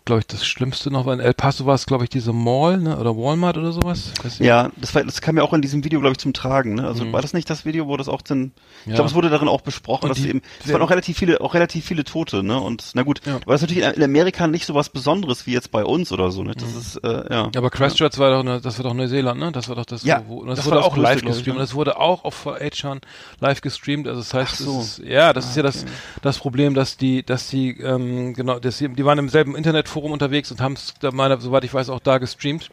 glaube 0.05 0.19
ich, 0.21 0.27
das 0.27 0.45
Schlimmste 0.45 0.91
noch 0.91 1.05
war. 1.05 1.13
In 1.15 1.19
El 1.19 1.33
Paso 1.33 1.65
war 1.65 1.73
es, 1.75 1.85
glaube 1.87 2.03
ich, 2.03 2.09
diese 2.11 2.31
Mall, 2.31 2.77
ne? 2.77 2.97
Oder 2.97 3.17
Walmart 3.17 3.57
oder 3.57 3.71
sowas. 3.71 4.11
Ja, 4.39 4.69
das, 4.77 4.93
war, 4.93 5.03
das 5.03 5.19
kam 5.19 5.35
ja 5.37 5.43
auch 5.43 5.51
in 5.53 5.61
diesem 5.63 5.83
Video, 5.83 5.99
glaube 5.99 6.11
ich, 6.13 6.19
zum 6.19 6.31
Tragen. 6.33 6.75
Ne? 6.75 6.85
Also 6.87 7.11
war 7.11 7.21
das 7.23 7.33
nicht 7.33 7.49
das 7.49 7.65
Video, 7.65 7.87
wo 7.87 7.97
das 7.97 8.07
auch 8.07 8.21
dann, 8.21 8.51
ich 8.83 8.89
Ja. 8.89 8.95
glaube, 8.95 9.09
es 9.09 9.15
wurde 9.15 9.29
darin 9.29 9.47
auch 9.47 9.61
besprochen, 9.61 10.03
Und 10.05 10.09
dass 10.11 10.19
die- 10.23 10.29
eben, 10.29 10.41
es 10.63 10.71
waren 10.71 10.81
auch 10.81 10.89
relativ 10.91 11.17
viele, 11.17 11.41
auch 11.41 11.53
relativ 11.55 11.85
viele 11.85 12.03
Tote, 12.03 12.43
ne? 12.43 12.59
Und 12.59 12.91
na 12.93 13.01
gut, 13.01 13.21
Ja. 13.25 13.37
aber 13.37 13.53
das 13.53 13.63
ist 13.63 13.69
natürlich 13.69 13.95
in, 13.97 14.03
Amerika 14.03 14.47
nicht 14.47 14.65
so 14.67 14.75
was 14.75 14.89
Besonderes 14.89 15.47
wie 15.47 15.53
jetzt 15.53 15.71
bei 15.71 15.83
uns 15.83 16.11
oder 16.11 16.31
so, 16.31 16.43
ne? 16.43 16.53
Das 16.55 16.75
ist, 16.75 16.97
äh, 16.97 17.07
ja. 17.07 17.25
Ja, 17.45 17.49
aber 17.55 17.69
Christchurch 17.71 18.17
war 18.19 18.29
doch, 18.31 18.43
ne, 18.43 18.61
das 18.61 18.77
war 18.77 18.83
doch 18.83 18.93
Neuseeland, 18.93 19.39
ne? 19.39 19.51
Das 19.51 19.67
war 19.69 19.75
doch 19.75 19.85
das, 19.85 20.03
Ja, 20.03 20.21
wo, 20.27 20.45
das, 20.45 20.57
das 20.57 20.65
wurde 20.67 20.77
das 20.77 20.85
auch 20.85 20.97
live 20.97 21.21
gestreamt. 21.23 21.47
ne? 21.47 21.53
Und 21.53 21.59
das 21.59 21.73
wurde 21.73 21.99
auch 21.99 22.23
auf 22.25 22.45
Achan 22.47 23.01
live 23.39 23.61
gestreamt. 23.61 24.07
Also 24.07 24.19
das 24.21 24.33
heißt, 24.33 24.57
so. 24.57 24.79
es 24.81 24.99
ist, 24.99 25.07
ja, 25.07 25.33
das 25.33 25.45
ist 25.49 25.57
ja 25.57 25.63
das, 25.63 25.83
das 26.21 26.37
Problem, 26.37 26.75
dass 26.75 26.95
die, 26.97 27.23
dass 27.25 27.49
die, 27.49 27.71
ähm, 27.81 28.33
genau, 28.35 28.59
dass 28.59 28.77
die, 28.77 28.87
die 28.89 29.03
waren 29.05 29.17
im 29.17 29.29
selben 29.29 29.55
Internetforum 29.95 30.11
unterwegs 30.11 30.51
und 30.51 30.61
haben 30.61 30.73
es, 30.73 30.93
meine, 31.13 31.39
soweit 31.39 31.63
ich 31.63 31.73
weiß, 31.73 31.89
auch 31.89 31.99
da 31.99 32.17
gestreamt. 32.17 32.69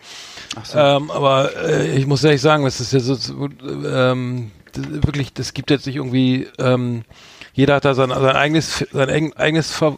Ach 0.57 0.65
so. 0.65 0.79
Ähm, 0.79 1.11
aber 1.11 1.57
äh, 1.57 1.97
ich 1.97 2.07
muss 2.07 2.25
ehrlich 2.25 2.41
sagen, 2.41 2.65
das 2.65 2.81
ist 2.81 2.93
ja 2.93 3.01
so, 3.01 3.49
ähm, 3.61 4.51
das, 4.73 4.85
wirklich, 4.91 5.33
das 5.33 5.55
gibt 5.55 5.71
jetzt 5.71 5.87
nicht 5.87 5.97
irgendwie, 5.97 6.49
ähm, 6.59 7.05
jeder 7.55 7.77
hat 7.77 7.85
da 7.85 7.95
sein, 7.95 8.11
sein 8.11 8.37
eigenes, 8.37 8.87
sein 8.93 9.11
eigen- 9.11 9.37
eigenes 9.37 9.71
Fa 9.71 9.97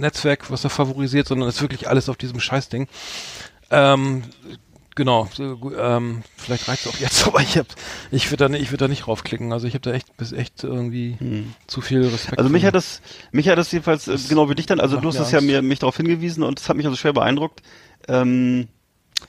Netzwerk, 0.00 0.50
was 0.50 0.64
er 0.64 0.70
favorisiert, 0.70 1.28
sondern 1.28 1.48
es 1.48 1.56
ist 1.56 1.62
wirklich 1.62 1.88
alles 1.88 2.08
auf 2.08 2.16
diesem 2.16 2.40
Scheißding. 2.40 2.88
Ähm, 3.70 4.22
genau, 4.98 5.28
ähm, 5.78 6.22
vielleicht 6.36 6.68
reicht's 6.68 6.86
auch 6.86 6.96
jetzt, 6.98 7.26
aber 7.26 7.40
ich 7.40 7.56
hab, 7.56 7.66
ich 8.10 8.30
würde 8.30 8.44
da, 8.44 8.48
nicht- 8.50 8.60
ich 8.62 8.70
würde 8.70 8.84
da 8.84 8.88
nicht 8.88 9.08
raufklicken. 9.08 9.52
Also 9.54 9.66
ich 9.66 9.72
habe 9.72 9.80
da 9.80 9.92
echt, 9.92 10.14
bis 10.18 10.32
echt 10.32 10.62
irgendwie 10.64 11.16
zu 11.66 11.80
viel 11.80 12.02
Respekt. 12.04 12.32
Hm. 12.32 12.38
Also 12.38 12.50
mich 12.50 12.64
hat 12.66 12.74
das, 12.74 13.00
mich 13.32 13.48
hat 13.48 13.56
das 13.56 13.72
jedenfalls, 13.72 14.06
äh, 14.08 14.18
genau 14.28 14.50
wie 14.50 14.54
dich 14.54 14.66
dann, 14.66 14.80
also 14.80 14.98
du 14.98 15.08
hast 15.08 15.18
es 15.18 15.30
ja 15.30 15.40
mir, 15.40 15.62
mich 15.62 15.78
darauf 15.78 15.96
hingewiesen 15.96 16.42
und 16.42 16.58
das 16.58 16.68
hat 16.68 16.76
mich 16.76 16.84
also 16.84 16.96
schwer 16.98 17.14
beeindruckt. 17.14 17.62
Ähm, 18.08 18.68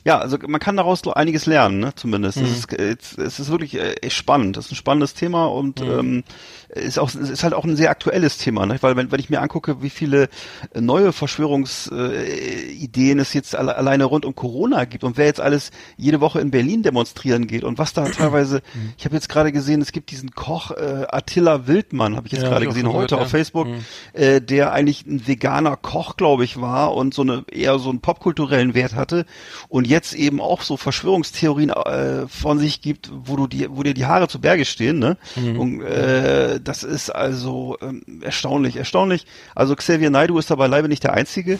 ja, 0.05 0.19
also 0.19 0.37
man 0.47 0.59
kann 0.59 0.77
daraus 0.77 1.01
so 1.03 1.13
einiges 1.13 1.45
lernen, 1.47 1.79
ne, 1.79 1.95
zumindest. 1.95 2.37
Mhm. 2.37 2.43
Es, 2.45 2.51
ist, 2.59 2.73
es, 2.73 3.17
es 3.17 3.39
ist 3.39 3.49
wirklich 3.49 3.73
äh, 3.75 4.09
spannend. 4.11 4.55
Es 4.57 4.65
ist 4.67 4.71
ein 4.73 4.75
spannendes 4.75 5.13
Thema 5.15 5.45
und 5.47 5.79
Mhm. 5.81 5.91
ähm, 5.91 6.23
ist 6.69 6.99
auch 6.99 7.13
ist 7.13 7.43
halt 7.43 7.53
auch 7.53 7.65
ein 7.65 7.75
sehr 7.75 7.89
aktuelles 7.89 8.37
Thema, 8.37 8.65
ne? 8.65 8.77
weil 8.81 8.95
wenn, 8.95 9.11
wenn 9.11 9.19
ich 9.19 9.29
mir 9.29 9.41
angucke, 9.41 9.81
wie 9.81 9.89
viele 9.89 10.29
äh, 10.73 10.81
neue 10.81 11.11
Verschwörungsideen 11.11 13.19
äh, 13.19 13.21
es 13.21 13.33
jetzt 13.33 13.55
alle, 13.55 13.75
alleine 13.75 14.05
rund 14.05 14.25
um 14.25 14.35
Corona 14.35 14.85
gibt 14.85 15.03
und 15.03 15.17
wer 15.17 15.25
jetzt 15.25 15.41
alles 15.41 15.71
jede 15.97 16.21
Woche 16.21 16.39
in 16.39 16.51
Berlin 16.51 16.83
demonstrieren 16.83 17.47
geht 17.47 17.63
und 17.63 17.77
was 17.77 17.93
da 17.93 18.05
teilweise, 18.09 18.61
Mhm. 18.73 18.93
ich 18.97 19.05
habe 19.05 19.15
jetzt 19.15 19.29
gerade 19.29 19.51
gesehen, 19.51 19.81
es 19.81 19.91
gibt 19.91 20.11
diesen 20.11 20.31
Koch 20.31 20.71
äh, 20.71 21.05
Attila 21.09 21.67
Wildmann, 21.67 22.15
habe 22.15 22.27
ich 22.27 22.33
jetzt 22.33 22.43
Ja, 22.43 22.49
gerade 22.49 22.65
gesehen 22.67 22.87
heute 22.87 23.07
gehört, 23.07 23.13
auf 23.13 23.19
ja. 23.21 23.25
Facebook, 23.27 23.67
Mhm. 23.67 23.79
äh, 24.13 24.41
der 24.41 24.71
eigentlich 24.73 25.05
ein 25.05 25.27
veganer 25.27 25.75
Koch, 25.77 26.17
glaube 26.17 26.43
ich, 26.43 26.59
war 26.61 26.93
und 26.93 27.13
so 27.13 27.21
eine 27.23 27.43
eher 27.51 27.79
so 27.79 27.89
einen 27.89 28.01
popkulturellen 28.01 28.73
Wert 28.73 28.95
hatte 28.95 29.25
und 29.69 29.87
jetzt 29.87 30.13
eben 30.13 30.39
auch 30.41 30.61
so 30.61 30.77
Verschwörungstheorien 30.77 31.69
äh, 31.71 32.27
von 32.27 32.59
sich 32.59 32.81
gibt, 32.81 33.09
wo 33.13 33.35
du 33.35 33.47
die, 33.47 33.67
wo 33.69 33.83
dir 33.83 33.93
die 33.93 34.05
Haare 34.05 34.27
zu 34.27 34.39
Berge 34.39 34.65
stehen, 34.65 34.99
ne? 34.99 35.17
Mhm. 35.35 35.59
Und 35.59 35.81
äh, 35.81 36.58
das 36.63 36.83
ist 36.83 37.09
also 37.09 37.77
ähm, 37.81 38.01
erstaunlich, 38.21 38.75
erstaunlich. 38.75 39.25
Also 39.55 39.75
Xavier 39.75 40.09
Naidu 40.09 40.37
ist 40.37 40.51
da 40.51 40.55
beileibe 40.55 40.89
nicht 40.89 41.03
der 41.03 41.13
Einzige. 41.13 41.59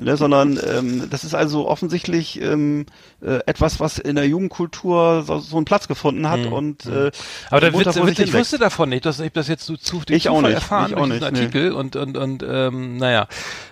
Ne, 0.00 0.16
sondern 0.16 0.58
ähm, 0.66 1.08
das 1.10 1.24
ist 1.24 1.34
also 1.34 1.66
offensichtlich 1.68 2.40
ähm, 2.40 2.86
äh, 3.22 3.38
etwas, 3.46 3.80
was 3.80 3.98
in 3.98 4.16
der 4.16 4.26
Jugendkultur 4.28 5.24
so, 5.26 5.38
so 5.38 5.56
einen 5.56 5.64
Platz 5.64 5.88
gefunden 5.88 6.28
hat 6.28 6.44
und 6.46 6.86
äh, 6.86 7.06
Mhm. 7.06 7.10
Aber 7.50 7.60
der 7.60 7.72
munter 7.72 7.94
Witz, 7.94 8.06
Witz, 8.06 8.18
ich 8.18 8.34
wusste 8.34 8.58
davon 8.58 8.88
nicht, 8.90 9.06
dass 9.06 9.20
ich 9.20 9.32
das 9.32 9.48
jetzt 9.48 9.64
so 9.66 9.76
zu 9.76 10.02
Ich 10.10 10.28
auch 10.28 10.36
Zufall 10.36 10.50
nicht, 10.50 10.54
erfahren 10.54 10.90
ich 10.90 10.96
auch 10.96 11.06
durch 11.06 11.20
diesen 11.20 11.32
nicht, 11.32 11.52
nee. 11.54 11.58
Artikel 11.58 11.72
und 11.72 11.96
und 11.96 12.16
und 12.16 12.44
ähm, 12.48 12.96
naja, 12.98 13.26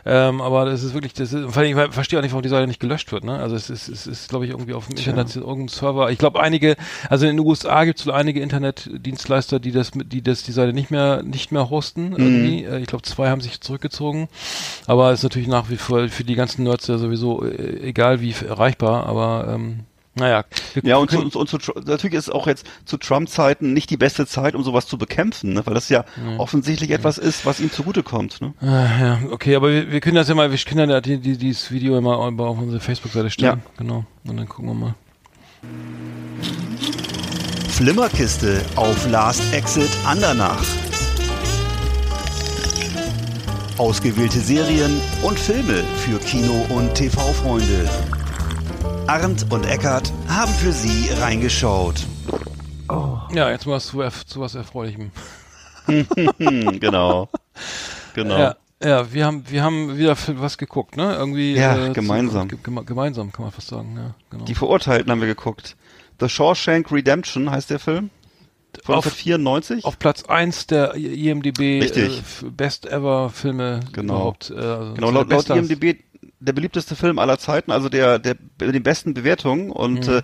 ähm, 0.07 0.41
aber 0.41 0.65
das 0.65 0.83
ist 0.83 0.95
wirklich, 0.95 1.13
das 1.15 1.33
ist, 1.33 1.53
vor 1.53 1.63
allem, 1.63 1.79
ich 1.79 1.95
verstehe 1.95 2.19
auch 2.19 2.23
nicht, 2.23 2.33
warum 2.33 2.43
die 2.43 2.49
Seite 2.49 2.67
nicht 2.67 2.81
gelöscht 2.81 3.13
wird. 3.13 3.25
Ne? 3.25 3.39
Also 3.39 3.57
es 3.57 3.71
ist, 3.71 3.89
es 3.89 4.07
ist, 4.07 4.29
glaube 4.29 4.45
ich, 4.47 4.51
irgendwie 4.53 4.75
auf 4.75 4.87
dem 4.87 4.97
Internet 4.97 5.35
irgendein 5.37 5.69
Server. 5.69 6.11
Ich 6.11 6.19
glaube, 6.19 6.41
einige, 6.41 6.77
also 7.11 7.27
in 7.27 7.37
den 7.37 7.47
USA 7.47 7.85
gibt 7.85 8.01
es 8.01 8.07
wohl 8.07 8.13
einige 8.15 8.41
Internetdienstleister, 8.41 9.61
die 9.61 9.73
das, 9.73 9.93
die 9.95 10.23
das 10.23 10.43
die 10.43 10.53
Seite 10.53 10.73
nicht 10.73 10.91
mehr 10.91 11.23
nicht 11.23 11.53
mehr 11.53 11.71
hosten 11.71 12.11
Mhm. 12.11 12.17
irgendwie. 12.19 12.65
Äh, 12.65 12.81
Ich 12.81 12.87
glaube, 12.87 13.03
zwei 13.03 13.29
haben 13.31 13.41
sich 13.41 13.61
zurückgezogen, 13.61 14.29
aber 14.87 15.11
es 15.13 15.21
ist 15.21 15.25
natürlich 15.25 15.49
nach 15.49 15.71
wie 15.71 15.77
vor 15.77 16.09
für 16.15 16.25
die 16.25 16.35
ganzen 16.35 16.65
Nerds 16.65 16.87
ja 16.87 16.99
sowieso 16.99 17.45
äh, 17.45 17.81
egal 17.89 18.21
wie 18.21 18.33
erreichbar. 18.33 19.07
Aber 19.07 19.53
ähm, 19.53 19.81
naja, 20.17 20.45
wir 20.75 20.85
Ja, 20.85 20.97
und, 20.97 21.11
zu, 21.11 21.17
können- 21.17 21.31
und, 21.33 21.49
zu, 21.49 21.57
und 21.57 21.63
zu, 21.63 21.73
natürlich 21.87 22.15
ist 22.17 22.33
auch 22.33 22.47
jetzt 22.47 22.67
zu 22.85 22.97
Trump-Zeiten 22.97 23.73
nicht 23.73 23.91
die 23.91 23.97
beste 23.97 24.27
Zeit, 24.27 24.55
um 24.55 24.63
sowas 24.63 24.87
zu 24.87 24.97
bekämpfen, 24.97 25.55
ne? 25.55 25.67
weil 25.67 25.75
das 25.75 25.89
ja 25.89 26.05
offensichtlich 26.39 26.91
etwas 26.93 27.19
ist, 27.19 27.45
was 27.47 27.59
ihm 27.61 27.73
zugutekommt. 27.73 28.41
Ne? 28.41 28.55
Ah, 28.61 29.01
ja, 29.01 29.19
okay, 29.31 29.57
aber 29.57 29.71
wir, 29.71 29.91
wir 29.91 30.01
können 30.01 30.17
das 30.17 30.29
ja 30.29 30.35
mal, 30.35 30.51
wir 30.51 30.59
können 30.59 30.89
ja 30.89 31.01
die, 31.01 31.19
die, 31.19 31.37
dieses 31.37 31.71
Video 31.71 31.99
immer 31.99 32.17
auf 32.17 32.59
unsere 32.59 32.81
Facebook-Seite 32.81 33.31
stellen. 33.31 33.61
Ja. 33.65 33.71
Genau. 33.77 34.05
Und 34.25 34.37
dann 34.37 34.49
gucken 34.49 34.69
wir 34.69 34.75
mal. 34.75 34.95
Flimmerkiste 37.71 38.63
auf 38.77 39.11
Last 39.11 39.53
Exit 39.53 39.91
Andernach. 40.05 40.63
Ausgewählte 43.79 44.39
Serien 44.39 45.01
und 45.23 45.39
Filme 45.39 45.83
für 45.97 46.19
Kino- 46.21 46.65
und 46.69 46.95
TV-Freunde. 46.95 47.89
Arndt 49.09 49.51
und 49.53 49.67
Eckart 49.67 50.13
haben 50.29 50.53
für 50.53 50.73
Sie 50.73 51.11
reingeschaut. 51.21 52.07
Ja, 53.33 53.51
jetzt 53.51 53.67
mal 53.67 53.81
zu, 53.81 54.03
zu 54.27 54.41
was 54.41 54.55
Erfreulichem. 54.55 55.11
Genau. 56.81 57.29
Genau. 58.15 58.39
Ja, 58.39 58.57
ja, 58.83 59.13
wir 59.13 59.27
haben, 59.27 59.45
wir 59.51 59.63
haben 59.63 59.99
wieder 59.99 60.17
was 60.37 60.57
geguckt, 60.57 60.97
ne? 60.97 61.15
Irgendwie. 61.15 61.55
Ja, 61.55 61.75
zu- 61.89 61.93
gemeinsam. 61.93 62.49
ge- 62.49 62.59
geme- 62.63 62.85
gemeinsam, 62.85 63.33
kann 63.33 63.45
man 63.45 63.53
fast 63.53 63.69
sagen, 63.69 63.95
ja, 63.97 64.15
genau. 64.31 64.45
Die 64.47 64.55
Verurteilten 64.55 65.11
haben 65.11 65.21
wir 65.21 65.27
geguckt. 65.29 65.77
The 66.21 66.29
Shawshank 66.31 66.91
Redemption 66.91 67.51
heißt 67.51 67.69
der 67.69 67.81
Film. 67.81 68.09
Von 68.83 68.97
Auf- 68.97 69.05
1994. 69.07 69.85
Auf 69.85 69.99
Platz 69.99 70.25
1 70.25 70.67
der 70.67 70.95
IMDB 70.95 71.81
Richtig. 71.83 72.19
Äh, 72.43 72.51
Best 72.51 72.87
Ever 72.87 73.31
Filme 73.31 73.81
Genau. 73.93 74.15
überhaupt. 74.15 74.51
Äh, 74.51 74.55
also 74.59 74.95
Genau, 74.95 75.11
laut, 75.11 75.29
bester- 75.29 75.57
IMDb 75.57 75.99
der 76.41 76.53
beliebteste 76.53 76.95
Film 76.97 77.19
aller 77.19 77.39
Zeiten, 77.39 77.71
also 77.73 77.89
der, 77.89 78.19
der 78.19 78.37
mit 78.61 78.75
den 78.75 78.83
besten 78.83 79.15
Bewertungen. 79.15 79.71
Und 79.71 80.07
Mhm. 80.09 80.15
äh, 80.15 80.23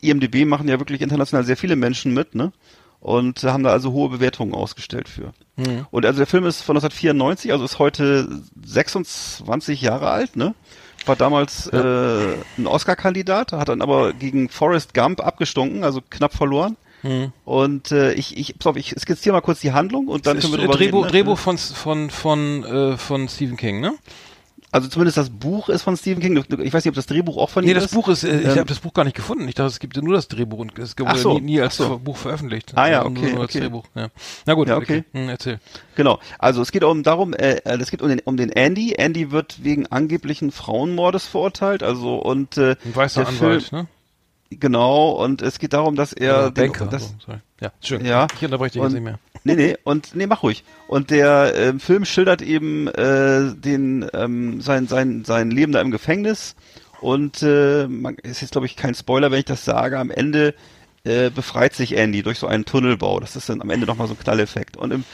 IMDb 0.00 0.44
machen 0.44 0.68
ja 0.68 0.78
wirklich 0.80 1.00
international 1.02 1.44
sehr 1.44 1.56
viele 1.56 1.76
Menschen 1.76 2.12
mit, 2.14 2.34
ne? 2.34 2.52
und 2.98 3.42
haben 3.42 3.64
da 3.64 3.70
also 3.70 3.90
hohe 3.92 4.10
Bewertungen 4.10 4.54
ausgestellt 4.54 5.08
für. 5.08 5.32
Mhm. 5.56 5.86
Und 5.90 6.06
also 6.06 6.18
der 6.18 6.26
Film 6.28 6.46
ist 6.46 6.62
von 6.62 6.76
1994, 6.76 7.50
also 7.52 7.64
ist 7.64 7.80
heute 7.80 8.28
26 8.64 9.80
Jahre 9.82 10.10
alt, 10.10 10.36
ne? 10.36 10.54
War 11.06 11.16
damals 11.16 11.66
äh, 11.66 12.34
ein 12.58 12.66
Oscar-Kandidat, 12.68 13.50
hat 13.52 13.68
dann 13.68 13.82
aber 13.82 14.12
gegen 14.12 14.48
Forrest 14.48 14.94
Gump 14.94 15.20
abgestunken, 15.20 15.82
also 15.82 16.00
knapp 16.10 16.32
verloren. 16.32 16.76
Mhm. 17.02 17.32
Und 17.44 17.90
äh, 17.92 18.12
ich, 18.14 18.36
ich, 18.36 18.58
pass 18.58 18.66
auf, 18.68 18.76
ich 18.76 18.94
skizziere 18.98 19.32
mal 19.34 19.40
kurz 19.40 19.60
die 19.60 19.72
Handlung 19.72 20.08
und 20.08 20.26
dann 20.26 20.38
können 20.38 20.52
wir 20.52 20.58
drüber 20.60 20.74
Drehbuch, 20.74 20.98
reden. 21.04 21.06
ne? 21.06 21.10
Drehbuch 21.24 21.38
von, 21.38 21.58
von, 21.58 22.10
von, 22.10 22.64
äh, 22.64 22.96
von 22.96 23.28
Stephen 23.28 23.56
King, 23.56 23.80
ne? 23.80 23.94
Also 24.74 24.88
zumindest 24.88 25.18
das 25.18 25.28
Buch 25.28 25.68
ist 25.68 25.82
von 25.82 25.98
Stephen 25.98 26.22
King. 26.22 26.34
Ich 26.62 26.72
weiß 26.72 26.82
nicht, 26.82 26.88
ob 26.92 26.94
das 26.94 27.04
Drehbuch 27.04 27.36
auch 27.36 27.50
von 27.50 27.62
Nee, 27.62 27.72
ihm 27.72 27.74
das 27.74 27.84
ist. 27.86 27.94
Buch 27.94 28.08
ist, 28.08 28.24
äh, 28.24 28.38
ich 28.40 28.44
Ähm, 28.46 28.50
habe 28.52 28.64
das 28.64 28.78
Buch 28.80 28.94
gar 28.94 29.04
nicht 29.04 29.14
gefunden. 29.14 29.46
Ich 29.46 29.54
dachte, 29.54 29.68
es 29.68 29.80
gibt 29.80 30.00
nur 30.02 30.14
das 30.14 30.28
Drehbuch 30.28 30.60
und 30.60 30.78
es 30.78 30.98
wurde 30.98 31.18
so, 31.18 31.34
nie, 31.34 31.40
nie 31.42 31.60
als 31.60 31.76
so. 31.76 31.98
Buch 31.98 32.16
veröffentlicht. 32.16 32.72
Ah 32.74 32.88
ja, 32.88 33.04
okay, 33.04 33.32
nur 33.32 33.42
als 33.42 33.50
okay. 33.50 33.60
Drehbuch. 33.60 33.84
Ja. 33.94 34.08
Na 34.46 34.54
gut, 34.54 34.68
Ja, 34.68 34.78
okay. 34.78 35.04
Hm, 35.12 35.28
erzähl. 35.28 35.60
Genau. 35.94 36.20
Also 36.38 36.62
es 36.62 36.72
geht 36.72 36.84
um 36.84 37.02
darum, 37.02 37.34
äh, 37.34 37.56
äh, 37.56 37.76
es 37.82 37.90
geht 37.90 38.00
um 38.00 38.08
den, 38.08 38.20
um 38.20 38.38
den 38.38 38.48
Andy. 38.50 38.94
Andy 38.96 39.30
wird 39.30 39.62
wegen 39.62 39.88
angeblichen 39.88 40.50
Frauenmordes 40.50 41.26
verurteilt. 41.26 41.82
Also 41.82 42.14
und 42.16 42.56
äh, 42.56 42.76
Ein 42.82 42.96
weißer 42.96 43.24
der 43.24 43.28
Anwalt, 43.28 43.62
Film, 43.64 43.82
ne? 43.82 43.88
Genau. 44.58 45.10
Und 45.10 45.42
es 45.42 45.58
geht 45.58 45.72
darum, 45.72 45.96
dass 45.96 46.12
er 46.12 46.34
Oder 46.38 46.50
den- 46.50 46.72
Banker. 46.72 46.86
das, 46.86 47.14
sorry. 47.24 47.38
Ja, 47.60 47.72
schön. 47.80 48.04
Ja. 48.04 48.26
Ich 48.36 48.44
unterbreche 48.44 48.72
dich 48.72 48.82
jetzt 48.82 48.92
nicht 48.92 49.02
mehr. 49.02 49.18
Nee, 49.44 49.54
nee, 49.56 49.76
und 49.84 50.14
nee, 50.14 50.26
mach 50.26 50.42
ruhig. 50.42 50.62
Und 50.88 51.10
der 51.10 51.52
ähm, 51.56 51.80
Film 51.80 52.04
schildert 52.04 52.42
eben 52.42 52.86
äh, 52.88 53.52
den 53.54 54.08
ähm, 54.14 54.60
sein 54.60 54.86
sein 54.86 55.24
sein 55.24 55.50
Leben 55.50 55.72
da 55.72 55.80
im 55.80 55.90
Gefängnis 55.90 56.54
und 57.00 57.42
äh, 57.42 57.86
man, 57.88 58.14
ist 58.16 58.40
jetzt 58.40 58.52
glaube 58.52 58.66
ich 58.66 58.76
kein 58.76 58.94
Spoiler, 58.94 59.30
wenn 59.32 59.40
ich 59.40 59.44
das 59.44 59.64
sage. 59.64 59.98
Am 59.98 60.10
Ende 60.12 60.54
äh, 61.04 61.30
befreit 61.30 61.74
sich 61.74 61.96
Andy 61.96 62.22
durch 62.22 62.38
so 62.38 62.46
einen 62.46 62.64
Tunnelbau. 62.64 63.18
Das 63.18 63.34
ist 63.34 63.48
dann 63.48 63.60
am 63.60 63.70
Ende 63.70 63.86
nochmal 63.86 64.06
so 64.06 64.14
ein 64.14 64.18
Knalleffekt. 64.20 64.76
Und 64.76 64.92
im 64.92 65.04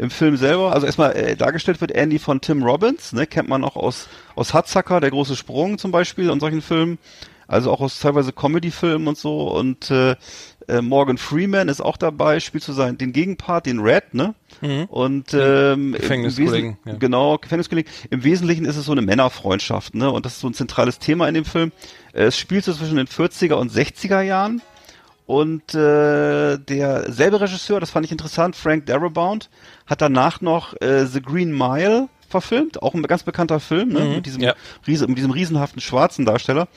im 0.00 0.10
Film 0.10 0.36
selber, 0.36 0.72
also 0.72 0.86
erstmal 0.86 1.16
äh, 1.16 1.34
dargestellt 1.36 1.80
wird 1.80 1.90
Andy 1.90 2.18
von 2.20 2.40
Tim 2.40 2.62
Robbins, 2.62 3.12
ne, 3.12 3.26
kennt 3.26 3.48
man 3.48 3.64
auch 3.64 3.74
aus 3.74 4.08
aus 4.36 4.54
Hudsucker, 4.54 5.00
der 5.00 5.10
große 5.10 5.34
Sprung 5.34 5.76
zum 5.78 5.90
Beispiel 5.90 6.30
und 6.30 6.40
solchen 6.40 6.62
Filmen. 6.62 6.98
Also 7.48 7.72
auch 7.72 7.80
aus 7.80 7.98
teilweise 7.98 8.32
Comedy-Filmen 8.32 9.08
und 9.08 9.16
so. 9.16 9.50
Und 9.50 9.90
äh, 9.90 10.16
äh, 10.68 10.82
Morgan 10.82 11.16
Freeman 11.16 11.68
ist 11.68 11.80
auch 11.80 11.96
dabei, 11.96 12.40
spielt 12.40 12.62
so 12.62 12.74
seinen 12.74 12.98
den 12.98 13.12
Gegenpart, 13.12 13.64
den 13.66 13.80
Red, 13.80 14.12
ne? 14.12 14.34
Und 14.88 15.32
ähm, 15.32 15.92
Gefängniskollegen, 15.92 16.76
ja. 16.84 16.94
Genau, 16.96 17.38
Gefängniskollegen. 17.38 17.90
Im 18.10 18.22
Wesentlichen 18.22 18.66
ist 18.66 18.76
es 18.76 18.84
so 18.84 18.92
eine 18.92 19.02
Männerfreundschaft, 19.02 19.94
ne? 19.94 20.10
Und 20.10 20.26
das 20.26 20.34
ist 20.34 20.40
so 20.40 20.48
ein 20.48 20.54
zentrales 20.54 20.98
Thema 20.98 21.26
in 21.26 21.34
dem 21.34 21.46
Film. 21.46 21.72
Äh, 22.12 22.24
Es 22.24 22.38
spielt 22.38 22.64
so 22.64 22.72
zwischen 22.74 22.96
den 22.96 23.06
40er 23.06 23.54
und 23.54 23.72
60er 23.72 24.20
Jahren. 24.20 24.60
Und 25.24 25.74
äh, 25.74 26.58
der 26.58 27.12
selbe 27.12 27.40
Regisseur, 27.40 27.80
das 27.80 27.90
fand 27.90 28.06
ich 28.06 28.12
interessant, 28.12 28.56
Frank 28.56 28.86
Darabont, 28.86 29.50
hat 29.86 30.00
danach 30.00 30.40
noch 30.40 30.74
äh, 30.80 31.04
The 31.06 31.20
Green 31.20 31.52
Mile 31.56 32.08
verfilmt, 32.28 32.82
auch 32.82 32.94
ein 32.94 33.02
ganz 33.02 33.22
bekannter 33.22 33.60
Film, 33.60 33.90
ne? 33.90 34.00
mit, 34.04 34.26
diesem 34.26 34.42
ja. 34.42 34.54
riesen, 34.86 35.08
mit 35.08 35.18
diesem 35.18 35.30
riesenhaften 35.30 35.80
schwarzen 35.80 36.24
Darsteller. 36.24 36.68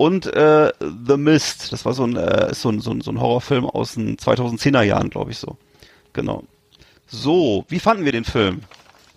Und 0.00 0.32
äh, 0.34 0.72
The 0.80 1.18
Mist, 1.18 1.72
das 1.72 1.84
war 1.84 1.92
so 1.92 2.04
ein, 2.04 2.16
äh, 2.16 2.54
so 2.54 2.70
ein, 2.70 2.80
so 2.80 2.90
ein, 2.90 3.02
so 3.02 3.10
ein 3.10 3.20
Horrorfilm 3.20 3.66
aus 3.66 3.96
den 3.96 4.16
2010er 4.16 4.80
Jahren, 4.80 5.10
glaube 5.10 5.30
ich 5.30 5.36
so. 5.36 5.58
Genau. 6.14 6.44
So, 7.06 7.66
wie 7.68 7.80
fanden 7.80 8.06
wir 8.06 8.12
den 8.12 8.24
Film? 8.24 8.62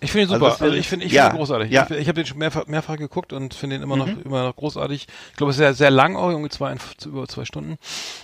Ich 0.04 0.12
finde 0.12 0.26
ihn 0.26 0.32
Also 0.32 0.44
super. 0.44 0.52
Also, 0.52 0.64
wäre- 0.66 0.76
ich 0.78 0.88
finde 0.88 1.06
ich 1.06 1.12
ja, 1.12 1.24
finde 1.24 1.36
ihn 1.36 1.38
großartig. 1.38 1.70
ja. 1.72 1.86
Ich, 1.90 1.96
ich 1.96 2.08
habe 2.08 2.14
den 2.14 2.26
schon 2.26 2.38
mehrfach, 2.38 2.66
mehrfach 2.66 2.96
geguckt 2.96 3.32
und 3.32 3.54
finde 3.54 3.76
ihn 3.76 3.82
immer 3.82 3.96
noch 3.96 4.06
Mhm. 4.06 4.22
immer 4.24 4.44
noch 4.44 4.54
großartig. 4.56 5.06
Ich 5.30 5.36
glaube, 5.36 5.50
es 5.50 5.56
ist 5.56 5.58
sehr 5.58 5.74
sehr 5.74 5.90
lang 5.90 6.16
auch, 6.16 6.30
irgendwie 6.30 6.50
zwei 6.50 6.74
über 7.06 7.26
zwei 7.26 7.44
Stunden. 7.44 7.76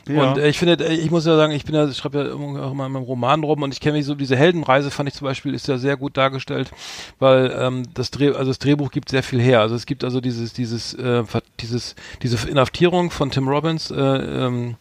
Ja. 0.09 0.23
Und 0.31 0.39
äh, 0.39 0.49
ich 0.49 0.59
finde, 0.59 0.75
äh, 0.85 0.95
ich 0.95 1.11
muss 1.11 1.27
ja 1.27 1.37
sagen, 1.37 1.53
ich 1.53 1.65
bin 1.65 1.75
ja, 1.75 1.89
ich 1.89 1.97
schreibe 1.97 2.19
ja 2.19 2.33
immer- 2.33 2.63
auch 2.65 2.73
immer 2.73 2.87
in 2.87 2.93
meinem 2.93 3.03
Roman 3.03 3.43
rum 3.43 3.63
und 3.63 3.73
ich 3.75 3.81
kenne 3.81 3.97
mich 3.99 4.07
so 4.07 4.15
diese 4.15 4.37
Heldenreise 4.37 4.91
fand 4.91 5.09
ich 5.09 5.15
zum 5.15 5.25
Beispiel 5.27 5.55
ist 5.55 5.69
ja 5.69 5.79
sehr 5.79 5.97
gut 5.97 6.17
dargestellt, 6.17 6.71
weil 7.19 7.55
ähm, 7.59 7.83
das 7.95 8.11
Dreh, 8.11 8.29
also 8.29 8.47
das 8.51 8.59
Drehbuch 8.59 8.91
gibt 8.91 9.09
sehr 9.09 9.23
viel 9.23 9.41
her. 9.41 9.61
Also 9.61 9.75
es 9.75 9.87
gibt 9.87 10.05
also 10.05 10.21
dieses 10.21 10.53
dieses 10.53 10.95
äh, 10.95 11.23
dieses 11.61 11.95
diese 12.23 12.49
Inhaftierung 12.49 13.11
von 13.11 13.31
Tim 13.31 13.49
Robbins. 13.49 13.91
Äh, 13.91 13.95
ähm, 13.97 14.77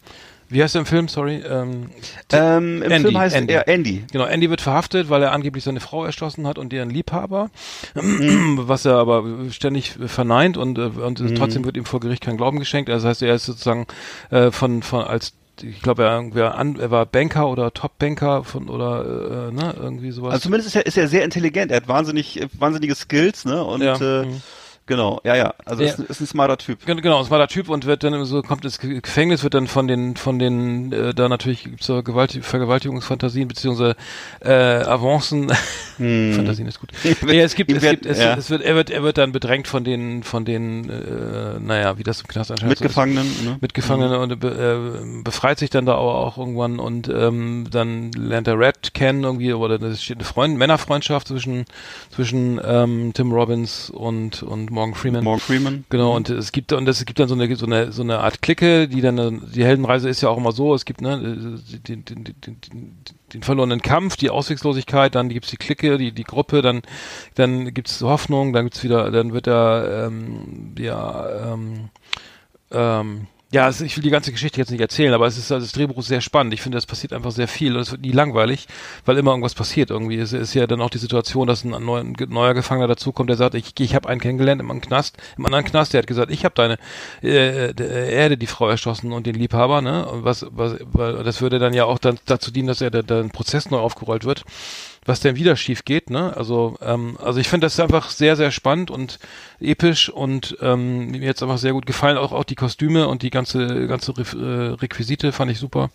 wie 0.50 0.62
heißt 0.64 0.76
der 0.76 0.82
im 0.82 0.86
Film? 0.86 1.08
Sorry. 1.08 1.43
Ähm, 1.47 1.89
Ähm, 2.32 2.82
Im 2.82 2.91
Andy, 2.91 3.02
Film 3.04 3.18
heißt 3.18 3.36
Andy. 3.36 3.54
er 3.54 3.68
Andy. 3.68 4.04
Genau, 4.12 4.26
Andy 4.26 4.50
wird 4.50 4.62
verhaftet, 4.62 5.10
weil 5.10 5.24
er 5.24 5.32
angeblich 5.32 5.64
seine 5.64 5.80
Frau 5.80 6.06
erschossen 6.06 6.47
hat 6.47 6.58
und 6.58 6.74
ihren 6.74 6.89
Liebhaber, 6.89 7.50
was 7.93 8.86
er 8.86 8.95
aber 8.95 9.24
ständig 9.52 9.95
verneint 10.08 10.58
und, 10.58 10.78
äh, 10.78 10.82
und 10.82 11.36
trotzdem 11.36 11.66
wird 11.66 11.78
ihm 11.78 11.86
vor 11.86 12.00
Gericht 12.00 12.24
kein 12.24 12.38
Glauben 12.38 12.60
geschenkt. 12.60 12.89
Also 12.89 13.08
Das 13.08 13.12
heißt, 13.18 13.22
er 13.24 13.36
ist 13.36 13.45
sozusagen 13.45 13.88
äh, 14.32 14.52
von, 14.52 14.84
von 14.84 15.04
als 15.04 15.34
ich 15.62 15.82
glaube, 15.82 16.04
er, 16.04 16.24
er, 16.36 16.76
er 16.80 16.91
war 16.91 17.06
Banker 17.06 17.50
oder 17.50 17.74
Top-Banker 17.74 18.43
von 18.43 18.70
oder 18.70 19.50
äh, 19.50 19.52
ne, 19.52 19.76
irgendwie 19.78 20.12
sowas. 20.12 20.32
Also 20.34 20.43
zumindest 20.43 20.70
ist 20.70 20.76
er, 20.76 20.86
ist 20.86 20.97
er 20.97 21.08
sehr 21.08 21.24
intelligent. 21.26 21.72
Er 21.72 21.78
hat 21.78 21.88
wahnsinnig, 21.88 22.41
äh, 22.41 22.47
wahnsinnige 22.58 22.95
Skills, 22.95 23.45
ne? 23.45 23.64
Und 23.64 23.82
Ja, 23.82 23.95
äh, 23.95 24.26
mhm. 24.26 24.41
Genau, 24.90 25.22
ja, 25.24 25.36
ja. 25.36 25.54
Also 25.64 25.84
Ja. 25.84 25.90
ist, 25.92 26.00
ist 26.00 26.20
ein 26.20 26.28
smarter 26.28 26.58
Typ. 26.58 26.86
Gen- 26.86 27.02
Genau, 27.02 27.22
es 27.22 27.32
war 27.32 27.38
der 27.38 27.48
Typ 27.48 27.70
und 27.70 27.86
wird 27.86 28.04
dann 28.04 28.26
so 28.26 28.42
kommt 28.42 28.66
ins 28.66 28.78
Ge- 28.80 29.00
Gefängnis, 29.00 29.44
wird 29.44 29.54
dann 29.54 29.68
von 29.68 29.88
den 29.88 30.18
von 30.18 30.38
den 30.38 30.92
äh, 30.92 31.14
da 31.14 31.30
natürlich 31.30 31.64
gibt's 31.64 31.86
so 31.86 32.04
Gewalt, 32.04 32.38
Vergewaltigungsfantasien 32.42 33.48
beziehungsweise 33.48 33.96
äh, 34.42 34.52
Avancen. 34.52 35.50
Fantasien 35.98 36.68
ist 36.68 36.80
gut. 36.80 36.90
nee, 37.26 37.40
es 37.40 37.56
gibt 37.56 37.72
es 37.72 37.82
wird- 37.82 38.02
gibt 38.02 38.06
es, 38.06 38.20
ja. 38.20 38.36
es 38.36 38.50
wird 38.50 38.62
er 38.62 38.76
wird 38.76 38.90
er 38.90 39.04
wird 39.04 39.18
dann 39.18 39.32
bedrängt 39.32 39.68
von 39.68 39.84
den 39.84 40.24
von 40.24 40.44
den 40.46 40.90
äh, 40.90 41.60
naja 41.60 41.98
wie 41.98 42.04
das 42.04 42.22
im 42.22 42.28
Knast 42.28 42.52
anscheinend 42.52 42.78
so 42.78 42.84
ist. 42.86 42.90
Mitgefangenen, 42.90 43.26
ne? 43.46 43.58
Mitgefangene 43.62 44.20
und 44.20 44.40
be, 44.40 44.48
äh, 44.50 45.24
befreit 45.24 45.60
sich 45.60 45.70
dann 45.70 45.86
da 45.86 45.94
aber 45.94 46.16
auch 46.16 46.38
irgendwann 46.38 46.80
und 46.80 47.08
ähm, 47.10 47.68
dann 47.72 48.12
lernt 48.14 48.48
er 48.48 48.60
Red 48.60 48.94
kennen 48.94 49.24
irgendwie 49.24 49.54
oder 49.54 49.82
es 49.82 50.04
steht 50.04 50.18
eine 50.18 50.26
Freund 50.26 50.58
Männerfreundschaft 50.58 51.28
zwischen 51.28 51.66
zwischen 52.10 52.60
ähm, 52.64 53.12
Tim 53.14 53.32
Robbins 53.32 53.90
und 53.90 54.42
und 54.44 54.72
Morgan 54.80 54.96
Freeman. 54.96 55.24
Morgan 55.26 55.42
Freeman. 55.42 55.86
Genau, 55.90 56.16
und 56.16 56.30
es 56.30 56.54
gibt 56.54 56.72
und 56.72 56.88
es 56.88 57.04
gibt 57.04 57.20
dann 57.20 57.28
so 57.28 57.36
eine 57.36 57.54
so 57.58 57.66
eine 57.66 57.92
so 57.92 58.02
eine 58.02 58.20
Art 58.20 58.42
Clique, 58.42 58.88
die 58.88 59.02
dann 59.02 59.52
die 59.54 59.66
Heldenreise 59.66 60.08
ist 60.08 60.22
ja 60.22 60.30
auch 60.30 60.38
immer 60.38 60.54
so, 60.54 60.74
es 60.74 60.86
gibt 60.86 61.02
ne 61.02 61.20
den, 61.20 62.06
den, 62.06 62.24
den, 62.24 62.36
den, 62.44 62.98
den 63.34 63.44
verlorenen 63.44 63.82
Kampf, 63.82 64.16
die 64.16 64.30
Ausweglosigkeit, 64.30 65.16
dann 65.16 65.28
gibt's 65.28 65.50
die 65.50 65.58
Clique, 65.58 65.98
die 65.98 66.14
die 66.14 66.24
Gruppe, 66.24 66.62
dann 66.62 66.82
dann 67.36 67.74
gibt's 67.74 68.02
Hoffnung, 68.02 68.54
dann 68.54 68.66
gibt's 68.66 68.82
wieder 68.82 69.12
dann 69.12 69.34
wird 69.34 69.48
da 69.48 70.06
ähm, 70.08 70.76
ja 70.78 71.54
ähm, 71.54 71.90
ähm, 72.72 73.28
ja, 73.52 73.66
also 73.66 73.84
ich 73.84 73.97
will 73.97 74.04
die 74.04 74.12
ganze 74.12 74.32
Geschichte 74.32 74.60
jetzt 74.60 74.70
nicht 74.70 74.82
erzählen, 74.82 75.14
aber 75.14 75.26
es 75.26 75.38
ist 75.38 75.52
also 75.52 75.66
das 75.66 75.74
Drehbuch 75.74 75.97
ist 75.97 76.08
sehr 76.08 76.22
spannend. 76.22 76.54
Ich 76.54 76.62
finde, 76.62 76.78
es 76.78 76.86
passiert 76.86 77.14
einfach 77.14 77.32
sehr 77.32 77.47
viel 77.47 77.76
und 77.76 77.82
es 77.82 77.91
wird 77.91 78.02
nie 78.02 78.12
langweilig, 78.12 78.68
weil 79.06 79.18
immer 79.18 79.32
irgendwas 79.32 79.56
passiert 79.56 79.89
irgendwie. 79.89 80.18
Es 80.20 80.34
ist 80.34 80.54
ja 80.54 80.68
dann 80.68 80.82
auch 80.82 80.91
die 80.91 81.00
Situation, 81.00 81.47
dass 81.47 81.64
ein 81.64 81.72
neuer, 81.72 82.02
ein 82.02 82.16
neuer 82.30 82.54
Gefangener 82.54 82.88
dazukommt, 82.88 83.30
der 83.30 83.38
sagt, 83.38 83.56
ich, 83.56 83.74
ich 83.80 83.95
habe 83.95 84.08
einen 84.08 84.22
kennengelernt 84.22 84.62
im 84.62 84.82
Knast, 84.82 85.18
im 85.36 85.47
anderen 85.47 85.66
Knast, 85.66 85.93
der 85.93 86.00
hat 86.00 86.08
gesagt, 86.08 86.32
ich 86.32 86.45
habe 86.45 86.54
deine 86.54 86.78
äh, 87.24 87.72
äh, 87.72 88.14
Erde 88.14 88.38
die 88.38 88.45
Frau 88.45 88.70
erschossen 88.70 89.12
und 89.12 89.26
den 89.26 89.36
Liebhaber, 89.36 89.82
ne? 89.82 90.08
Und 90.08 90.24
was, 90.24 90.45
was 90.52 90.76
weil 90.91 91.24
das 91.24 91.41
würde 91.41 91.58
dann 91.58 91.74
ja 91.74 91.86
auch 91.86 91.97
dann 91.97 92.20
dazu 92.26 92.52
dienen, 92.52 92.68
dass 92.68 92.82
er 92.82 92.93
ein 92.93 93.32
Prozess 93.32 93.72
neu 93.72 93.80
aufgerollt 93.80 94.26
wird 94.26 94.43
was 95.06 95.20
denn 95.20 95.36
wieder 95.36 95.56
schief 95.56 95.86
geht, 95.86 96.10
ne? 96.10 96.36
Also, 96.36 96.78
ähm, 96.82 97.18
also 97.24 97.39
ich 97.39 97.50
finde 97.50 97.66
das 97.66 97.80
einfach 97.80 98.10
sehr, 98.10 98.36
sehr 98.36 98.52
spannend 98.52 98.91
und 98.91 99.20
episch 99.60 100.10
und 100.10 100.58
ähm, 100.62 101.12
mir 101.12 101.22
jetzt 101.22 101.41
einfach 101.41 101.58
sehr 101.58 101.74
gut 101.74 101.86
gefallen. 101.86 102.18
Auch, 102.18 102.32
auch 102.32 102.43
die 102.43 102.56
Kostüme 102.56 103.08
und 103.08 103.22
die 103.22 103.30
ganze, 103.30 103.88
ganze 103.88 104.18
Re 104.18 104.24
äh, 104.24 104.82
Requisite 104.82 105.32
fand 105.32 105.52
ich 105.52 105.60
super. 105.60 105.89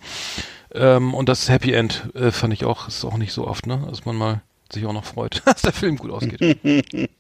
Ähm, 0.73 1.15
und 1.15 1.29
das 1.29 1.49
Happy 1.49 1.73
End 1.73 2.11
äh, 2.15 2.31
fand 2.31 2.53
ich 2.53 2.65
auch, 2.65 2.89
ist 2.89 3.05
auch 3.05 3.17
nicht 3.17 3.33
so 3.33 3.47
oft, 3.47 3.67
ne? 3.67 3.87
Dass 3.89 4.05
man 4.05 4.17
mal 4.17 4.43
sich 4.73 4.87
auch 4.87 4.93
noch 4.93 5.05
freut, 5.05 5.43
dass 5.47 5.63
der 5.63 5.73
Film 5.73 5.97
gut 5.97 6.11
ausgeht. 6.11 6.59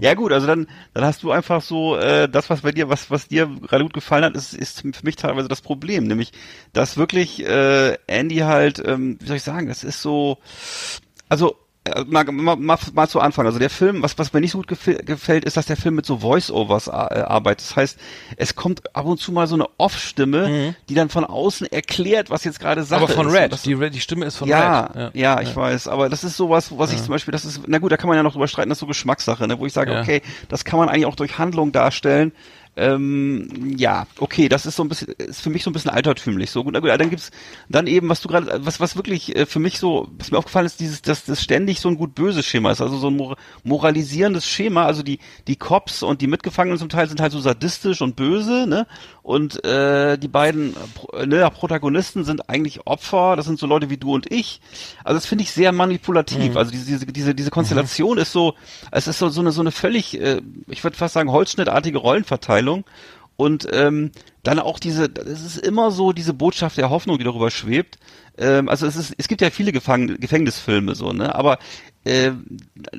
Ja 0.00 0.14
gut, 0.14 0.32
also 0.32 0.46
dann, 0.46 0.68
dann 0.94 1.04
hast 1.04 1.22
du 1.22 1.30
einfach 1.30 1.60
so 1.62 1.96
äh, 1.96 2.28
das, 2.28 2.48
was 2.50 2.62
bei 2.62 2.72
dir, 2.72 2.88
was 2.88 3.10
was 3.10 3.28
dir 3.28 3.46
gerade 3.46 3.84
gut 3.84 3.92
gefallen 3.92 4.24
hat, 4.24 4.34
ist, 4.34 4.54
ist 4.54 4.80
für 4.80 5.04
mich 5.04 5.16
teilweise 5.16 5.48
das 5.48 5.60
Problem, 5.60 6.04
nämlich 6.04 6.32
dass 6.72 6.96
wirklich 6.96 7.44
äh, 7.44 7.96
Andy 8.06 8.36
halt, 8.36 8.82
ähm, 8.84 9.18
wie 9.20 9.26
soll 9.26 9.36
ich 9.36 9.42
sagen, 9.42 9.68
das 9.68 9.84
ist 9.84 10.00
so, 10.00 10.38
also 11.28 11.56
äh, 11.84 12.02
mal, 12.04 12.24
mal, 12.24 12.56
mal, 12.56 12.78
mal 12.94 13.08
zu 13.08 13.20
Anfang. 13.20 13.46
Also 13.46 13.60
der 13.60 13.70
Film, 13.70 14.02
was, 14.02 14.18
was 14.18 14.32
mir 14.32 14.40
nicht 14.40 14.50
so 14.50 14.58
gut 14.58 14.68
gefä- 14.68 15.02
gefällt, 15.04 15.44
ist, 15.44 15.56
dass 15.56 15.66
der 15.66 15.76
Film 15.76 15.94
mit 15.94 16.04
so 16.04 16.18
Voice-Overs 16.18 16.88
äh, 16.88 16.90
arbeitet. 16.90 17.60
Das 17.68 17.76
heißt, 17.76 17.98
es 18.36 18.56
kommt 18.56 18.94
ab 18.96 19.04
und 19.06 19.18
zu 19.20 19.30
mal 19.30 19.46
so 19.46 19.54
eine 19.54 19.66
Off-Stimme, 19.78 20.74
die 20.88 20.94
dann 20.94 21.08
von 21.10 21.24
außen 21.24 21.66
erklärt, 21.70 22.28
was 22.30 22.42
jetzt 22.42 22.58
gerade 22.58 22.82
Sache 22.82 23.00
Mhm. 23.02 23.04
Aber 23.04 23.14
von 23.14 23.28
ist. 23.28 23.34
Red, 23.34 23.52
das, 23.52 23.62
die, 23.62 23.74
Red, 23.74 23.94
die 23.94 24.00
Stimme 24.00 24.24
ist 24.26 24.36
von 24.36 24.48
ja, 24.48 24.86
Red. 24.86 25.14
ja, 25.14 25.40
ich 25.40 25.54
weiß, 25.54 25.86
aber 25.86 26.08
das 26.08 26.24
ist 26.24 26.36
sowas, 26.36 26.76
was 26.76 26.92
ich 26.92 26.98
zum 27.02 27.10
Beispiel, 27.10 27.30
das 27.32 27.44
ist, 27.44 27.60
na 27.68 27.78
gut, 27.78 27.92
da 27.92 27.96
kann 27.96 28.08
man 28.08 28.16
ja 28.16 28.24
noch 28.24 28.32
drüber 28.32 28.48
streiten, 28.48 28.68
das 28.68 28.76
ist 28.78 28.80
so 28.80 28.86
Geschmackssache, 28.86 29.46
ne, 29.46 29.58
wo 29.60 29.66
ich 29.66 29.72
sage, 29.72 29.92
Ja. 29.92 30.00
okay, 30.00 30.22
das 30.48 30.64
kann 30.64 30.78
man 30.80 30.88
eigentlich 30.88 31.06
auch 31.06 31.14
durch 31.14 31.38
Handlung 31.38 31.70
darstellen, 31.70 32.32
ähm, 32.76 33.74
ja, 33.76 34.06
okay, 34.18 34.48
das 34.48 34.66
ist 34.66 34.76
so 34.76 34.84
ein 34.84 34.88
bisschen, 34.88 35.08
ist 35.14 35.40
für 35.40 35.48
mich 35.48 35.64
so 35.64 35.70
ein 35.70 35.72
bisschen 35.72 35.90
altertümlich. 35.90 36.50
So 36.50 36.62
gut, 36.62 36.74
na 36.74 36.80
gut, 36.80 36.90
dann 36.90 37.08
gibt's 37.08 37.30
dann 37.70 37.86
eben, 37.86 38.08
was 38.08 38.20
du 38.20 38.28
gerade, 38.28 38.64
was 38.64 38.80
was 38.80 38.96
wirklich 38.96 39.34
äh, 39.34 39.46
für 39.46 39.60
mich 39.60 39.78
so, 39.78 40.08
was 40.18 40.30
mir 40.30 40.36
aufgefallen 40.36 40.66
ist, 40.66 40.78
dieses, 40.78 41.00
dass 41.00 41.24
das 41.24 41.42
ständig 41.42 41.80
so 41.80 41.88
ein 41.88 41.96
gut-böse 41.96 42.42
Schema 42.42 42.70
ist, 42.70 42.82
also 42.82 42.98
so 42.98 43.08
ein 43.08 43.16
mor 43.16 43.36
moralisierendes 43.64 44.46
Schema. 44.46 44.84
Also 44.84 45.02
die 45.02 45.20
die 45.48 45.56
Cops 45.56 46.02
und 46.02 46.20
die 46.20 46.26
Mitgefangenen 46.26 46.78
zum 46.78 46.90
Teil 46.90 47.08
sind 47.08 47.20
halt 47.20 47.32
so 47.32 47.40
sadistisch 47.40 48.02
und 48.02 48.14
böse, 48.14 48.66
ne? 48.66 48.86
Und 49.22 49.64
äh, 49.64 50.18
die 50.18 50.28
beiden 50.28 50.76
äh, 51.14 51.26
ne, 51.26 51.50
Protagonisten 51.50 52.24
sind 52.24 52.48
eigentlich 52.48 52.86
Opfer. 52.86 53.36
Das 53.36 53.46
sind 53.46 53.58
so 53.58 53.66
Leute 53.66 53.90
wie 53.90 53.96
du 53.96 54.14
und 54.14 54.30
ich. 54.30 54.60
Also 55.02 55.16
das 55.16 55.26
finde 55.26 55.42
ich 55.42 55.50
sehr 55.50 55.72
manipulativ. 55.72 56.56
Also 56.56 56.70
diese 56.70 56.84
diese 56.84 57.06
diese, 57.06 57.34
diese 57.34 57.50
Konstellation 57.50 58.18
ist 58.18 58.32
so, 58.32 58.54
es 58.92 59.08
ist 59.08 59.18
so 59.18 59.28
so 59.30 59.40
eine 59.40 59.50
so 59.50 59.62
eine 59.62 59.72
völlig, 59.72 60.20
äh, 60.20 60.42
ich 60.68 60.84
würde 60.84 60.96
fast 60.96 61.14
sagen 61.14 61.32
Holzschnittartige 61.32 61.98
Rollenverteilung. 61.98 62.65
Und 63.36 63.68
ähm, 63.72 64.12
dann 64.42 64.58
auch 64.58 64.78
diese, 64.78 65.10
es 65.26 65.42
ist 65.44 65.58
immer 65.58 65.90
so 65.90 66.12
diese 66.12 66.32
Botschaft 66.32 66.78
der 66.78 66.88
Hoffnung, 66.88 67.18
die 67.18 67.24
darüber 67.24 67.50
schwebt. 67.50 67.98
Ähm, 68.38 68.68
also 68.68 68.86
es 68.86 68.96
ist, 68.96 69.14
es 69.18 69.28
gibt 69.28 69.42
ja 69.42 69.50
viele 69.50 69.72
Gefang 69.72 70.18
Gefängnisfilme 70.18 70.94
so, 70.94 71.12
ne? 71.12 71.34
Aber 71.34 71.58
äh, 72.04 72.32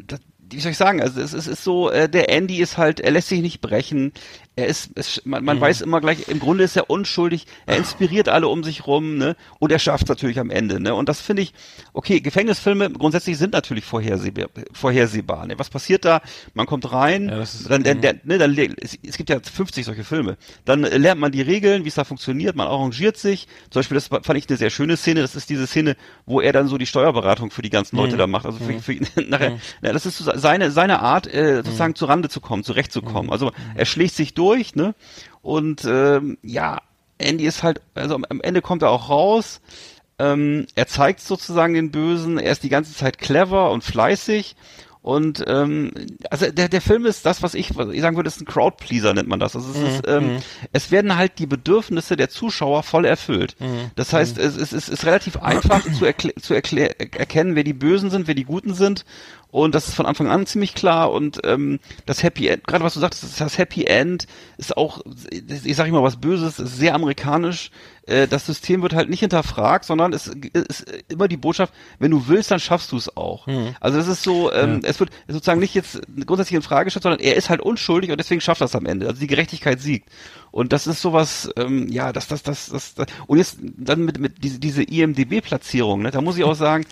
das, 0.06 0.20
wie 0.50 0.60
soll 0.60 0.72
ich 0.72 0.78
sagen? 0.78 1.02
Also 1.02 1.20
es, 1.20 1.34
es 1.34 1.48
ist 1.48 1.64
so, 1.64 1.90
äh, 1.90 2.08
der 2.08 2.30
Andy 2.30 2.58
ist 2.58 2.78
halt, 2.78 3.00
er 3.00 3.12
lässt 3.12 3.30
sich 3.30 3.42
nicht 3.42 3.62
brechen. 3.62 4.14
Er 4.58 4.66
ist, 4.68 4.90
es, 4.96 5.22
man, 5.24 5.46
man 5.46 5.62
weiß 5.62 5.82
immer 5.82 6.02
gleich, 6.02 6.28
im 6.30 6.40
Grunde 6.40 6.64
ist 6.64 6.76
er 6.76 6.90
unschuldig. 6.90 7.46
Er 7.68 7.78
inspiriert 7.78 8.28
alle 8.28 8.48
um 8.48 8.64
sich 8.64 8.88
rum, 8.88 9.16
ne? 9.18 9.36
Und 9.60 9.72
er 9.72 9.78
schafft 9.78 10.06
es 10.06 10.10
natürlich 10.10 10.40
am 10.40 10.50
Ende, 10.50 10.80
ne? 10.80 10.96
Und 10.96 11.08
das 11.10 11.22
finde 11.22 11.44
ich, 11.44 11.54
okay, 11.94 12.22
Gefängnisfilme 12.22 12.90
grundsätzlich 12.90 13.38
sind 13.38 13.54
natürlich 13.54 13.86
vorhersehbar. 13.86 14.48
vorhersehbar 14.74 15.46
ne? 15.46 15.60
Was 15.60 15.70
passiert 15.70 16.06
da? 16.06 16.22
Man 16.56 16.66
kommt 16.66 16.92
rein, 16.92 17.30
Ja, 17.30 17.42
ist- 17.44 17.70
dann, 17.70 17.84
dann, 17.84 18.02
der, 18.02 18.16
ne, 18.24 18.40
dann 18.40 18.58
es, 18.82 18.98
es 19.08 19.16
gibt 19.18 19.30
ja 19.30 19.40
50 19.40 19.86
solche 19.86 20.04
Filme. 20.04 20.38
Dann 20.66 20.82
lernt 20.82 21.22
man 21.22 21.32
die 21.32 21.42
Regeln, 21.44 21.84
wie 21.84 21.90
es 21.90 21.96
da 21.96 22.04
funktioniert, 22.04 22.56
man 22.56 22.66
arrangiert 22.68 23.18
sich. 23.18 23.48
Zum 23.70 23.82
Beispiel, 23.82 23.94
das 23.96 24.08
fand 24.08 24.38
ich 24.40 24.50
eine 24.50 24.58
sehr 24.58 24.72
schöne 24.72 24.98
Szene, 24.98 25.22
das 25.22 25.36
ist 25.36 25.52
diese 25.52 25.68
Szene, 25.68 25.96
wo 26.26 26.42
er 26.42 26.52
dann 26.52 26.68
so 26.68 26.80
die 26.80 26.88
Steuerberatung 26.88 27.52
für 27.52 27.62
die 27.62 27.70
ganzen 27.70 27.96
Leute 27.98 28.16
Mhm. 28.16 28.18
da 28.18 28.26
macht. 28.28 28.48
Also 28.48 28.58
für, 28.58 28.80
für 28.80 28.94
ihn 28.94 29.06
nachher, 29.30 29.60
ja, 29.84 29.94
das 29.94 30.08
ist 30.08 30.18
so 30.18 30.32
seine, 30.36 30.72
seine 30.72 31.00
Art, 31.02 31.32
äh, 31.32 31.58
sozusagen 31.58 31.92
Mhm. 31.92 31.96
zur 31.96 32.10
Rande 32.10 32.30
zu 32.30 32.42
kommen, 32.42 32.64
zurechtzukommen. 32.64 33.32
Also 33.32 33.52
er 33.76 33.86
schlägt 33.86 34.16
sich 34.16 34.34
durch, 34.34 34.47
ne? 34.76 34.96
Und 35.42 35.86
ähm, 35.86 36.38
ja, 36.44 36.82
Andy 37.18 37.46
ist 37.46 37.64
halt, 37.64 37.82
also 37.96 38.16
am, 38.16 38.26
am 38.30 38.42
Ende 38.42 38.62
kommt 38.62 38.82
er 38.82 38.90
auch 38.90 39.10
raus. 39.10 39.62
Ähm, 40.20 40.66
er 40.76 40.88
zeigt 40.88 41.20
sozusagen 41.22 41.74
den 41.74 41.92
Bösen, 41.92 42.38
er 42.40 42.52
ist 42.52 42.64
die 42.64 42.70
ganze 42.70 42.94
Zeit 42.94 43.18
clever 43.20 43.72
und 43.72 43.84
fleißig. 43.84 44.56
Und 45.08 45.42
ähm, 45.48 45.92
also 46.30 46.52
der, 46.52 46.68
der 46.68 46.82
Film 46.82 47.06
ist 47.06 47.26
das, 47.26 47.42
was 47.42 47.54
ich, 47.54 47.78
was 47.78 47.88
ich 47.92 48.02
sagen 48.02 48.18
würde, 48.18 48.28
ist 48.28 48.42
ein 48.42 48.46
Crowdpleaser, 48.46 49.14
nennt 49.14 49.30
man 49.30 49.40
das. 49.40 49.56
Also 49.56 49.70
es, 49.72 49.78
ist, 49.78 50.04
ähm, 50.06 50.40
es 50.74 50.92
werden 50.92 51.16
halt 51.16 51.40
die 51.40 51.46
Bedürfnisse 51.46 52.18
der 52.18 52.30
Zuschauer 52.30 52.84
voll 52.84 53.06
erfüllt. 53.06 53.56
Das 53.96 54.12
heißt, 54.12 54.38
es, 54.38 54.58
es, 54.58 54.74
es 54.74 54.90
ist 54.90 55.06
relativ 55.06 55.38
einfach 55.38 55.82
zu, 55.94 56.04
erklä 56.04 56.34
zu 56.36 56.54
erklä 56.54 56.88
erkennen, 56.98 57.56
wer 57.56 57.64
die 57.64 57.74
Bösen 57.74 58.10
sind, 58.10 58.28
wer 58.28 58.36
die 58.36 58.44
Guten 58.44 58.74
sind. 58.74 59.06
Und 59.50 59.76
das 59.76 59.88
ist 59.88 59.96
von 59.96 60.06
Anfang 60.06 60.28
an 60.30 60.46
ziemlich 60.46 60.76
klar. 60.76 61.12
Und 61.12 61.40
ähm, 61.46 61.80
das 62.06 62.22
Happy 62.22 62.48
End, 62.48 62.66
gerade 62.68 62.84
was 62.84 62.94
du 62.94 63.00
sagtest, 63.00 63.40
das 63.40 63.58
Happy 63.58 63.86
End 63.86 64.28
ist 64.58 64.76
auch, 64.76 65.02
ich 65.32 65.76
sage 65.76 65.90
immer 65.90 66.04
was 66.04 66.18
Böses, 66.18 66.60
ist 66.60 66.78
sehr 66.78 66.94
amerikanisch. 66.94 67.72
Äh, 68.06 68.28
Das 68.28 68.46
System 68.46 68.82
wird 68.82 68.94
halt 68.94 69.10
nicht 69.10 69.22
hinterfragt, 69.22 69.86
sondern 69.86 70.12
es 70.14 70.28
ist 70.28 70.86
immer 71.08 71.28
die 71.30 71.38
Botschaft, 71.38 71.74
wenn 71.98 72.12
du 72.12 72.28
willst, 72.28 72.52
dann 72.52 72.60
schaffst 72.60 72.92
du 72.92 72.98
es 72.98 73.16
auch. 73.16 73.48
Also 73.80 73.98
das 73.98 74.08
ist 74.10 74.24
so, 74.24 74.52
ähm, 74.52 74.82
es 74.84 75.00
wird 75.00 75.12
sozusagen 75.28 75.60
nicht 75.62 75.74
jetzt 75.76 76.02
grundsätzlich 76.26 76.56
in 76.58 76.62
Frage 76.62 76.86
gestellt, 76.86 77.04
sondern 77.04 77.22
er 77.22 77.36
ist 77.36 77.50
halt 77.50 77.62
unschuldig 77.62 78.12
und 78.12 78.18
deswegen 78.20 78.42
schafft 78.42 78.62
er 78.62 78.66
es 78.66 78.76
am 78.76 78.86
Ende. 78.86 79.08
Also 79.08 79.20
die 79.22 79.28
Gerechtigkeit 79.28 79.80
siegt. 79.82 80.10
Und 80.52 80.74
das 80.74 80.88
ist 80.88 81.02
sowas, 81.02 81.50
ähm, 81.56 81.88
ja, 81.90 82.12
das, 82.14 82.28
das, 82.28 82.44
das, 82.44 82.68
das, 82.68 82.96
das 82.96 83.08
und 83.28 83.38
jetzt 83.38 83.58
dann 83.62 84.04
mit, 84.06 84.20
mit 84.20 84.44
diese, 84.44 84.60
diese 84.60 84.84
IMDB-Platzierung, 84.84 86.02
ne, 86.02 86.12
da 86.12 86.22
muss 86.22 86.38
ich 86.38 86.44
auch 86.44 86.56
sagen, 86.56 86.86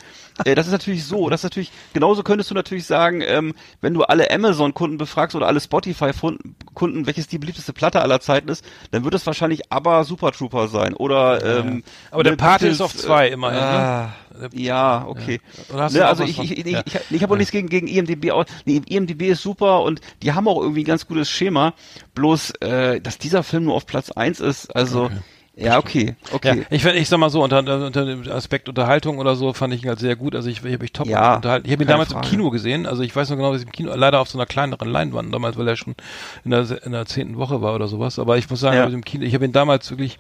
äh, 0.43 0.55
das 0.55 0.65
ist 0.65 0.71
natürlich 0.73 1.05
so, 1.05 1.29
das 1.29 1.41
ist 1.41 1.43
natürlich, 1.45 1.71
genauso 1.93 2.23
könntest 2.23 2.51
du 2.51 2.55
natürlich 2.55 2.85
sagen, 2.85 3.21
ähm, 3.21 3.53
wenn 3.81 3.93
du 3.93 4.03
alle 4.03 4.29
Amazon-Kunden 4.29 4.97
befragst 4.97 5.35
oder 5.35 5.47
alle 5.47 5.61
Spotify-Kunden, 5.61 7.05
welches 7.05 7.27
die 7.27 7.37
beliebteste 7.37 7.71
Platte 7.71 8.01
aller 8.01 8.19
Zeiten 8.19 8.49
ist, 8.49 8.65
dann 8.91 9.03
wird 9.05 9.13
es 9.13 9.25
wahrscheinlich 9.25 9.71
ABBA 9.71 10.03
Super 10.03 10.31
Trooper 10.31 10.67
sein 10.67 10.93
oder, 10.93 11.59
ähm, 11.59 11.83
Aber 12.11 12.23
der 12.23 12.33
ne, 12.33 12.37
Pate 12.37 12.65
Beatles, 12.65 12.75
ist 12.75 12.81
auf 12.81 12.95
zwei 12.95 13.29
äh, 13.29 13.33
immerhin, 13.33 13.59
ne? 13.59 13.65
ah, 13.65 14.13
Ja, 14.51 15.05
okay. 15.07 15.39
Oder 15.73 15.83
hast 15.83 15.95
du 15.95 15.99
Ne, 15.99 16.07
also 16.07 16.23
ich, 16.23 16.39
ich, 16.39 16.57
ich, 16.57 16.65
ja. 16.65 16.83
ich, 16.85 16.95
ich 17.11 17.23
habe 17.23 17.33
auch 17.33 17.37
nichts 17.37 17.51
gegen, 17.51 17.69
gegen 17.69 17.87
IMDB. 17.87 18.31
Nee, 18.65 18.81
IMDB 18.87 19.29
ist 19.29 19.41
super 19.41 19.83
und 19.83 20.01
die 20.21 20.33
haben 20.33 20.47
auch 20.47 20.61
irgendwie 20.61 20.81
ein 20.81 20.85
ganz 20.85 21.07
gutes 21.07 21.29
Schema. 21.29 21.73
Bloß, 22.13 22.51
äh, 22.61 22.99
dass 22.99 23.17
dieser 23.17 23.43
Film 23.43 23.65
nur 23.65 23.75
auf 23.75 23.85
Platz 23.85 24.11
eins 24.11 24.39
ist, 24.41 24.75
also 24.75 25.09
ja, 25.57 25.77
okay, 25.77 26.15
okay. 26.31 26.59
Ja, 26.59 26.65
ich, 26.69 26.83
ich 26.85 27.07
sag 27.09 27.17
mal 27.17 27.29
so, 27.29 27.41
unter, 27.43 27.59
unter 27.59 28.05
dem 28.05 28.29
Aspekt 28.29 28.67
Unterhaltung 28.67 29.19
oder 29.19 29.35
so 29.35 29.53
fand 29.53 29.73
ich 29.73 29.83
ihn 29.83 29.89
halt 29.89 29.99
sehr 29.99 30.15
gut. 30.15 30.35
Also 30.35 30.49
ich, 30.49 30.57
ich 30.65 30.73
habe 30.73 30.83
mich 30.83 30.91
top 30.91 31.07
Ja, 31.07 31.35
unterhalten. 31.35 31.65
Ich 31.67 31.71
habe 31.71 31.83
ihn 31.83 31.87
damals 31.87 32.11
Frage. 32.11 32.25
im 32.27 32.29
Kino 32.31 32.49
gesehen. 32.49 32.85
Also 32.85 33.03
ich 33.03 33.15
weiß 33.15 33.29
noch 33.29 33.37
genau, 33.37 33.51
dass 33.53 33.61
ich 33.61 33.67
im 33.67 33.71
Kino, 33.71 33.93
leider 33.95 34.19
auf 34.19 34.27
so 34.29 34.37
einer 34.37 34.45
kleineren 34.45 34.89
Leinwand 34.89 35.33
damals, 35.33 35.57
weil 35.57 35.67
er 35.67 35.75
schon 35.77 35.95
in 36.43 36.51
der, 36.51 36.65
in 36.85 36.91
der 36.91 37.05
zehnten 37.05 37.37
Woche 37.37 37.61
war 37.61 37.73
oder 37.73 37.87
sowas. 37.87 38.19
Aber 38.19 38.37
ich 38.37 38.49
muss 38.49 38.59
sagen, 38.59 38.75
Ja. 38.77 38.83
also 38.83 38.95
im 38.95 39.05
Kino, 39.05 39.23
ich 39.23 39.33
habe 39.33 39.45
ihn 39.45 39.53
damals 39.53 39.89
wirklich 39.91 40.17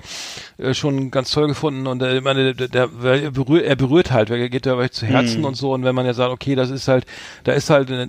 äh, 0.57 0.73
schon 0.73 1.11
ganz 1.11 1.31
toll 1.31 1.47
gefunden 1.47 1.87
und 1.87 2.01
äh, 2.01 2.21
meine, 2.21 2.55
der, 2.55 2.67
der, 2.69 2.89
er, 3.03 3.31
berührt, 3.31 3.65
er 3.65 3.75
berührt 3.75 4.11
halt, 4.11 4.29
er 4.29 4.49
geht 4.49 4.65
da 4.65 4.89
zu 4.89 5.05
Herzen 5.05 5.39
Mhm. 5.39 5.45
und 5.45 5.55
so. 5.55 5.73
Und 5.73 5.83
wenn 5.83 5.95
man 5.95 6.05
ja 6.05 6.13
sagt, 6.13 6.31
okay, 6.31 6.55
das 6.55 6.69
ist 6.69 6.87
halt, 6.87 7.05
da 7.43 7.51
ist 7.51 7.69
halt, 7.69 7.89
äh, 7.89 8.07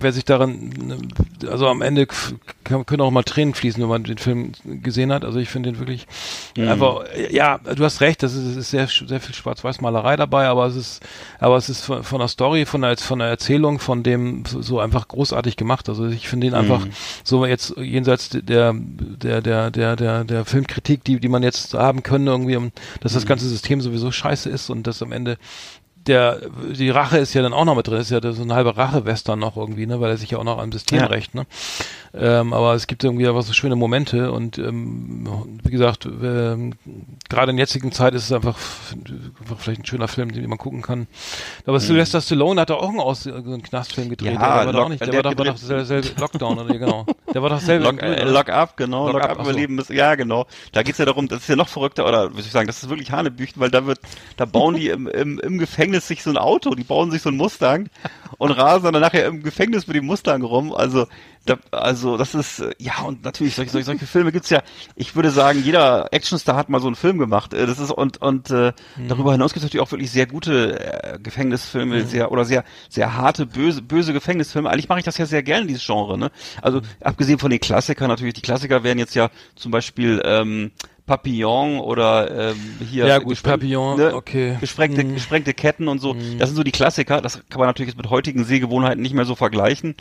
wer, 0.00 0.12
sich 0.12 0.24
daran, 0.24 0.98
äh, 1.42 1.46
also 1.46 1.68
am 1.68 1.80
Ende 1.82 2.06
können 2.64 3.00
auch 3.00 3.10
mal 3.10 3.22
Tränen 3.22 3.54
fließen, 3.54 3.80
wenn 3.82 3.88
man 3.88 4.04
den 4.04 4.18
Film 4.18 4.52
gesehen 4.64 5.12
hat. 5.12 5.24
Also 5.24 5.38
ich 5.38 5.48
finde 5.48 5.70
den 5.72 5.78
wirklich 5.78 6.06
Mhm. 6.56 6.68
einfach, 6.68 7.04
ja, 7.30 7.58
du 7.58 7.84
hast 7.84 8.00
recht, 8.00 8.22
das 8.22 8.34
ist, 8.34 8.44
es 8.44 8.56
ist 8.56 8.70
sehr, 8.70 8.86
sehr 8.86 9.20
viel 9.20 9.34
Schwarz-Weiß-Malerei 9.34 10.16
dabei, 10.16 10.46
aber 10.46 10.66
es 10.66 10.76
ist, 10.76 11.00
aber 11.38 11.56
es 11.56 11.68
ist 11.68 11.84
von, 11.84 12.02
von 12.02 12.18
der 12.18 12.28
Story, 12.28 12.66
von 12.66 12.82
der, 12.82 12.96
von 12.96 13.18
der 13.18 13.28
Erzählung, 13.28 13.78
von 13.78 14.02
dem 14.02 14.44
so 14.46 14.80
einfach 14.80 15.08
großartig 15.08 15.56
gemacht. 15.56 15.88
Also 15.88 16.06
ich 16.06 16.28
finde 16.28 16.48
ihn 16.48 16.54
einfach 16.54 16.86
so 17.24 17.46
jetzt 17.46 17.74
jenseits 17.76 18.30
der, 18.30 18.74
der, 18.74 19.40
der, 19.40 19.70
der, 19.70 19.96
der, 19.96 20.24
der 20.24 20.44
Filmkritik, 20.44 21.04
die, 21.04 21.20
die 21.20 21.28
man 21.28 21.42
jetzt 21.42 21.74
haben 21.74 22.02
könnte, 22.02 22.30
irgendwie, 22.30 22.70
dass 23.00 23.12
das 23.12 23.26
ganze 23.26 23.48
System 23.48 23.80
sowieso 23.80 24.10
scheiße 24.10 24.48
ist 24.48 24.70
und 24.70 24.86
dass 24.86 25.02
am 25.02 25.12
Ende 25.12 25.38
der, 26.06 26.40
die 26.72 26.90
Rache 26.90 27.18
ist 27.18 27.34
ja 27.34 27.42
dann 27.42 27.52
auch 27.52 27.64
noch 27.64 27.76
mit 27.76 27.86
drin, 27.86 27.98
ist 28.00 28.10
ja 28.10 28.20
so 28.32 28.42
ein 28.42 28.52
halber 28.52 28.76
Rache-Western 28.76 29.38
noch 29.38 29.56
irgendwie, 29.56 29.86
ne, 29.86 30.00
weil 30.00 30.10
er 30.10 30.16
sich 30.16 30.30
ja 30.30 30.38
auch 30.38 30.44
noch 30.44 30.58
am 30.58 30.72
System 30.72 30.98
Ja. 30.98 31.06
rächt, 31.06 31.34
ne. 31.34 31.46
Ähm, 32.12 32.52
aber 32.52 32.74
es 32.74 32.86
gibt 32.88 33.04
irgendwie 33.04 33.28
aber 33.28 33.40
so 33.42 33.52
schöne 33.52 33.76
Momente 33.76 34.32
und 34.32 34.58
ähm, 34.58 35.60
wie 35.62 35.70
gesagt, 35.70 36.06
ähm, 36.06 36.72
gerade 37.28 37.52
in 37.52 37.58
jetzigen 37.58 37.92
Zeit 37.92 38.14
ist 38.14 38.24
es 38.24 38.32
einfach, 38.32 38.56
einfach 39.40 39.58
vielleicht 39.58 39.82
ein 39.82 39.86
schöner 39.86 40.08
Film, 40.08 40.32
den 40.32 40.48
man 40.48 40.58
gucken 40.58 40.82
kann. 40.82 41.06
Aber 41.66 41.78
Sylvester 41.78 42.20
Stallone 42.20 42.60
hat 42.62 42.70
doch 42.70 42.82
auch 42.82 42.88
einen, 42.88 42.98
Aus 42.98 43.22
so 43.22 43.32
einen 43.32 43.62
Knastfilm 43.62 44.08
gedreht. 44.08 44.34
Mhm. 44.34 44.40
Ja, 44.40 44.48
der 44.48 44.56
war 44.56 44.64
doch 44.66 44.72
Lock- 44.72 44.84
auch 44.84 44.88
nicht, 44.88 45.00
der, 45.00 45.08
der 45.08 45.16
war 45.16 45.22
doch, 45.22 45.30
hat 45.30 45.38
war 45.38 45.44
doch 45.46 45.54
gedreht- 45.60 45.86
sel- 45.86 46.02
sel- 46.02 46.12
Lockdown 46.18 46.58
oder 46.58 46.78
genau. 46.78 47.06
Der 47.32 47.42
war 47.42 47.50
doch 47.50 47.60
selber 47.60 47.92
Lock, 47.92 48.02
äh, 48.02 48.24
lock 48.24 48.48
up, 48.48 48.76
genau, 48.76 49.06
Lock 49.06 49.12
Lock, 49.14 49.22
up, 49.22 49.30
up, 49.38 49.40
überleben 49.46 49.78
ist, 49.78 49.90
ja 49.90 50.16
genau. 50.16 50.46
Da 50.72 50.82
geht's 50.82 50.98
ja 50.98 51.04
darum, 51.04 51.28
das 51.28 51.42
ist 51.42 51.48
ja 51.48 51.54
noch 51.56 51.68
verrückter, 51.68 52.08
oder 52.08 52.30
wie 52.30 52.36
soll 52.38 52.46
ich 52.46 52.50
sagen, 52.52 52.66
das 52.66 52.82
ist 52.82 52.88
wirklich 52.88 53.12
Hanebüchen, 53.12 53.60
weil 53.60 53.70
da 53.70 53.86
wird, 53.86 54.00
da 54.36 54.46
bauen 54.46 54.74
die 54.74 54.88
im, 54.88 55.06
im, 55.06 55.38
im 55.38 55.58
Gefängnis 55.58 55.89
sich 55.98 56.22
so 56.22 56.30
ein 56.30 56.36
Auto, 56.36 56.74
die 56.74 56.84
bauen 56.84 57.10
sich 57.10 57.22
so 57.22 57.30
ein 57.30 57.36
Mustang 57.36 57.88
und 58.38 58.50
rasen 58.52 58.92
dann 58.92 59.00
nachher 59.02 59.26
im 59.26 59.42
Gefängnis 59.42 59.86
mit 59.86 59.96
dem 59.96 60.06
Mustang 60.06 60.42
rum. 60.42 60.72
Also, 60.72 61.06
da, 61.46 61.56
also 61.70 62.16
das 62.18 62.34
ist, 62.34 62.62
ja 62.78 63.00
und 63.00 63.24
natürlich, 63.24 63.54
solche, 63.54 63.70
solche, 63.72 63.86
solche 63.86 64.06
Filme 64.06 64.30
gibt's 64.30 64.50
ja, 64.50 64.62
ich 64.94 65.16
würde 65.16 65.30
sagen, 65.30 65.62
jeder 65.62 66.12
Actionstar 66.12 66.54
hat 66.54 66.68
mal 66.68 66.80
so 66.80 66.86
einen 66.86 66.96
Film 66.96 67.18
gemacht. 67.18 67.54
Äh, 67.54 67.66
Das 67.66 67.78
ist 67.78 67.90
und 67.90 68.20
und 68.22 68.50
äh, 68.50 68.72
Mhm. 68.96 69.08
darüber 69.08 69.32
hinaus 69.32 69.52
gibt's 69.52 69.64
natürlich 69.64 69.82
auch 69.86 69.90
wirklich 69.90 70.10
sehr 70.10 70.26
gute 70.26 70.78
äh, 70.80 71.18
Gefängnisfilme, 71.18 72.04
sehr 72.04 72.30
oder 72.30 72.44
sehr 72.44 72.64
sehr 72.88 73.16
harte 73.16 73.46
böse 73.46 73.82
böse 73.82 74.12
Gefängnisfilme. 74.12 74.68
Eigentlich 74.70 74.88
mache 74.88 74.98
ich 75.00 75.04
das 75.04 75.16
ja 75.18 75.26
sehr 75.26 75.42
gerne 75.42 75.66
dieses 75.66 75.84
Genre. 75.86 76.18
Ne? 76.18 76.30
Also 76.62 76.80
Mhm. 76.80 76.84
abgesehen 77.02 77.38
von 77.38 77.50
den 77.50 77.60
Klassikern 77.60 78.08
natürlich, 78.08 78.34
die 78.34 78.42
Klassiker 78.42 78.84
wären 78.84 78.98
jetzt 78.98 79.14
ja 79.14 79.30
zum 79.56 79.70
Beispiel 79.72 80.20
ähm, 80.24 80.70
Papillon 81.10 81.80
oder 81.80 82.50
ähm, 82.52 82.56
hier 82.88 83.04
Ja, 83.08 83.18
gut, 83.18 83.34
gespren- 83.36 83.42
Papillon, 83.50 84.00
okay. 84.14 84.56
gesprengte, 84.60 85.02
Mhm. 85.02 85.14
gesprengte 85.14 85.54
Ketten 85.54 85.88
und 85.88 85.98
so. 86.00 86.14
Das 86.38 86.48
sind 86.50 86.54
so 86.56 86.62
die 86.62 86.70
Klassiker. 86.70 87.20
Das 87.20 87.42
kann 87.48 87.58
man 87.58 87.66
natürlich 87.66 87.88
jetzt 87.88 87.96
mit 87.96 88.10
heutigen 88.10 88.44
Sehgewohnheiten 88.44 89.02
nicht 89.02 89.14
mehr 89.14 89.24
so 89.24 89.34
vergleichen. 89.34 89.96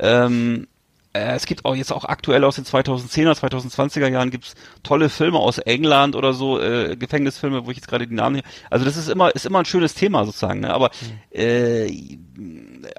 Ähm, 0.00 0.66
äh, 0.66 0.73
es 1.14 1.46
gibt 1.46 1.64
auch 1.64 1.76
jetzt 1.76 1.92
auch 1.92 2.04
aktuell 2.04 2.42
aus 2.44 2.56
den 2.56 2.64
2010er, 2.64 3.38
2020er 3.38 4.08
Jahren 4.08 4.30
gibt's 4.30 4.54
tolle 4.82 5.08
Filme 5.08 5.38
aus 5.38 5.58
England 5.58 6.16
oder 6.16 6.32
so, 6.32 6.60
äh, 6.60 6.96
Gefängnisfilme, 6.96 7.64
wo 7.64 7.70
ich 7.70 7.76
jetzt 7.76 7.86
gerade 7.88 8.06
die 8.06 8.14
Namen 8.14 8.36
nicht, 8.36 8.46
also 8.68 8.84
das 8.84 8.96
ist 8.96 9.08
immer, 9.08 9.34
ist 9.34 9.46
immer 9.46 9.60
ein 9.60 9.64
schönes 9.64 9.94
Thema 9.94 10.24
sozusagen, 10.24 10.60
ne? 10.60 10.74
aber 10.74 10.90
äh, 11.30 11.86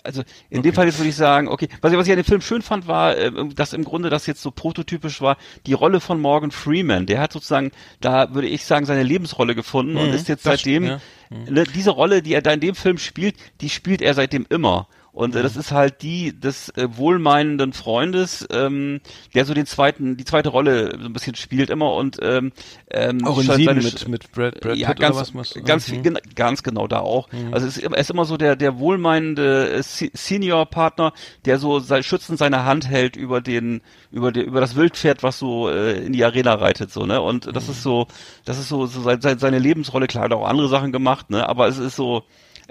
also 0.04 0.24
in 0.50 0.62
dem 0.62 0.74
Fall 0.74 0.86
jetzt 0.86 0.98
würde 0.98 1.10
ich 1.10 1.16
sagen, 1.16 1.50
okay, 1.50 1.68
was 1.82 1.92
ich, 1.92 1.98
was 1.98 2.08
ich 2.08 2.14
an 2.14 2.20
dem 2.20 2.26
Film 2.26 2.42
schön 2.42 2.62
fand, 2.62 2.88
war, 2.88 3.18
äh, 3.18 3.32
dass 3.54 3.74
im 3.74 3.84
Grunde 3.84 4.10
das 4.10 4.28
jetzt 4.28 4.42
so 4.42 4.52
prototypisch 4.52 5.22
war, 5.22 5.38
die 5.66 5.74
Rolle 5.74 6.00
von 6.00 6.22
Morgan 6.22 6.52
Freeman, 6.52 7.06
der 7.06 7.20
hat 7.20 7.34
sozusagen, 7.34 7.72
da 8.00 8.34
würde 8.34 8.48
ich 8.48 8.64
sagen, 8.64 8.86
seine 8.86 9.04
Lebensrolle 9.04 9.56
gefunden 9.56 9.98
und 9.98 10.08
Mhm, 10.08 10.14
ist 10.14 10.30
jetzt 10.30 10.44
seitdem, 10.44 11.00
stimmt, 11.28 11.52
ne, 11.52 11.64
diese 11.66 11.92
Rolle, 11.92 12.22
die 12.22 12.34
er 12.34 12.42
da 12.42 12.52
in 12.52 12.60
dem 12.60 12.76
Film 12.76 12.98
spielt, 12.98 13.36
die 13.62 13.70
spielt 13.70 14.02
er 14.02 14.14
seitdem 14.14 14.46
immer. 14.50 14.88
Und 15.16 15.34
äh, 15.36 15.42
das 15.42 15.56
ist 15.56 15.72
halt 15.72 16.02
die 16.02 16.38
des 16.38 16.70
äh, 16.78 16.90
wohlmeinenden 16.98 17.72
Freundes, 17.72 18.46
ähm, 18.52 19.00
der 19.34 19.46
so 19.46 19.54
den 19.54 19.66
zweiten, 19.66 20.18
die 20.18 20.26
zweite 20.26 20.50
Rolle 20.50 20.92
so 21.00 21.06
ein 21.06 21.14
bisschen 21.14 21.36
spielt 21.36 21.70
immer 21.70 21.94
und 21.94 22.18
ähm, 22.22 22.52
ähm, 22.92 23.26
Auch 23.26 23.40
in 23.40 23.46
Sieben 23.50 23.64
seine 23.66 23.82
mit, 23.82 24.08
mit 24.10 24.32
Brad, 24.34 24.60
Brad 24.60 24.76
ja, 24.76 24.90
Pitt 24.90 25.00
ganz, 25.00 25.16
oder 25.16 25.22
was? 25.22 25.34
was 25.56 25.64
ganz, 25.66 25.88
Mhm. 25.88 26.04
viel, 26.04 26.14
ganz 26.36 26.64
genau 26.64 26.88
da 26.88 27.00
auch. 27.00 27.30
Also 27.54 27.66
es 27.66 27.78
ist, 27.78 27.84
immer- 27.84 27.96
er 27.96 28.02
ist 28.02 28.10
immer 28.10 28.26
so 28.26 28.36
der, 28.36 28.58
der 28.58 28.78
wohlmeinende 28.78 29.70
äh, 29.76 29.84
Se- 29.84 30.12
Senior-Partner, 30.14 31.14
der 31.46 31.60
so 31.60 31.80
sei, 31.80 32.04
schützend 32.04 32.38
seine 32.38 32.66
Hand 32.66 32.88
hält 32.90 33.16
über 33.16 33.40
den, 33.40 33.82
über 34.12 34.34
den, 34.34 34.46
über 34.46 34.60
das 34.60 34.76
Wildpferd, 34.76 35.24
was 35.24 35.40
so 35.40 35.70
äh, 35.70 35.94
in 36.06 36.12
die 36.12 36.26
Arena 36.26 36.56
reitet, 36.56 36.92
so 36.92 37.06
ne. 37.06 37.22
Und 37.22 37.56
das 37.56 37.70
ist 37.70 37.84
so, 37.84 38.08
das 38.44 38.60
ist 38.60 38.68
so, 38.68 38.86
so 38.86 39.02
sein, 39.02 39.22
sein- 39.22 39.40
seine 39.40 39.60
Lebensrolle. 39.60 40.08
Klar, 40.08 40.26
hat 40.26 40.34
auch 40.34 40.46
andere 40.46 40.68
Sachen 40.68 40.92
gemacht, 40.92 41.30
ne. 41.30 41.48
Aber 41.48 41.70
es 41.70 41.78
ist 41.78 41.96
so 41.96 42.24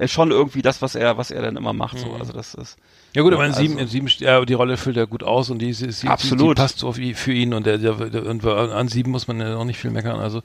schon 0.07 0.31
irgendwie 0.31 0.63
das, 0.63 0.83
was 0.83 0.95
er, 0.95 1.17
was 1.17 1.31
er 1.31 1.43
dann 1.43 1.57
immer 1.57 1.73
macht. 1.73 1.99
So, 1.99 2.13
also 2.15 2.33
das 2.33 2.55
ist. 2.55 2.77
Ja 3.17 3.23
gut, 3.23 3.33
aber 3.33 3.45
in 3.45 3.51
Also- 3.53 3.61
sieben, 3.63 3.79
in 3.79 3.87
sieben, 3.87 4.09
ja, 4.19 4.45
die 4.45 4.55
Rolle 4.55 4.77
füllt 4.77 4.97
er 4.97 5.07
gut 5.07 5.23
aus 5.23 5.49
und 5.49 5.61
die, 5.61 5.69
ist- 5.71 5.83
ist- 5.83 6.03
die, 6.03 6.09
Absolut. 6.09 6.59
die 6.59 6.61
passt 6.61 6.81
so 6.81 6.97
wie 6.97 7.15
für 7.15 7.33
ihn 7.33 7.55
und 7.55 7.65
der, 7.65 7.79
der, 7.79 7.93
der 7.95 8.27
und 8.27 8.45
an 8.45 8.89
sieben 8.89 9.13
muss 9.13 9.29
man 9.29 9.39
ja 9.41 9.57
auch 9.57 9.65
nicht 9.65 9.79
viel 9.79 9.93
meckern, 9.93 10.19
also 10.19 10.39
äh, 10.39 10.43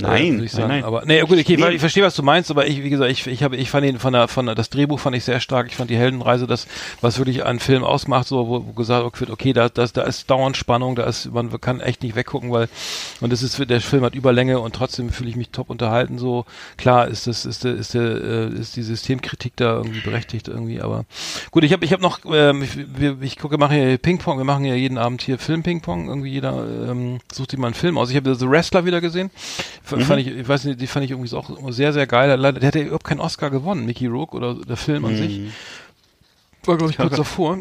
Nein, 0.00 0.32
würde 0.34 0.44
ich 0.46 0.50
sagen. 0.52 0.68
nein, 0.68 0.80
nein. 0.80 0.84
Aber 0.84 1.04
nee, 1.06 1.20
gut, 1.20 1.38
okay, 1.38 1.56
Nee. 1.56 1.68
ich, 1.68 1.74
ich 1.74 1.80
verstehe, 1.80 2.02
was 2.02 2.16
du 2.16 2.24
meinst, 2.24 2.50
aber 2.50 2.66
ich, 2.66 2.82
wie 2.82 2.90
gesagt, 2.90 3.10
ich, 3.12 3.26
ich 3.28 3.42
habe, 3.44 3.56
ich 3.56 3.70
fand 3.70 3.86
ihn 3.86 4.00
von 4.00 4.12
der, 4.12 4.26
von 4.26 4.46
der, 4.46 4.56
das 4.56 4.70
Drehbuch 4.70 4.98
fand 4.98 5.14
ich 5.14 5.22
sehr 5.22 5.38
stark. 5.38 5.68
Ich 5.68 5.76
fand 5.76 5.88
die 5.88 5.96
Heldenreise, 5.96 6.48
das, 6.48 6.66
was 7.00 7.18
wirklich 7.18 7.44
einen 7.44 7.60
Film 7.60 7.84
ausmacht, 7.84 8.26
so 8.26 8.48
wo, 8.48 8.66
wo 8.66 8.72
gesagt 8.72 9.20
wird, 9.20 9.30
okay, 9.30 9.52
da, 9.52 9.68
da, 9.68 9.86
da 9.86 10.02
ist 10.02 10.28
dauernd 10.28 10.56
Spannung, 10.56 10.96
da 10.96 11.04
ist, 11.04 11.32
man 11.32 11.60
kann 11.60 11.78
echt 11.80 12.02
nicht 12.02 12.16
weggucken, 12.16 12.50
weil 12.50 12.68
und 13.20 13.32
das 13.32 13.44
ist, 13.44 13.56
der 13.70 13.80
Film 13.80 14.02
hat 14.02 14.16
Überlänge 14.16 14.58
und 14.58 14.74
trotzdem 14.74 15.10
fühle 15.10 15.30
ich 15.30 15.36
mich 15.36 15.50
top 15.50 15.70
unterhalten. 15.70 16.18
So 16.18 16.44
klar 16.76 17.06
ist 17.06 17.28
das, 17.28 17.44
ist 17.46 17.62
der, 17.62 17.74
ist 17.76 17.94
der, 17.94 18.02
äh, 18.02 18.48
ist 18.48 18.74
die 18.74 18.82
Systemkritik 18.82 19.52
da 19.54 19.76
irgendwie 19.76 20.00
berechtigt 20.00 20.48
irgendwie, 20.48 20.80
aber 20.80 21.04
gut, 21.52 21.62
ich 21.62 21.72
habe, 21.72 21.84
ich 21.84 21.92
habe 21.92 21.99
noch, 22.00 22.20
ähm, 22.26 22.62
ich, 22.62 22.76
wir, 22.98 23.20
ich 23.22 23.38
gucke, 23.38 23.58
mache 23.58 23.74
hier 23.74 23.98
Ping-Pong, 23.98 24.38
wir 24.38 24.44
machen 24.44 24.64
ja 24.64 24.74
jeden 24.74 24.98
Abend 24.98 25.22
hier 25.22 25.38
Film-Ping-Pong, 25.38 26.08
irgendwie 26.08 26.30
jeder 26.30 26.90
ähm, 26.90 27.20
sucht 27.32 27.50
sich 27.50 27.60
mal 27.60 27.68
einen 27.68 27.74
Film 27.74 27.98
aus. 27.98 28.10
Ich 28.10 28.16
habe 28.16 28.34
The 28.34 28.48
Wrestler 28.48 28.84
wieder 28.84 29.00
gesehen, 29.00 29.30
F 29.84 30.06
fand 30.06 30.20
ich, 30.20 30.28
ich 30.28 30.48
weiß 30.48 30.64
nicht, 30.64 30.80
die 30.80 30.86
fand 30.86 31.04
ich 31.04 31.10
irgendwie 31.10 31.34
auch 31.34 31.50
sehr, 31.70 31.92
sehr 31.92 32.06
geil. 32.06 32.34
Leider, 32.38 32.60
der 32.60 32.68
hat 32.68 32.74
ja 32.74 32.82
überhaupt 32.82 33.04
keinen 33.04 33.20
Oscar 33.20 33.50
gewonnen, 33.50 33.86
Mickey 33.86 34.06
Rourke 34.06 34.36
oder 34.36 34.54
der 34.54 34.76
Film 34.76 35.04
an 35.04 35.16
sich. 35.16 35.40
War 36.64 36.76
glaube 36.76 36.92
ich 36.92 36.98
kurz 36.98 37.16
davor. 37.16 37.58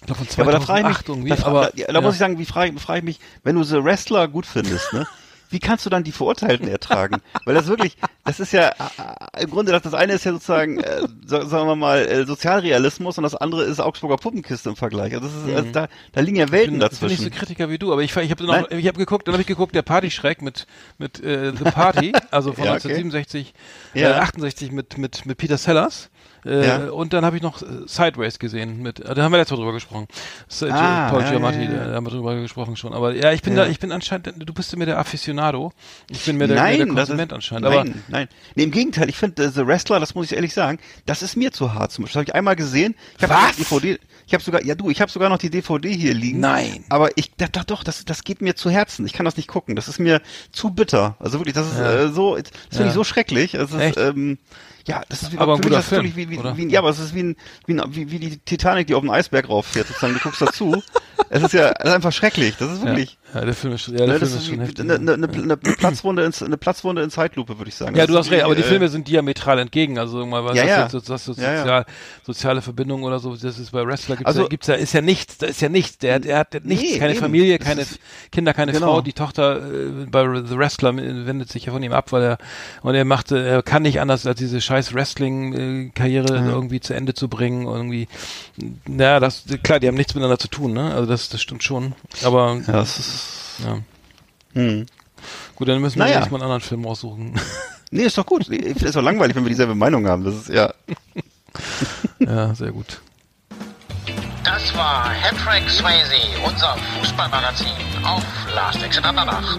Ich 0.00 0.06
glaube 0.06 0.24
von 0.24 0.28
Ja, 0.36 0.42
aber 0.42 0.52
da 0.52 0.60
frage 0.60 0.90
ich 0.90 0.96
2008 0.96 1.08
mich, 1.08 1.16
irgendwie, 1.16 1.42
da, 1.42 1.46
aber 1.46 1.70
da, 1.74 1.92
da 1.92 2.00
muss 2.00 2.14
ich 2.14 2.18
sagen, 2.18 2.38
wie 2.38 2.44
frage 2.44 2.78
frage 2.78 2.98
ich 2.98 3.04
mich, 3.04 3.20
wenn 3.42 3.56
du 3.56 3.64
The 3.64 3.82
Wrestler 3.82 4.28
gut 4.28 4.46
findest, 4.46 4.92
ne? 4.92 5.06
Wie 5.50 5.58
kannst 5.60 5.86
du 5.86 5.90
dann 5.90 6.04
die 6.04 6.12
Verurteilten 6.12 6.68
ertragen? 6.68 7.16
Weil 7.44 7.54
das 7.54 7.66
wirklich, 7.68 7.96
das 8.24 8.38
ist 8.40 8.52
ja 8.52 8.68
äh, 8.68 9.42
im 9.44 9.50
Grunde 9.50 9.72
das, 9.72 9.82
das 9.82 9.94
eine 9.94 10.12
ist 10.12 10.24
ja 10.24 10.32
sozusagen, 10.32 10.78
äh, 10.78 11.02
sa- 11.26 11.46
sagen 11.46 11.66
wir 11.66 11.76
mal, 11.76 12.00
äh, 12.06 12.24
Sozialrealismus 12.26 13.16
und 13.18 13.22
das 13.24 13.34
andere 13.34 13.64
ist 13.64 13.80
Augsburger 13.80 14.16
Puppenkiste 14.16 14.68
im 14.70 14.76
Vergleich. 14.76 15.14
Also 15.14 15.26
das 15.28 15.36
ist, 15.36 15.54
also 15.56 15.70
da, 15.72 15.88
da 16.12 16.20
liegen 16.20 16.36
ja 16.36 16.50
Welten 16.50 16.78
bin, 16.78 16.80
bin 16.80 16.88
nicht 16.88 17.00
so 17.00 17.06
dazwischen. 17.08 17.30
Kritiker 17.30 17.70
wie 17.70 17.78
du, 17.78 17.92
aber 17.92 18.02
ich, 18.02 18.14
ich 18.16 18.30
habe 18.30 18.44
Nein. 18.46 18.62
noch, 18.62 18.70
ich 18.70 18.86
habe 18.86 18.98
geguckt, 18.98 19.26
dann 19.26 19.32
habe 19.34 19.42
ich 19.42 19.46
geguckt, 19.48 19.74
der 19.74 19.82
Partyschreck 19.82 20.42
mit 20.42 20.66
mit 20.98 21.22
äh, 21.22 21.52
The 21.56 21.64
Party, 21.70 22.12
also 22.30 22.52
von 22.52 22.64
Ja, 22.64 22.72
okay. 22.74 22.88
1967, 22.92 23.54
Ja. 23.94 24.10
äh, 24.10 24.20
68 24.20 24.72
mit 24.72 24.98
mit 24.98 25.24
mit 25.26 25.38
Peter 25.38 25.56
Sellers. 25.58 26.10
Äh, 26.44 26.66
Ja. 26.66 26.90
Und 26.90 27.12
dann 27.12 27.24
habe 27.24 27.36
ich 27.36 27.42
noch 27.42 27.62
Sideways 27.86 28.38
gesehen 28.38 28.82
mit, 28.82 29.00
äh, 29.00 29.14
da 29.14 29.22
haben 29.22 29.32
wir 29.32 29.38
letztes 29.38 29.56
Mal 29.56 29.62
drüber 29.62 29.72
gesprochen. 29.74 30.06
Äh, 30.62 30.70
Ah, 30.70 31.10
Paul 31.10 31.22
ja, 31.22 31.30
Giamatti, 31.30 31.64
ja, 31.64 31.88
da 31.88 31.94
haben 31.94 32.06
wir 32.06 32.10
drüber 32.10 32.34
gesprochen 32.40 32.76
schon. 32.76 32.92
Aber 32.94 33.14
ja, 33.14 33.32
ich 33.32 33.42
bin 33.42 33.56
da, 33.56 33.66
ich 33.66 33.78
bin 33.80 33.92
anscheinend, 33.92 34.32
du 34.36 34.52
bist 34.52 34.76
mir 34.76 34.86
der 34.86 34.98
Aficionado. 34.98 35.72
Ich 36.10 36.24
bin 36.24 36.36
mir 36.36 36.46
der, 36.48 36.62
mir 36.62 36.76
der 36.76 36.86
das 36.86 36.94
Konsument 36.94 37.32
ist, 37.32 37.34
anscheinend. 37.36 37.66
Aber 37.66 37.84
nein, 37.84 38.02
nein. 38.08 38.28
Nee, 38.54 38.64
im 38.64 38.70
Gegenteil, 38.70 39.08
ich 39.08 39.16
finde 39.16 39.50
The 39.50 39.66
Wrestler, 39.66 40.00
das 40.00 40.14
muss 40.14 40.26
ich 40.26 40.34
ehrlich 40.36 40.54
sagen, 40.54 40.78
das 41.06 41.22
ist 41.22 41.36
mir 41.36 41.52
zu 41.52 41.74
hart. 41.74 41.92
Zum 41.92 42.04
Beispiel, 42.04 42.20
das 42.20 42.28
habe 42.28 42.30
ich 42.30 42.34
einmal 42.34 42.56
gesehen. 42.56 42.94
Ich 43.16 43.22
habe 43.24 43.34
Was? 43.34 43.56
DVD, 43.56 43.98
ich 44.26 44.34
habe 44.34 44.42
sogar, 44.44 44.62
ja 44.64 44.74
du, 44.74 44.90
ich 44.90 45.00
habe 45.00 45.10
sogar 45.10 45.28
noch 45.28 45.38
die 45.38 45.50
DVD 45.50 45.90
hier 45.94 46.14
liegen. 46.14 46.40
Nein. 46.40 46.84
Aber 46.88 47.10
ich, 47.16 47.32
da, 47.36 47.46
doch, 47.48 47.64
doch, 47.64 47.82
das, 47.84 48.04
das 48.04 48.24
geht 48.24 48.40
mir 48.42 48.54
zu 48.56 48.70
Herzen. 48.70 49.06
Ich 49.06 49.12
kann 49.12 49.24
das 49.24 49.36
nicht 49.36 49.48
gucken. 49.48 49.74
Das 49.76 49.88
ist 49.88 49.98
mir 49.98 50.20
zu 50.52 50.70
bitter. 50.70 51.16
Also 51.18 51.38
wirklich, 51.38 51.54
das 51.54 51.66
ist 51.72 51.78
äh, 51.78 52.08
so, 52.08 52.36
das 52.36 52.50
finde 52.70 52.88
ich 52.88 52.94
so 52.94 53.04
schrecklich. 53.04 53.54
Es 53.54 53.72
ist, 53.72 53.96
ähm, 53.96 54.38
ja, 54.88 55.02
das 55.08 55.22
ist 55.22 55.32
wie, 55.32 55.38
Aber 55.38 55.54
ein 55.54 55.60
guter 55.60 55.82
Film, 55.82 56.04
wie, 56.16 56.30
wie, 56.30 56.56
wie, 56.56 56.68
ja, 56.68 56.80
aber 56.80 56.88
es 56.88 56.98
ist 56.98 57.14
wie, 57.14 57.22
ein, 57.22 57.36
wie, 57.66 57.78
ein, 57.78 57.94
wie, 57.94 58.10
wie 58.10 58.18
die 58.18 58.38
Titanic, 58.38 58.86
die 58.86 58.94
auf 58.94 59.02
den 59.02 59.10
Eisberg 59.10 59.48
rauffährt. 59.48 59.86
Sozusagen, 59.86 60.14
du 60.14 60.20
guckst 60.20 60.40
dazu. 60.40 60.82
es 61.28 61.42
ist 61.42 61.52
ja 61.52 61.74
das 61.74 61.90
ist 61.90 61.94
einfach 61.94 62.12
schrecklich. 62.12 62.56
Das 62.58 62.72
ist 62.72 62.82
wirklich. 62.82 63.18
ja, 63.26 63.27
der 63.34 63.52
Film 63.54 63.74
ist, 63.74 63.88
ja, 63.88 63.96
der 63.96 64.06
Ne, 64.06 64.12
Film 64.18 64.22
ist 64.30 64.34
ist 64.36 64.46
schon 64.46 64.60
heftig. 64.60 64.80
eine, 64.80 64.94
eine, 64.94 65.12
eine, 65.12 65.28
eine 65.28 65.56
Platzwunde 65.56 66.24
ins, 66.24 66.42
eine 66.42 66.56
Platzwunde 66.56 67.02
in 67.02 67.10
Zeitlupe, 67.10 67.58
würde 67.58 67.68
ich 67.68 67.74
sagen. 67.74 67.94
Ja, 67.94 68.06
Das 68.06 68.12
du 68.12 68.18
hast 68.18 68.30
recht, 68.30 68.42
aber 68.42 68.54
die 68.54 68.60
irgendwie, 68.60 68.70
Filme 68.70 68.84
äh, 68.86 68.88
sind 68.88 69.06
diametral 69.08 69.58
entgegen. 69.58 69.98
Also 69.98 70.24
mal 70.26 70.44
was 70.44 70.56
Ja, 70.56 70.64
ja. 70.64 70.82
jetzt 70.82 70.92
so- 70.92 71.00
das 71.00 71.24
so 71.24 71.32
Ja, 71.34 71.52
ja. 71.52 71.58
sozial, 71.58 71.86
soziale 72.24 72.62
Verbindungen 72.62 73.04
oder 73.04 73.18
so, 73.18 73.36
das 73.36 73.58
ist 73.58 73.70
bei 73.72 73.86
Wrestler 73.86 74.16
gibt's 74.16 74.26
Also- 74.28 74.42
ja, 74.42 74.48
gibt's 74.48 74.66
ja, 74.66 74.74
ist 74.74 74.92
ja 74.94 75.00
nichts, 75.02 75.38
da 75.38 75.46
ist 75.46 75.60
ja 75.60 75.68
nichts. 75.68 75.98
Der, 75.98 76.20
der 76.20 76.38
hat 76.38 76.54
nichts, 76.64 76.92
Nee, 76.92 76.98
keine 76.98 77.12
eben. 77.12 77.20
Familie, 77.20 77.58
keine 77.58 77.82
ist- 77.82 77.98
Kinder, 78.32 78.54
keine 78.54 78.72
Genau. 78.72 78.86
Frau. 78.94 79.00
Die 79.02 79.12
Tochter 79.12 79.56
äh, 79.58 80.06
bei 80.10 80.22
The 80.46 80.56
Wrestler 80.56 80.90
äh, 80.94 81.26
wendet 81.26 81.50
sich 81.50 81.66
ja 81.66 81.72
von 81.72 81.82
ihm 81.82 81.92
ab, 81.92 82.12
weil 82.12 82.22
er 82.22 82.38
und 82.82 82.94
er 82.94 83.04
machte, 83.04 83.38
er 83.46 83.62
kann 83.62 83.82
nicht 83.82 84.00
anders 84.00 84.26
als 84.26 84.38
diese 84.38 84.60
scheiß 84.60 84.94
Wrestling-Karriere 84.94 86.36
irgendwie 86.48 86.80
zu 86.80 86.94
Ende 86.94 87.14
zu 87.14 87.28
bringen. 87.28 87.66
Irgendwie, 87.66 88.08
ja, 88.88 89.20
das 89.20 89.44
klar, 89.62 89.80
die 89.80 89.88
haben 89.88 89.96
nichts 89.96 90.14
miteinander 90.14 90.38
zu 90.38 90.48
tun, 90.48 90.72
ne? 90.72 90.94
Also 90.94 91.06
das, 91.06 91.28
das 91.28 91.40
stimmt 91.42 91.62
schon. 91.62 91.94
Aber 92.24 92.60
Ja, 92.66 92.72
das 92.74 92.98
ist, 92.98 93.17
ja. 93.58 93.78
hm. 94.54 94.86
gut, 95.54 95.68
dann 95.68 95.80
müssen 95.80 95.98
wir 95.98 96.04
Naja. 96.04 96.22
uns 96.22 96.30
mal 96.30 96.36
einen 96.38 96.44
anderen 96.44 96.60
Film 96.62 96.86
aussuchen. 96.86 97.34
Nee, 97.90 98.02
ist 98.02 98.18
doch 98.18 98.26
gut. 98.26 98.42
Ich 98.50 98.62
finde 98.62 98.86
es 98.88 98.92
doch 98.92 99.00
langweilig, 99.00 99.34
wenn 99.34 99.44
wir 99.44 99.48
dieselbe 99.48 99.74
Meinung 99.74 100.06
haben. 100.06 100.22
Das 100.22 100.34
ist, 100.34 100.48
ja. 100.50 100.74
ja, 102.18 102.54
sehr 102.54 102.70
gut. 102.70 103.00
Das 104.44 104.76
war 104.76 105.08
Hattrick 105.08 105.70
Swayze, 105.70 106.14
unser 106.44 106.76
Fußballmagazin 107.00 107.68
auf 108.04 108.22
Last 108.54 108.82
Exit 108.82 109.02
Andernach. 109.06 109.56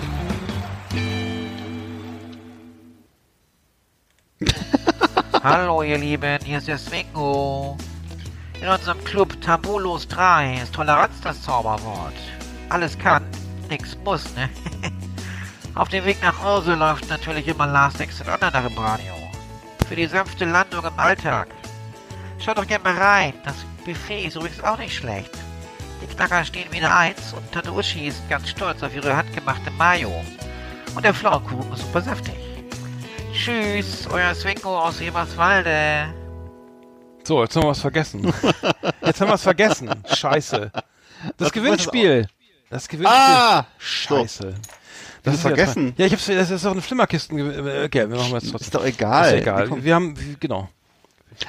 Hallo 5.44 5.82
ihr 5.84 5.98
Lieben, 5.98 6.40
hier 6.44 6.60
ist 6.60 6.68
der 6.68 6.78
Swingo. 6.78 7.78
In 8.62 8.68
unserem 8.68 9.04
Club 9.06 9.42
Tabulos 9.42 10.08
3 10.08 10.62
ist 10.64 10.74
Toleranz 10.74 11.20
das 11.24 11.42
Zauberwort. 11.42 12.14
Alles 12.70 12.98
kann, 13.00 13.24
nix 13.70 13.98
muss, 14.04 14.24
ne? 14.36 14.50
Auf 15.76 15.90
dem 15.90 16.04
Weg 16.06 16.22
nach 16.22 16.42
Hause 16.44 16.76
läuft 16.76 17.10
natürlich 17.10 17.48
immer 17.48 17.68
Last 17.68 18.02
Exit 18.02 18.28
Andernach 18.28 18.66
im 18.66 18.78
Radio. 18.78 19.14
Für 19.88 19.96
die 19.96 20.08
sanfte 20.08 20.46
Landung 20.46 20.84
im 20.86 21.00
Alltag. 21.00 21.48
Schaut 22.40 22.58
doch 22.58 22.68
gerne 22.68 22.84
mal 22.84 22.98
rein, 22.98 23.34
das 23.46 23.56
Buffet 23.86 24.26
ist 24.26 24.36
übrigens 24.36 24.64
auch 24.64 24.78
nicht 24.78 24.96
schlecht. 24.96 25.32
Die 26.02 26.08
Knacker 26.08 26.44
stehen 26.46 26.72
wieder 26.72 26.96
eins 26.96 27.34
und 27.34 27.52
Tante 27.52 27.72
Uschi 27.72 28.08
ist 28.08 28.28
ganz 28.30 28.50
stolz 28.50 28.82
auf 28.84 28.94
ihre 28.96 29.16
handgemachte 29.16 29.72
Mayo. 29.72 30.12
Und 30.96 31.04
der 31.06 31.14
Pflaumenkuchen 31.14 31.74
ist 31.74 31.82
super 31.82 32.02
saftig. 32.02 32.36
Tschüss, 33.34 34.08
euer 34.12 34.34
Swingo 34.34 34.80
aus 34.80 35.00
Eberswalde. 35.02 36.14
So, 37.24 37.44
jetzt 37.44 37.56
haben 37.56 37.64
wir 37.64 37.70
was 37.70 37.82
vergessen. 37.82 38.24
Jetzt 39.02 39.22
haben 39.22 39.28
wir 39.30 39.36
es 39.36 39.44
vergessen. 39.44 39.90
Scheiße. 40.14 40.72
Das 41.38 41.48
Was- 41.48 41.52
Gewinnspiel. 41.52 42.28
Das 42.70 42.88
Gewinnspiel. 42.88 43.20
Ah! 43.20 43.66
Scheiße. 43.78 44.54
Das 45.24 45.36
ist 45.36 45.42
vergessen. 45.42 45.94
Ja, 45.98 46.06
ich 46.06 46.14
hab's, 46.14 46.28
das 46.28 46.50
ist 46.50 46.66
auch 46.66 46.72
eine 46.72 46.82
Flimmerkisten. 46.82 47.38
äh, 47.38 47.86
Okay, 47.86 48.10
wir 48.10 48.18
machen 48.18 48.34
jetzt 48.34 48.52
trotzdem. 48.52 48.66
Ist 48.66 48.76
doch 48.76 48.86
egal. 48.86 49.34
Ist 49.36 49.42
egal. 49.42 49.84
Wir 49.84 49.96
haben, 49.96 50.16
genau. 50.40 50.70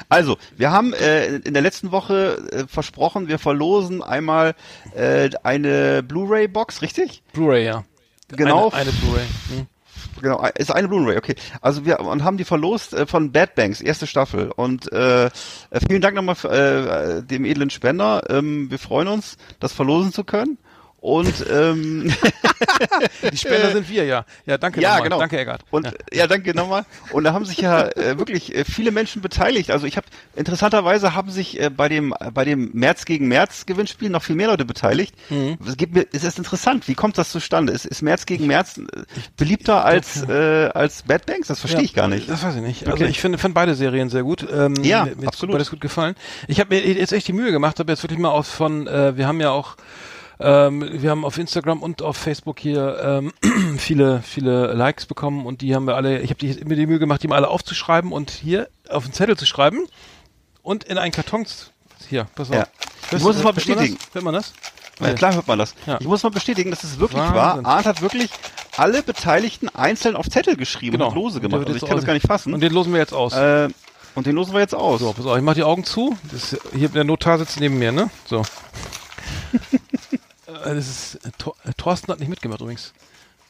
Also, 0.09 0.37
wir 0.57 0.71
haben 0.71 0.93
äh, 0.93 1.37
in 1.37 1.53
der 1.53 1.63
letzten 1.63 1.91
Woche 1.91 2.39
äh, 2.53 2.67
versprochen, 2.67 3.29
wir 3.29 3.39
verlosen 3.39 4.03
einmal 4.03 4.55
äh, 4.95 5.31
eine 5.43 6.03
Blu-ray-Box, 6.03 6.83
richtig? 6.83 7.23
Blu-ray, 7.33 7.65
ja. 7.65 7.85
Genau. 8.29 8.71
Eine, 8.71 8.83
eine 8.83 8.93
Blu-ray. 8.93 9.27
Hm. 9.49 9.67
Genau, 10.23 10.47
ist 10.55 10.71
eine 10.71 10.89
Blu-ray, 10.89 11.17
okay. 11.17 11.35
Also 11.61 11.85
wir 11.85 12.01
und 12.01 12.25
haben 12.25 12.37
die 12.37 12.45
verlost 12.45 12.93
äh, 12.95 13.07
von 13.07 13.33
Bad 13.33 13.55
Banks, 13.55 13.81
erste 13.81 14.07
Staffel. 14.07 14.51
Und 14.55 14.93
äh, 14.93 15.27
äh, 15.27 15.31
vielen 15.89 16.01
Dank 16.03 16.15
nochmal 16.15 16.35
für, 16.35 16.51
äh, 16.51 17.23
dem 17.23 17.45
edlen 17.45 17.71
Spender. 17.71 18.23
Ähm, 18.29 18.71
wir 18.71 18.79
freuen 18.79 19.09
uns, 19.09 19.37
das 19.59 19.73
verlosen 19.73 20.13
zu 20.13 20.25
können. 20.25 20.59
Und 21.01 21.47
ähm, 21.51 22.13
Die 23.33 23.37
Spender 23.37 23.73
sind 23.73 23.89
wir, 23.89 24.05
ja. 24.05 24.25
Ja, 24.45 24.59
danke 24.59 24.81
ja, 24.81 24.91
nochmal. 24.91 25.03
genau. 25.05 25.19
Danke, 25.19 25.39
Eggert. 25.39 25.63
Und 25.71 25.87
ja. 25.87 25.93
ja, 26.13 26.27
danke 26.27 26.55
nochmal. 26.55 26.85
Und 27.13 27.25
da 27.25 27.33
haben 27.33 27.47
sich 27.47 27.59
ja 27.59 27.89
äh, 27.89 28.19
wirklich 28.19 28.55
äh, 28.55 28.65
viele 28.65 28.91
Menschen 28.91 29.23
beteiligt. 29.23 29.71
Also 29.71 29.87
ich 29.87 29.97
habe 29.97 30.07
interessanterweise 30.37 31.15
haben 31.15 31.31
sich 31.31 31.59
äh, 31.59 31.71
bei 31.71 31.89
dem 31.89 32.15
bei 32.35 32.45
dem 32.45 32.71
März 32.75 33.07
gegen 33.07 33.29
März 33.29 33.65
Gewinnspiel 33.65 34.11
noch 34.11 34.23
viel 34.23 34.37
mehr 34.37 34.49
Leute 34.49 34.65
beteiligt. 34.67 35.15
Mhm. 35.31 35.57
Es 35.67 35.77
gibt 35.79 35.95
mir, 35.95 36.03
ist 36.03 36.37
interessant. 36.39 36.87
Wie 36.87 36.95
kommt 36.95 37.17
das 37.17 37.31
zustande? 37.31 37.73
Ist, 37.73 37.87
ist 37.87 38.03
März 38.03 38.27
gegen 38.27 38.47
März 38.47 38.77
äh, 38.79 38.85
beliebter 39.39 39.85
als 39.85 40.23
äh, 40.29 40.69
als 40.75 41.03
Bad 41.05 41.25
Banks? 41.25 41.49
Das 41.49 41.61
verstehe 41.61 41.81
Ja, 41.81 41.85
ich 41.87 41.95
gar 41.95 42.09
nicht. 42.09 42.29
Das 42.29 42.43
weiß 42.43 42.57
ich 42.57 42.63
nicht. 42.63 42.81
Also 42.87 42.99
Wirklich? 42.99 43.11
ich 43.17 43.21
finde 43.21 43.39
find 43.39 43.55
beide 43.55 43.75
Serien 43.75 44.11
sehr 44.11 44.23
gut. 44.23 44.47
Ähm, 44.53 44.75
Ja, 44.83 45.07
mir, 45.07 45.17
mir 45.17 45.29
absolut. 45.29 45.55
Hat 45.55 45.59
beides 45.61 45.71
gut 45.71 45.81
gefallen. 45.81 46.15
Ich 46.47 46.61
habe 46.61 46.75
mir 46.75 46.87
jetzt 46.87 47.13
echt 47.13 47.27
die 47.27 47.33
Mühe 47.33 47.53
gemacht, 47.53 47.79
habe 47.79 47.91
jetzt 47.91 48.03
wirklich 48.03 48.19
mal 48.19 48.31
aus 48.31 48.51
von, 48.51 48.87
äh, 48.87 49.17
wir 49.17 49.27
haben 49.27 49.41
ja 49.41 49.51
auch 49.51 49.77
ähm, 50.41 50.89
wir 51.03 51.11
haben 51.11 51.25
auf 51.25 51.39
Instagram 51.39 51.83
und 51.83 52.03
auf 52.03 52.17
Facebook 52.17 52.59
hier 52.59 52.99
ähm, 53.03 53.33
viele, 53.79 54.23
viele 54.23 54.73
Likes 54.73 55.07
bekommen 55.07 55.47
und 55.47 55.61
die 55.61 55.75
haben 55.75 55.87
wir 55.87 55.97
alle, 55.97 56.21
ich 56.21 56.31
habe 56.31 56.47
mir 56.65 56.77
die 56.77 56.87
Mühe 56.87 56.99
gemacht, 56.99 57.23
die 57.23 57.29
mal 57.29 57.37
alle 57.37 57.49
aufzuschreiben 57.49 58.13
und 58.13 58.31
hier 58.31 58.69
auf 58.89 59.05
den 59.05 59.13
Zettel 59.13 59.37
zu 59.37 59.47
schreiben 59.47 59.87
und 60.63 60.85
in 60.85 60.99
einen 60.99 61.13
Karton 61.13 61.47
Hier, 62.09 62.27
pass 62.35 62.49
auf. 62.51 62.57
Ja. 62.57 62.67
Ich 63.13 63.23
muss 63.23 63.37
es 63.37 63.43
mal 63.43 63.53
bestätigen. 63.53 63.99
Hört 64.13 64.25
man 64.25 64.35
das? 64.35 64.53
Ja, 65.01 65.15
klar 65.15 65.35
hört 65.35 65.49
man 65.49 65.59
das. 65.59 65.75
Ja. 65.87 65.99
Ich 66.01 66.07
muss 66.07 66.23
mal 66.23 66.29
bestätigen, 66.31 66.71
dass 66.71 66.85
es 66.85 66.99
wirklich 66.99 67.21
Wahnsinn. 67.21 67.65
war. 67.65 67.67
Arndt 67.67 67.87
hat 67.87 68.03
wirklich 68.03 68.31
alle 68.77 69.03
Beteiligten 69.03 69.69
einzeln 69.71 70.17
auf 70.17 70.29
Zettel 70.29 70.57
geschrieben 70.57 71.01
und 71.01 71.15
Lose 71.15 71.37
Und 71.37 71.43
der 71.43 71.49
gemacht. 71.51 71.61
wird 71.61 71.69
Also 71.69 71.85
ich 71.85 71.89
kann 71.89 71.97
das 71.97 72.07
gar 72.07 72.13
nicht 72.15 72.27
fassen. 72.27 72.55
Und 72.55 72.61
den 72.61 72.73
losen 72.73 72.93
wir 72.93 73.01
jetzt 73.01 73.15
aus. 73.15 73.33
äh, 73.35 73.69
und 74.15 74.27
den 74.27 74.35
losen 74.35 74.53
wir 74.53 74.61
jetzt 74.61 74.75
aus. 74.75 75.01
so, 75.01 75.13
pass 75.13 75.25
auf, 75.25 75.37
ich 75.37 75.43
mach 75.43 75.55
die 75.55 75.63
Augen 75.63 75.85
zu. 75.85 76.17
Das 76.33 76.57
hier 76.75 76.89
der 76.89 77.05
Notar 77.05 77.39
sitzt 77.39 77.59
neben 77.61 77.79
mir, 77.79 77.93
ne? 77.93 78.11
So. 78.27 78.43
Äh, 80.65 80.75
das 80.75 80.89
ist, 80.89 81.15
äh, 81.27 81.31
Thor, 81.39 81.55
äh, 81.65 81.73
Thorsten 81.77 82.13
hat 82.13 82.21
nicht 82.21 82.29
mitgemacht 82.29 82.61
übrigens. 82.61 82.93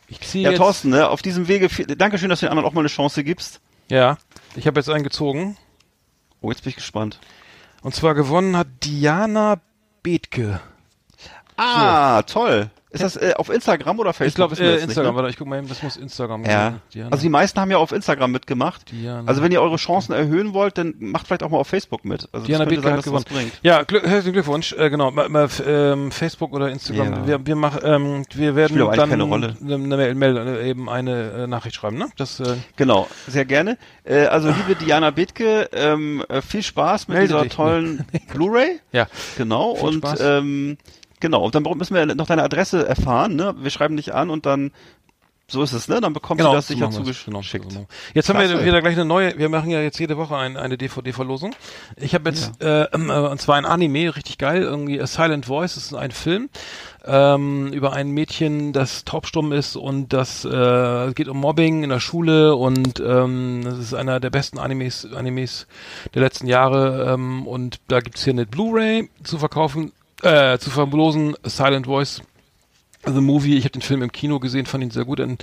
Ich 0.08 0.20
ziehe 0.20 0.44
Ja, 0.44 0.50
jetzt, 0.50 0.58
Thorsten, 0.58 0.90
ne, 0.90 1.08
auf 1.08 1.22
diesem 1.22 1.46
Wege, 1.48 1.68
Dankeschön, 1.96 2.28
dass 2.28 2.40
du 2.40 2.46
den 2.46 2.50
anderen 2.50 2.68
auch 2.68 2.72
mal 2.72 2.80
eine 2.80 2.88
Chance 2.88 3.22
gibst. 3.22 3.60
Ja, 3.88 4.18
ich 4.56 4.66
habe 4.66 4.80
jetzt 4.80 4.88
einen 4.88 5.04
gezogen. 5.04 5.56
Oh, 6.40 6.50
jetzt 6.50 6.62
bin 6.62 6.70
ich 6.70 6.76
gespannt. 6.76 7.18
Und 7.82 7.94
zwar 7.94 8.14
gewonnen 8.14 8.56
hat 8.56 8.66
Diana 8.82 9.60
Bethke. 10.02 10.60
Ah, 11.56 12.22
toll. 12.22 12.70
Ist 12.92 13.02
das 13.04 13.16
äh, 13.16 13.34
auf 13.36 13.50
Instagram 13.50 13.98
oder 14.00 14.12
Facebook? 14.12 14.52
Ich 14.52 14.58
glaube, 14.58 14.72
äh, 14.78 14.82
Instagram, 14.82 14.88
Nicht, 14.88 15.10
ne? 15.12 15.14
warte, 15.16 15.30
ich 15.30 15.36
guck 15.36 15.46
mal 15.46 15.58
eben, 15.58 15.68
das 15.68 15.82
muss 15.82 15.96
Instagram 15.96 16.44
Ja. 16.44 16.80
sein. 16.92 17.06
Also 17.10 17.22
die 17.22 17.28
meisten 17.28 17.60
haben 17.60 17.70
ja 17.70 17.76
auf 17.78 17.92
Instagram 17.92 18.32
mitgemacht. 18.32 18.90
Diana. 18.90 19.22
Also 19.28 19.42
wenn 19.42 19.52
ihr 19.52 19.62
eure 19.62 19.76
Chancen 19.76 20.12
erhöhen 20.12 20.54
wollt, 20.54 20.76
dann 20.76 20.94
macht 20.98 21.28
vielleicht 21.28 21.44
auch 21.44 21.50
mal 21.50 21.58
auf 21.58 21.68
Facebook 21.68 22.04
mit. 22.04 22.28
Also 22.32 22.46
Diana 22.46 22.64
Bethke 22.64 22.82
sein, 22.82 22.92
hat 22.94 23.04
gewonnen. 23.04 23.24
das 23.24 23.32
was 23.32 23.38
bringt. 23.38 23.52
Ja, 23.62 23.82
Glück, 23.84 24.04
herzlichen 24.04 24.32
Glückwunsch. 24.32 24.72
Äh, 24.72 24.90
genau, 24.90 25.12
mal, 25.12 25.28
mal, 25.28 25.48
ähm, 25.66 26.10
Facebook 26.10 26.52
oder 26.52 26.68
Instagram. 26.70 27.12
Ja. 27.12 27.26
Wir, 27.28 27.46
wir 27.46 27.56
machen, 27.56 27.80
ähm, 27.84 28.24
wir 28.34 28.56
werden 28.56 28.76
dann 28.78 29.12
eine, 29.12 29.94
eine 29.94 30.14
Mail, 30.16 30.36
äh, 30.36 30.68
eben 30.68 30.88
eine 30.88 31.30
äh, 31.30 31.46
Nachricht 31.46 31.76
schreiben, 31.76 31.96
ne? 31.98 32.08
Das, 32.16 32.40
äh, 32.40 32.56
Genau, 32.76 33.06
sehr 33.28 33.44
gerne. 33.44 33.78
Äh, 34.04 34.24
also 34.26 34.48
liebe 34.48 34.74
Diana 34.74 35.10
Bethke, 35.10 35.68
ähm, 35.72 36.24
äh, 36.28 36.42
viel 36.42 36.62
Spaß 36.64 37.06
mit 37.06 37.18
Melde 37.18 37.34
dieser 37.34 37.42
dich. 37.44 37.52
tollen 37.54 38.04
Blu-ray. 38.32 38.80
ja. 38.92 39.06
Genau, 39.36 39.76
Viel 39.76 39.84
und 39.88 39.94
Spaß. 39.98 40.20
ähm, 40.20 40.76
genau, 41.20 41.44
und 41.44 41.54
dann 41.54 41.62
müssen 41.62 41.94
wir 41.94 42.06
noch 42.14 42.26
deine 42.26 42.42
Adresse 42.42 42.86
erfahren, 42.86 43.36
ne? 43.36 43.54
Wir 43.58 43.70
schreiben 43.70 43.96
dich 43.96 44.14
an 44.14 44.30
und 44.30 44.46
dann 44.46 44.72
so 45.50 45.62
ist 45.62 45.72
es, 45.72 45.88
ne? 45.88 46.00
Dann 46.00 46.12
bekommst 46.12 46.44
du 46.44 46.52
das 46.52 46.68
so 46.68 46.74
sicher 46.74 46.86
wir's. 46.86 47.24
zugeschickt. 47.24 47.68
Genau, 47.68 47.80
wir. 47.80 47.86
Jetzt 48.14 48.28
haben 48.28 48.38
wir 48.38 48.46
Klasse. 48.46 48.64
wieder 48.64 48.80
gleich 48.80 48.94
eine 48.94 49.04
neue, 49.04 49.36
wir 49.36 49.48
machen 49.48 49.70
ja 49.70 49.80
jetzt 49.80 49.98
jede 49.98 50.16
Woche 50.16 50.36
ein, 50.36 50.56
eine 50.56 50.78
DVD-Verlosung. 50.78 51.54
Ich 51.96 52.14
habe 52.14 52.30
jetzt, 52.30 52.62
äh, 52.62 52.84
äh, 52.84 52.94
und 52.94 53.40
zwar 53.40 53.56
ein 53.56 53.64
Anime, 53.64 54.14
richtig 54.14 54.38
geil, 54.38 54.62
irgendwie 54.62 55.00
A 55.00 55.06
Silent 55.06 55.46
Voice, 55.46 55.74
das 55.74 55.86
ist 55.86 55.94
ein 55.94 56.12
Film, 56.12 56.50
ähm, 57.04 57.72
über 57.72 57.92
ein 57.94 58.10
Mädchen, 58.10 58.72
das 58.72 59.04
taubstumm 59.04 59.52
ist 59.52 59.74
und 59.74 60.12
das 60.12 60.44
äh, 60.44 61.12
geht 61.14 61.28
um 61.28 61.38
Mobbing 61.38 61.82
in 61.82 61.90
der 61.90 62.00
Schule 62.00 62.54
und 62.54 63.00
ähm, 63.00 63.62
das 63.64 63.78
ist 63.78 63.94
einer 63.94 64.20
der 64.20 64.30
besten 64.30 64.58
Animes, 64.58 65.08
Animes 65.12 65.66
der 66.14 66.22
letzten 66.22 66.46
Jahre 66.46 67.12
ähm, 67.12 67.46
und 67.46 67.80
da 67.88 68.00
gibt's 68.00 68.22
hier 68.22 68.34
eine 68.34 68.46
Blu-ray 68.46 69.10
zu 69.24 69.38
verkaufen, 69.38 69.92
äh, 70.22 70.58
zu 70.58 70.70
A 70.70 71.48
Silent 71.48 71.86
Voice 71.86 72.22
The 73.06 73.20
Movie, 73.20 73.56
ich 73.56 73.64
habe 73.64 73.72
den 73.72 73.82
Film 73.82 74.02
im 74.02 74.12
Kino 74.12 74.38
gesehen, 74.40 74.66
fand 74.66 74.84
ihn 74.84 74.90
sehr 74.90 75.06
gut 75.06 75.20
und, 75.20 75.42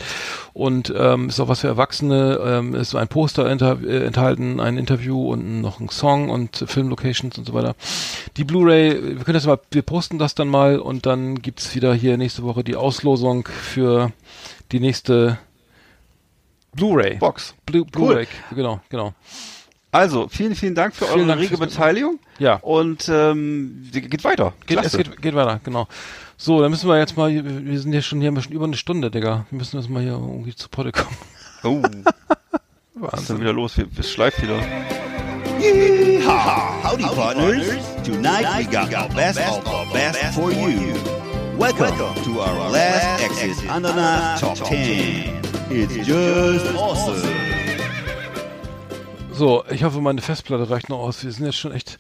und 0.53 0.93
ähm, 0.95 1.29
ist 1.29 1.39
auch 1.39 1.47
was 1.47 1.61
für 1.61 1.67
Erwachsene, 1.67 2.39
ähm, 2.43 2.75
ist 2.75 2.91
so 2.91 2.99
ein 2.99 3.07
Poster 3.07 3.47
äh, 3.47 4.05
enthalten, 4.05 4.59
ein 4.59 4.77
Interview 4.77 5.31
und 5.31 5.61
noch 5.61 5.79
ein 5.79 5.89
Song 5.89 6.29
und 6.29 6.63
Filmlocations 6.67 7.35
und 7.35 7.45
so 7.45 7.53
weiter. 7.53 7.75
Die 8.37 8.43
Blu-ray, 8.43 9.17
wir 9.17 9.23
können 9.23 9.33
das 9.33 9.47
mal, 9.47 9.59
wir 9.71 9.81
posten 9.81 10.19
das 10.19 10.35
dann 10.35 10.49
mal 10.49 10.77
und 10.77 11.07
dann 11.07 11.41
gibt's 11.41 11.73
wieder 11.73 11.95
hier 11.95 12.17
nächste 12.17 12.43
Woche 12.43 12.63
die 12.63 12.75
Auslosung 12.75 13.47
für 13.47 14.11
die 14.71 14.79
nächste 14.79 15.39
Blu-ray. 16.75 17.17
Box. 17.17 17.55
Blu 17.65 17.85
Blu-ray, 17.85 18.27
genau, 18.53 18.81
genau. 18.89 19.15
Also, 19.91 20.27
vielen, 20.27 20.55
vielen 20.55 20.75
Dank 20.75 20.95
für 20.95 21.05
Vielen 21.05 21.19
eure 21.19 21.27
Dank 21.27 21.41
rege 21.41 21.57
Beteiligung. 21.57 22.19
Ja. 22.39 22.55
Und 22.55 23.09
ähm, 23.09 23.89
geht 23.91 24.23
weiter. 24.23 24.53
Geht, 24.65 24.77
es 24.77 24.91
Klasse. 24.91 24.97
geht, 24.97 25.21
geht 25.21 25.35
weiter, 25.35 25.59
genau. 25.63 25.87
So, 26.35 26.61
dann 26.61 26.71
müssen 26.71 26.89
wir 26.89 26.99
jetzt 26.99 27.15
mal, 27.15 27.31
wir 27.33 27.79
sind 27.79 27.93
ja 27.93 28.01
schon 28.01 28.21
hier 28.21 28.39
schon 28.41 28.51
über 28.51 28.65
eine 28.65 28.75
Stunde, 28.77 29.09
Digga. 29.09 29.45
Wir 29.49 29.57
müssen 29.57 29.79
jetzt 29.79 29.89
mal 29.89 30.01
hier 30.01 30.11
irgendwie 30.11 30.53
zu 30.53 30.69
Potte 30.69 30.91
kommen. 30.91 31.17
Oh. 31.63 31.81
Was 32.95 33.21
ist 33.21 33.29
denn 33.29 33.39
wieder 33.39 33.53
los? 33.53 33.77
Wir, 33.77 33.87
wir 33.95 34.03
schleift 34.03 34.41
wieder. 34.41 34.59
Yeehaw! 35.59 36.83
Howdy, 36.83 37.03
partners. 37.03 37.65
Tonight 38.03 38.45
we 38.57 38.65
got 38.65 38.89
the 38.89 39.15
best 39.15 39.39
of 39.39 39.63
the 39.63 39.93
best 39.93 40.35
for 40.35 40.51
you. 40.51 40.93
Welcome 41.57 41.97
to 42.23 42.39
our 42.39 42.69
last 42.71 43.23
exit 43.23 43.69
Ananas 43.69 44.41
Top 44.41 44.57
10. 44.57 45.41
It's 45.69 45.95
just 46.05 46.75
awesome. 46.75 47.46
So, 49.37 49.63
ich 49.69 49.83
hoffe, 49.83 50.01
meine 50.01 50.21
Festplatte 50.21 50.67
reicht 50.67 50.89
noch 50.89 50.97
aus. 50.97 51.23
Wir 51.23 51.31
sind 51.31 51.45
jetzt 51.45 51.59
schon 51.59 51.71
echt. 51.71 51.99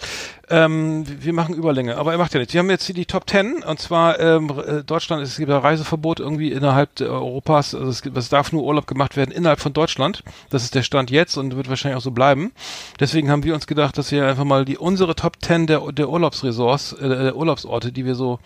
Ähm, 0.49 1.05
wir 1.07 1.33
machen 1.33 1.53
Überlänge, 1.53 1.95
aber 1.95 2.11
er 2.11 2.17
macht 2.17 2.33
ja 2.33 2.39
nichts. 2.39 2.55
Wir 2.55 2.59
haben 2.59 2.69
jetzt 2.71 2.85
hier 2.85 2.95
die 2.95 3.05
Top 3.05 3.29
10 3.29 3.63
und 3.63 3.79
zwar 3.79 4.19
ähm, 4.19 4.49
äh, 4.49 4.83
Deutschland, 4.83 5.21
es 5.21 5.37
gibt 5.37 5.51
ja 5.51 5.59
Reiseverbot 5.59 6.19
irgendwie 6.19 6.51
innerhalb 6.51 6.99
Europas. 6.99 7.75
Also 7.75 7.91
es, 7.91 8.01
gibt, 8.01 8.17
es 8.17 8.29
darf 8.29 8.51
nur 8.51 8.63
Urlaub 8.63 8.87
gemacht 8.87 9.15
werden 9.15 9.29
innerhalb 9.29 9.59
von 9.59 9.71
Deutschland. 9.71 10.23
Das 10.49 10.63
ist 10.63 10.73
der 10.73 10.81
Stand 10.81 11.11
jetzt 11.11 11.37
und 11.37 11.55
wird 11.55 11.69
wahrscheinlich 11.69 11.97
auch 11.97 12.03
so 12.03 12.09
bleiben. 12.09 12.53
Deswegen 12.99 13.29
haben 13.29 13.43
wir 13.43 13.53
uns 13.53 13.67
gedacht, 13.67 13.99
dass 13.99 14.11
wir 14.11 14.25
einfach 14.25 14.43
mal 14.43 14.65
die 14.65 14.79
unsere 14.79 15.13
Top 15.13 15.33
10 15.39 15.67
der, 15.67 15.91
der 15.91 16.09
Urlaubsresorts, 16.09 16.93
äh, 16.93 17.07
der 17.07 17.35
Urlaubsorte, 17.35 17.91
die 17.91 18.03
wir 18.03 18.15
so 18.15 18.39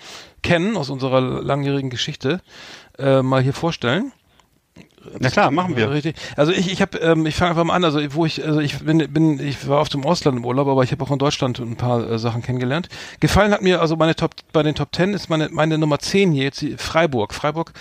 kennen 0.44 0.76
aus 0.76 0.90
unserer 0.90 1.22
langjährigen 1.22 1.92
Geschichte, 1.92 2.42
äh, 2.98 3.22
mal 3.22 3.42
hier 3.42 3.54
vorstellen. 3.54 4.12
Na 5.20 5.30
klar, 5.30 5.52
machen 5.52 5.76
wir. 5.76 5.92
Richtig. 5.92 6.16
Also 6.36 6.52
ich, 6.52 6.72
ich 6.72 6.82
habe, 6.82 6.98
ähm, 7.00 7.26
ich 7.26 7.36
fange 7.36 7.52
einfach 7.52 7.64
mal 7.64 7.74
an. 7.74 7.84
Also 7.84 8.00
wo 8.14 8.26
ich, 8.26 8.46
also 8.46 8.60
ich 8.60 8.80
bin, 8.80 9.00
bin, 9.12 9.40
ich 9.40 9.68
war 9.68 9.80
auf 9.80 9.90
dem 9.90 10.06
Ausland 10.06 10.38
im 10.38 10.46
Urlaub, 10.46 10.68
aber 10.68 10.84
ich 10.84 10.92
habe 10.92 11.04
auch 11.04 11.12
in 11.12 11.20
Deutschland 11.20 11.60
ein 11.60 11.76
paar 11.76 12.10
äh, 12.10 12.20
Sachen 12.20 12.42
kennengelernt. 12.42 12.88
Gefallen 13.20 13.52
hat 13.52 13.62
mir, 13.62 13.82
also 13.82 13.96
meine 13.96 14.16
Top, 14.16 14.32
bei 14.54 14.64
den 14.64 14.76
Top 14.76 14.92
Ten 14.92 15.14
ist 15.14 15.30
meine, 15.30 15.50
meine 15.50 15.78
Nummer 15.78 16.00
10 16.00 16.32
hier 16.32 16.44
jetzt 16.44 16.64
Freiburg. 16.78 17.34
Freiburg 17.34 17.74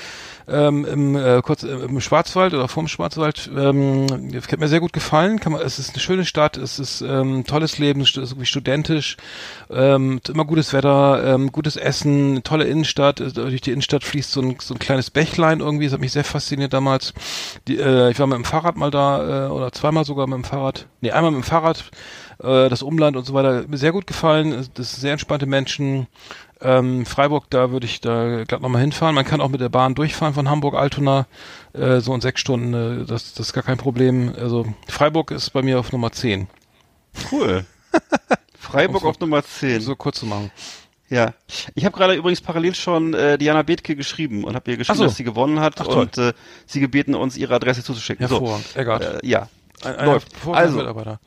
ähm, 0.48 0.84
im, 0.84 1.16
äh, 1.16 1.40
kurz 1.42 1.62
äh, 1.62 1.68
im 1.68 2.00
Schwarzwald 2.00 2.54
oder 2.54 2.68
vorm 2.68 2.88
Schwarzwald. 2.88 3.50
Ähm, 3.56 4.06
hat 4.34 4.58
mir 4.58 4.68
sehr 4.68 4.80
gut 4.80 4.92
gefallen. 4.92 5.40
Kann 5.40 5.52
man, 5.52 5.62
es 5.62 5.78
ist 5.78 5.90
eine 5.90 6.00
schöne 6.00 6.24
Stadt, 6.24 6.56
es 6.56 6.78
ist 6.78 7.02
ähm, 7.02 7.44
tolles 7.46 7.78
Leben, 7.78 8.00
es 8.00 8.10
ist 8.10 8.16
irgendwie 8.16 8.46
studentisch, 8.46 9.16
ähm, 9.70 10.20
immer 10.28 10.44
gutes 10.44 10.72
Wetter, 10.72 11.34
ähm, 11.34 11.52
gutes 11.52 11.76
Essen, 11.76 12.42
tolle 12.42 12.64
Innenstadt. 12.64 13.20
Äh, 13.20 13.32
Durch 13.32 13.60
die 13.60 13.72
Innenstadt 13.72 14.04
fließt 14.04 14.30
so 14.30 14.40
ein, 14.40 14.56
so 14.60 14.74
ein 14.74 14.78
kleines 14.78 15.10
Bächlein 15.10 15.60
irgendwie. 15.60 15.86
Das 15.86 15.94
hat 15.94 16.00
mich 16.00 16.12
sehr 16.12 16.24
fasziniert 16.24 16.72
damals. 16.72 17.14
Die, 17.68 17.78
äh, 17.78 18.10
ich 18.10 18.18
war 18.18 18.26
mit 18.26 18.36
dem 18.36 18.44
Fahrrad 18.44 18.76
mal 18.76 18.90
da 18.90 19.46
äh, 19.46 19.50
oder 19.50 19.72
zweimal 19.72 20.04
sogar 20.04 20.26
mit 20.26 20.36
dem 20.36 20.44
Fahrrad. 20.44 20.86
Nee, 21.00 21.12
einmal 21.12 21.30
mit 21.30 21.42
dem 21.42 21.44
Fahrrad. 21.44 21.84
Äh, 22.42 22.68
das 22.68 22.82
Umland 22.82 23.16
und 23.16 23.26
so 23.26 23.34
weiter. 23.34 23.64
Mir 23.68 23.76
sehr 23.76 23.92
gut 23.92 24.06
gefallen. 24.06 24.50
Das 24.74 24.92
sind 24.92 25.00
sehr 25.00 25.12
entspannte 25.12 25.46
Menschen. 25.46 26.06
Ähm, 26.62 27.06
Freiburg, 27.06 27.46
da 27.50 27.70
würde 27.70 27.86
ich 27.86 28.00
da 28.00 28.44
glatt 28.44 28.60
nochmal 28.60 28.82
hinfahren. 28.82 29.14
Man 29.14 29.24
kann 29.24 29.40
auch 29.40 29.48
mit 29.48 29.60
der 29.60 29.68
Bahn 29.68 29.94
durchfahren 29.94 30.34
von 30.34 30.48
Hamburg, 30.48 30.74
Altona, 30.74 31.26
äh, 31.72 32.00
so 32.00 32.14
in 32.14 32.20
sechs 32.20 32.40
Stunden. 32.40 32.74
Äh, 32.74 33.04
das, 33.06 33.32
das 33.32 33.48
ist 33.48 33.52
gar 33.52 33.64
kein 33.64 33.78
Problem. 33.78 34.34
Also 34.38 34.66
Freiburg 34.86 35.30
ist 35.30 35.50
bei 35.50 35.62
mir 35.62 35.78
auf 35.78 35.92
Nummer 35.92 36.12
10. 36.12 36.48
Cool. 37.32 37.64
Freiburg 38.58 39.04
auf 39.04 39.18
Nummer 39.20 39.42
10. 39.42 39.80
So 39.80 39.96
kurz 39.96 40.20
zu 40.20 40.26
machen. 40.26 40.50
Ja. 41.08 41.34
Ich 41.74 41.84
habe 41.84 41.96
gerade 41.96 42.14
übrigens 42.14 42.40
parallel 42.40 42.74
schon 42.74 43.14
äh, 43.14 43.36
Diana 43.36 43.62
Bethke 43.62 43.96
geschrieben 43.96 44.44
und 44.44 44.54
habe 44.54 44.70
ihr 44.70 44.76
geschrieben, 44.76 44.98
so. 44.98 45.04
dass 45.04 45.16
sie 45.16 45.24
gewonnen 45.24 45.60
hat 45.60 45.80
Ach, 45.80 45.86
und 45.86 46.16
äh, 46.18 46.32
sie 46.66 46.78
gebeten, 46.78 47.14
uns 47.14 47.36
ihre 47.36 47.54
Adresse 47.54 47.82
zuzuschicken. 47.82 48.26
Hervorragend. 48.26 48.66
So, 48.74 48.80
äh, 48.80 49.26
ja. 49.26 49.48
Ein, 49.82 49.96
ein 49.96 50.06
Läuft. 50.06 50.28
Also, 50.46 50.78
Mitarbeiter. 50.78 51.18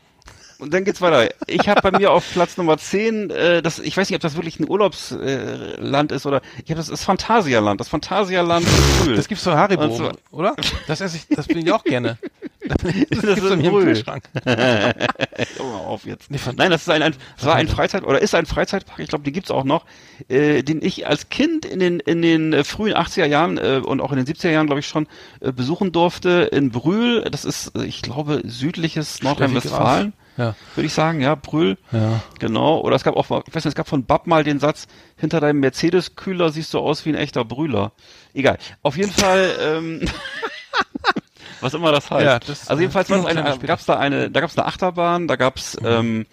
Und 0.63 0.73
dann 0.73 0.85
geht's 0.85 1.01
weiter. 1.01 1.29
Ich 1.47 1.67
habe 1.67 1.81
bei 1.81 1.97
mir 1.97 2.11
auf 2.11 2.25
Platz 2.31 2.55
Nummer 2.55 2.77
10, 2.77 3.29
äh, 3.31 3.61
das, 3.61 3.79
ich 3.79 3.97
weiß 3.97 4.09
nicht, 4.09 4.15
ob 4.15 4.21
das 4.21 4.35
wirklich 4.35 4.59
ein 4.61 4.69
Urlaubsland 4.69 6.11
äh, 6.11 6.15
ist 6.15 6.25
oder 6.25 6.41
ich 6.63 6.69
habe 6.71 6.75
das 6.75 6.87
ist 6.87 7.03
Phantasialand. 7.03 7.81
Das 7.81 7.89
Phantasialand 7.89 8.65
Brühl. 9.03 9.15
Das 9.17 9.27
gibt's 9.27 9.43
für 9.43 9.57
Haribo, 9.57 9.93
so- 9.93 10.11
oder? 10.31 10.55
Das 10.87 11.01
esse 11.01 11.17
ich, 11.17 11.27
das 11.27 11.47
bin 11.47 11.57
ich 11.57 11.71
auch 11.71 11.83
gerne. 11.83 12.17
Das, 12.65 12.77
Das 12.81 12.93
gibt's 12.93 13.23
ist 13.25 13.49
bei 13.49 13.55
mir 13.57 13.65
im 13.65 13.71
Brühl. 13.71 13.83
Kühlschrank. 13.83 14.23
Mal 14.45 15.77
auf 15.85 16.05
jetzt. 16.05 16.31
Nee, 16.31 16.39
Nein, 16.55 16.71
das 16.71 16.83
ist 16.83 16.89
ein, 16.89 17.03
ein 17.03 17.13
das 17.35 17.45
war 17.45 17.55
ein 17.55 17.67
Freizeit 17.67 18.05
oder 18.05 18.21
ist 18.21 18.33
ein 18.35 18.45
Freizeitpark, 18.45 18.99
ich 18.99 19.09
glaube, 19.09 19.25
die 19.25 19.33
gibt's 19.33 19.51
auch 19.51 19.65
noch, 19.65 19.85
äh, 20.29 20.63
den 20.63 20.81
ich 20.81 21.05
als 21.07 21.27
Kind 21.27 21.65
in 21.65 21.79
den 21.79 21.99
in 21.99 22.21
den 22.21 22.53
äh, 22.53 22.63
frühen 22.63 22.93
80er 22.95 23.25
Jahren 23.25 23.57
äh, 23.57 23.81
und 23.83 23.99
auch 23.99 24.13
in 24.13 24.23
den 24.23 24.25
70er 24.25 24.49
Jahren, 24.51 24.67
glaube 24.67 24.79
ich, 24.79 24.87
schon 24.87 25.07
äh, 25.41 25.51
besuchen 25.51 25.91
durfte 25.91 26.49
in 26.53 26.71
Brühl. 26.71 27.23
Das 27.29 27.43
ist, 27.43 27.75
äh, 27.75 27.83
ich 27.83 28.01
glaube, 28.01 28.41
südliches 28.45 29.21
Nordrhein-Westfalen. 29.23 30.13
Ja. 30.37 30.55
Würde 30.75 30.87
ich 30.87 30.93
sagen, 30.93 31.21
ja, 31.21 31.35
Brühl. 31.35 31.77
Ja. 31.91 32.21
Genau. 32.39 32.79
Oder 32.79 32.95
es 32.95 33.03
gab 33.03 33.15
auch, 33.15 33.29
mal- 33.29 33.43
ich 33.47 33.53
weiß 33.53 33.65
nicht, 33.65 33.71
es 33.73 33.75
gab 33.75 33.87
von 33.87 34.05
Bab 34.05 34.25
mal 34.27 34.43
den 34.43 34.59
Satz, 34.59 34.87
hinter 35.15 35.39
deinem 35.39 35.59
Mercedes-Kühler 35.59 36.49
siehst 36.49 36.73
du 36.73 36.79
aus 36.79 37.05
wie 37.05 37.09
ein 37.09 37.15
echter 37.15 37.45
Brühler. 37.45 37.91
Egal. 38.33 38.57
Auf 38.81 38.97
jeden 38.97 39.11
Fall, 39.11 39.51
ähm, 39.59 40.01
was 41.61 41.73
immer 41.73 41.91
das 41.91 42.09
heißt. 42.11 42.25
Ja, 42.25 42.39
das- 42.39 42.67
also 42.67 42.81
jedenfalls 42.81 43.09
war 43.09 43.17
eine, 43.29 43.43
gab's 43.67 43.85
da 43.85 43.97
eine, 43.97 44.29
da 44.31 44.41
gab's 44.41 44.57
eine 44.57 44.67
Achterbahn, 44.67 45.27
da 45.27 45.35
gab's 45.35 45.77
ähm, 45.83 46.25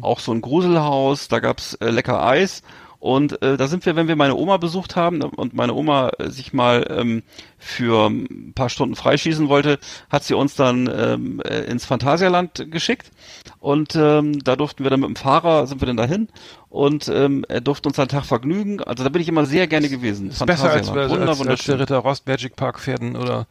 auch 0.00 0.20
so 0.20 0.32
ein 0.32 0.40
Gruselhaus, 0.40 1.28
da 1.28 1.40
gab's 1.40 1.74
äh, 1.74 1.90
lecker 1.90 2.22
Eis 2.24 2.62
Und 3.00 3.40
äh, 3.42 3.56
da 3.56 3.68
sind 3.68 3.86
wir, 3.86 3.94
wenn 3.94 4.08
wir 4.08 4.16
meine 4.16 4.34
Oma 4.34 4.56
besucht 4.56 4.96
haben 4.96 5.22
und 5.22 5.54
meine 5.54 5.72
Oma 5.74 6.10
äh, 6.18 6.30
sich 6.30 6.52
mal 6.52 6.84
ähm, 6.90 7.22
für 7.56 8.08
ein 8.08 8.52
paar 8.56 8.68
Stunden 8.68 8.96
freischießen 8.96 9.48
wollte, 9.48 9.78
hat 10.10 10.24
sie 10.24 10.34
uns 10.34 10.56
dann 10.56 10.90
ähm, 10.92 11.40
äh, 11.44 11.60
ins 11.70 11.84
Phantasialand 11.84 12.66
geschickt. 12.72 13.12
Und 13.60 13.94
ähm, 13.94 14.42
da 14.42 14.56
durften 14.56 14.82
wir 14.82 14.90
dann 14.90 14.98
mit 15.00 15.08
dem 15.10 15.16
Fahrer, 15.16 15.68
sind 15.68 15.80
wir 15.80 15.86
dann 15.86 15.96
dahin 15.96 16.28
und 16.70 17.08
ähm, 17.08 17.44
er 17.48 17.60
durfte 17.60 17.88
uns 17.88 17.98
einen 18.00 18.08
Tag 18.08 18.24
vergnügen. 18.24 18.82
Also 18.82 19.04
da 19.04 19.10
bin 19.10 19.22
ich 19.22 19.28
immer 19.28 19.46
sehr 19.46 19.68
gerne 19.68 19.88
gewesen. 19.88 20.30
Ist 20.30 20.44
besser 20.44 20.70
als, 20.70 20.88
als, 20.90 21.10
Wunder- 21.10 21.28
als, 21.28 21.46
als 21.46 21.64
der 21.64 21.78
Ritter 21.78 21.98
Rost 21.98 22.26
Magic 22.26 22.56
Park 22.56 22.80
Pferden 22.80 23.16
oder 23.16 23.46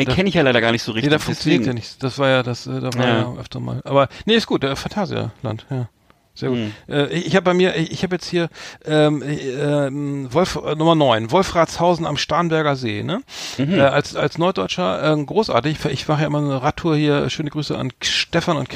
Den 0.00 0.08
kenne 0.08 0.28
ich 0.28 0.34
ja 0.34 0.42
leider 0.42 0.60
gar 0.60 0.72
nicht 0.72 0.82
so 0.82 0.90
Nee, 0.92 0.96
richtig. 0.96 1.10
der 1.10 1.20
funktioniert 1.20 1.60
deswegen- 1.60 1.76
ja 1.76 1.80
nicht. 1.80 2.02
Das 2.02 2.18
war 2.18 2.28
ja 2.28 2.42
das, 2.42 2.66
äh, 2.66 2.80
da 2.80 2.92
war 2.94 3.06
Ja. 3.06 3.18
ja. 3.20 3.34
öfter 3.38 3.60
mal. 3.60 3.80
Aber 3.84 4.08
nee, 4.26 4.34
ist 4.34 4.46
gut, 4.48 4.62
der 4.64 4.74
Phantasialand, 4.76 5.64
ja. 5.70 5.88
Sehr 6.34 6.48
gut. 6.48 6.58
Hm. 6.58 6.72
Äh, 6.88 7.06
ich 7.08 7.34
habe 7.36 7.44
bei 7.44 7.54
mir, 7.54 7.76
ich, 7.76 8.02
habe 8.02 8.14
jetzt 8.14 8.28
hier 8.28 8.48
ähm, 8.84 9.22
äh, 9.22 9.34
ähm, 9.36 10.32
Wolf 10.32 10.56
äh, 10.64 10.74
Nummer 10.74 10.94
9, 10.94 11.30
Wolfratshausen 11.30 12.06
am 12.06 12.16
Starnberger 12.16 12.76
See, 12.76 13.02
ne? 13.02 13.22
Mhm. 13.58 13.74
Äh, 13.74 13.80
als 13.80 14.16
als 14.16 14.38
Norddeutscher 14.38 15.12
äh, 15.12 15.24
großartig. 15.24 15.78
Ich, 15.78 15.84
ich 15.86 16.08
mache 16.08 16.22
ja 16.22 16.26
immer 16.28 16.38
eine 16.38 16.62
Radtour 16.62 16.96
hier. 16.96 17.28
Schöne 17.30 17.50
Grüße 17.50 17.76
an 17.76 17.92
Stefan 18.00 18.56
und 18.56 18.68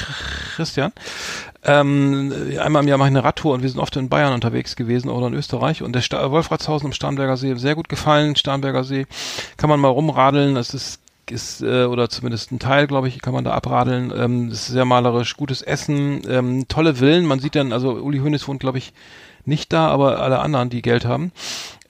Christian. 0.56 0.93
Ähm, 1.66 2.32
einmal 2.60 2.82
im 2.82 2.89
Jahr 2.89 2.98
mache 2.98 3.09
ich 3.09 3.14
eine 3.14 3.24
Radtour 3.24 3.55
und 3.55 3.62
wir 3.62 3.70
sind 3.70 3.81
oft 3.81 3.97
in 3.97 4.10
Bayern 4.10 4.35
unterwegs 4.35 4.76
gewesen 4.76 5.09
oder 5.09 5.28
in 5.28 5.35
Österreich 5.35 5.82
und 5.82 5.94
der 5.94 6.02
Sta 6.02 6.31
Wolfratshausen 6.31 6.89
am 6.89 6.93
Starnberger 6.93 7.39
See 7.39 7.55
sehr 7.55 7.74
gut 7.74 7.89
gefallen. 7.89 8.36
Starnberger 8.36 8.85
See 8.85 9.06
kann 9.56 9.70
man 9.70 9.81
mal 9.81 9.89
rumradeln. 9.89 10.55
Das 10.56 10.74
ist 10.74 11.01
ist 11.31 11.63
äh, 11.63 11.85
oder 11.85 12.09
zumindest 12.09 12.53
ein 12.53 12.59
Teil, 12.59 12.87
glaube 12.87 13.09
ich, 13.09 13.21
kann 13.21 13.35
man 13.35 13.45
da 13.45 13.53
abradeln. 13.53 14.13
Ähm, 14.17 14.51
das 14.51 14.61
ist 14.61 14.67
sehr 14.69 14.85
malerisch, 14.85 15.37
gutes 15.37 15.63
Essen, 15.63 16.23
ähm, 16.29 16.67
tolle 16.69 16.97
Villen. 16.97 17.27
Man 17.27 17.41
sieht 17.41 17.55
dann, 17.55 17.73
also 17.73 17.93
Uli 17.93 18.19
Hoeneß 18.19 18.47
wohnt, 18.49 18.61
glaube 18.61 18.79
ich, 18.79 18.93
nicht 19.47 19.73
da, 19.73 19.89
aber 19.89 20.21
alle 20.21 20.39
anderen, 20.39 20.71
die 20.71 20.83
Geld 20.83 21.05
haben. 21.05 21.31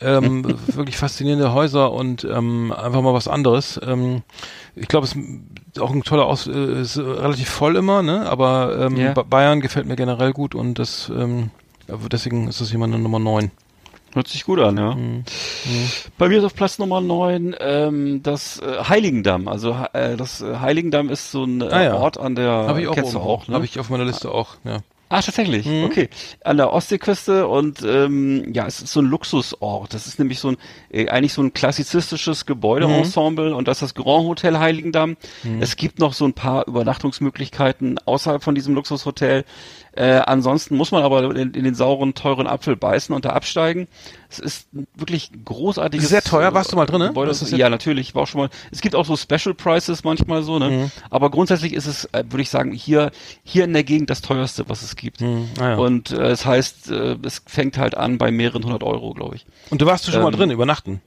Ähm, 0.01 0.45
wirklich 0.67 0.97
faszinierende 0.97 1.53
Häuser 1.53 1.93
und 1.93 2.25
ähm, 2.25 2.73
einfach 2.77 3.01
mal 3.01 3.15
was 3.15 3.29
anderes. 3.29 3.81
Ähm, 3.87 4.23
ich 4.75 4.89
glaube, 4.89 5.07
es 5.07 5.15
ist 5.15 5.81
auch 5.81 5.93
ein 5.93 6.03
toller 6.03 6.27
Aus, 6.27 6.47
äh, 6.47 6.81
ist 6.81 6.99
relativ 6.99 7.49
voll 7.49 7.77
immer, 7.77 8.03
ne? 8.03 8.29
Aber 8.29 8.77
ähm. 8.81 8.97
Ba- 9.15 9.23
Bayern 9.23 9.61
gefällt 9.61 9.87
mir 9.87 9.97
generell 9.97 10.33
gut 10.33 10.55
und 10.55 10.79
das 10.79 11.11
ähm, 11.15 11.51
deswegen 12.11 12.49
ist 12.49 12.61
das 12.61 12.71
hier 12.71 12.79
meine 12.79 12.99
Nummer 12.99 13.19
9. 13.19 13.51
Hört 14.15 14.29
sich 14.29 14.45
gut 14.45 14.61
an, 14.61 14.77
ja. 14.79 14.95
Mhm. 14.95 15.25
Bei 16.19 16.29
mir 16.29 16.39
ist 16.39 16.45
auf 16.45 16.55
Platz 16.55 16.79
Nummer 16.79 17.01
9 17.01 17.57
ähm, 17.59 18.23
das 18.23 18.61
äh, 18.61 18.85
Heiligendamm. 18.89 19.49
Also 19.49 19.77
äh, 19.93 20.17
das 20.17 20.41
äh, 20.41 20.57
Heiligendamm 20.61 21.11
ist 21.11 21.31
so 21.33 21.45
ein 21.45 21.61
äh, 21.61 21.65
Ah, 21.65 21.83
ja. 21.83 21.95
Ort 21.97 22.19
an 22.19 22.37
der 22.37 22.51
Habe 22.51 22.81
ich 22.81 22.89
auch, 22.89 22.95
kennst 22.95 23.17
auch, 23.17 23.49
ne? 23.49 23.55
Habe 23.55 23.65
ich 23.65 23.79
auf 23.81 23.91
meiner 23.91 24.05
Liste 24.05 24.31
auch, 24.31 24.57
ja. 24.65 24.79
Ah, 25.11 25.21
tatsächlich. 25.21 25.67
Mhm. 25.67 25.85
Okay. 25.85 26.09
An 26.45 26.57
der 26.57 26.73
Ostseeküste 26.73 27.47
und 27.47 27.83
ähm, 27.83 28.53
ja, 28.53 28.67
es 28.67 28.81
ist 28.83 28.93
so 28.93 29.01
ein 29.01 29.07
Luxusort. 29.07 29.93
Das 29.93 30.07
ist 30.07 30.19
nämlich 30.19 30.39
so 30.41 30.49
ein 30.49 30.57
äh, 30.91 31.09
eigentlich 31.09 31.35
so 31.35 31.43
ein 31.43 31.53
klassizistisches 31.53 32.47
Gebäudeensemble 32.47 33.55
und 33.55 33.69
das 33.69 33.77
ist 33.77 33.83
das 33.83 33.95
Grand 33.95 34.27
Hotel 34.27 34.59
Heiligendamm. 34.59 35.17
Mhm. 35.43 35.61
Es 35.61 35.77
gibt 35.77 35.99
noch 35.99 36.15
so 36.15 36.25
ein 36.25 36.33
paar 36.33 36.67
Übernachtungsmöglichkeiten 36.67 37.99
außerhalb 38.05 38.43
von 38.43 38.55
diesem 38.55 38.75
Luxushotel. 38.75 39.45
Äh, 39.97 40.21
ansonsten 40.27 40.77
muss 40.77 40.91
man 40.91 41.03
aber 41.05 41.23
in, 41.37 41.53
in 41.55 41.65
den 41.65 41.75
sauren, 41.75 42.15
teuren 42.15 42.47
Apfel 42.49 42.75
beißen 42.75 43.15
und 43.15 43.25
da 43.25 43.31
absteigen. 43.31 43.87
Es 44.29 44.41
ist 44.41 44.69
wirklich 44.95 45.31
großartiges. 45.45 46.09
Sehr 46.09 46.23
teuer. 46.23 46.53
Warst 46.53 46.73
du 46.73 46.77
mal. 46.77 46.87
Das 46.87 47.43
ist 47.43 47.53
ja- 47.53 47.69
natürlich. 47.69 48.09
Ich 48.09 48.15
war 48.15 48.23
auch 48.23 48.27
schon 48.27 48.41
mal. 48.41 48.51
Es 48.73 48.81
gibt 48.81 48.97
auch 48.97 49.05
so 49.05 49.17
Special 49.17 49.55
Prices 49.55 50.03
manchmal 50.03 50.43
so, 50.43 50.59
ne? 50.59 50.71
Mhm. 50.71 50.91
Aber 51.11 51.31
grundsätzlich 51.31 51.73
ist 51.73 51.87
es, 51.87 52.07
äh, 52.07 52.25
würde 52.29 52.43
ich 52.43 52.51
sagen, 52.51 52.73
hier, 52.73 53.13
hier 53.45 53.65
in 53.65 53.73
der 53.73 53.85
Gegend 53.85 54.11
das 54.11 54.21
teuerste, 54.21 54.69
was 54.69 54.83
es 54.83 54.97
gibt. 54.97 55.21
Mhm. 55.21 55.49
Ah, 55.61 55.71
ja. 55.71 55.77
Und 55.77 56.11
äh, 56.11 56.31
es 56.31 56.45
heißt, 56.45 56.91
äh, 56.91 57.17
es 57.23 57.43
fängt 57.47 57.79
halt 57.79 57.97
an 57.97 58.19
bei 58.19 58.33
mehreren 58.33 58.65
hundert 58.65 58.83
Euro, 58.83 59.15
glaube 59.15 59.37
ich. 59.37 59.47
Und 59.71 59.81
du 59.81 59.87
warst 59.87 60.09
du 60.09 60.13
schon 60.13 60.23
mal 60.23 60.33
ähm, 60.33 60.39
drin, 60.39 60.51
übernachten? 60.51 61.01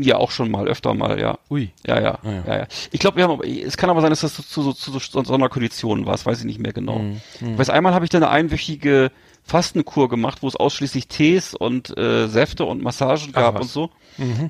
Ja, 0.00 0.16
auch 0.16 0.30
schon 0.30 0.50
mal, 0.50 0.66
öfter 0.68 0.94
mal, 0.94 1.18
ja. 1.20 1.38
Ui. 1.50 1.70
Ja, 1.86 2.00
ja, 2.00 2.18
Ah, 2.22 2.30
ja. 2.30 2.42
ja, 2.46 2.56
ja. 2.60 2.66
Ich 2.90 3.00
glaube, 3.00 3.16
wir 3.16 3.24
haben, 3.24 3.32
aber- 3.32 3.46
es 3.46 3.76
kann 3.76 3.90
aber 3.90 4.00
sein, 4.00 4.10
dass 4.10 4.20
das 4.22 4.34
zu, 4.34 4.42
zu, 4.42 4.72
zu, 4.72 4.92
zu 4.92 4.98
so 4.98 5.24
Sonderkonditionen 5.24 6.06
war, 6.06 6.12
das 6.12 6.24
weiß 6.26 6.38
ich 6.40 6.44
nicht 6.44 6.58
mehr 6.60 6.72
genau. 6.72 6.98
Mhm. 7.00 7.20
Ich 7.40 7.58
weiß, 7.58 7.70
einmal 7.70 7.94
habe 7.94 8.04
ich 8.04 8.10
da 8.10 8.18
eine 8.18 8.30
einwöchige 8.30 9.10
Fastenkur 9.46 10.08
gemacht, 10.08 10.38
wo 10.42 10.48
es 10.48 10.56
ausschließlich 10.56 11.06
Tees 11.08 11.54
und 11.54 11.96
äh, 11.98 12.28
Säfte 12.28 12.64
und 12.64 12.82
Massagen 12.82 13.28
Ach, 13.32 13.40
gab 13.40 13.54
was. 13.56 13.62
und 13.62 13.68
so. 13.70 13.90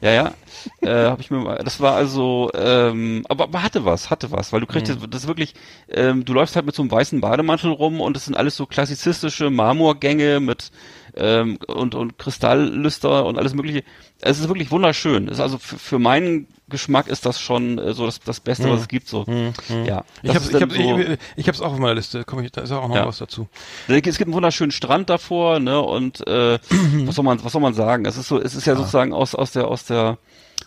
Ja, 0.03 0.11
ja. 0.13 0.35
äh, 0.83 1.07
hab 1.11 1.19
ich 1.21 1.31
mir 1.33 1.39
mal, 1.39 1.57
das 1.65 1.81
war 1.81 1.95
also, 1.97 2.51
ähm, 2.55 3.25
aber, 3.29 3.45
aber 3.45 3.63
hatte 3.63 3.85
was, 3.85 4.11
hatte 4.11 4.31
was, 4.31 4.53
weil 4.53 4.61
du 4.61 4.67
kriegst 4.67 4.89
Mhm. 4.95 5.01
das, 5.01 5.11
das 5.11 5.23
ist 5.23 5.27
wirklich, 5.29 5.55
ähm, 5.91 6.25
du 6.25 6.33
läufst 6.33 6.55
halt 6.55 6.67
mit 6.67 6.75
so 6.77 6.83
einem 6.83 6.91
weißen 6.93 7.21
Bademantel 7.21 7.73
rum 7.73 8.01
und 8.01 8.15
das 8.15 8.27
sind 8.27 8.37
alles 8.37 8.57
so 8.57 8.67
klassizistische 8.67 9.51
Marmorgänge 9.51 10.39
mit 10.39 10.71
ähm, 11.17 11.59
und, 11.67 11.95
und 11.95 12.19
Kristalllüster 12.19 13.25
und 13.27 13.39
alles 13.39 13.55
mögliche. 13.55 13.85
Es 14.21 14.39
ist 14.39 14.49
wirklich 14.49 14.71
wunderschön. 14.71 15.27
Es 15.29 15.35
ist 15.35 15.41
also 15.41 15.59
für, 15.59 15.79
für 15.79 15.99
meinen 15.99 16.49
Geschmack 16.69 17.09
ist 17.09 17.27
das 17.27 17.41
schon 17.41 17.79
äh, 17.79 17.93
so 17.93 18.07
das, 18.07 18.21
das 18.21 18.41
Beste, 18.41 18.71
was 18.71 18.81
es 18.83 18.89
gibt. 18.89 19.07
So, 19.09 19.25
ja. 19.29 19.35
Mhm. 19.35 20.03
Ich 20.23 20.33
Das 20.33 20.45
habe 20.53 20.57
ich 20.57 20.63
hab, 20.63 20.73
so- 20.73 20.99
ich, 20.99 21.19
ich 21.37 21.49
hab's 21.49 21.61
auch 21.61 21.73
auf 21.73 21.79
meiner 21.79 21.95
Liste. 21.95 22.25
Komm 22.25 22.41
ich, 22.41 22.51
da 22.53 22.63
ist 22.63 22.73
auch 22.73 22.89
noch 22.89 22.97
Ja. 22.97 23.07
was 23.07 23.19
dazu. 23.19 23.49
es 23.89 23.95
gibt 24.03 24.23
einen 24.23 24.33
wunderschönen 24.33 24.71
Strand 24.73 25.11
davor, 25.11 25.61
ne? 25.61 25.81
Und 25.81 26.27
äh, 26.27 26.59
was 27.07 27.15
soll 27.17 27.25
man, 27.25 27.43
was 27.45 27.53
soll 27.53 27.61
man 27.63 27.75
sagen? 27.75 28.07
Es 28.07 28.17
ist 28.17 28.29
so, 28.29 28.41
es 28.41 28.55
ist 28.55 28.67
ja 28.67 28.77
sozusagen 28.77 29.13
aus 29.13 29.35
aus 29.35 29.53
der 29.53 29.69
aus 29.69 29.85
der 29.85 30.19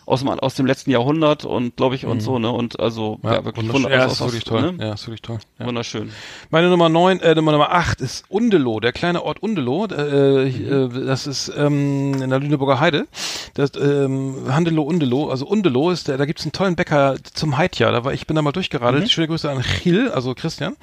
aus 0.08 0.20
dem 0.20 0.28
aus 0.30 0.54
dem 0.54 0.66
letzten 0.66 0.90
Jahrhundert 0.90 1.44
und 1.44 1.76
glaube 1.76 1.94
ich 1.94 2.06
und 2.06 2.20
so, 2.20 2.38
ne? 2.38 2.50
Und 2.50 2.80
also 2.80 3.18
ja, 3.22 3.44
wirklich 3.44 3.66
wunderschön. 3.66 3.84
wunder- 3.84 3.90
Ja, 3.96 4.04
ist 4.06 4.20
wirklich 4.20 4.44
toll. 4.44 4.72
Ne? 4.72 4.84
Ja, 4.86 4.92
ist 4.94 5.06
wirklich 5.06 5.22
toll. 5.22 5.38
Ja. 5.58 5.66
Wunderschön. 5.66 6.10
Meine 6.50 6.68
Nummer 6.70 6.88
neun, 6.88 7.20
äh, 7.20 7.34
Nummer 7.34 7.52
Nummer 7.52 7.72
acht 7.72 8.00
ist 8.00 8.24
Undeloh, 8.28 8.80
der 8.80 8.92
kleine 8.92 9.22
Ort 9.22 9.42
Undeloh. 9.42 9.86
Äh, 9.86 10.46
Mhm. 10.50 10.96
äh, 10.96 11.06
das 11.06 11.26
ist 11.26 11.52
ähm, 11.56 12.22
in 12.22 12.30
der 12.30 12.40
Lüneburger 12.40 12.80
Heide. 12.80 13.06
Das 13.54 13.72
ähm, 13.80 14.34
Handeloh 14.50 14.82
Undeloh. 14.84 15.28
Also 15.28 15.46
Undeloh 15.46 15.90
ist 15.90 16.08
der, 16.08 16.16
da 16.16 16.24
gibt's 16.24 16.44
einen 16.44 16.52
tollen 16.52 16.74
Bäcker 16.76 17.16
zum 17.34 17.58
Heidjahr. 17.58 17.92
Da 17.92 18.04
war 18.04 18.12
ich 18.12 18.26
bin 18.26 18.34
da 18.36 18.42
mal 18.42 18.52
durchgeradelt. 18.52 19.04
Mhm. 19.04 19.08
Schöne 19.08 19.28
Grüße 19.28 19.50
an 19.50 19.62
Chil, 19.62 20.10
also 20.10 20.34
Christian 20.34 20.76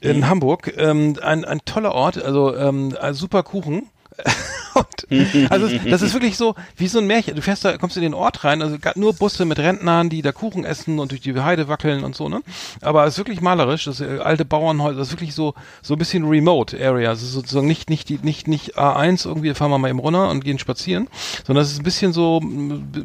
in 0.00 0.28
Hamburg. 0.28 0.72
Ähm, 0.76 1.16
ein, 1.22 1.44
ein 1.44 1.60
toller 1.64 1.92
Ort, 1.92 2.22
also 2.22 2.56
ähm, 2.56 2.96
ein 3.00 3.14
super 3.14 3.42
Kuchen. 3.42 3.88
Und, 4.74 5.50
also 5.50 5.68
das 5.68 6.00
ist 6.00 6.14
wirklich 6.14 6.38
so 6.38 6.54
wie 6.76 6.88
so 6.88 6.98
ein 6.98 7.06
Märchen. 7.06 7.36
Du 7.36 7.42
fährst 7.42 7.64
da, 7.64 7.76
kommst 7.76 7.96
in 7.96 8.02
den 8.02 8.14
Ort 8.14 8.42
rein, 8.44 8.62
also 8.62 8.78
nur 8.94 9.12
Busse 9.12 9.44
mit 9.44 9.58
Rentnern, 9.58 10.08
die 10.08 10.22
da 10.22 10.32
Kuchen 10.32 10.64
essen 10.64 10.98
und 10.98 11.10
durch 11.10 11.20
die 11.20 11.38
Heide 11.38 11.68
wackeln 11.68 12.04
und 12.04 12.16
so, 12.16 12.30
ne? 12.30 12.40
Aber 12.80 13.04
es 13.04 13.14
ist 13.14 13.18
wirklich 13.18 13.42
malerisch, 13.42 13.84
das 13.84 14.00
äh, 14.00 14.18
alte 14.22 14.44
Bauernhäuser, 14.46 14.98
das 14.98 15.08
ist 15.08 15.12
wirklich 15.14 15.34
so 15.34 15.54
so 15.82 15.94
ein 15.94 15.98
bisschen 15.98 16.24
remote 16.26 16.78
Area, 16.82 17.10
also 17.10 17.26
sozusagen 17.26 17.66
nicht 17.66 17.90
nicht 17.90 18.08
die 18.08 18.18
nicht 18.22 18.48
nicht 18.48 18.78
A1 18.78 19.26
irgendwie 19.26 19.52
fahren 19.52 19.70
wir 19.70 19.78
mal 19.78 19.90
eben 19.90 19.98
runter 19.98 20.30
und 20.30 20.42
gehen 20.44 20.58
spazieren, 20.58 21.08
sondern 21.46 21.64
es 21.64 21.72
ist 21.72 21.80
ein 21.80 21.84
bisschen 21.84 22.12
so 22.14 22.40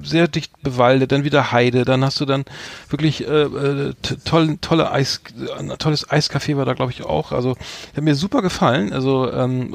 sehr 0.03 0.27
dicht 0.29 0.51
bewaldet, 0.63 1.11
dann 1.11 1.25
wieder 1.25 1.51
Heide, 1.51 1.84
dann 1.84 2.03
hast 2.05 2.19
du 2.21 2.25
dann 2.25 2.45
wirklich 2.89 3.27
äh, 3.27 3.43
äh, 3.43 3.93
t- 4.01 4.15
toll, 4.23 4.57
tolle 4.61 4.91
Eis 4.91 5.21
ein 5.57 5.69
tolles 5.77 6.09
Eiscafé 6.09 6.55
war 6.55 6.65
da 6.65 6.73
glaube 6.73 6.91
ich 6.93 7.03
auch, 7.03 7.34
also 7.34 7.57
hat 7.95 8.03
mir 8.03 8.15
super 8.15 8.41
gefallen, 8.41 8.93
also 8.93 9.31
ähm, 9.31 9.73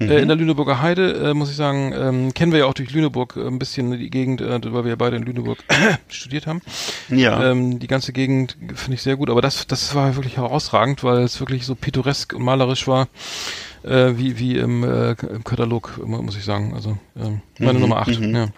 Äh, 0.00 0.20
in 0.22 0.28
der 0.28 0.36
Lüneburger 0.36 0.80
Heide, 0.80 1.12
äh, 1.30 1.34
muss 1.34 1.50
ich 1.50 1.56
sagen, 1.56 1.92
ähm, 1.94 2.32
kennen 2.34 2.52
wir 2.52 2.60
ja 2.60 2.64
auch 2.66 2.72
durch 2.74 2.90
Lüneburg 2.90 3.36
äh, 3.36 3.46
ein 3.46 3.58
bisschen 3.58 3.90
die 3.98 4.08
Gegend, 4.10 4.40
äh, 4.40 4.60
weil 4.72 4.84
wir 4.84 4.90
ja 4.90 4.96
beide 4.96 5.16
in 5.16 5.22
Lüneburg 5.24 5.58
studiert 6.08 6.46
haben. 6.46 6.62
Ja. 7.10 7.50
Ähm, 7.50 7.78
die 7.78 7.86
ganze 7.86 8.12
Gegend 8.12 8.56
finde 8.74 8.94
ich 8.94 9.02
sehr 9.02 9.16
gut, 9.16 9.28
aber 9.28 9.42
das, 9.42 9.66
das 9.66 9.94
war 9.94 10.16
wirklich 10.16 10.38
herausragend, 10.38 11.04
weil 11.04 11.18
es 11.18 11.38
wirklich 11.40 11.66
so 11.66 11.74
pittoresk 11.74 12.32
und 12.32 12.42
malerisch 12.42 12.88
war, 12.88 13.08
äh, 13.82 14.12
wie, 14.16 14.38
wie 14.38 14.56
im, 14.56 14.84
äh, 14.84 15.10
im 15.12 15.44
Katalog, 15.44 16.00
mu- 16.04 16.22
muss 16.22 16.36
ich 16.36 16.44
sagen. 16.44 16.72
Also 16.74 16.96
ähm, 17.18 17.42
meine 17.58 17.74
Mhm, 17.74 17.80
Nummer 17.80 17.96
8. 17.98 18.20
mhm. 18.20 18.34
Ja. 18.34 18.48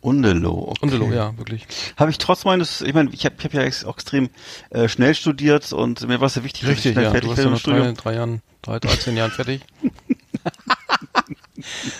Undeloh. 0.00 0.70
Okay. 0.70 0.78
Undeloh, 0.82 1.12
ja, 1.12 1.36
wirklich. 1.38 1.66
Habe 1.96 2.10
ich 2.10 2.18
trotz 2.18 2.44
meines, 2.44 2.80
ich 2.82 2.94
meine, 2.94 3.10
ich 3.12 3.24
habe 3.24 3.34
ich 3.38 3.44
hab 3.44 3.54
ja 3.54 3.62
auch 3.86 3.94
extrem 3.94 4.30
äh, 4.70 4.88
schnell 4.88 5.14
studiert 5.14 5.72
und 5.72 6.06
mir 6.06 6.20
war 6.20 6.26
es 6.26 6.36
ja 6.36 6.44
wichtig, 6.44 6.62
dass 6.62 6.70
ich 6.70 6.76
Richtig, 6.76 6.92
schnell 6.92 7.04
ja. 7.04 7.10
fertig 7.10 7.30
werde 7.30 7.42
ja 7.42 7.48
im 7.48 7.56
Studium. 7.56 7.94
drei, 7.94 8.02
drei 8.02 8.14
Jahren, 8.14 8.42
drei, 8.62 8.78
13 8.78 9.16
Jahren 9.16 9.30
fertig. 9.30 9.62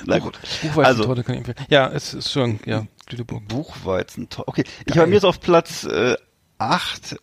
Na 0.07 0.19
gut. 0.19 0.39
Buchweizen 0.63 0.85
Also, 0.85 1.15
kann 1.23 1.35
ich 1.35 1.39
empfehlen. 1.39 1.59
Ja, 1.69 1.89
es 1.89 2.15
ist 2.15 2.31
schon, 2.31 2.61
ja, 2.65 2.87
Lüneburg. 3.11 3.49
Buchweizen, 3.49 4.29
okay. 4.47 4.65
Ich 4.87 4.97
habe 4.97 5.09
mir 5.09 5.15
jetzt 5.15 5.25
auf 5.25 5.41
Platz 5.41 5.85
äh, 5.85 6.17
8 6.59 7.17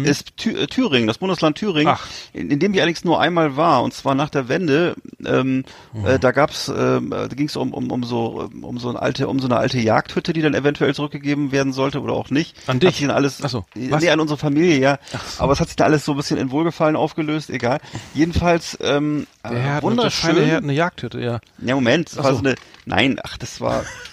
Acht. 0.00 0.06
ist 0.06 0.36
Thü 0.36 0.50
äh, 0.56 0.66
Thüringen, 0.66 1.06
das 1.06 1.18
Bundesland 1.18 1.56
Thüringen, 1.58 1.88
Ach. 1.94 2.06
in, 2.32 2.50
in 2.50 2.58
dem 2.58 2.72
ich 2.74 2.80
allerdings 2.80 3.04
nur 3.04 3.20
einmal 3.20 3.56
war, 3.56 3.82
und 3.82 3.92
zwar 3.94 4.14
nach 4.14 4.30
der 4.30 4.48
Wende. 4.48 4.94
Ähm, 5.24 5.64
Mhm. 5.92 6.06
äh, 6.06 6.18
da 6.18 6.30
gab's, 6.32 6.68
ähm, 6.74 7.12
äh, 7.12 7.28
da 7.28 7.34
ging 7.34 7.46
es 7.46 7.56
um, 7.56 7.72
um, 7.74 7.90
um 7.90 8.02
so 8.04 8.48
um 8.62 8.78
so 8.78 8.88
eine 8.88 9.00
alte 9.02 9.28
um 9.28 9.38
so 9.40 9.46
eine 9.46 9.56
alte 9.58 9.78
Jagdhütte, 9.78 10.32
die 10.32 10.40
dann 10.42 10.54
eventuell 10.54 10.94
zurückgegeben 10.94 11.52
werden 11.52 11.72
sollte 11.72 12.00
oder 12.00 12.14
auch 12.14 12.30
nicht. 12.30 12.56
An 12.66 12.80
dich? 12.80 12.88
Hat 12.88 12.94
sich 12.96 13.06
dann 13.06 13.14
alles, 13.16 13.40
Ach 13.42 13.48
so. 13.50 13.64
nee, 13.74 13.90
Was? 13.90 14.06
an 14.06 14.20
unsere 14.20 14.38
Familie, 14.38 14.78
ja. 14.78 14.98
Aber 15.38 15.52
es 15.52 15.60
hat 15.60 15.68
sich 15.68 15.76
da 15.76 15.84
alles 15.84 16.04
so 16.04 16.12
ein 16.12 16.16
bisschen 16.16 16.38
in 16.38 16.50
Wohlgefallen 16.50 16.96
aufgelöst, 16.96 17.50
egal. 17.50 17.80
Jedenfalls 18.14 18.78
ähm, 18.80 19.26
Der 19.44 19.52
äh, 19.52 19.54
Herr, 19.56 19.74
der 19.74 19.82
wunderschön. 19.82 20.36
Herr 20.44 20.56
hat 20.56 20.62
eine 20.64 20.72
Jagdhütte, 20.72 21.20
ja. 21.20 21.40
Ja, 21.58 21.74
Moment, 21.74 22.10
das 22.12 22.18
Ach 22.18 22.24
war 22.24 22.30
so. 22.32 22.38
so 22.38 22.44
eine, 22.44 22.54
nein, 22.86 23.18
ach, 23.22 23.36
das 23.38 23.60
war, 23.60 23.84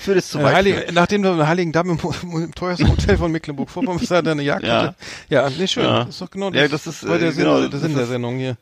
führt 0.00 0.18
es 0.18 0.28
zu 0.28 0.38
Äh, 0.38 0.42
weit. 0.44 0.54
Heilig, 0.54 0.74
führen. 0.76 0.94
nachdem 0.94 1.22
du 1.22 1.30
im 1.30 1.46
Heiligen 1.46 1.72
Damm 1.72 1.90
im, 1.90 1.98
im 2.42 2.54
teuersten 2.54 2.88
Hotel 2.88 3.16
von 3.18 3.30
Mecklenburg-Vorpommern 3.32 3.98
bist, 3.98 4.10
hat 4.10 4.26
er 4.26 4.32
eine 4.32 4.42
Jagd. 4.42 4.64
Ja. 4.64 4.94
ja, 5.28 5.50
nee, 5.50 5.66
schön. 5.66 5.84
Ja. 5.84 6.00
Das 6.04 6.10
ist 6.10 6.20
doch 6.20 6.30
genau 6.30 6.50
Ja, 6.52 6.68
das 6.68 6.86
ist, 6.86 7.02
der 7.02 7.10
äh, 7.10 7.32
Sinn, 7.32 7.44
genau, 7.44 7.60
der 7.60 7.68
das 7.68 7.80
Sinn 7.80 7.94
der 7.96 8.06
Sendung 8.06 8.36
hier. 8.38 8.56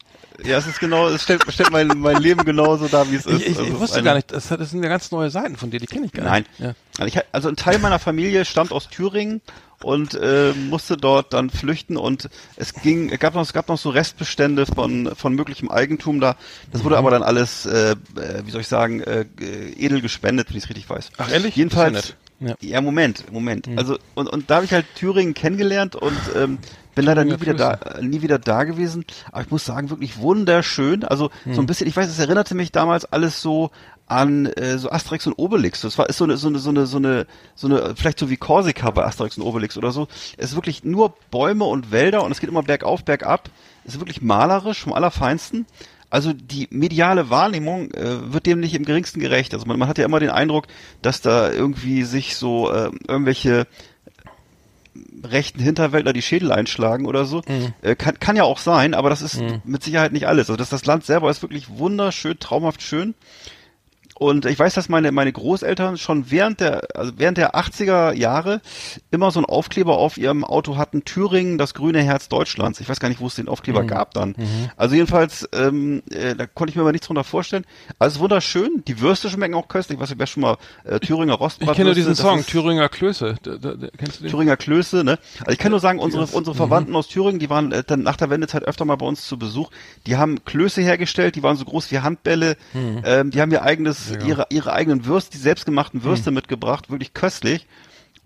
Ja, 0.45 0.59
es 0.59 0.67
ist 0.67 0.81
genau, 0.81 1.09
es 1.09 1.23
stellt, 1.23 1.45
stellt 1.53 1.71
mein, 1.71 1.87
mein 1.97 2.17
Leben 2.21 2.45
genauso 2.45 2.89
dar, 2.89 3.09
wie 3.11 3.15
es 3.17 3.25
ist. 3.25 3.41
Ich, 3.41 3.43
ich, 3.43 3.49
Also 3.51 3.63
ich 3.63 3.69
ist 3.75 3.79
wusste 3.81 3.99
eine- 3.99 4.05
gar 4.05 4.15
nicht, 4.17 4.33
das, 4.33 4.49
das 4.49 4.71
sind 4.71 4.83
ja 4.83 4.89
ganz 4.89 5.11
neue 5.13 5.31
Seiten 5.31 5.57
von 5.57 5.71
dir, 5.71 5.79
die 5.79 5.87
kenne 5.87 6.07
ich 6.07 6.13
gar 6.13 6.25
Nein. 6.25 6.45
nicht. 6.59 6.61
Ja. 6.61 6.75
Also, 6.99 7.07
ich, 7.19 7.25
also 7.33 7.49
ein 7.49 7.57
Teil 7.57 7.79
meiner 7.79 7.99
Familie 8.01 8.45
stammt 8.45 8.73
aus 8.73 8.89
Thüringen 8.89 9.41
und 9.85 10.15
äh, 10.15 10.53
musste 10.69 10.97
dort 10.97 11.33
dann 11.33 11.51
flüchten 11.51 11.97
und 11.97 12.29
es 12.57 12.73
ging, 12.75 13.11
es 13.11 13.19
gab 13.21 13.35
noch, 13.35 13.43
es 13.43 13.53
gab 13.53 13.69
noch 13.69 13.79
so 13.79 13.91
Restbestände 13.91 14.67
von 14.67 15.11
von 15.15 15.35
möglichem 15.35 15.71
Eigentum 15.71 16.21
da. 16.21 16.37
Das 16.73 16.81
Mhm. 16.81 16.85
wurde 16.87 16.99
aber 16.99 17.11
dann 17.11 17.23
alles, 17.23 17.67
äh, 17.67 17.93
äh, 17.93 17.97
wie 18.45 18.51
soll 18.51 18.63
ich 18.63 18.69
sagen, 18.69 19.01
äh, 19.01 19.27
edel 19.77 20.01
gespendet, 20.01 20.49
wenn 20.51 20.57
ich 20.57 20.65
es 20.65 20.69
richtig 20.71 20.89
weiß. 20.91 21.11
Ach, 21.19 21.31
ehrlich? 21.31 21.55
Jedenfalls. 21.57 22.15
Ja. 22.41 22.55
Ja, 22.61 22.81
Moment, 22.81 23.33
Moment. 23.33 23.69
Also 23.77 23.97
und 24.15 24.29
und 24.29 24.51
da 24.51 24.57
habe 24.57 24.65
ich 24.65 24.73
halt 24.73 24.87
Thüringen 24.97 25.35
kennengelernt 25.35 25.95
und 25.95 26.19
ähm, 26.37 26.59
bin 26.95 27.05
leider 27.07 27.25
nie 27.25 27.41
wieder 27.41 27.55
da, 27.55 27.75
äh, 27.75 28.03
nie 28.03 28.23
wieder 28.23 28.39
da 28.39 28.65
gewesen. 28.65 29.05
Aber 29.33 29.43
ich 29.43 29.51
muss 29.51 29.65
sagen, 29.65 29.89
wirklich 29.89 30.19
wunderschön. 30.19 31.05
Also 31.05 31.31
so 31.51 31.61
ein 31.63 31.67
bisschen, 31.67 31.87
ich 31.87 31.97
weiß, 31.97 32.09
es 32.09 32.19
erinnerte 32.19 32.55
mich 32.55 32.73
damals 32.73 33.05
alles 33.05 33.41
so 33.41 33.71
an 34.07 34.47
äh, 34.47 34.79
so 34.79 34.91
Asterix 34.91 35.27
und 35.27 35.35
Obelix. 35.35 35.81
Das 35.81 35.97
war 35.99 36.09
ist 36.09 36.19
so 36.19 36.25
eine 36.25 36.37
so 36.37 36.49
eine 36.49 36.59
so 36.59 36.71
eine 36.71 36.87
so 36.87 36.99
eine 36.99 37.27
so 37.55 37.67
eine 37.67 37.97
vielleicht 37.97 38.19
so 38.19 38.29
wie 38.31 38.37
Korsika 38.37 38.91
bei 38.91 39.05
Asterix 39.05 39.39
und 39.39 39.45
Obelix 39.45 39.77
oder 39.79 39.93
so. 39.93 40.09
Es 40.37 40.51
ist 40.51 40.57
wirklich 40.57 40.85
nur 40.85 41.15
Bäume 41.31 41.65
und 41.65 41.91
Wälder 41.91 42.23
und 42.23 42.33
es 42.33 42.41
geht 42.41 42.51
immer 42.51 42.63
bergauf, 42.63 43.05
bergab. 43.05 43.51
Es 43.85 43.95
ist 43.95 44.01
wirklich 44.01 44.23
malerisch 44.23 44.81
vom 44.83 44.93
allerfeinsten. 44.93 45.67
Also 46.11 46.33
die 46.33 46.69
mediale 46.71 47.31
Wahrnehmung 47.31 47.91
äh, 47.93 48.33
wird 48.33 48.47
dem 48.47 48.61
nicht 48.61 48.75
im 48.75 48.85
geringsten 48.85 49.21
gerecht. 49.21 49.53
Also 49.55 49.67
man, 49.67 49.79
man 49.79 49.89
hat 49.89 49.99
ja 49.99 50.05
immer 50.05 50.21
den 50.21 50.31
Eindruck, 50.31 50.67
dass 51.03 51.21
da 51.21 51.51
irgendwie 51.51 52.05
sich 52.05 52.37
so 52.37 52.71
äh, 52.71 52.91
irgendwelche 53.09 53.67
rechten 55.25 55.61
Hinterwäldler 55.61 56.13
die 56.13 56.23
Schädel 56.23 56.53
einschlagen 56.53 57.07
oder 57.07 57.25
so. 57.25 57.43
Äh, 57.83 57.97
kann, 57.97 58.21
kann 58.21 58.37
ja 58.37 58.45
auch 58.45 58.59
sein, 58.59 58.95
aber 58.95 59.11
das 59.11 59.23
ist 59.23 59.41
mit 59.65 59.83
Sicherheit 59.83 60.13
nicht 60.13 60.29
alles. 60.29 60.51
Also 60.51 60.57
das, 60.57 60.69
das 60.69 60.85
Land 60.87 61.05
selber 61.05 61.31
ist 61.31 61.43
wirklich 61.43 61.69
wunderschön, 61.71 62.39
traumhaft 62.39 62.83
schön. 62.83 63.15
Und 64.17 64.47
ich 64.47 64.59
weiß, 64.59 64.75
dass 64.75 64.89
meine, 64.89 65.11
meine 65.11 65.33
Großeltern 65.33 65.97
schon 65.99 66.31
während 66.31 66.61
der, 66.61 66.83
also 66.95 67.13
während 67.17 67.37
der 67.37 67.57
80er 67.57 68.13
Jahre 68.13 68.61
immer 69.11 69.31
so 69.33 69.41
einen 69.41 69.47
Aufkleber 69.47 69.97
auf 69.99 70.17
ihrem 70.19 70.45
Auto 70.45 70.77
hatten, 70.77 71.05
Thüringen, 71.05 71.59
das 71.59 71.75
grüne 71.75 72.01
Herz 72.03 72.29
Deutschlands. 72.29 72.79
Ich 72.81 72.89
weiß 72.89 73.01
gar 73.01 73.09
nicht, 73.09 73.21
wo 73.21 73.27
es 73.27 73.35
den 73.35 73.49
Aufkleber 73.49 73.83
gab 73.85 74.15
dann. 74.15 74.37
Also 74.77 74.95
jedenfalls, 74.95 75.49
ähm, 75.53 76.03
äh, 76.11 76.37
da 76.37 76.47
konnte 76.47 76.71
ich 76.71 76.77
mir 76.77 76.83
aber 76.83 76.93
nichts 76.93 77.09
drunter 77.09 77.25
vorstellen. 77.25 77.65
Also 77.99 78.21
wunderschön, 78.21 78.83
die 78.87 79.01
Würste 79.01 79.29
schmecken 79.31 79.55
auch 79.55 79.67
köstlich. 79.67 79.97
Ich 79.97 80.03
weiß 80.03 80.11
nicht, 80.11 80.19
wer 80.21 80.27
schon 80.29 80.43
mal 80.43 80.59
äh, 80.85 81.01
Thüringer 81.01 81.35
Ich 81.35 81.41
Rostbratwürste. 81.41 81.83
kenne 81.83 81.95
diesen 81.95 82.15
Song, 82.15 82.39
ist- 82.39 82.49
Thüringer 82.51 82.89
Klöße. 82.89 83.35
Da, 83.43 83.57
da, 83.57 83.75
da, 83.75 83.89
kennst 83.99 84.21
du 84.21 84.23
den? 84.25 84.31
Thüringer 84.31 84.57
Klöße, 84.57 85.03
ne? 85.03 85.19
Also 85.41 85.51
ich 85.51 85.59
kann 85.59 85.73
nur 85.73 85.81
sagen, 85.81 85.99
unsere, 85.99 86.25
unsere 86.27 86.55
Verwandten 86.55 86.95
aus 86.95 87.09
Thüringen, 87.09 87.41
die 87.41 87.51
waren 87.51 87.73
äh, 87.73 87.83
dann 87.85 88.03
nach 88.03 88.17
der 88.17 88.31
Wendezeit 88.31 88.63
öfter 88.63 88.85
mal 88.85 88.97
bei 88.97 89.07
uns 89.07 89.27
zu 89.27 89.39
Besuch. 89.39 89.71
Die 90.07 90.17
haben 90.17 90.45
Klöße 90.45 90.83
hergestellt, 90.83 91.35
die 91.35 91.43
waren 91.43 91.57
so 91.57 91.65
groß 91.65 91.91
wie 91.91 91.99
Handbälle. 91.99 92.57
Ähm, 93.05 93.31
die 93.33 93.41
haben 93.41 93.51
ihr 93.51 93.63
eigenes, 93.63 94.04
ihre, 94.27 94.47
ihre 94.51 94.73
eigenen 94.73 95.05
Würste, 95.07 95.33
die 95.33 95.39
selbstgemachten 95.39 96.03
Würste 96.05 96.31
mitgebracht, 96.31 96.91
wirklich 96.91 97.15
köstlich. 97.15 97.67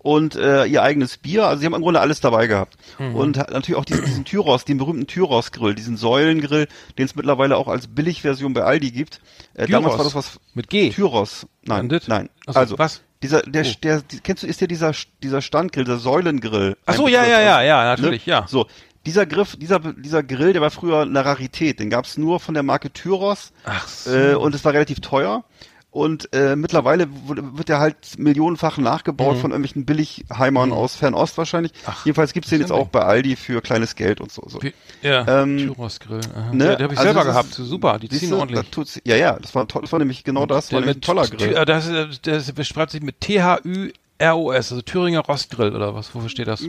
Und 0.01 0.35
äh, 0.37 0.63
ihr 0.65 0.81
eigenes 0.81 1.17
Bier, 1.17 1.45
also 1.45 1.59
sie 1.59 1.65
haben 1.65 1.73
im 1.73 1.81
Grunde 1.81 1.99
alles 1.99 2.21
dabei 2.21 2.47
gehabt. 2.47 2.77
Und 2.99 3.37
hat 3.37 3.51
natürlich 3.51 3.77
auch 3.77 3.83
diesen, 3.83 4.05
diesen 4.05 4.23
Tyros, 4.23 4.63
den 4.63 4.77
berühmten 4.77 5.07
Tyros-Grill, 5.07 5.75
diesen 5.75 5.97
Säulengrill, 5.97 6.67
den 6.97 7.05
es 7.05 7.15
mittlerweile 7.15 7.57
auch 7.57 7.67
als 7.67 7.87
Billigversion 7.87 8.53
bei 8.53 8.63
Aldi 8.63 8.91
gibt. 8.91 9.19
Äh, 9.55 9.67
damals 9.67 9.97
war 9.97 10.05
das 10.05 10.15
was 10.15 10.39
Mit 10.53 10.69
G. 10.69 10.89
Tyros. 10.91 11.47
Nein, 11.63 11.91
Und 11.91 12.07
nein. 12.07 12.29
Ach 12.47 12.53
so, 12.53 12.59
also 12.59 12.77
was? 12.79 13.01
Dieser, 13.21 13.41
der, 13.41 13.65
Oh. 13.65 13.71
der, 13.83 14.01
kennst 14.23 14.43
du, 14.43 14.47
ist 14.47 14.61
dir 14.61 14.69
dieser, 14.69 14.93
dieser 15.21 15.41
Standgrill, 15.41 15.83
der 15.83 15.97
Säulengrill? 15.97 16.77
Ach 16.85 16.95
so, 16.95 17.09
ja, 17.09 17.25
ja, 17.25 17.41
ja, 17.41 17.61
ja, 17.61 17.83
natürlich, 17.83 18.25
ja. 18.25 18.45
So, 18.47 18.67
dieser 19.05 19.25
Griff, 19.25 19.57
dieser, 19.57 19.79
dieser 19.79 20.23
Grill, 20.23 20.53
der 20.53 20.61
war 20.61 20.71
früher 20.71 21.01
eine 21.01 21.25
Rarität. 21.25 21.79
Den 21.81 21.89
gab's 21.89 22.17
nur 22.17 22.39
von 22.39 22.53
der 22.53 22.63
Marke 22.63 22.91
Tyros. 22.91 23.51
Ach 23.65 23.85
so. 23.87 24.13
Äh, 24.13 24.35
und 24.35 24.55
es 24.55 24.63
war 24.63 24.71
relativ 24.71 25.01
teuer. 25.01 25.43
Und 25.91 26.31
äh, 26.33 26.55
mittlerweile 26.55 27.07
wird 27.25 27.67
er 27.69 27.79
halt 27.79 28.19
millionenfach 28.19 28.77
nachgebaut 28.77 29.37
von 29.37 29.49
irgendwelchen 29.49 29.85
Billigheimern 29.85 30.71
aus 30.71 30.95
Fernost 30.95 31.35
wahrscheinlich. 31.39 31.71
Mhm. 31.73 31.77
Ach, 31.87 32.05
Jedenfalls 32.05 32.31
gibt's 32.33 32.51
den 32.51 32.59
das 32.61 32.69
jetzt 32.69 32.77
auch 32.77 32.89
bei 32.89 33.01
Aldi 33.01 33.35
für 33.35 33.59
kleines 33.61 33.95
Geld 33.95 34.21
und 34.21 34.31
so. 34.31 34.43
so. 34.47 34.61
Wie- 34.61 34.73
Ja, 35.01 35.41
Ähm, 35.41 35.57
Tyros 35.57 35.99
Grill. 35.99 36.21
Aha. 36.35 36.53
Ne? 36.53 36.65
Ja, 36.65 36.75
die 36.75 36.83
habe 36.83 36.93
ich 36.93 36.99
Also 36.99 37.11
selber 37.11 37.23
das 37.25 37.33
gehabt. 37.33 37.49
ist- 37.57 37.67
Super, 37.67 37.97
die 37.97 38.07
ziehen 38.09 38.29
du, 38.29 38.37
ordentlich. 38.37 38.69
Tut's, 38.69 39.01
ja, 39.03 39.15
ja, 39.15 39.39
das 39.39 39.55
war, 39.55 39.65
das 39.65 39.91
war 39.91 39.97
nämlich 39.97 40.23
genau 40.23 40.45
das, 40.45 40.71
war 40.71 40.79
Der 40.79 40.87
nämlich 40.87 40.97
ein 40.97 41.01
toller 41.01 41.27
Grill. 41.27 41.55
Thü- 41.55 41.59
äh, 41.59 41.65
Das, 41.65 41.89
äh, 41.89 42.07
das 42.21 42.51
beschreibt 42.51 42.91
sich 42.91 43.01
mit 43.01 43.19
T-H-Ü-R-O-S, 43.21 44.71
also 44.71 44.81
Thüringer 44.81 45.21
Rostgrill 45.21 45.75
oder 45.75 45.95
was? 45.95 46.13
Wofür 46.13 46.29
steht 46.29 46.47
das? 46.47 46.59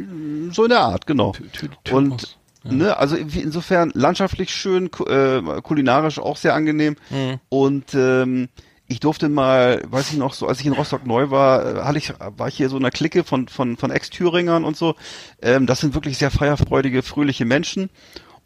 So 0.53 0.63
in 0.65 0.71
der 0.71 0.81
Art, 0.81 1.07
genau. 1.07 1.33
Thü- 1.33 1.69
Thü- 1.85 1.93
Und 1.93 2.37
Ja. 2.65 2.73
ne, 2.73 2.97
also 2.97 3.17
insofern 3.17 3.91
landschaftlich 3.95 4.51
schön, 4.55 4.87
äh, 5.07 5.41
kulinarisch 5.63 6.19
auch 6.19 6.37
sehr 6.37 6.55
angenehm. 6.55 6.97
Mhm. 7.11 7.41
Und 7.49 7.95
ähm, 7.95 8.49
ich 8.91 9.01
durfte 9.01 9.29
mal, 9.29 9.83
weiß 9.89 10.11
ich 10.13 10.19
noch, 10.19 10.35
so 10.35 10.47
als 10.49 10.61
ich 10.61 10.67
in 10.67 10.73
Rostock 10.73 11.07
neu 11.07 11.31
war, 11.31 11.65
äh, 11.77 11.81
hatte 11.83 11.99
ich, 11.99 12.13
war 12.37 12.49
ich 12.49 12.57
hier 12.57 12.69
so 12.69 12.77
in 12.77 12.83
einer 12.83 12.91
Clique 12.91 13.23
von 13.25 13.47
von 13.49 13.77
von 13.77 13.91
Ex-Thüringern 13.91 14.65
und 14.65 14.77
so. 14.77 14.97
Ähm, 15.41 15.67
das 15.67 15.81
sind 15.81 15.95
wirklich 15.95 16.19
sehr 16.19 16.31
feierfreudige, 16.31 17.03
fröhliche 17.03 17.45
Menschen. 17.45 17.89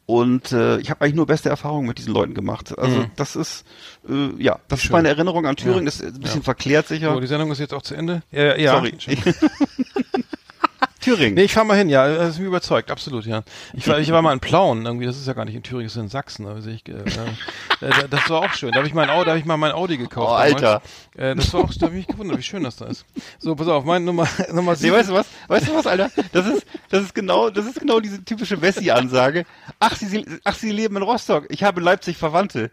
Und 0.07 0.53
äh, 0.53 0.77
ich 0.81 0.91
habe 0.91 1.01
eigentlich 1.01 1.15
nur 1.15 1.25
beste 1.27 1.49
Erfahrungen 1.49 1.89
mit 1.89 1.97
diesen 1.97 2.13
Leuten 2.13 2.35
gemacht. 2.35 2.79
Also 2.79 2.99
Mhm. 2.99 3.07
das 3.17 3.37
ist 3.37 3.65
äh, 4.07 4.31
ja, 4.37 4.59
das 4.69 4.81
ist 4.81 4.85
Schön. 4.87 4.93
meine 4.93 5.09
Erinnerung 5.09 5.47
an 5.47 5.57
Thüringen. 5.57 5.79
Ja. 5.79 5.85
Das 5.87 6.01
ist 6.01 6.15
ein 6.17 6.21
bisschen 6.21 6.41
Ja. 6.41 6.45
verklärt 6.45 6.89
sicher. 6.89 7.15
So, 7.15 7.21
die 7.21 7.27
Sendung 7.27 7.51
ist 7.51 7.59
jetzt 7.59 7.73
auch 7.73 7.81
zu 7.81 7.95
Ende. 7.95 8.23
Ja, 8.31 8.55
ja. 8.57 8.73
Sorry. 8.73 8.95
Thüringen. 11.05 11.35
Nee, 11.35 11.43
ich 11.45 11.53
fahr 11.53 11.65
mal 11.65 11.77
hin, 11.77 11.89
ja, 11.89 12.09
das 12.09 12.31
ist 12.31 12.39
mir 12.41 12.47
überzeugt, 12.47 12.91
absolut, 12.91 13.27
ja. 13.27 13.43
Ich 13.75 13.87
war, 13.87 13.99
ich 13.99 14.11
war 14.11 14.23
mal 14.23 14.33
in 14.33 14.41
Plauen, 14.41 14.87
irgendwie, 14.87 15.05
das 15.07 15.17
ist 15.17 15.27
ja 15.27 15.35
gar 15.35 15.45
nicht 15.45 15.55
in 15.55 15.63
Thüringen, 15.63 15.87
das 15.87 15.97
ist 15.97 16.03
in 16.03 16.09
Sachsen, 16.09 16.47
also 16.47 16.71
ich, 16.71 16.89
äh, 16.89 16.93
äh, 16.93 18.09
das 18.09 18.31
war 18.31 18.41
auch 18.41 18.53
schön. 18.55 18.71
Da 18.73 18.79
habe 18.79 18.89
ich 18.89 18.95
mein 18.95 19.11
Audi, 19.11 19.25
da 19.27 19.31
habe 19.33 19.39
ich 19.39 19.45
mal 19.45 19.57
mein 19.57 19.73
Audi 19.73 19.99
gekauft. 19.99 20.31
Oh. 20.31 20.35
Alter. 20.35 20.83
Äh, 21.17 21.35
das 21.35 21.53
war 21.53 21.61
auch, 21.61 21.73
da 21.75 21.87
habe 21.87 21.99
ich 21.99 22.07
mich 22.07 22.07
gewundert, 22.07 22.39
wie 22.39 22.43
schön 22.43 22.65
das 22.65 22.77
da 22.77 22.87
ist. 22.87 23.05
So, 23.39 23.55
pass 23.55 23.69
auf, 23.69 23.85
mein 23.85 24.05
Nummer, 24.05 24.27
Nummer 24.53 24.73
Nee, 24.73 24.79
sieben. 24.79 24.97
weißt 24.97 25.11
du 25.11 25.15
was? 25.15 25.27
Weißt 25.49 25.69
du 25.69 25.75
was, 25.75 25.87
Alter? 25.87 26.11
Das 26.33 26.47
ist, 26.47 26.65
das 26.89 27.03
ist 27.03 27.15
genau, 27.15 27.51
das 27.51 27.67
ist 27.67 27.79
genau 27.79 28.01
diese 28.01 28.25
typische 28.25 28.61
Wessi-Ansage. 28.61 29.45
Ach, 29.81 29.95
sie, 29.97 30.25
ach, 30.45 30.55
sie 30.57 30.71
leben 30.73 30.97
in 30.97 31.03
Rostock. 31.03 31.45
Ich 31.51 31.63
habe 31.63 31.81
in 31.81 31.85
Leipzig 31.85 32.17
Verwandte. 32.17 32.71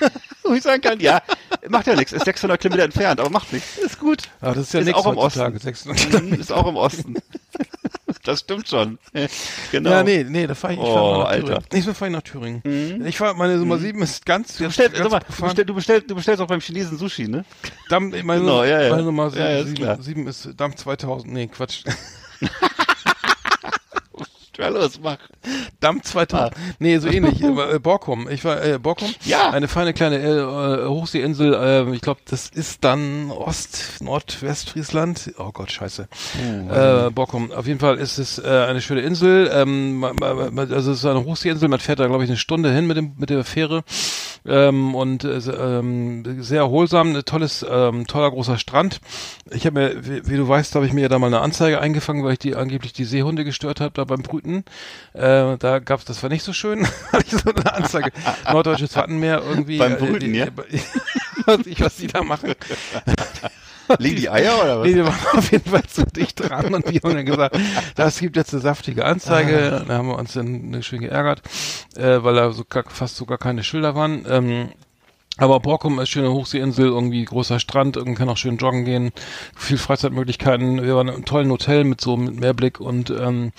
Wo 0.44 0.52
ich 0.54 0.62
sagen 0.62 0.80
kann, 0.80 1.00
ja, 1.00 1.20
macht 1.68 1.86
ja 1.88 1.94
nichts. 1.96 2.12
Ist 2.12 2.24
600 2.24 2.60
Kilometer 2.60 2.84
entfernt, 2.84 3.20
aber 3.20 3.30
macht 3.30 3.52
nichts. 3.52 3.78
Ist 3.78 3.98
gut. 3.98 4.22
Ah, 4.40 4.52
das 4.54 4.68
ist 4.68 4.74
ja 4.74 4.80
ist 4.80 4.86
nichts 4.86 5.00
auch 5.00 5.12
im 5.12 5.18
Osten. 5.18 5.58
600 5.58 6.22
Mhm, 6.22 6.32
Ist 6.40 6.52
auch 6.52 6.66
im 6.68 6.76
Osten. 6.76 7.16
Das 8.24 8.40
stimmt 8.40 8.68
schon. 8.68 8.98
Genau. 9.72 9.90
Ja, 9.90 10.02
nee, 10.02 10.24
nee, 10.24 10.46
da 10.46 10.54
fahr 10.54 10.70
ich, 10.72 10.78
ich 10.78 10.82
Oh, 10.84 10.94
fahr 10.94 11.28
Alter. 11.28 11.36
Mhm. 11.38 11.44
Thüringen. 11.46 11.62
Nächstes 11.72 11.86
Mal 11.86 11.94
fahr 11.94 12.08
ich 12.08 12.14
nach 12.14 12.22
Thüringen. 12.22 13.06
Ich 13.06 13.16
fahr, 13.18 13.34
meine 13.34 13.56
Nummer 13.56 13.78
7 13.78 14.00
ist 14.02 14.24
ganz, 14.26 14.56
Du 14.56 14.64
bestellst, 14.64 14.94
ganz 14.96 15.10
mal, 15.10 15.20
du, 15.20 15.42
bestell, 15.44 15.64
du, 15.64 15.74
bestellst, 15.74 16.10
du 16.10 16.14
bestellst 16.14 16.40
auch 16.42 16.46
beim 16.46 16.60
Chinesen 16.60 16.98
Sushi, 16.98 17.28
ne? 17.28 17.44
Damm, 17.88 18.10
meine, 18.24 18.40
Genau, 18.40 18.64
ja, 18.64 18.82
ja. 18.82 18.90
meine 18.90 19.02
Nummer 19.02 19.32
Ja, 19.34 19.50
ja, 19.50 19.58
ist 19.58 19.66
7, 19.68 19.74
klar. 19.76 20.02
7 20.02 20.26
ist 20.26 20.48
Damm 20.56 20.76
2000, 20.76 21.32
nee, 21.32 21.46
Quatsch. 21.48 21.84
Ja, 24.58 24.68
los, 24.68 25.00
mach. 25.02 25.18
Damm 25.80 26.02
2000. 26.02 26.54
Nee, 26.78 26.98
so 26.98 27.08
ähnlich. 27.08 27.44
Aber, 27.44 27.72
äh, 27.74 27.78
Borkum. 27.78 28.28
Ich 28.30 28.44
war 28.44 28.62
äh, 28.64 28.78
Borkum. 28.78 29.08
Ja. 29.24 29.50
Eine 29.50 29.68
feine 29.68 29.92
kleine 29.92 30.16
äh, 30.18 30.86
Hochseeinsel. 30.86 31.54
Äh, 31.54 31.94
ich 31.94 32.00
glaube, 32.00 32.20
das 32.28 32.48
ist 32.48 32.84
dann 32.84 33.30
Ost, 33.30 34.00
Nordwestfriesland. 34.00 35.34
Oh 35.38 35.50
Gott, 35.52 35.70
scheiße. 35.72 36.08
äh, 36.38 37.10
Borkum. 37.10 37.52
Auf 37.52 37.66
jeden 37.66 37.80
Fall 37.80 37.98
ist 37.98 38.18
es 38.18 38.38
äh, 38.38 38.46
eine 38.46 38.80
schöne 38.80 39.02
Insel. 39.02 39.50
Ähm, 39.52 40.04
also 40.22 40.92
es 40.92 40.98
ist 40.98 41.04
eine 41.04 41.24
Hochseeinsel. 41.24 41.68
Man 41.68 41.80
fährt 41.80 42.00
da, 42.00 42.06
glaube 42.06 42.24
ich, 42.24 42.30
eine 42.30 42.38
Stunde 42.38 42.72
hin 42.72 42.86
mit 42.86 42.96
dem 42.96 43.12
mit 43.18 43.30
der 43.30 43.44
Fähre. 43.44 43.82
Ähm, 44.46 44.94
und 44.94 45.24
äh, 45.24 45.38
ähm, 45.38 46.42
sehr 46.42 46.60
erholsam, 46.60 47.16
ein 47.16 47.24
tolles, 47.24 47.66
ähm, 47.68 48.06
toller 48.06 48.30
großer 48.30 48.58
Strand. 48.58 49.00
Ich 49.50 49.66
habe 49.66 49.78
mir, 49.80 50.06
wie, 50.06 50.28
wie 50.28 50.36
du 50.36 50.46
weißt, 50.46 50.74
habe 50.76 50.86
ich 50.86 50.92
mir 50.92 51.02
ja 51.02 51.08
da 51.08 51.18
mal 51.18 51.26
eine 51.26 51.40
Anzeige 51.40 51.80
eingefangen, 51.80 52.24
weil 52.24 52.34
ich 52.34 52.38
die 52.38 52.54
angeblich 52.54 52.92
die 52.92 53.04
Seehunde 53.04 53.44
gestört 53.44 53.80
habe 53.80 53.92
da 53.94 54.04
beim 54.04 54.22
Brüten. 54.22 54.45
Äh, 55.12 55.56
da 55.58 55.78
gab's, 55.78 56.04
das 56.04 56.22
war 56.22 56.30
nicht 56.30 56.44
so 56.44 56.52
schön. 56.52 56.86
Hatte 57.12 57.24
ich 57.26 57.32
so 57.32 57.50
eine 57.50 57.74
Anzeige. 57.74 58.10
Norddeutsches 58.50 58.96
Wattenmeer 58.96 59.42
irgendwie. 59.46 59.78
Beim 59.78 59.94
äh, 59.94 59.96
Brüten, 59.96 60.32
die, 60.32 60.38
ja? 60.38 60.46
weiß 61.46 61.66
ich, 61.66 61.80
was 61.80 61.96
die 61.96 62.06
da 62.08 62.22
machen. 62.22 62.54
Legen 63.98 64.16
die 64.16 64.28
Eier 64.28 64.60
oder 64.60 64.80
was? 64.80 64.86
Nee, 64.88 64.96
wir 64.96 65.06
waren 65.06 65.38
auf 65.38 65.52
jeden 65.52 65.70
Fall 65.70 65.84
zu 65.84 66.04
dicht 66.04 66.40
dran 66.40 66.74
und 66.74 66.90
die 66.90 66.98
haben 66.98 67.14
dann 67.14 67.26
gesagt, 67.26 67.56
das 67.94 68.18
gibt 68.18 68.36
jetzt 68.36 68.52
eine 68.52 68.60
saftige 68.60 69.04
Anzeige. 69.04 69.84
Da 69.86 69.94
haben 69.94 70.08
wir 70.08 70.18
uns 70.18 70.32
dann 70.32 70.74
äh, 70.74 70.82
schön 70.82 71.00
geärgert, 71.00 71.42
äh, 71.94 72.22
weil 72.22 72.34
da 72.34 72.50
so 72.50 72.64
gar, 72.68 72.84
fast 72.88 73.16
sogar 73.16 73.38
keine 73.38 73.62
Schilder 73.62 73.94
waren. 73.94 74.26
Ähm, 74.28 74.72
aber 75.38 75.60
Borkum 75.60 75.98
ist 75.98 76.08
schöne 76.08 76.32
Hochseeinsel, 76.32 76.86
irgendwie 76.86 77.24
großer 77.24 77.60
Strand, 77.60 77.96
man 77.96 78.14
kann 78.14 78.28
auch 78.28 78.36
schön 78.36 78.56
joggen 78.56 78.84
gehen, 78.84 79.12
viel 79.54 79.78
Freizeitmöglichkeiten. 79.78 80.82
Wir 80.82 80.96
waren 80.96 81.08
in 81.08 81.14
einem 81.14 81.24
tollen 81.24 81.50
Hotel 81.50 81.84
mit 81.84 82.00
so 82.00 82.16
mit 82.16 82.40
Mehrblick 82.40 82.80
und 82.80 83.10
ähm, 83.10 83.52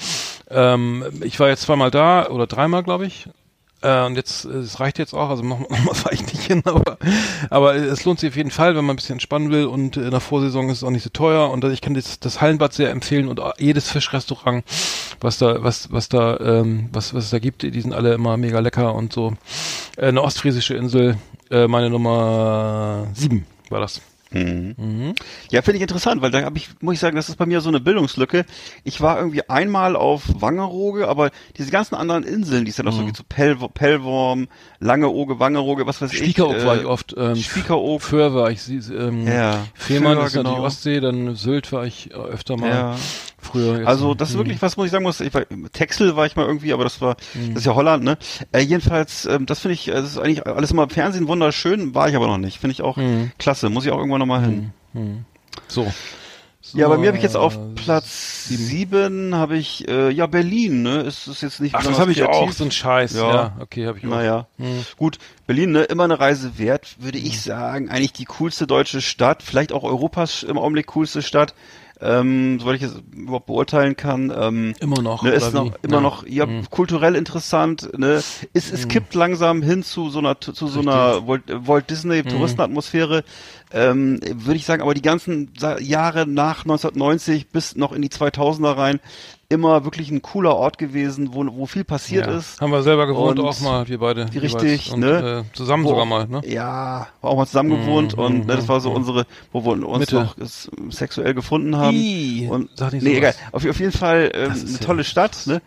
ähm, 0.49 1.03
ich 1.21 1.39
war 1.39 1.49
jetzt 1.49 1.63
zweimal 1.63 1.91
da 1.91 2.27
oder 2.29 2.47
dreimal, 2.47 2.83
glaube 2.83 3.05
ich. 3.05 3.27
Äh, 3.81 4.05
und 4.05 4.15
jetzt, 4.15 4.45
äh, 4.45 4.49
es 4.49 4.79
reicht 4.79 4.97
jetzt 4.97 5.13
auch, 5.13 5.29
also 5.29 5.43
nochmal 5.43 5.81
noch 5.81 5.95
fahre 5.95 6.15
ich 6.15 6.21
nicht 6.21 6.41
hin, 6.41 6.61
aber, 6.65 6.97
aber 7.49 7.75
es 7.75 8.05
lohnt 8.05 8.19
sich 8.19 8.29
auf 8.29 8.35
jeden 8.35 8.51
Fall, 8.51 8.75
wenn 8.75 8.85
man 8.85 8.93
ein 8.93 8.97
bisschen 8.97 9.13
entspannen 9.13 9.51
will 9.51 9.65
und 9.65 9.97
in 9.97 10.09
der 10.09 10.19
Vorsaison 10.19 10.69
ist 10.69 10.77
es 10.77 10.83
auch 10.83 10.89
nicht 10.89 11.03
so 11.03 11.09
teuer 11.09 11.51
und 11.51 11.63
ich 11.65 11.81
kann 11.81 11.93
das, 11.93 12.19
das 12.19 12.41
Hallenbad 12.41 12.73
sehr 12.73 12.89
empfehlen 12.89 13.27
und 13.27 13.39
jedes 13.59 13.91
Fischrestaurant, 13.91 14.63
was 15.21 15.37
da, 15.37 15.63
was, 15.63 15.91
was 15.91 16.09
da, 16.09 16.39
ähm, 16.39 16.89
was, 16.91 17.13
was 17.13 17.25
es 17.25 17.29
da 17.29 17.39
gibt, 17.39 17.61
die 17.61 17.81
sind 17.81 17.93
alle 17.93 18.13
immer 18.13 18.35
mega 18.37 18.59
lecker 18.59 18.95
und 18.95 19.13
so. 19.13 19.33
Äh, 19.95 20.07
eine 20.07 20.23
ostfriesische 20.23 20.73
Insel, 20.73 21.17
äh, 21.51 21.67
meine 21.67 21.89
Nummer 21.89 23.07
sieben 23.13 23.45
war 23.69 23.79
das. 23.79 24.01
Mhm. 24.31 25.15
Ja, 25.51 25.61
finde 25.61 25.77
ich 25.77 25.81
interessant, 25.81 26.21
weil 26.21 26.31
da 26.31 26.41
habe 26.41 26.57
ich, 26.57 26.69
muss 26.81 26.95
ich 26.95 26.99
sagen, 26.99 27.15
das 27.15 27.29
ist 27.29 27.37
bei 27.37 27.45
mir 27.45 27.61
so 27.61 27.69
eine 27.69 27.79
Bildungslücke. 27.79 28.45
Ich 28.83 29.01
war 29.01 29.17
irgendwie 29.17 29.47
einmal 29.49 29.95
auf 29.95 30.23
Wangerooge, 30.27 31.07
aber 31.07 31.31
diese 31.57 31.71
ganzen 31.71 31.95
anderen 31.95 32.23
Inseln, 32.23 32.65
die 32.65 32.71
es 32.71 32.77
ja 32.77 32.83
noch 32.83 32.93
so 32.93 33.05
gibt, 33.05 33.17
so 33.17 33.23
Pell, 33.27 33.55
Pellworm, 33.73 34.47
Langeoge, 34.79 35.39
Wangerooge, 35.39 35.87
was 35.87 36.01
weiß 36.01 36.11
ich. 36.11 36.19
Spiekeroog 36.19 36.55
äh, 36.55 36.65
war 36.65 36.77
ich 36.77 36.85
oft, 36.85 37.15
ähm, 37.17 37.35
Spiekeroog. 37.35 38.01
Föhr 38.01 38.33
war 38.33 38.51
ich, 38.51 38.67
ähm, 38.69 39.27
Ja, 39.27 39.65
Fehmarn 39.73 40.17
Föhr, 40.17 40.25
ist 40.25 40.35
natürlich 40.35 40.55
genau. 40.55 40.65
Ostsee, 40.65 40.99
dann 40.99 41.35
Sylt 41.35 41.71
war 41.71 41.85
ich 41.85 42.11
äh, 42.11 42.15
öfter 42.15 42.57
mal. 42.57 42.69
Ja. 42.69 42.95
Früher. 43.51 43.77
jetzt- 43.79 43.87
Also 43.87 44.13
das 44.13 44.29
ist 44.29 44.35
Mhm. 44.35 44.39
wirklich, 44.39 44.61
was 44.61 44.77
muss 44.77 44.85
ich 44.87 44.91
sagen 44.91 45.03
muss, 45.03 45.19
ich 45.21 45.33
war, 45.33 45.43
Texel 45.73 46.15
war 46.15 46.25
ich 46.25 46.35
mal 46.35 46.45
irgendwie, 46.45 46.73
aber 46.73 46.83
das 46.83 47.01
war, 47.01 47.15
das 47.49 47.59
ist 47.59 47.65
ja 47.65 47.75
Holland, 47.75 48.03
ne? 48.03 48.17
Äh, 48.51 48.59
jedenfalls, 48.61 49.25
ähm, 49.25 49.45
das 49.45 49.59
finde 49.59 49.73
ich, 49.73 49.87
äh, 49.87 49.91
das 49.93 50.05
ist 50.11 50.17
eigentlich 50.17 50.45
alles 50.45 50.71
immer 50.71 50.83
im 50.83 50.89
Fernsehen 50.89 51.27
wunderschön, 51.27 51.95
war 51.95 52.09
ich 52.09 52.15
aber 52.15 52.27
noch 52.27 52.37
nicht. 52.37 52.59
Finde 52.59 52.71
ich 52.73 52.81
auch 52.81 52.97
Mhm. 52.97 53.31
klasse, 53.37 53.69
muss 53.69 53.85
ich 53.85 53.91
auch 53.91 53.97
irgendwann 53.97 54.19
nochmal 54.19 54.43
hin. 54.43 54.71
So. 55.67 55.91
Ja, 56.73 56.89
bei 56.89 56.97
mir 56.97 57.07
habe 57.07 57.17
ich 57.17 57.23
jetzt 57.23 57.37
auf 57.37 57.53
So, 57.53 57.71
Platz 57.75 58.45
sieben 58.49 59.33
habe 59.35 59.55
ich, 59.57 59.87
äh, 59.87 60.09
ja, 60.09 60.27
Berlin, 60.27 60.81
ne? 60.81 60.97
Ist, 61.01 61.27
ist 61.27 61.41
jetzt 61.41 61.61
nicht 61.61 61.73
Ach, 61.73 61.83
das 61.83 61.97
habe 61.97 62.11
ich 62.11 62.23
auch, 62.23 62.51
so 62.51 62.65
ein 62.65 62.71
Scheiß. 62.71 63.13
Ja, 63.13 63.33
Ja. 63.33 63.57
okay, 63.61 63.87
habe 63.87 63.97
ich 63.99 64.03
auch. 64.05 64.09
Naja, 64.09 64.47
Hm. 64.57 64.83
gut. 64.97 65.17
Berlin, 65.45 65.71
ne, 65.71 65.83
immer 65.83 66.03
eine 66.03 66.19
Reise 66.19 66.57
wert, 66.57 66.97
würde 66.99 67.19
ich 67.19 67.41
sagen. 67.41 67.89
Eigentlich 67.89 68.11
die 68.11 68.25
coolste 68.25 68.67
deutsche 68.67 68.99
Stadt, 69.01 69.43
vielleicht 69.43 69.71
auch 69.71 69.83
Europas 69.83 70.43
im 70.43 70.57
Augenblick 70.57 70.87
coolste 70.87 71.21
Stadt, 71.21 71.53
ähm, 72.01 72.59
soweit 72.59 72.75
ich 72.77 72.83
es 72.83 73.01
überhaupt 73.15 73.47
beurteilen 73.47 73.95
kann. 73.95 74.31
Ähm, 74.35 74.73
Immer 74.79 75.01
noch, 75.01 75.23
Ne, 75.23 75.31
ist 75.31 75.53
noch 75.53 75.71
immer 75.81 75.95
Ja. 75.95 76.01
noch 76.01 76.27
ja, 76.27 76.45
Mhm. 76.45 76.69
kulturell 76.69 77.15
interessant. 77.15 77.89
Ne, 77.97 78.21
es, 78.53 78.71
es 78.71 78.87
kippt 78.87 79.13
langsam 79.15 79.61
hin 79.61 79.83
zu 79.83 80.09
so 80.09 80.19
einer 80.19 80.39
zu 80.39 80.53
so 80.53 80.79
einer 80.79 81.27
Walt, 81.27 81.43
Walt 81.47 81.89
Disney 81.89 82.23
Mhm. 82.23 82.29
Touristenatmosphäre. 82.29 83.23
Ähm, 83.73 84.19
würde 84.23 84.55
ich 84.57 84.65
sagen, 84.65 84.81
aber 84.81 84.93
die 84.93 85.01
ganzen 85.01 85.51
Jahre 85.79 86.25
nach 86.27 86.63
1990 86.65 87.49
bis 87.49 87.75
noch 87.75 87.91
in 87.91 88.01
die 88.01 88.09
2000er 88.09 88.77
rein 88.77 88.99
immer 89.49 89.85
wirklich 89.85 90.11
ein 90.11 90.21
cooler 90.21 90.55
Ort 90.55 90.77
gewesen, 90.77 91.33
wo, 91.33 91.45
wo 91.55 91.65
viel 91.65 91.85
passiert 91.85 92.27
ja. 92.27 92.37
ist. 92.37 92.59
Haben 92.59 92.71
wir 92.71 92.83
selber 92.83 93.07
gewohnt 93.07 93.39
Und 93.39 93.45
auch 93.45 93.59
mal, 93.61 93.87
wir 93.87 93.99
beide. 93.99 94.27
Richtig, 94.33 94.91
und, 94.91 94.99
ne? 94.99 95.45
Äh, 95.45 95.55
zusammen 95.55 95.85
Wo 95.85 95.89
sogar 95.89 96.05
mal, 96.05 96.27
ne? 96.27 96.41
Ja, 96.45 97.07
war 97.21 97.31
auch 97.31 97.37
mal 97.37 97.45
zusammen 97.45 97.69
gewohnt 97.69 98.17
Mhm, 98.17 98.23
und 98.23 98.47
ne, 98.47 98.55
das 98.57 98.67
war 98.67 98.81
so 98.81 98.89
mhm, 98.89 98.97
unsere, 98.97 99.25
wo 99.53 99.63
wir 99.63 99.87
uns 99.87 99.99
Mitte. 99.99 100.15
noch 100.15 100.35
sexuell 100.91 101.33
gefunden 101.33 101.77
haben. 101.77 101.95
Ih, 101.95 102.47
und 102.49 102.69
sag 102.75 102.91
nicht 102.91 103.03
nee, 103.03 103.15
sowas. 103.15 103.35
egal. 103.35 103.51
Auf, 103.53 103.65
auf 103.65 103.79
jeden 103.79 103.91
Fall 103.93 104.31
ähm, 104.33 104.51
eine 104.51 104.79
tolle 104.79 105.03
Stadt, 105.05 105.37
ne? 105.45 105.61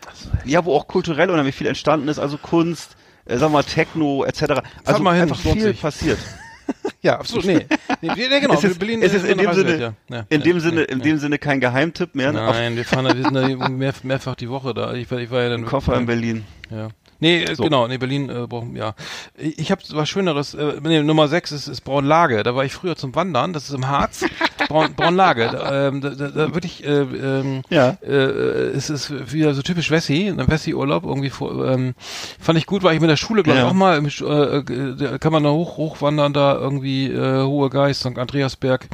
Ja, 0.45 0.63
wo 0.63 0.75
auch 0.75 0.87
kulturell 0.87 1.29
unheimlich 1.31 1.55
viel 1.55 1.67
entstanden 1.67 2.07
ist, 2.07 2.19
also 2.19 2.37
Kunst, 2.37 2.95
äh, 3.25 3.37
sagen 3.37 3.51
wir 3.51 3.57
mal 3.57 3.63
Techno 3.63 4.23
etc. 4.25 4.61
Also 4.85 5.03
einfach 5.07 5.37
viel 5.37 5.73
passiert. 5.73 6.19
Ja, 7.01 7.19
absolut. 7.19 7.45
Nee, 7.45 7.65
nee, 8.01 8.11
nee 8.15 8.39
genau. 8.39 8.53
es 8.53 8.63
ist, 8.63 8.79
Berlin 8.79 9.01
es 9.01 9.13
ist 9.13 9.25
in 9.25 9.37
dem 9.37 9.53
Sinne, 9.53 9.77
ja. 9.77 9.93
Ja, 10.09 10.25
in 10.29 10.39
ja, 10.41 10.45
dem 10.45 10.59
Sinne, 10.59 10.81
in 10.83 10.99
dem 11.01 11.17
Sinne 11.17 11.39
kein 11.39 11.59
Geheimtipp 11.59 12.13
mehr. 12.13 12.31
ne? 12.31 12.39
Nein, 12.39 12.75
wir 12.75 12.85
fahren 12.85 13.05
da, 13.05 13.15
wir 13.15 13.23
sind 13.23 13.33
da 13.33 13.69
mehr, 13.69 13.93
mehrfach 14.03 14.35
die 14.35 14.49
Woche 14.49 14.73
da. 14.73 14.93
Ich 14.93 15.09
war, 15.09 15.19
ich 15.19 15.31
war 15.31 15.41
ja 15.41 15.49
dann 15.49 15.65
Koffer 15.65 15.97
in 15.97 16.05
Berlin. 16.05 16.43
Ja. 16.69 16.89
Nee, 17.21 17.43
äh, 17.43 17.55
So. 17.55 17.63
genau, 17.63 17.87
nee, 17.87 17.97
Berlin 17.97 18.29
äh, 18.29 18.47
brauchen, 18.47 18.75
ja. 18.75 18.95
Ich, 19.37 19.71
habe 19.71 19.81
was 19.93 20.09
Schöneres, 20.09 20.53
äh, 20.53 20.73
nee, 20.83 21.01
Nummer 21.01 21.27
6 21.29 21.51
ist, 21.53 21.67
ist 21.67 21.81
Braunlage. 21.81 22.43
Da 22.43 22.55
war 22.55 22.65
ich 22.65 22.73
früher 22.73 22.95
zum 22.97 23.15
Wandern, 23.15 23.53
das 23.53 23.69
ist 23.69 23.75
im 23.75 23.87
Harz. 23.87 24.25
Braun, 24.67 24.93
Braunlage. 24.95 25.49
Da, 25.51 25.87
ähm, 25.87 26.01
da, 26.01 26.09
da, 26.09 26.27
da 26.29 26.53
wirklich, 26.53 26.83
äh, 26.85 26.89
ähm, 27.01 27.61
Ja. 27.69 27.97
äh, 28.01 28.11
es 28.11 28.89
ist 28.89 29.31
wieder 29.31 29.53
so 29.53 29.61
typisch 29.61 29.91
Wessi, 29.91 30.27
ein 30.27 30.47
Wessi-Urlaub 30.47 31.03
irgendwie 31.05 31.29
vor, 31.29 31.67
ähm, 31.67 31.93
fand 32.39 32.57
ich 32.57 32.65
gut, 32.65 32.83
war 32.83 32.93
ich 32.93 32.99
mit 32.99 33.09
der 33.09 33.17
Schule, 33.17 33.43
glaube 33.43 33.59
ich, 33.59 33.63
Ja. 33.65 33.69
auch 33.69 33.73
mal, 33.73 33.97
im, 33.97 34.07
äh, 34.07 34.57
äh, 34.57 34.95
da 34.97 35.17
kann 35.17 35.31
man 35.31 35.43
da 35.43 35.51
hoch, 35.51 35.77
hochwandern, 35.77 36.33
da 36.33 36.55
irgendwie, 36.55 37.07
äh, 37.07 37.43
Hohe 37.43 37.69
Geist, 37.69 38.01
St. 38.01 38.17
Andreasberg, 38.17 38.87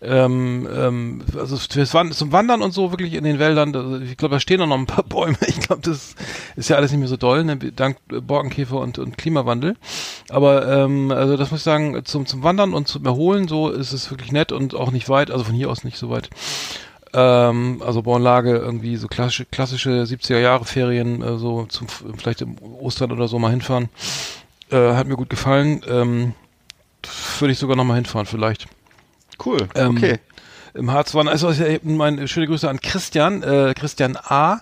ähm, 0.00 0.68
ähm, 0.74 1.22
also 1.38 1.56
fürs 1.56 1.94
Wand 1.94 2.14
zum 2.14 2.32
Wandern 2.32 2.62
und 2.62 2.72
so 2.72 2.90
wirklich 2.92 3.14
in 3.14 3.24
den 3.24 3.38
Wäldern, 3.38 4.02
ich 4.10 4.16
glaube, 4.16 4.34
da 4.36 4.40
stehen 4.40 4.60
auch 4.60 4.66
noch 4.66 4.78
ein 4.78 4.86
paar 4.86 5.04
Bäume, 5.04 5.36
ich 5.46 5.60
glaube, 5.60 5.82
das 5.82 6.14
ist 6.56 6.68
ja 6.68 6.76
alles 6.76 6.90
nicht 6.90 7.00
mehr 7.00 7.08
so 7.08 7.16
doll, 7.16 7.44
ne, 7.44 7.56
dank 7.70 7.98
äh, 8.10 8.20
Borkenkäfer 8.20 8.78
und, 8.78 8.98
und 8.98 9.16
Klimawandel, 9.16 9.76
aber 10.28 10.66
ähm, 10.66 11.10
also 11.10 11.36
das 11.36 11.50
muss 11.50 11.60
ich 11.60 11.64
sagen, 11.64 12.04
zum, 12.04 12.26
zum 12.26 12.42
Wandern 12.42 12.74
und 12.74 12.88
zum 12.88 13.04
Erholen, 13.04 13.46
so 13.46 13.70
ist 13.70 13.92
es 13.92 14.10
wirklich 14.10 14.32
nett 14.32 14.50
und 14.50 14.74
auch 14.74 14.90
nicht 14.90 15.08
weit, 15.08 15.30
also 15.30 15.44
von 15.44 15.54
hier 15.54 15.70
aus 15.70 15.84
nicht 15.84 15.98
so 15.98 16.10
weit. 16.10 16.30
Ähm, 17.14 17.82
also 17.84 18.02
Bornlage 18.02 18.56
irgendwie 18.56 18.96
so 18.96 19.06
klassische, 19.06 19.44
klassische 19.44 20.04
70er 20.04 20.38
Jahre 20.38 20.64
Ferien, 20.64 21.22
äh, 21.22 21.36
so 21.36 21.66
zum 21.66 21.86
vielleicht 22.16 22.40
im 22.40 22.56
Ostern 22.58 23.12
oder 23.12 23.28
so 23.28 23.38
mal 23.38 23.50
hinfahren. 23.50 23.90
Äh, 24.70 24.94
hat 24.94 25.06
mir 25.06 25.16
gut 25.16 25.28
gefallen. 25.28 25.82
Ähm, 25.86 26.34
würde 27.38 27.52
ich 27.52 27.58
sogar 27.58 27.76
noch 27.76 27.84
mal 27.84 27.96
hinfahren, 27.96 28.26
vielleicht. 28.26 28.66
Cool. 29.44 29.68
Ähm, 29.74 29.96
okay. 29.96 30.18
Im 30.74 30.90
Harz 30.90 31.14
waren, 31.14 31.28
also 31.28 31.50
ja, 31.50 31.78
meine 31.82 32.26
schöne 32.28 32.46
Grüße 32.46 32.68
an 32.68 32.80
Christian, 32.80 33.42
äh, 33.42 33.74
Christian 33.76 34.16
A. 34.16 34.60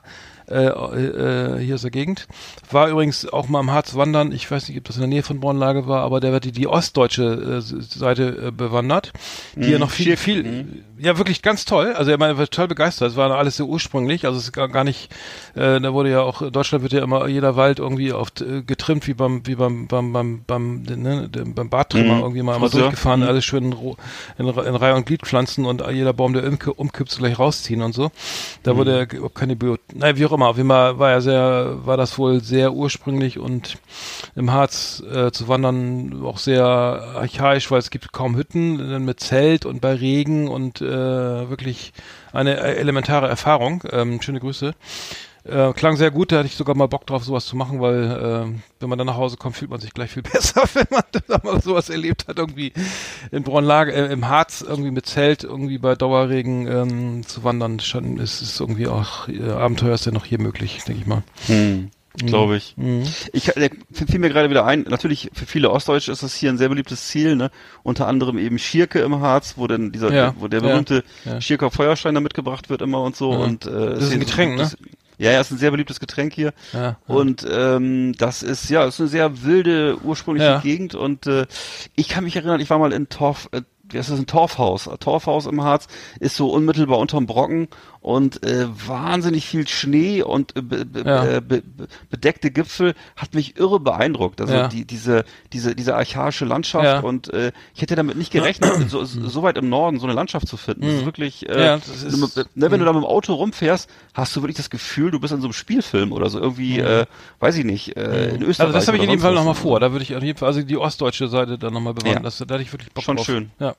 Äh, 0.50 0.66
äh, 0.66 1.58
hier 1.60 1.76
aus 1.76 1.82
der 1.82 1.90
Gegend. 1.90 2.26
War 2.70 2.88
übrigens 2.88 3.26
auch 3.28 3.48
mal 3.48 3.60
im 3.60 3.70
Harz 3.70 3.94
wandern. 3.94 4.32
Ich 4.32 4.50
weiß 4.50 4.68
nicht, 4.68 4.78
ob 4.78 4.84
das 4.84 4.96
in 4.96 5.02
der 5.02 5.08
Nähe 5.08 5.22
von 5.22 5.40
Bornlage 5.40 5.86
war, 5.86 6.02
aber 6.02 6.20
der 6.20 6.32
hat 6.32 6.44
die, 6.44 6.52
die 6.52 6.66
ostdeutsche 6.66 7.24
äh, 7.58 7.60
Seite 7.60 8.46
äh, 8.48 8.50
bewandert, 8.50 9.12
die 9.54 9.68
ja 9.70 9.74
Mhm, 9.74 9.80
noch 9.80 9.90
viel, 9.90 10.16
viel, 10.16 10.66
ja 10.98 11.18
wirklich 11.18 11.42
ganz 11.42 11.64
toll. 11.64 11.92
Also 11.94 12.10
er 12.10 12.18
war 12.20 12.34
total 12.36 12.68
begeistert. 12.68 13.10
Es 13.12 13.16
war 13.16 13.30
alles 13.30 13.56
sehr 13.58 13.66
ursprünglich. 13.66 14.26
Also 14.26 14.38
es 14.38 14.44
ist 14.44 14.52
gar, 14.52 14.84
nicht, 14.84 15.10
äh, 15.54 15.80
da 15.80 15.92
wurde 15.92 16.10
ja 16.10 16.22
auch, 16.22 16.42
Deutschland 16.50 16.82
wird 16.82 16.92
ja 16.92 17.02
immer 17.02 17.26
jeder 17.28 17.56
Wald 17.56 17.78
irgendwie 17.78 18.12
oft 18.12 18.40
äh, 18.40 18.62
getrimmt, 18.62 19.06
wie 19.06 19.14
beim, 19.14 19.46
wie 19.46 19.54
beim, 19.54 19.86
beim, 19.86 20.12
beim, 20.12 20.42
beim, 20.46 20.82
ne, 20.82 21.28
beim 21.30 21.70
Barttrimmer 21.70 22.14
Mhm. 22.16 22.22
irgendwie 22.22 22.42
mal 22.42 22.58
Friseur. 22.58 22.80
durchgefahren, 22.82 23.20
Mhm. 23.20 23.26
alles 23.26 23.44
schön 23.44 23.64
in, 23.72 23.72
in, 24.38 24.46
in 24.48 24.74
Reihe 24.74 24.94
und 24.96 25.06
Glied 25.06 25.22
pflanzen 25.22 25.64
und 25.64 25.82
jeder 25.90 26.12
Baum, 26.12 26.32
der 26.32 26.44
umk- 26.50 26.68
umkippt, 26.68 27.16
gleich 27.18 27.38
rausziehen 27.38 27.82
und 27.82 27.94
so. 27.94 28.10
Da 28.62 28.76
wurde 28.76 28.96
ja 28.96 29.04
ge- 29.04 29.20
keine 29.34 29.56
Bio, 29.56 29.76
naja, 29.94 30.16
wie 30.16 30.26
auch 30.26 30.32
immer, 30.32 30.39
auf 30.48 30.56
jeden 30.56 30.68
Fall 30.68 30.98
war 30.98 31.10
ja 31.10 31.20
sehr, 31.20 31.86
war 31.86 31.96
das 31.96 32.18
wohl 32.18 32.42
sehr 32.42 32.72
ursprünglich 32.72 33.38
und 33.38 33.78
im 34.34 34.52
Harz 34.52 35.02
äh, 35.12 35.30
zu 35.30 35.48
wandern 35.48 36.22
auch 36.24 36.38
sehr 36.38 36.64
archaisch, 36.66 37.70
weil 37.70 37.78
es 37.78 37.90
gibt 37.90 38.12
kaum 38.12 38.36
Hütten, 38.36 39.04
mit 39.04 39.20
Zelt 39.20 39.66
und 39.66 39.80
bei 39.80 39.94
Regen 39.94 40.48
und 40.48 40.80
äh, 40.80 40.86
wirklich 40.88 41.92
eine 42.32 42.56
äh, 42.58 42.76
elementare 42.76 43.28
Erfahrung. 43.28 43.82
Ähm, 43.90 44.22
schöne 44.22 44.40
Grüße. 44.40 44.74
Äh, 45.44 45.72
klang 45.72 45.96
sehr 45.96 46.10
gut, 46.10 46.32
da 46.32 46.38
hatte 46.38 46.46
ich 46.46 46.56
sogar 46.56 46.74
mal 46.76 46.86
Bock 46.86 47.06
drauf, 47.06 47.24
sowas 47.24 47.46
zu 47.46 47.56
machen, 47.56 47.80
weil 47.80 48.04
äh, 48.04 48.60
wenn 48.80 48.88
man 48.88 48.98
dann 48.98 49.06
nach 49.06 49.16
Hause 49.16 49.36
kommt, 49.38 49.56
fühlt 49.56 49.70
man 49.70 49.80
sich 49.80 49.94
gleich 49.94 50.10
viel 50.10 50.22
besser, 50.32 50.64
wenn 50.74 50.86
man 50.90 51.02
da 51.28 51.40
mal 51.42 51.60
sowas 51.62 51.88
erlebt 51.88 52.28
hat, 52.28 52.38
irgendwie 52.38 52.72
in 53.30 53.42
Braunlage, 53.42 53.92
äh, 53.92 54.12
im 54.12 54.28
Harz, 54.28 54.62
irgendwie 54.66 54.90
mit 54.90 55.06
Zelt, 55.06 55.44
irgendwie 55.44 55.78
bei 55.78 55.94
Dauerregen 55.94 56.66
ähm, 56.66 57.26
zu 57.26 57.42
wandern. 57.42 57.80
Schon 57.80 58.18
ist 58.18 58.42
es 58.42 58.60
irgendwie 58.60 58.88
auch, 58.88 59.28
äh, 59.28 59.50
Abenteuer 59.50 59.94
ist 59.94 60.06
ja 60.06 60.12
noch 60.12 60.26
hier 60.26 60.40
möglich, 60.40 60.82
denke 60.86 61.00
ich 61.02 61.06
mal. 61.06 61.22
Hm. 61.46 61.90
Glaube 62.18 62.56
ich. 62.56 62.74
Mhm. 62.76 63.04
Ich 63.32 63.56
äh, 63.56 63.70
fiel 63.92 64.18
mir 64.18 64.30
gerade 64.30 64.50
wieder 64.50 64.66
ein, 64.66 64.82
natürlich 64.82 65.30
für 65.32 65.46
viele 65.46 65.70
Ostdeutsche 65.70 66.10
ist 66.10 66.24
das 66.24 66.34
hier 66.34 66.50
ein 66.50 66.58
sehr 66.58 66.68
beliebtes 66.68 67.06
Ziel, 67.06 67.36
ne? 67.36 67.50
Unter 67.84 68.08
anderem 68.08 68.36
eben 68.36 68.58
Schierke 68.58 68.98
im 69.00 69.20
Harz, 69.20 69.54
wo 69.56 69.68
denn 69.68 69.92
dieser, 69.92 70.12
Ja, 70.12 70.34
wo 70.38 70.48
der 70.48 70.60
ja, 70.60 70.66
berühmte 70.66 71.04
ja. 71.24 71.40
Schierker 71.40 71.70
Feuerstein 71.70 72.14
da 72.14 72.20
mitgebracht 72.20 72.68
wird 72.68 72.82
immer 72.82 73.02
und 73.02 73.14
so. 73.14 73.32
Ja. 73.32 73.38
Und 73.38 73.66
äh, 73.66 73.70
Das 73.70 74.02
ist 74.02 74.12
ein 74.12 74.20
Getränk, 74.20 74.56
ne? 74.56 74.68
Ja, 75.20 75.32
ja, 75.32 75.40
ist 75.40 75.50
ein 75.50 75.58
sehr 75.58 75.70
beliebtes 75.70 76.00
Getränk 76.00 76.32
hier. 76.32 76.54
Ja, 76.72 76.80
ja. 76.80 76.96
Und 77.06 77.46
ähm, 77.50 78.14
das 78.16 78.42
ist 78.42 78.70
ja, 78.70 78.84
ist 78.84 79.00
eine 79.00 79.08
sehr 79.08 79.42
wilde 79.42 79.98
ursprüngliche 80.02 80.48
Ja. 80.48 80.58
Gegend 80.60 80.94
und 80.94 81.26
äh, 81.26 81.46
ich 81.94 82.08
kann 82.08 82.24
mich 82.24 82.36
erinnern, 82.36 82.58
ich 82.60 82.70
war 82.70 82.78
mal 82.78 82.92
in 82.92 83.10
Torf, 83.10 83.48
äh, 83.52 83.60
das 83.92 84.08
ist 84.08 84.18
ein 84.18 84.26
Torfhaus. 84.26 84.88
Ein 84.88 84.98
Torfhaus 84.98 85.46
im 85.46 85.62
Harz 85.62 85.88
ist 86.20 86.36
so 86.36 86.50
unmittelbar 86.50 86.98
unterm 86.98 87.26
Brocken 87.26 87.68
und 88.02 88.42
äh, 88.46 88.66
wahnsinnig 88.86 89.46
viel 89.46 89.68
Schnee 89.68 90.22
und 90.22 90.56
äh, 90.56 90.62
be, 90.62 90.84
be, 90.86 91.02
Ja. 91.06 91.24
äh, 91.36 91.40
be, 91.40 91.60
be, 91.62 91.86
bedeckte 92.08 92.50
Gipfel 92.50 92.94
hat 93.16 93.34
mich 93.34 93.58
irre 93.58 93.78
beeindruckt. 93.80 94.40
Also 94.40 94.54
Ja. 94.54 94.68
die, 94.68 94.86
diese, 94.86 95.24
diese, 95.52 95.74
diese 95.74 95.94
archaische 95.96 96.44
Landschaft 96.46 96.84
Ja. 96.84 97.00
und 97.00 97.32
äh, 97.34 97.52
ich 97.74 97.82
hätte 97.82 97.96
damit 97.96 98.16
nicht 98.16 98.32
gerechnet, 98.32 98.88
so, 98.90 99.04
so 99.04 99.42
weit 99.42 99.58
im 99.58 99.68
Norden 99.68 99.98
so 100.00 100.06
eine 100.06 100.14
Landschaft 100.14 100.48
zu 100.48 100.56
finden. 100.56 100.82
Das 100.82 100.94
ist 100.94 101.04
wirklich, 101.04 101.48
äh, 101.48 101.76
Mhm. 101.76 101.80
Das 101.86 102.02
ist- 102.02 102.36
ne, 102.56 102.70
wenn 102.70 102.80
du 102.80 102.86
da 102.86 102.92
mit 102.92 103.02
dem 103.02 103.06
Auto 103.06 103.34
rumfährst, 103.34 103.88
hast 104.14 104.34
du 104.34 104.40
wirklich 104.42 104.56
das 104.56 104.70
Gefühl, 104.70 105.10
du 105.10 105.20
bist 105.20 105.32
in 105.34 105.40
so 105.40 105.46
einem 105.48 105.52
Spielfilm 105.52 106.12
oder 106.12 106.30
so 106.30 106.40
irgendwie, 106.40 106.78
äh, 106.78 107.04
weiß 107.38 107.56
ich 107.58 107.64
nicht, 107.66 107.96
äh, 107.96 108.30
in 108.30 108.42
Österreich. 108.42 108.68
Also 108.68 108.72
das 108.78 108.86
habe 108.88 108.96
ich 108.96 109.02
in 109.02 109.10
jedem 109.10 109.20
Fall 109.22 109.34
nochmal 109.34 109.54
vor. 109.54 109.78
Da 109.78 109.92
würde 109.92 110.02
ich 110.04 110.16
auf 110.16 110.22
jeden 110.22 110.38
Fall, 110.38 110.48
also 110.48 110.62
die 110.62 110.76
ostdeutsche 110.78 111.28
Seite 111.28 111.58
dann 111.58 111.74
nochmal 111.74 111.92
bewahren. 111.94 112.14
Ja. 112.14 112.20
Das, 112.20 112.38
da 112.38 112.54
hatte 112.54 112.62
ich 112.62 112.72
wirklich 112.72 112.92
Bock 112.92 113.04
Schon 113.04 113.16
drauf. 113.16 113.26
schön. 113.26 113.50
Ja. 113.58 113.74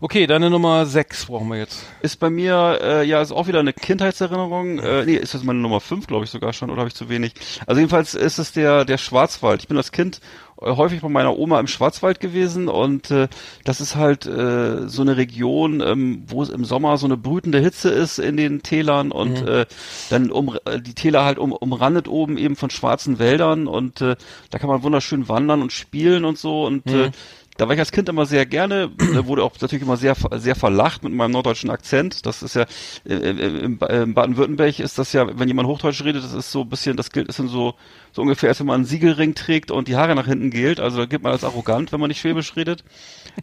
Okay, 0.00 0.26
deine 0.28 0.48
Nummer 0.48 0.86
6 0.86 1.26
brauchen 1.26 1.48
wir 1.48 1.58
jetzt. 1.58 1.82
Ist 2.02 2.20
bei 2.20 2.30
mir, 2.30 2.78
äh, 2.82 3.04
ja, 3.06 3.20
ist 3.20 3.32
auch 3.32 3.48
wieder 3.48 3.63
eine 3.64 3.72
Kindheitserinnerung. 3.72 4.78
Äh, 4.78 5.04
nee, 5.06 5.16
ist 5.16 5.34
das 5.34 5.42
meine 5.44 5.58
Nummer 5.58 5.80
5, 5.80 6.06
glaube 6.06 6.24
ich 6.24 6.30
sogar 6.30 6.52
schon, 6.52 6.70
oder 6.70 6.80
habe 6.80 6.88
ich 6.88 6.94
zu 6.94 7.08
wenig? 7.08 7.32
Also 7.66 7.80
jedenfalls 7.80 8.14
ist 8.14 8.38
es 8.38 8.52
der, 8.52 8.84
der 8.84 8.98
Schwarzwald. 8.98 9.62
Ich 9.62 9.68
bin 9.68 9.76
als 9.76 9.92
Kind 9.92 10.20
äh, 10.60 10.70
häufig 10.76 11.00
bei 11.00 11.08
meiner 11.08 11.36
Oma 11.38 11.58
im 11.60 11.66
Schwarzwald 11.66 12.20
gewesen 12.20 12.68
und 12.68 13.10
äh, 13.10 13.28
das 13.64 13.80
ist 13.80 13.96
halt 13.96 14.26
äh, 14.26 14.86
so 14.88 15.02
eine 15.02 15.16
Region, 15.16 15.80
ähm, 15.80 16.22
wo 16.26 16.42
es 16.42 16.48
im 16.50 16.64
Sommer 16.64 16.96
so 16.98 17.06
eine 17.06 17.16
brütende 17.16 17.58
Hitze 17.60 17.88
ist 17.90 18.18
in 18.18 18.36
den 18.36 18.62
Tälern 18.62 19.10
und 19.10 19.42
Mhm. 19.42 19.48
äh, 19.48 19.66
dann 20.10 20.30
um 20.30 20.56
äh, 20.66 20.80
die 20.80 20.94
Täler 20.94 21.24
halt 21.24 21.38
um, 21.38 21.52
umrandet 21.52 22.06
oben 22.08 22.36
eben 22.38 22.56
von 22.56 22.70
schwarzen 22.70 23.18
Wäldern 23.18 23.66
und 23.66 24.00
äh, 24.00 24.16
da 24.50 24.58
kann 24.58 24.68
man 24.68 24.82
wunderschön 24.82 25.28
wandern 25.28 25.62
und 25.62 25.72
spielen 25.72 26.24
und 26.24 26.38
so 26.38 26.64
und 26.64 26.86
Mhm. 26.86 26.94
äh, 26.94 27.10
da 27.56 27.66
war 27.68 27.74
ich 27.74 27.80
als 27.80 27.92
Kind 27.92 28.08
immer 28.08 28.26
sehr 28.26 28.46
gerne, 28.46 28.90
wurde 29.26 29.44
auch 29.44 29.52
natürlich 29.60 29.82
immer 29.82 29.96
sehr 29.96 30.16
sehr 30.32 30.56
verlacht 30.56 31.04
mit 31.04 31.12
meinem 31.12 31.32
norddeutschen 31.32 31.70
Akzent. 31.70 32.26
Das 32.26 32.42
ist 32.42 32.54
ja 32.54 32.62
äh, 33.06 33.14
äh, 33.14 33.64
im 33.64 33.78
äh, 33.80 34.02
in 34.02 34.14
Baden-Württemberg 34.14 34.80
ist 34.80 34.98
das 34.98 35.12
ja, 35.12 35.38
wenn 35.38 35.48
jemand 35.48 35.68
Hochdeutsch 35.68 36.02
redet, 36.04 36.24
das 36.24 36.32
ist 36.32 36.50
so 36.50 36.62
ein 36.62 36.68
bisschen, 36.68 36.96
das 36.96 37.10
gilt, 37.10 37.28
ist 37.28 37.38
dann 37.38 37.48
so 37.48 37.74
so 38.12 38.22
ungefähr, 38.22 38.48
als 38.48 38.60
wenn 38.60 38.66
man 38.66 38.76
einen 38.76 38.84
Siegelring 38.84 39.34
trägt 39.34 39.70
und 39.70 39.88
die 39.88 39.96
Haare 39.96 40.14
nach 40.14 40.26
hinten 40.26 40.50
gilt. 40.50 40.78
Also 40.80 40.98
da 40.98 41.06
gilt 41.06 41.22
man 41.22 41.32
als 41.32 41.44
arrogant, 41.44 41.92
wenn 41.92 42.00
man 42.00 42.08
nicht 42.08 42.20
Schwäbisch 42.20 42.54
redet. 42.56 42.84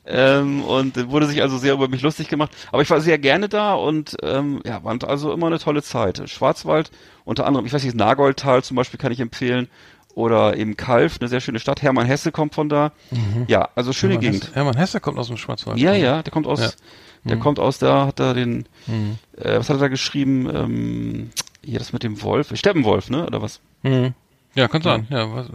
ähm, 0.06 0.64
und 0.64 1.10
wurde 1.10 1.28
sich 1.28 1.42
also 1.42 1.58
sehr 1.58 1.74
über 1.74 1.88
mich 1.88 2.02
lustig 2.02 2.28
gemacht. 2.30 2.52
Aber 2.72 2.82
ich 2.82 2.90
war 2.90 3.02
sehr 3.02 3.18
gerne 3.18 3.50
da 3.50 3.74
und 3.74 4.16
ähm, 4.24 4.62
ja, 4.66 4.84
war 4.84 4.98
also 5.08 5.34
immer 5.34 5.48
eine 5.48 5.60
tolle 5.60 5.84
Zeit. 5.84 6.30
Schwarzwald, 6.30 6.92
unter 7.26 7.46
anderem, 7.46 7.66
ich 7.66 7.74
weiß 7.74 7.84
nicht, 7.84 7.96
Nagoldtal 7.96 8.64
zum 8.64 8.76
Beispiel 8.76 9.00
kann 9.00 9.12
ich 9.12 9.20
empfehlen. 9.20 9.68
Oder 10.16 10.58
eben 10.58 10.76
Kalf, 10.78 11.18
eine 11.20 11.28
sehr 11.30 11.40
schöne 11.42 11.60
Stadt. 11.60 11.82
Hermann 11.82 12.06
Hesse 12.06 12.32
kommt 12.32 12.54
von 12.54 12.70
da. 12.70 12.92
Ja, 13.48 13.70
also 13.76 13.94
schöne 13.94 14.14
Hermann 14.14 14.26
Gegend. 14.26 14.44
Hesse, 14.46 14.56
Hermann 14.56 14.78
Hesse 14.78 15.00
kommt 15.00 15.18
aus 15.18 15.28
dem 15.28 15.38
Schwarzwald. 15.38 15.78
Ja, 15.80 15.94
ja, 15.94 16.22
der 16.22 16.32
kommt 16.32 16.48
aus, 16.48 16.60
Ja. 16.60 16.70
der 17.24 17.38
Mhm. 17.38 17.42
kommt 17.42 17.60
aus 17.60 17.78
da, 17.80 18.08
hat 18.08 18.20
da 18.20 18.34
den, 18.34 18.66
Mhm. 18.88 19.18
äh, 19.38 19.58
was 19.60 19.70
hat 19.70 19.78
er 19.78 19.82
da 19.82 19.88
geschrieben? 19.88 20.50
Ähm, 20.54 21.30
hier 21.64 21.80
das 21.80 21.94
mit 21.94 22.04
dem 22.04 22.22
Wolf, 22.24 22.52
Steppenwolf, 22.56 23.10
ne? 23.10 23.26
Oder 23.26 23.42
was? 23.42 23.60
Mhm. 23.84 24.14
Ja, 24.54 24.68
kann 24.68 24.82
sein. 24.82 25.08
Ja. 25.10 25.34
was, 25.34 25.48
äh. 25.48 25.52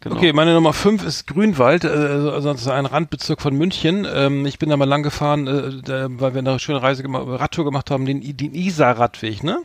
Genau. 0.00 0.16
Okay, 0.16 0.32
meine 0.34 0.52
Nummer 0.52 0.74
5 0.74 1.02
ist 1.04 1.26
Grünwald, 1.26 1.84
äh, 1.84 1.88
also 1.88 2.52
das 2.52 2.60
ist 2.60 2.68
ein 2.68 2.84
Randbezirk 2.84 3.40
von 3.40 3.54
München. 3.54 4.06
Ähm, 4.12 4.44
ich 4.44 4.58
bin 4.58 4.68
da 4.68 4.76
mal 4.76 4.84
lang 4.86 5.02
gefahren, 5.02 5.46
äh, 5.46 5.82
da, 5.82 6.08
weil 6.10 6.34
wir 6.34 6.40
eine 6.40 6.58
schöne 6.58 6.82
Reise 6.82 7.02
gemacht, 7.02 7.24
Radtour 7.26 7.64
gemacht 7.64 7.90
haben, 7.90 8.04
den, 8.04 8.20
den 8.36 8.54
Isar-Radweg, 8.54 9.42
ne? 9.44 9.58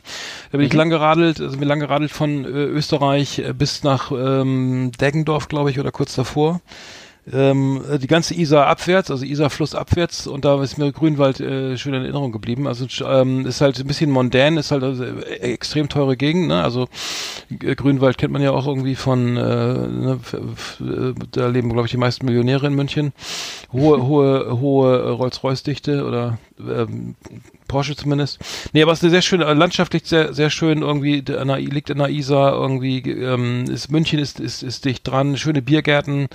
Da 0.50 0.58
bin 0.58 0.66
ich 0.66 0.72
Mhm. 0.72 0.78
lang 0.78 0.90
geradelt, 0.90 1.40
also 1.40 1.60
wir 1.60 1.66
lang 1.66 1.80
geradelt 1.80 2.10
von 2.10 2.44
äh, 2.44 2.48
Österreich 2.48 3.38
äh, 3.38 3.52
bis 3.52 3.82
nach 3.82 4.10
ähm, 4.10 4.92
Deggendorf, 4.98 5.48
glaube 5.48 5.70
ich, 5.70 5.78
oder 5.78 5.92
kurz 5.92 6.14
davor. 6.14 6.60
Ähm, 7.32 7.82
äh, 7.90 7.98
die 7.98 8.06
ganze 8.06 8.34
Isar 8.34 8.66
abwärts, 8.66 9.10
also 9.10 9.24
Isar-Fluss 9.24 9.74
abwärts 9.74 10.26
und 10.26 10.44
da 10.44 10.62
ist 10.62 10.76
mir 10.76 10.92
Grünwald 10.92 11.40
äh, 11.40 11.78
schön 11.78 11.94
in 11.94 12.02
Erinnerung 12.02 12.32
geblieben. 12.32 12.66
Also 12.66 12.86
ähm, 13.06 13.46
ist 13.46 13.62
halt 13.62 13.80
ein 13.80 13.86
bisschen 13.86 14.10
mondän, 14.10 14.58
ist 14.58 14.70
halt 14.70 14.82
also, 14.82 15.04
äh, 15.04 15.36
extrem 15.38 15.88
teure 15.88 16.18
Gegend, 16.18 16.48
ne? 16.48 16.62
Also 16.62 16.88
äh, 17.62 17.74
Grünwald 17.74 18.18
kennt 18.18 18.32
man 18.32 18.42
ja 18.42 18.50
auch 18.50 18.66
irgendwie 18.66 18.94
von, 18.94 19.38
äh, 19.38 19.40
ne, 19.40 20.20
da 21.30 21.46
leben 21.46 21.70
glaube 21.72 21.86
ich 21.86 21.92
die 21.92 21.96
meisten 21.96 22.26
Millionäre 22.26 22.66
in 22.66 22.74
München. 22.74 23.12
Hohe, 23.72 24.06
hohe, 24.06 24.60
hohe 24.60 25.10
Rolls-Royce-Dichte 25.12 26.04
oder 26.04 26.38
ähm, 26.58 27.14
Porsche 27.68 27.96
zumindest. 27.96 28.38
Nee, 28.72 28.82
aber 28.82 28.92
es 28.92 28.98
ist 28.98 29.04
eine 29.04 29.10
sehr 29.10 29.22
schöne, 29.22 29.52
landschaftlich 29.54 30.04
sehr, 30.04 30.34
sehr 30.34 30.50
schön 30.50 30.82
irgendwie, 30.82 31.22
der- 31.22 31.44
liegt 31.58 31.90
in 31.90 31.98
der 31.98 32.10
Isar 32.10 32.52
irgendwie, 32.52 32.98
ähm, 33.10 33.64
ist 33.64 33.90
München 33.90 34.18
ist, 34.18 34.38
ist, 34.38 34.62
ist 34.62 34.84
dicht 34.84 35.06
dran, 35.08 35.36
schöne 35.36 35.62
Biergärten, 35.62 36.28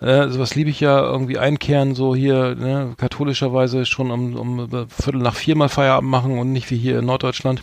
äh, 0.00 0.28
sowas 0.28 0.54
liebe 0.54 0.70
ich 0.70 0.80
ja, 0.80 1.00
irgendwie 1.00 1.38
einkehren, 1.38 1.94
so 1.94 2.14
hier, 2.14 2.54
ne, 2.54 2.94
katholischerweise 2.96 3.86
schon 3.86 4.10
um, 4.10 4.34
um 4.36 4.68
Viertel 4.90 5.20
nach 5.22 5.34
vier 5.36 5.56
mal 5.56 5.68
Feierabend 5.68 6.10
machen 6.10 6.38
und 6.38 6.52
nicht 6.52 6.70
wie 6.70 6.76
hier 6.76 6.98
in 6.98 7.06
Norddeutschland, 7.06 7.62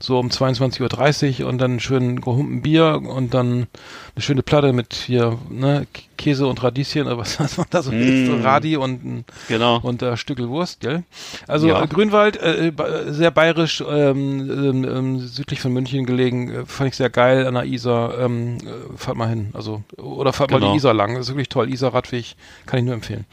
so 0.00 0.18
um 0.18 0.28
22.30 0.28 1.42
Uhr 1.42 1.48
und 1.48 1.58
dann 1.58 1.80
schön 1.80 2.20
gehumpten 2.20 2.62
Bier 2.62 3.00
und 3.02 3.32
dann 3.32 3.66
eine 4.14 4.22
schöne 4.22 4.42
Platte 4.42 4.72
mit 4.72 4.92
hier, 4.94 5.38
ne, 5.48 5.86
Käse 6.16 6.46
und 6.46 6.62
Radieschen, 6.62 7.06
oder 7.06 7.18
was, 7.18 7.38
was 7.38 7.56
man 7.58 7.66
da 7.70 7.82
so 7.82 7.92
Mm. 7.92 8.00
isst, 8.00 8.44
Radi 8.44 8.76
und 8.76 9.04
ein 9.04 9.24
Genau. 9.48 9.78
und 9.80 10.02
äh, 10.02 10.16
Stückel 10.16 10.48
Wurst, 10.48 10.80
gell? 10.80 11.04
Also 11.46 11.68
Ja. 11.68 11.82
äh, 11.82 11.86
Grünwald, 11.86 12.36
äh, 12.36 12.72
ba- 12.74 13.12
sehr 13.12 13.30
bayerisch, 13.30 13.80
ähm, 13.86 14.50
ähm, 14.50 14.84
ähm, 14.84 15.18
südlich 15.20 15.60
von 15.60 15.72
München 15.72 16.06
gelegen, 16.06 16.50
äh, 16.52 16.64
fand 16.66 16.90
ich 16.90 16.96
sehr 16.96 17.10
geil 17.10 17.46
an 17.46 17.54
der 17.54 17.64
Isar. 17.64 18.18
Ähm, 18.18 18.58
äh, 18.58 18.96
fahrt 18.96 19.16
mal 19.16 19.28
hin, 19.28 19.50
also 19.52 19.82
oder 19.96 20.32
fahrt 20.32 20.50
mal 20.50 20.58
Genau. 20.58 20.72
die 20.72 20.78
Isar 20.78 20.94
lang, 20.94 21.14
das 21.14 21.26
ist 21.26 21.28
wirklich 21.28 21.48
toll. 21.48 21.72
Isar 21.72 21.94
Radweg, 21.94 22.34
kann 22.66 22.78
ich 22.80 22.84
nur 22.84 22.94
empfehlen. 22.94 23.24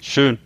Schön. 0.00 0.38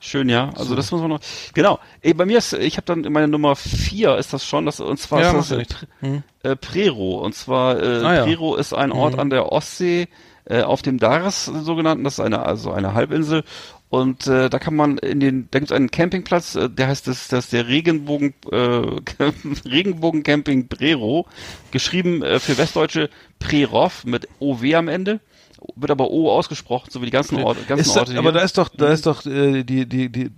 Schön, 0.00 0.28
ja. 0.28 0.50
Also 0.50 0.66
So. 0.70 0.74
das 0.76 0.92
muss 0.92 1.00
man 1.00 1.10
noch. 1.10 1.20
Genau. 1.54 1.80
Ey, 2.02 2.14
bei 2.14 2.24
mir 2.24 2.38
ist, 2.38 2.52
ich 2.52 2.76
habe 2.76 2.84
dann 2.86 3.12
meine 3.12 3.26
Nummer 3.26 3.56
vier 3.56 4.16
ist 4.16 4.32
das 4.32 4.44
schon, 4.46 4.64
das 4.64 4.78
und 4.78 4.96
zwar 4.98 5.20
Ja, 5.22 5.32
ist 5.36 5.50
das 5.50 5.58
äh, 5.58 5.64
Hm. 6.00 6.22
äh, 6.44 6.54
Prero. 6.54 7.18
Und 7.24 7.34
zwar 7.34 7.82
äh, 7.82 8.04
Ah, 8.04 8.14
ja. 8.14 8.22
Prero 8.24 8.54
ist 8.54 8.72
ein 8.72 8.92
Ort 8.92 9.14
Mhm. 9.14 9.18
an 9.20 9.30
der 9.30 9.50
Ostsee 9.50 10.06
äh, 10.48 10.62
auf 10.62 10.82
dem 10.82 10.98
Dars 10.98 11.44
sogenannten. 11.44 12.04
Das 12.04 12.14
ist 12.14 12.20
eine 12.20 12.40
also 12.40 12.72
eine 12.72 12.94
Halbinsel. 12.94 13.44
Und 13.90 14.26
äh, 14.26 14.50
da 14.50 14.58
kann 14.58 14.76
man 14.76 14.98
in 14.98 15.18
den, 15.18 15.48
da 15.50 15.58
gibt 15.60 15.70
es 15.70 15.76
einen 15.76 15.90
Campingplatz, 15.90 16.54
äh, 16.56 16.68
der 16.68 16.88
heißt 16.88 17.06
das, 17.06 17.28
das 17.28 17.46
ist 17.46 17.52
der 17.54 17.68
Regenbogen 17.68 18.34
äh, 18.52 18.56
Regenbogen 19.68 20.22
Camping 20.22 20.68
Prero, 20.68 21.26
geschrieben 21.70 22.22
äh, 22.22 22.38
für 22.38 22.58
Westdeutsche 22.58 23.08
Prerov 23.38 24.04
mit 24.04 24.28
OW 24.40 24.62
am 24.74 24.88
Ende, 24.88 25.20
wird 25.74 25.90
aber 25.90 26.10
O 26.10 26.30
ausgesprochen, 26.30 26.90
so 26.90 27.00
wie 27.00 27.06
die 27.06 27.12
ganzen 27.12 27.38
Orte, 27.38 27.62
ganzen 27.62 27.94
da, 27.94 28.00
Orte. 28.00 28.18
aber 28.18 28.32
da 28.32 28.40
ist 28.40 28.58
doch, 28.58 28.68
da 28.68 28.92
ist 28.92 29.06
doch 29.06 29.24
äh, 29.24 29.64
die, 29.64 29.86
die, 29.86 30.10
die, 30.10 30.30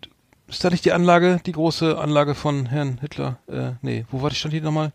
ist 0.46 0.62
da 0.62 0.70
nicht 0.70 0.84
die 0.84 0.92
Anlage, 0.92 1.40
die 1.44 1.52
große 1.52 1.98
Anlage 1.98 2.36
von 2.36 2.66
Herrn 2.66 2.98
Hitler? 3.00 3.38
Äh, 3.48 3.72
nee, 3.82 4.04
wo 4.12 4.22
war 4.22 4.30
die 4.30 4.36
stand 4.36 4.54
die 4.54 4.60
nochmal? 4.60 4.92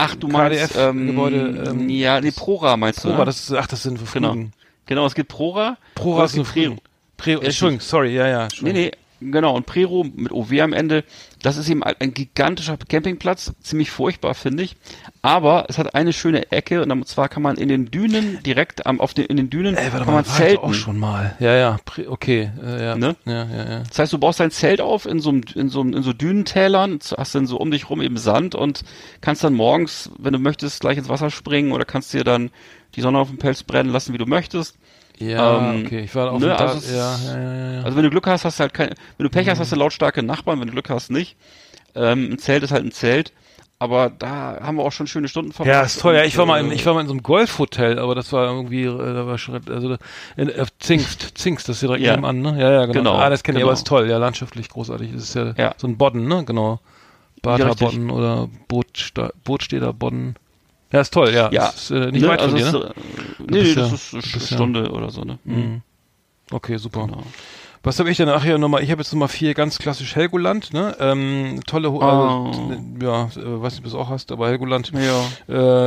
Ach, 0.00 0.14
du 0.14 0.28
meinst, 0.28 0.76
ähm, 0.76 1.08
Gebäude, 1.08 1.64
ähm, 1.70 1.88
ja, 1.90 2.20
nee, 2.20 2.30
Prora 2.30 2.76
meinst 2.76 3.00
du, 3.00 3.08
Prora, 3.08 3.18
ne? 3.18 3.24
das 3.24 3.40
ist, 3.40 3.52
ach, 3.52 3.66
das 3.66 3.82
sind 3.82 3.98
Genau. 4.12 4.30
Flügen. 4.32 4.52
Genau, 4.86 5.04
es 5.06 5.14
gibt 5.14 5.28
Prora. 5.28 5.76
Prora 5.96 6.24
ist 6.24 6.34
eine 6.36 6.44
Flügen. 6.44 6.78
Pre 7.16 7.32
Entschuldigung, 7.42 7.80
sorry, 7.80 8.14
ja, 8.14 8.28
ja. 8.28 8.48
Nee, 8.60 8.72
nee, 8.72 8.90
genau. 9.20 9.54
Und 9.56 9.66
Prero 9.66 10.04
mit 10.14 10.32
OW 10.32 10.52
am 10.60 10.72
Ende, 10.72 11.04
das 11.42 11.56
ist 11.56 11.68
eben 11.68 11.82
ein, 11.82 12.14
gigantischer 12.14 12.76
Campingplatz, 12.76 13.52
ziemlich 13.62 13.90
furchtbar, 13.90 14.34
finde 14.34 14.62
ich. 14.62 14.76
Aber 15.22 15.66
es 15.68 15.78
hat 15.78 15.94
eine 15.94 16.12
schöne 16.12 16.50
Ecke 16.52 16.82
und 16.82 17.08
zwar 17.08 17.28
kann 17.28 17.42
man 17.42 17.56
in 17.56 17.68
den 17.68 17.90
Dünen, 17.90 18.42
direkt 18.42 18.86
am, 18.86 19.00
auf 19.00 19.14
den, 19.14 19.26
in 19.26 19.36
den 19.36 19.50
Dünen, 19.50 19.76
Ey, 19.76 19.92
warte 19.92 20.04
kann 20.04 20.06
mal, 20.06 20.22
man 20.22 20.24
zelten. 20.24 20.64
auch 20.64 20.74
schon 20.74 20.98
mal. 20.98 21.36
Ja, 21.40 21.54
ja, 21.54 21.76
okay, 22.08 22.50
äh, 22.62 22.84
ja, 22.84 22.96
Ne? 22.96 23.16
ja, 23.24 23.44
ja, 23.44 23.70
ja. 23.70 23.82
Das 23.88 23.98
heißt, 23.98 24.12
du 24.12 24.18
baust 24.18 24.40
dein 24.40 24.50
Zelt 24.50 24.80
auf 24.80 25.06
in 25.06 25.20
so, 25.20 25.30
in 25.30 25.68
so, 25.68 25.82
in 25.82 26.02
so 26.02 26.12
Dünentälern, 26.12 26.98
hast 27.16 27.34
dann 27.34 27.46
so 27.46 27.58
um 27.58 27.70
dich 27.70 27.90
rum 27.90 28.02
eben 28.02 28.16
Sand 28.16 28.54
und 28.54 28.82
kannst 29.20 29.44
dann 29.44 29.54
morgens, 29.54 30.10
wenn 30.18 30.32
du 30.32 30.38
möchtest, 30.38 30.80
gleich 30.80 30.98
ins 30.98 31.08
Wasser 31.08 31.30
springen 31.30 31.72
oder 31.72 31.84
kannst 31.84 32.12
dir 32.14 32.24
dann 32.24 32.50
die 32.94 33.00
Sonne 33.00 33.18
auf 33.18 33.28
dem 33.28 33.38
Pelz 33.38 33.62
brennen 33.62 33.90
lassen, 33.90 34.12
wie 34.14 34.18
du 34.18 34.26
möchtest. 34.26 34.76
Ja, 35.18 35.56
Ähm, 35.58 35.84
okay, 35.84 36.00
ich 36.00 36.14
war 36.14 36.30
auf 36.32 36.40
ne, 36.40 36.56
also 36.56 36.78
es- 36.78 36.90
ja, 36.90 37.18
ja, 37.18 37.40
ja, 37.40 37.54
ja, 37.54 37.72
ja. 37.74 37.82
Also 37.82 37.96
wenn 37.96 38.04
du 38.04 38.10
Glück 38.10 38.26
hast, 38.26 38.44
hast 38.44 38.58
du 38.58 38.62
halt 38.62 38.74
kein, 38.74 38.90
wenn 39.16 39.24
du 39.24 39.30
Pech 39.30 39.46
Mhm. 39.46 39.50
hast, 39.50 39.58
hast 39.60 39.72
du 39.72 39.76
lautstarke 39.76 40.22
Nachbarn, 40.22 40.60
wenn 40.60 40.68
du 40.68 40.72
Glück 40.72 40.90
hast, 40.90 41.10
nicht. 41.10 41.36
Ähm, 41.94 42.32
ein 42.32 42.38
Zelt 42.38 42.62
ist 42.62 42.70
halt 42.70 42.84
ein 42.84 42.92
Zelt. 42.92 43.32
Aber 43.80 44.10
da 44.10 44.58
haben 44.60 44.76
wir 44.76 44.82
auch 44.84 44.90
schon 44.90 45.06
schöne 45.06 45.28
Stunden 45.28 45.52
verbracht. 45.52 45.72
Ja, 45.72 45.82
ist 45.82 46.00
toll. 46.00 46.14
Ja, 46.16 46.24
ich 46.24 46.36
war 46.36 46.46
mal 46.46 46.60
in, 46.60 46.72
äh, 46.72 46.74
ich 46.74 46.84
war 46.84 46.94
mal 46.94 47.00
in 47.02 47.06
so 47.06 47.12
einem 47.12 47.22
Golfhotel, 47.22 48.00
aber 48.00 48.16
das 48.16 48.32
war 48.32 48.46
irgendwie, 48.46 48.82
äh, 48.84 49.14
da 49.14 49.24
war 49.26 49.38
schon, 49.38 49.60
also 49.68 49.96
in 50.36 50.48
äh, 50.48 50.66
Zingst, 50.80 51.38
Zingst, 51.38 51.68
das 51.68 51.76
ist 51.76 51.80
hier 51.80 51.88
direkt 51.90 52.04
Ja. 52.04 52.12
nebenan, 52.16 52.40
ne? 52.42 52.60
Ja, 52.60 52.72
ja, 52.72 52.80
genau. 52.86 52.92
Genau, 52.94 53.14
ah, 53.16 53.30
das 53.30 53.44
kenne 53.44 53.58
ich, 53.58 53.60
genau. 53.60 53.68
aber 53.70 53.74
ist 53.74 53.86
toll, 53.86 54.08
ja, 54.10 54.18
landschaftlich 54.18 54.68
großartig. 54.68 55.12
Das 55.12 55.22
ist 55.22 55.34
ja, 55.34 55.54
Ja. 55.56 55.74
so 55.76 55.86
ein 55.86 55.96
Bodden, 55.96 56.26
ne? 56.26 56.44
Genau. 56.44 56.80
Ja, 57.44 57.54
richtig. 57.54 57.68
Bata-Bodden 57.68 58.10
oder 58.10 58.48
Bootsteder 59.44 59.92
Bodden. 59.92 60.34
Ja, 60.92 61.00
ist 61.00 61.12
toll, 61.12 61.32
ja. 61.34 61.50
Ja, 61.52 61.68
ist, 61.68 61.90
äh, 61.90 62.10
nicht 62.10 62.22
ne, 62.22 62.28
weit 62.28 62.40
von 62.40 62.54
also 62.54 62.56
dir, 62.56 62.66
es, 62.66 62.72
ne? 62.72 62.80
äh, 62.80 63.42
Du 63.42 63.44
Nee, 63.54 63.74
das 63.74 63.88
ja- 63.90 63.94
ist 63.94 64.12
eine 64.14 64.22
bist 64.22 64.50
ja- 64.50 64.56
Stunde 64.56 64.90
oder 64.90 65.10
so, 65.10 65.22
ne? 65.22 65.38
Mhm. 65.44 65.82
Okay, 66.50 66.78
super. 66.78 67.06
Genau. 67.06 67.22
Was 67.84 68.00
habe 68.00 68.10
ich 68.10 68.16
denn? 68.16 68.28
Ach 68.28 68.44
ja, 68.44 68.58
Nummer, 68.58 68.80
ich 68.80 68.90
habe 68.90 69.00
jetzt 69.02 69.12
Nummer 69.12 69.28
vier, 69.28 69.54
ganz 69.54 69.78
klassisch 69.78 70.16
Helgoland, 70.16 70.72
ne? 70.72 70.96
Ähm, 70.98 71.60
tolle, 71.66 71.92
Ho- 71.92 71.98
Oh. 72.02 72.48
also, 72.48 72.72
ja, 73.00 73.26
äh, 73.36 73.62
weiß 73.62 73.74
nicht, 73.74 73.78
ob 73.78 73.84
du 73.84 73.88
es 73.90 73.94
auch 73.94 74.08
hast, 74.08 74.32
aber 74.32 74.48
Helgoland 74.48 74.90
Ja. 74.92 75.24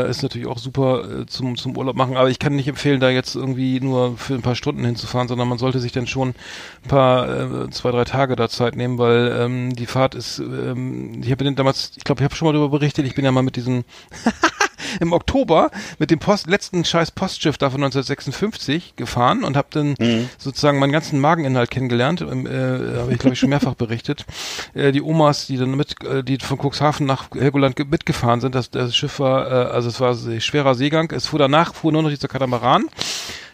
äh, 0.05 0.09
ist 0.09 0.23
natürlich 0.23 0.47
auch 0.47 0.57
super 0.57 1.03
äh, 1.21 1.25
zum, 1.25 1.57
zum 1.57 1.75
Urlaub 1.75 1.97
machen, 1.97 2.15
aber 2.15 2.29
ich 2.29 2.39
kann 2.39 2.55
nicht 2.55 2.67
empfehlen, 2.69 3.01
da 3.01 3.09
jetzt 3.09 3.35
irgendwie 3.35 3.81
nur 3.81 4.15
für 4.17 4.35
ein 4.35 4.41
paar 4.41 4.55
Stunden 4.55 4.85
hinzufahren, 4.85 5.27
sondern 5.27 5.49
man 5.49 5.57
sollte 5.57 5.79
sich 5.79 5.91
dann 5.91 6.07
schon 6.07 6.29
ein 6.29 6.87
paar, 6.87 7.27
äh, 7.65 7.69
zwei, 7.71 7.91
drei 7.91 8.05
Tage 8.05 8.35
da 8.37 8.47
Zeit 8.47 8.77
nehmen, 8.77 8.97
weil 8.97 9.35
ähm, 9.37 9.75
die 9.75 9.85
Fahrt 9.85 10.15
ist, 10.15 10.39
ähm, 10.39 11.21
ich 11.23 11.29
habe 11.31 11.51
damals, 11.53 11.91
ich 11.97 12.03
glaube, 12.05 12.21
ich 12.21 12.23
habe 12.23 12.35
schon 12.35 12.47
mal 12.47 12.53
darüber 12.53 12.69
berichtet, 12.79 13.05
ich 13.05 13.15
bin 13.15 13.25
ja 13.25 13.31
mal 13.33 13.43
mit 13.43 13.57
diesem 13.57 13.83
im 14.99 15.13
Oktober 15.13 15.71
mit 15.99 16.11
dem 16.11 16.19
Post, 16.19 16.47
letzten 16.47 16.83
scheiß 16.85 17.11
Postschiff 17.11 17.57
da 17.57 17.69
von 17.69 17.81
1956 17.83 18.95
gefahren 18.95 19.43
und 19.43 19.57
habe 19.57 19.67
dann 19.71 19.95
Mhm. 19.99 20.29
sozusagen 20.37 20.79
meinen 20.79 20.91
ganzen 20.91 21.19
Mageninhalt 21.19 21.71
kennengelernt. 21.71 22.21
Ähm, 22.21 22.45
äh, 22.47 22.99
habe 22.99 23.11
ich 23.13 23.19
glaube 23.19 23.33
ich 23.33 23.39
schon 23.39 23.49
mehrfach 23.49 23.75
berichtet. 23.75 24.25
Äh, 24.73 24.91
die 24.93 25.01
Omas, 25.01 25.47
die 25.47 25.57
dann 25.57 25.75
mit, 25.75 26.01
äh, 26.05 26.23
die 26.23 26.37
von 26.37 26.57
Cuxhaven 26.57 27.05
nach 27.05 27.25
Helgoland 27.33 27.75
ge- 27.75 27.85
mitgefahren 27.89 28.39
sind, 28.41 28.55
das, 28.55 28.69
das 28.71 28.95
Schiff 28.95 29.19
war, 29.19 29.47
äh, 29.47 29.53
also 29.71 29.89
es 29.89 29.99
war 29.99 30.15
schwerer 30.39 30.75
Seegang. 30.75 31.11
Es 31.11 31.27
fuhr 31.27 31.39
danach, 31.39 31.73
fuhr 31.75 31.91
nur 31.91 32.03
noch 32.03 32.09
dieser 32.09 32.27
Katamaran. 32.29 32.85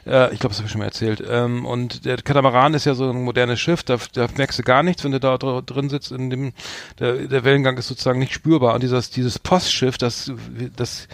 Äh, 0.08 0.34
ich 0.34 0.40
glaube, 0.40 0.50
das 0.50 0.58
habe 0.58 0.66
ich 0.66 0.72
schon 0.72 0.80
mal 0.80 0.86
erzählt. 0.86 1.24
Ähm, 1.28 1.66
und 1.66 2.06
der 2.06 2.18
Katamaran 2.18 2.74
ist 2.74 2.86
ja 2.86 2.96
so 2.96 3.10
ein 3.10 3.24
modernes 3.24 3.60
Schiff, 3.60 3.84
da, 3.84 3.98
da 4.14 4.28
merkst 4.36 4.60
du 4.60 4.64
gar 4.64 4.84
nichts, 4.84 5.04
wenn 5.04 5.12
du 5.12 5.20
da 5.20 5.38
dr 5.38 5.62
drin 5.62 5.90
sitzt. 5.90 6.12
In 6.12 6.30
dem, 6.30 6.54
der, 7.00 7.28
der 7.28 7.44
Wellengang 7.44 7.78
ist 7.78 7.88
sozusagen 7.88 8.20
nicht 8.20 8.34
spürbar. 8.34 8.74
Und 8.74 8.84
dieses, 8.84 9.10
dieses 9.10 9.40
Postschiff, 9.40 9.98
das, 9.98 10.32
das 10.76 11.08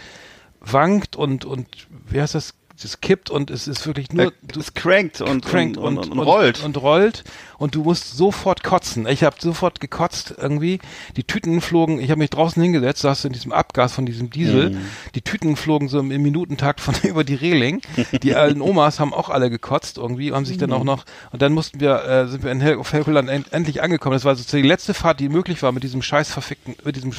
wankt 0.60 1.16
und, 1.16 1.44
und 1.44 1.66
wie 2.08 2.20
heißt 2.20 2.34
das? 2.34 2.54
Das 2.82 3.00
kippt 3.00 3.30
und 3.30 3.50
es 3.50 3.68
ist 3.68 3.86
wirklich 3.86 4.12
nur, 4.12 4.32
du 4.42 4.58
es 4.58 4.74
crankt 4.74 5.20
und, 5.20 5.46
crankt 5.46 5.76
und, 5.76 5.96
und, 5.96 6.10
und, 6.10 6.18
rollt. 6.18 6.64
und 6.64 6.76
rollt 6.76 7.22
und 7.56 7.76
du 7.76 7.84
musst 7.84 8.16
sofort 8.16 8.64
kotzen. 8.64 9.06
Ich 9.06 9.22
habe 9.22 9.36
sofort 9.38 9.80
gekotzt 9.80 10.34
irgendwie. 10.36 10.80
Die 11.16 11.22
Tüten 11.22 11.60
flogen, 11.60 12.00
ich 12.00 12.10
habe 12.10 12.18
mich 12.18 12.30
draußen 12.30 12.60
hingesetzt, 12.60 13.02
saß 13.02 13.26
in 13.26 13.32
diesem 13.32 13.52
Abgas 13.52 13.92
von 13.92 14.06
diesem 14.06 14.30
Diesel. 14.30 14.70
Mhm. 14.70 14.80
Die 15.14 15.22
Tüten 15.22 15.54
flogen 15.54 15.88
so 15.88 16.00
im, 16.00 16.10
im 16.10 16.22
Minutentakt 16.22 16.80
von 16.80 16.94
über 17.04 17.22
die 17.22 17.36
Reling. 17.36 17.80
Die 18.22 18.34
alten 18.34 18.60
Omas 18.60 18.98
haben 18.98 19.14
auch 19.14 19.28
alle 19.28 19.50
gekotzt 19.50 19.96
irgendwie, 19.98 20.32
haben 20.32 20.44
sich 20.44 20.58
dann 20.58 20.70
Mhm. 20.70 20.76
auch 20.76 20.84
noch 20.84 21.04
und 21.30 21.42
dann 21.42 21.52
mussten 21.52 21.78
wir 21.78 22.04
äh, 22.04 22.26
sind 22.26 22.42
wir 22.42 22.50
in 22.50 22.60
Helgoland 22.60 23.28
end, 23.28 23.52
endlich 23.52 23.82
angekommen. 23.82 24.14
Das 24.14 24.24
war 24.24 24.34
sozusagen 24.34 24.64
die 24.64 24.68
letzte 24.68 24.94
Fahrt, 24.94 25.20
die 25.20 25.28
möglich 25.28 25.62
war 25.62 25.70
mit 25.70 25.84
diesem 25.84 26.02
scheiß 26.02 26.30
verfickten 26.32 26.74
mit 26.84 26.96
diesem 26.96 27.12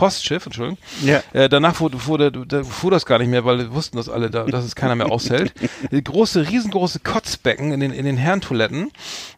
Postschiff, 0.00 0.46
Entschuldigung. 0.46 0.78
Ja. 1.02 1.22
Äh, 1.34 1.50
danach 1.50 1.78
wurde, 1.80 2.06
wurde, 2.06 2.32
da 2.32 2.64
fuhr 2.64 2.90
das 2.90 3.04
gar 3.04 3.18
nicht 3.18 3.28
mehr, 3.28 3.44
weil 3.44 3.58
wir 3.58 3.74
wussten 3.74 3.98
das 3.98 4.08
alle, 4.08 4.30
da, 4.30 4.44
dass 4.44 4.64
es 4.64 4.74
keiner 4.74 4.94
mehr 4.94 5.12
aushält. 5.12 5.52
Große, 6.04 6.48
riesengroße 6.48 7.00
Kotzbecken 7.00 7.70
in 7.72 7.80
den, 7.80 7.92
in 7.92 8.06
den 8.06 8.16
Herrentoiletten, 8.16 8.90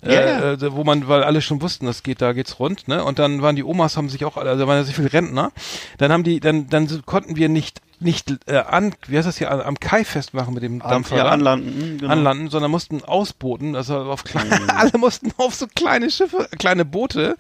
äh, 0.03 0.15
Ja, 0.15 0.21
ja. 0.21 0.53
äh, 0.53 0.73
wo 0.77 0.85
man, 0.85 1.09
weil 1.09 1.25
alle 1.25 1.41
schon 1.43 1.61
wussten, 1.63 1.87
das 1.87 2.05
geht, 2.05 2.23
da 2.23 2.33
geht's 2.33 2.61
rund, 2.61 2.87
ne? 2.87 3.03
Und 3.05 3.19
dann 3.19 3.43
waren 3.43 3.57
die 3.57 3.65
Omas, 3.65 3.97
haben 3.97 4.09
sich 4.09 4.25
auch, 4.25 4.37
alle- 4.37 4.51
also 4.51 4.63
da 4.63 4.69
waren 4.69 4.77
ja 4.79 4.85
so 4.85 4.93
viele 4.93 5.13
Rentner. 5.13 5.51
Dann 5.99 6.13
haben 6.13 6.23
die, 6.23 6.39
dann, 6.39 6.69
dann 6.69 7.03
konnten 7.07 7.35
wir 7.35 7.49
nicht, 7.49 7.81
nicht 8.03 8.31
äh, 8.47 8.57
an, 8.59 8.95
wie 9.07 9.17
heißt 9.17 9.27
das 9.27 9.39
hier, 9.39 9.51
am 9.51 9.79
Kai 9.81 10.05
festmachen 10.05 10.55
mit 10.55 10.63
dem 10.63 10.81
Dampfer. 10.81 11.17
ja, 11.17 11.27
anlanden. 11.27 11.93
mhm, 11.95 11.99
Genau. 11.99 12.13
anlanden, 12.13 12.49
sondern 12.51 12.71
mussten 12.71 13.03
ausbooten, 13.05 13.77
also 13.77 13.97
auf 13.99 14.25
kleine, 14.25 14.51
alle 14.77 14.97
mussten 14.99 15.33
auf 15.37 15.55
so 15.55 15.67
kleine 15.75 16.11
Schiffe, 16.11 16.49
kleine 16.59 16.85
Boote 16.85 17.37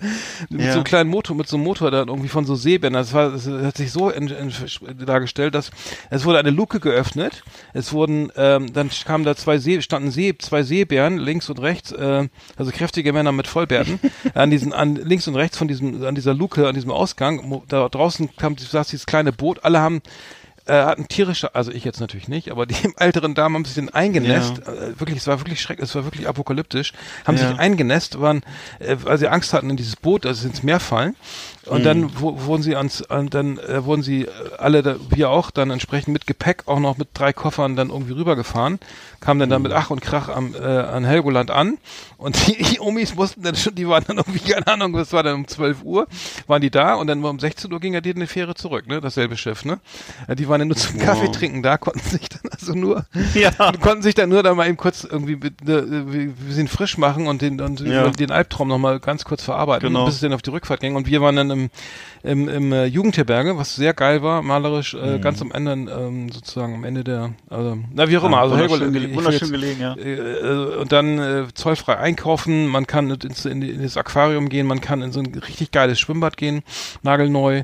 mit 0.50 0.60
Ja. 0.60 0.68
so 0.68 0.72
einem 0.74 0.84
kleinen 0.84 1.10
Motor, 1.10 1.36
mit 1.36 1.48
so 1.48 1.56
einem 1.56 1.64
Motor 1.64 1.90
dann 1.90 2.08
irgendwie 2.08 2.28
von 2.28 2.44
so 2.44 2.54
Seebändern. 2.54 3.02
Das 3.02 3.12
war, 3.12 3.30
das 3.30 3.46
hat 3.46 3.76
sich 3.76 3.92
so 3.92 4.10
in, 4.10 4.28
in, 4.28 4.52
dargestellt, 5.04 5.54
dass 5.54 5.70
es 6.10 6.24
wurde 6.24 6.38
eine 6.38 6.50
Luke 6.50 6.80
geöffnet. 6.80 7.42
Es 7.72 7.92
wurden, 7.92 8.30
ähm, 8.36 8.72
dann 8.72 8.90
kamen 9.04 9.24
da 9.24 9.34
zwei 9.36 9.58
See, 9.58 9.80
standen 9.82 10.10
See, 10.10 10.36
zwei 10.38 10.62
Seebären 10.62 11.18
links 11.18 11.50
und 11.50 11.60
rechts, 11.60 11.92
äh, 11.92 12.28
also 12.56 12.70
kräftige 12.72 13.12
Männer 13.12 13.32
mit 13.32 13.46
Vollbärten 13.46 13.98
an 14.34 14.50
diesen, 14.50 14.72
an 14.72 14.96
links 14.96 15.26
und 15.28 15.34
rechts 15.36 15.56
von 15.58 15.68
diesem, 15.68 16.04
an 16.04 16.14
dieser 16.14 16.34
Luke, 16.34 16.66
an 16.68 16.74
diesem 16.74 16.90
Ausgang. 16.90 17.62
Da 17.68 17.88
draußen 17.88 18.34
kam, 18.36 18.56
saß 18.56 18.88
dieses 18.88 19.06
kleine 19.06 19.32
Boot. 19.32 19.64
Alle 19.64 19.80
haben 19.80 20.02
äh, 20.66 20.72
hatten 20.72 21.08
tierische, 21.08 21.54
also 21.54 21.72
ich 21.72 21.84
jetzt 21.84 22.00
natürlich 22.00 22.28
nicht, 22.28 22.50
aber 22.50 22.66
die 22.66 22.76
älteren 22.98 23.34
Damen 23.34 23.56
haben 23.56 23.64
sich 23.64 23.74
dann 23.74 23.88
eingenässt. 23.88 24.58
Äh, 24.66 24.98
wirklich, 25.00 25.18
es 25.18 25.26
war 25.26 25.40
wirklich 25.40 25.60
schrecklich, 25.60 25.88
es 25.88 25.94
war 25.94 26.04
wirklich 26.04 26.28
apokalyptisch. 26.28 26.92
Haben 27.26 27.36
Ja. 27.36 27.48
sich 27.48 27.58
eingenässt, 27.58 28.20
waren, 28.20 28.42
äh, 28.78 28.96
weil 29.02 29.18
sie 29.18 29.28
Angst 29.28 29.52
hatten 29.52 29.70
in 29.70 29.76
dieses 29.76 29.96
Boot, 29.96 30.24
dass 30.24 30.40
sie 30.42 30.48
ins 30.48 30.62
Meer 30.62 30.80
fallen. 30.80 31.16
Und 31.66 31.80
Mhm. 31.80 31.84
dann 31.84 32.10
wo, 32.20 32.44
wurden 32.46 32.62
sie 32.62 32.74
ans, 32.74 33.02
an, 33.02 33.30
dann 33.30 33.56
äh, 33.58 33.84
wurden 33.84 34.02
sie 34.02 34.22
äh, 34.24 34.28
alle, 34.58 34.82
da, 34.82 34.96
wir 35.10 35.30
auch, 35.30 35.52
dann 35.52 35.70
entsprechend 35.70 36.12
mit 36.12 36.26
Gepäck 36.26 36.64
auch 36.66 36.80
noch 36.80 36.98
mit 36.98 37.10
drei 37.14 37.32
Koffern 37.32 37.76
dann 37.76 37.90
irgendwie 37.90 38.14
rübergefahren, 38.14 38.80
kamen 39.20 39.38
dann, 39.38 39.48
Mhm. 39.48 39.52
dann 39.52 39.62
mit 39.62 39.72
Ach 39.72 39.90
und 39.90 40.00
Krach 40.00 40.28
am, 40.28 40.54
äh, 40.56 40.58
an 40.58 41.04
Helgoland 41.04 41.52
an 41.52 41.78
und 42.18 42.48
die, 42.48 42.60
die 42.64 42.80
Omis 42.80 43.14
mussten 43.14 43.42
dann 43.42 43.54
schon, 43.54 43.76
die 43.76 43.86
waren 43.88 44.02
dann 44.08 44.16
irgendwie, 44.16 44.40
keine 44.40 44.66
Ahnung, 44.66 44.92
das 44.94 45.12
war 45.12 45.22
dann 45.22 45.36
um 45.36 45.46
12 45.46 45.84
Uhr, 45.84 46.08
waren 46.48 46.60
die 46.62 46.70
da 46.70 46.94
und 46.96 47.06
dann 47.06 47.24
um 47.24 47.38
16 47.38 47.72
Uhr 47.72 47.78
ging 47.78 47.94
ja 47.94 48.00
die 48.00 48.12
eine 48.12 48.26
Fähre 48.26 48.56
zurück, 48.56 48.88
ne, 48.88 49.00
dasselbe 49.00 49.36
Schiff, 49.36 49.64
ne. 49.64 49.78
Äh, 50.26 50.34
Die 50.34 50.48
waren 50.48 50.58
dann 50.58 50.66
nur 50.68 50.76
zum 50.76 50.98
Kaffee 50.98 51.30
trinken 51.30 51.62
da, 51.62 51.78
konnten 51.78 52.00
sich 52.00 52.28
dann 52.28 52.50
also 52.50 52.74
nur, 52.74 53.06
Ja. 53.34 53.52
konnten 53.80 54.02
sich 54.02 54.16
dann 54.16 54.30
nur 54.30 54.42
da 54.42 54.52
mal 54.54 54.66
eben 54.66 54.76
kurz 54.76 55.04
irgendwie 55.04 55.36
ne, 55.36 55.52
wir 56.12 56.32
wir 56.36 56.54
sind 56.54 56.68
frisch 56.70 56.98
machen 56.98 57.28
und 57.28 57.40
den, 57.40 57.60
und 57.60 57.80
Ja. 57.82 58.10
den 58.10 58.32
Albtraum 58.32 58.66
nochmal 58.66 58.98
ganz 58.98 59.22
kurz 59.24 59.44
verarbeiten, 59.44 59.88
Genau. 59.88 60.04
bis 60.06 60.14
es 60.16 60.20
dann 60.20 60.32
auf 60.32 60.42
die 60.42 60.50
Rückfahrt 60.50 60.80
ging. 60.80 60.96
Und 60.96 61.06
wir 61.06 61.20
waren 61.20 61.36
dann 61.36 61.51
im, 61.52 61.70
im, 62.24 62.48
im 62.48 62.72
äh, 62.72 62.86
Jugendherberge, 62.86 63.56
was 63.56 63.74
sehr 63.76 63.94
geil 63.94 64.22
war, 64.22 64.42
malerisch, 64.42 64.94
äh, 64.94 65.18
ganz 65.18 65.40
am 65.42 65.52
Ende, 65.52 65.72
ähm, 65.72 66.30
sozusagen 66.30 66.74
am 66.74 66.84
Ende 66.84 67.04
der, 67.04 67.34
also, 67.48 67.78
na 67.92 68.08
wie 68.08 68.16
auch 68.18 68.24
immer, 68.24 68.38
also 68.38 68.54
wunderschön, 68.58 68.92
Helgoland, 68.92 69.16
wunderschön 69.16 69.40
jetzt- 69.40 69.50
gelegen, 69.52 69.80
ja. 69.80 69.96
äh, 69.96 70.76
und 70.80 70.92
dann 70.92 71.18
äh, 71.18 71.44
zollfrei 71.54 71.96
einkaufen, 71.96 72.66
man 72.66 72.86
kann 72.86 73.10
ins, 73.10 73.44
in, 73.44 73.62
in 73.62 73.82
das 73.82 73.96
Aquarium 73.96 74.48
gehen, 74.48 74.66
man 74.66 74.80
kann 74.80 75.02
in 75.02 75.12
so 75.12 75.20
ein 75.20 75.26
richtig 75.34 75.70
geiles 75.70 75.98
Schwimmbad 76.00 76.36
gehen, 76.36 76.62
nagelneu, 77.02 77.62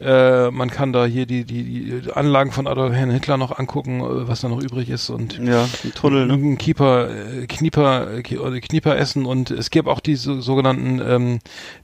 äh, 0.00 0.50
man 0.50 0.70
kann 0.70 0.92
da 0.92 1.04
hier 1.06 1.26
die, 1.26 1.44
die, 1.44 2.00
die 2.00 2.12
Anlagen 2.12 2.52
von 2.52 2.66
Adolf 2.66 2.92
Herrn 2.94 3.10
Hitler 3.10 3.36
noch 3.36 3.58
angucken, 3.58 4.00
äh, 4.00 4.28
was 4.28 4.40
da 4.40 4.48
noch 4.48 4.60
übrig 4.62 4.90
ist 4.90 5.10
und 5.10 5.38
Ja, 5.38 5.68
Tunnel, 5.94 6.26
ne? 6.26 6.34
ein 6.34 6.58
Keeper, 6.58 7.08
äh, 7.10 7.46
Knieper, 7.46 8.18
äh, 8.18 8.22
Knieper 8.22 8.96
essen 8.96 9.24
und 9.26 9.50
es 9.50 9.70
gibt 9.70 9.88
auch 9.88 10.00
die 10.00 10.16
so, 10.16 10.40
sogenannten, 10.40 11.00
ähm, 11.06 11.38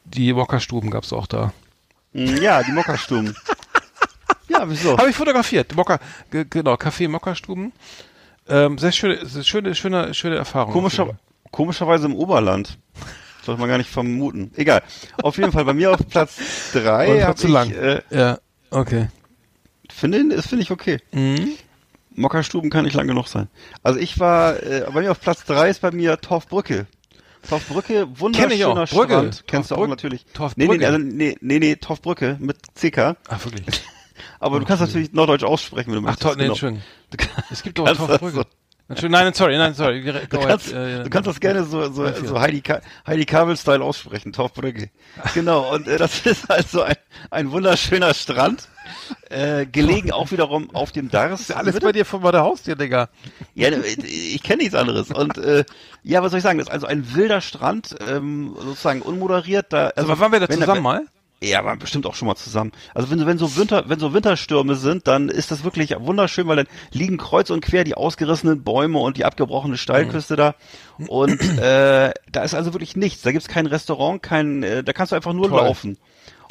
die 0.05 0.35
Wokkerstuben 0.37 0.91
gab's 0.91 1.13
auch 1.13 1.27
da. 1.27 1.46
Mm, 2.17 2.37
Ja, 2.43 2.63
die 2.63 2.73
Mokkastuben. 2.73 3.37
ja, 4.49 4.69
wieso? 4.69 4.97
Habe 4.97 5.11
ich 5.11 5.17
fotografiert, 5.17 5.75
Mocker, 5.75 5.99
ge- 6.31 6.47
genau, 6.49 6.75
Café 6.75 7.09
Mockerstuben. 7.09 7.73
Ähm, 8.49 8.79
sehr 8.79 8.93
schöne, 8.93 9.27
sehr 9.27 9.43
schöne, 9.43 9.75
schöne, 9.75 10.15
schöne 10.15 10.37
Erfahrung. 10.37 10.73
Komischer, 10.73 11.19
komischerweise 11.51 12.07
im 12.07 12.15
Oberland. 12.15 12.79
Sollte 13.43 13.61
man 13.61 13.69
gar 13.69 13.79
nicht 13.79 13.91
vermuten. 13.91 14.51
Egal. 14.57 14.83
Auf 15.23 15.37
jeden 15.39 15.53
Fall 15.53 15.65
bei 15.65 15.75
mir 15.75 15.93
auf 15.93 16.01
Platz 16.09 16.37
drei 16.73 17.23
habe 17.23 17.35
zu 17.37 17.47
ich, 17.47 17.53
lang. 17.53 17.71
äh, 17.73 18.03
Ja, 18.11 18.39
okay. 18.71 19.09
finde, 19.91 20.35
das 20.35 20.47
finde 20.49 20.63
ich 20.63 20.71
okay. 20.71 20.99
Mhm. 21.13 21.51
Mokkastuben 22.15 22.71
kann 22.71 22.85
nicht 22.85 22.95
lang 22.95 23.07
genug 23.07 23.29
sein. 23.29 23.49
Also 23.83 23.99
ich 24.01 24.19
war, 24.19 24.61
äh, 24.63 24.87
bei 24.93 25.03
mir 25.03 25.11
auf 25.11 25.21
Platz 25.21 25.45
drei 25.45 25.69
ist 25.69 25.81
bei 25.83 25.91
mir 25.91 26.19
Torfbrücke. 26.21 26.87
Torfbrücke, 27.47 28.09
wunderschöner 28.19 28.49
Kenn 28.49 28.59
ich 28.59 28.65
auch. 28.65 28.75
Brücke. 28.75 29.13
Strand. 29.15 29.45
Kennst 29.47 29.71
du 29.71 29.77
auch 29.77 29.87
natürlich. 29.87 30.25
Torfbrücke. 30.33 30.73
Nee, 30.73 30.79
nee, 30.79 30.85
also, 30.85 30.99
nee, 30.99 31.37
nee, 31.41 31.59
nee, 31.59 31.77
Torfbrücke 31.77 32.37
mit 32.41 32.59
CK. 32.75 33.17
Ach, 33.29 33.45
wirklich. 33.45 33.65
Aber 34.41 34.61
du 34.61 34.67
kannst 34.67 34.83
natürlich 34.83 35.13
Norddeutsch 35.13 35.45
aussprechen, 35.45 35.93
wenn 35.93 36.03
du 36.03 36.09
Ach, 36.09 36.13
möchtest. 36.13 36.23
toll, 36.23 36.37
nee, 36.37 36.45
genau. 36.45 36.55
schön. 36.55 36.83
Es 37.51 37.63
gibt 37.63 37.79
doch 37.79 37.85
Torfbrücke. 37.97 38.47
Nein, 38.89 39.35
sorry, 39.35 39.59
nein, 39.59 39.75
sorry. 39.75 40.03
Du 40.03 40.11
ahead, 40.11 40.31
kannst, 40.31 40.73
äh, 40.73 41.03
du 41.03 41.11
kannst 41.11 41.27
das 41.27 41.41
gerne 41.41 41.65
so, 41.65 41.91
so, 41.91 42.11
so 42.13 42.41
Heidi, 42.41 42.61
Ka 42.61 42.81
Heidi 43.07 43.25
Kabel-Style 43.25 43.83
aussprechen, 43.83 44.33
Torfbrücke. 44.33 44.91
Genau, 45.35 45.75
und 45.75 45.89
äh, 45.89 45.99
das 45.99 46.25
ist 46.27 46.51
also 46.51 46.83
ein, 46.83 46.97
ein 47.31 47.51
wunderschöner 47.51 48.15
Strand, 48.15 48.69
äh, 49.31 49.67
gelegen 49.67 50.13
auch 50.13 50.31
wiederum 50.31 50.75
auf 50.75 50.93
dem 50.93 51.11
Dars. 51.11 51.41
Ist 51.41 51.51
ja 51.51 51.57
alles 51.57 51.81
bei 51.81 51.93
dir 51.93 52.05
vor 52.05 52.31
der 52.33 52.43
Haustür, 52.43 52.77
Digga. 52.77 53.09
Ja, 53.55 53.71
ich 53.71 54.43
kenne 54.43 54.63
nichts 54.63 54.75
anderes. 54.75 55.11
Und 55.11 55.39
äh, 55.39 55.65
ja, 56.03 56.23
was 56.23 56.31
soll 56.31 56.39
ich 56.39 56.45
sagen? 56.45 56.59
Das 56.59 56.69
ist 56.69 56.73
also 56.73 56.87
ein 56.87 57.15
wilder 57.15 57.41
Strand, 57.41 57.97
ähm, 58.09 58.55
sozusagen 58.57 59.03
unmoderiert. 59.03 59.73
Da, 59.73 59.89
also 59.97 60.13
Aber 60.13 60.21
waren 60.21 60.33
wir 60.33 60.41
da 60.41 60.49
zusammen 60.49 60.77
wenn, 60.77 60.83
mal? 60.83 61.07
Ja, 61.43 61.65
waren 61.67 61.79
bestimmt 61.79 62.07
auch 62.07 62.15
schon 62.15 62.29
mal 62.29 62.37
zusammen. 62.37 62.73
Also 62.95 63.11
wenn, 63.11 63.27
wenn 63.27 63.37
so 63.37 63.57
Winter, 63.57 63.85
wenn 63.89 63.99
so 63.99 64.15
Winterstürme 64.15 64.75
sind, 64.75 65.07
dann 65.07 65.29
ist 65.29 65.51
das 65.51 65.65
wirklich 65.65 65.95
wunderschön, 65.99 66.47
weil 66.47 66.57
dann 66.57 66.69
liegen 66.93 67.19
kreuz 67.19 67.51
und 67.51 67.61
quer 67.61 67.85
die 67.85 67.95
ausgerissenen 67.95 68.63
Bäume 68.63 68.99
und 68.99 69.19
die 69.19 69.27
abgebrochene 69.27 69.77
Steilküste 69.77 70.37
da. 70.37 70.55
Und 71.09 71.41
äh, 71.59 72.15
da 72.33 72.43
ist 72.43 72.55
also 72.55 72.73
wirklich 72.73 72.97
nichts. 72.97 73.21
Da 73.23 73.33
gibt's 73.33 73.49
kein 73.49 73.67
Restaurant, 73.67 74.23
kein, 74.23 74.63
äh, 74.63 74.83
da 74.83 74.95
kannst 74.95 75.13
du 75.13 75.17
einfach 75.17 75.35
nur 75.35 75.49
Toll. 75.49 75.61
laufen. 75.61 75.99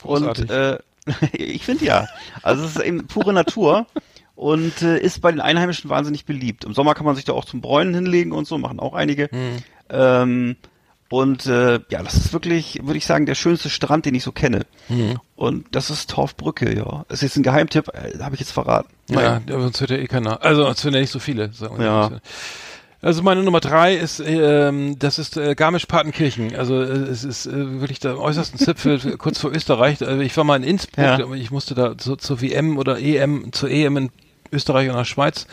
Großartig. 0.01 0.43
Und 0.43 0.51
äh, 0.51 0.77
ich 1.33 1.65
finde 1.65 1.85
ja. 1.85 2.07
Also 2.43 2.63
es 2.63 2.75
ist 2.75 2.83
eben 2.83 3.07
pure 3.07 3.33
Natur. 3.33 3.87
Und 4.35 4.81
äh, 4.81 4.99
ist 4.99 5.21
bei 5.21 5.31
den 5.31 5.39
Einheimischen 5.39 5.89
wahnsinnig 5.89 6.25
beliebt. 6.25 6.65
Im 6.65 6.73
Sommer 6.73 6.93
kann 6.93 7.05
man 7.05 7.15
sich 7.15 7.23
da 7.23 7.31
auch 7.31 7.45
zum 7.45 7.61
Bräunen 7.61 7.93
hinlegen 7.93 8.33
und 8.33 8.45
so, 8.45 8.57
machen 8.57 8.81
auch 8.81 8.93
einige. 8.93 9.29
Hm. 9.31 9.57
Ähm, 9.89 10.55
und 11.09 11.45
äh, 11.45 11.79
ja, 11.89 12.01
das 12.03 12.15
ist 12.15 12.33
wirklich, 12.33 12.79
würde 12.83 12.97
ich 12.97 13.05
sagen, 13.05 13.25
der 13.25 13.35
schönste 13.35 13.69
Strand, 13.69 14.05
den 14.05 14.15
ich 14.15 14.23
so 14.23 14.31
kenne. 14.31 14.65
Hm. 14.87 15.19
Und 15.35 15.65
das 15.71 15.89
ist 15.89 16.09
Torfbrücke, 16.09 16.75
ja. 16.75 17.05
Das 17.07 17.19
ist 17.19 17.21
jetzt 17.23 17.37
ein 17.37 17.43
Geheimtipp, 17.43 17.89
äh, 17.89 18.17
habe 18.23 18.35
ich 18.35 18.41
jetzt 18.41 18.51
verraten. 18.51 18.89
Ja, 19.09 19.41
aber 19.47 19.61
sonst 19.61 19.81
hört 19.81 19.91
ja 19.91 19.97
eh 19.97 20.07
keiner. 20.07 20.41
Also, 20.43 20.63
sonst 20.63 20.83
hören 20.83 20.95
ja 20.95 21.01
nicht 21.01 21.11
so 21.11 21.19
viele. 21.19 21.51
sagen 21.53 21.77
wir 21.77 21.85
Ja. 21.85 22.11
Also 23.01 23.21
meine 23.21 23.43
Nummer 23.43 23.59
drei 23.59 23.93
ist, 23.95 24.19
ähm, 24.25 24.97
das 24.97 25.19
ist 25.19 25.37
äh, 25.37 25.53
Garmisch-Partenkirchen. 25.53 26.55
Also 26.55 26.81
äh, 26.81 26.87
es 26.87 27.23
ist 27.23 27.45
äh, 27.45 27.79
wirklich 27.79 27.99
der 27.99 28.19
äußersten 28.19 28.57
Zipfel 28.57 29.15
kurz 29.19 29.37
vor 29.37 29.51
Österreich. 29.51 30.01
Also 30.01 30.21
ich 30.21 30.35
war 30.35 30.43
mal 30.43 30.55
in 30.55 30.63
Innsbruck, 30.63 30.97
Ja. 31.05 31.33
ich 31.35 31.51
musste 31.51 31.75
da 31.75 31.95
zu, 31.95 32.15
zur 32.15 32.41
WM 32.41 32.79
oder 32.79 32.97
EM, 32.99 33.51
zur 33.53 33.69
EM 33.69 33.97
in 33.97 34.09
Österreich 34.51 34.89
und 34.89 34.95
der 34.95 35.05
Schweiz. 35.05 35.45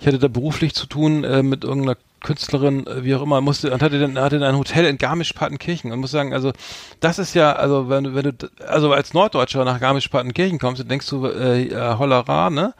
Ich 0.00 0.08
hatte 0.08 0.18
da 0.18 0.26
beruflich 0.26 0.74
zu 0.74 0.86
tun 0.86 1.22
äh, 1.22 1.44
mit 1.44 1.62
irgendeiner 1.62 1.96
Künstlerin, 2.20 2.86
äh, 2.86 3.04
wie 3.04 3.14
auch 3.14 3.22
immer, 3.22 3.40
musste 3.40 3.72
und 3.72 3.82
hatte 3.82 3.98
dann 3.98 4.18
hatte 4.18 4.38
dann 4.38 4.54
ein 4.54 4.58
Hotel 4.58 4.84
in 4.86 4.98
Garmisch-Partenkirchen 4.98 5.92
und 5.92 6.00
muss 6.00 6.10
sagen, 6.10 6.32
also 6.32 6.52
das 7.00 7.18
ist 7.18 7.34
ja, 7.34 7.52
also 7.52 7.88
wenn 7.88 8.04
du 8.04 8.14
wenn 8.14 8.24
du 8.24 8.50
also 8.66 8.92
als 8.92 9.14
Norddeutscher 9.14 9.64
nach 9.64 9.80
Garmisch-Partenkirchen 9.80 10.58
kommst, 10.58 10.80
dann 10.80 10.88
denkst 10.88 11.08
du 11.08 11.26
äh, 11.26 11.70
Hollera, 11.98 12.50
ne? 12.50 12.74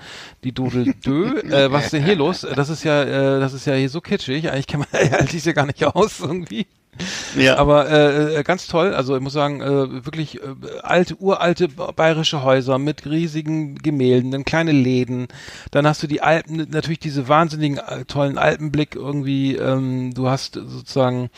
Die 0.44 0.52
Dudel 0.52 0.94
Dö, 1.04 1.38
äh, 1.40 1.70
was 1.70 1.84
ist 1.84 1.92
denn 1.92 2.04
hier 2.04 2.16
los? 2.16 2.46
Das 2.54 2.68
ist 2.68 2.84
ja 2.84 3.02
äh, 3.02 3.40
das 3.40 3.52
ist 3.52 3.66
ja 3.66 3.74
hier 3.74 3.90
so 3.90 4.00
kitschig, 4.00 4.50
eigentlich 4.50 4.66
kann 4.66 4.80
man 4.80 5.26
sich 5.26 5.44
ja 5.44 5.52
gar 5.52 5.66
nicht 5.66 5.84
aus 5.84 6.20
irgendwie. 6.20 6.66
Ja. 7.36 7.56
Aber 7.56 7.88
äh, 7.88 8.36
äh, 8.36 8.42
ganz 8.42 8.66
toll, 8.66 8.94
also 8.94 9.16
ich 9.16 9.22
muss 9.22 9.32
sagen, 9.32 9.60
äh, 9.60 10.04
wirklich 10.04 10.40
äh, 10.42 10.54
alte, 10.82 11.16
uralte 11.16 11.68
bayerische 11.68 12.42
Häuser 12.42 12.78
mit 12.78 13.06
riesigen 13.06 13.76
Gemälden, 13.76 14.30
dann 14.30 14.44
kleine 14.44 14.72
Läden, 14.72 15.28
dann 15.70 15.86
hast 15.86 16.02
du 16.02 16.06
die 16.06 16.22
Alpen, 16.22 16.66
natürlich 16.70 16.98
diese 16.98 17.28
wahnsinnigen 17.28 17.78
äh, 17.78 18.04
tollen 18.06 18.38
Alpenblick 18.38 18.94
irgendwie, 18.94 19.56
ähm, 19.56 20.14
du 20.14 20.28
hast 20.28 20.54
sozusagen 20.54 21.30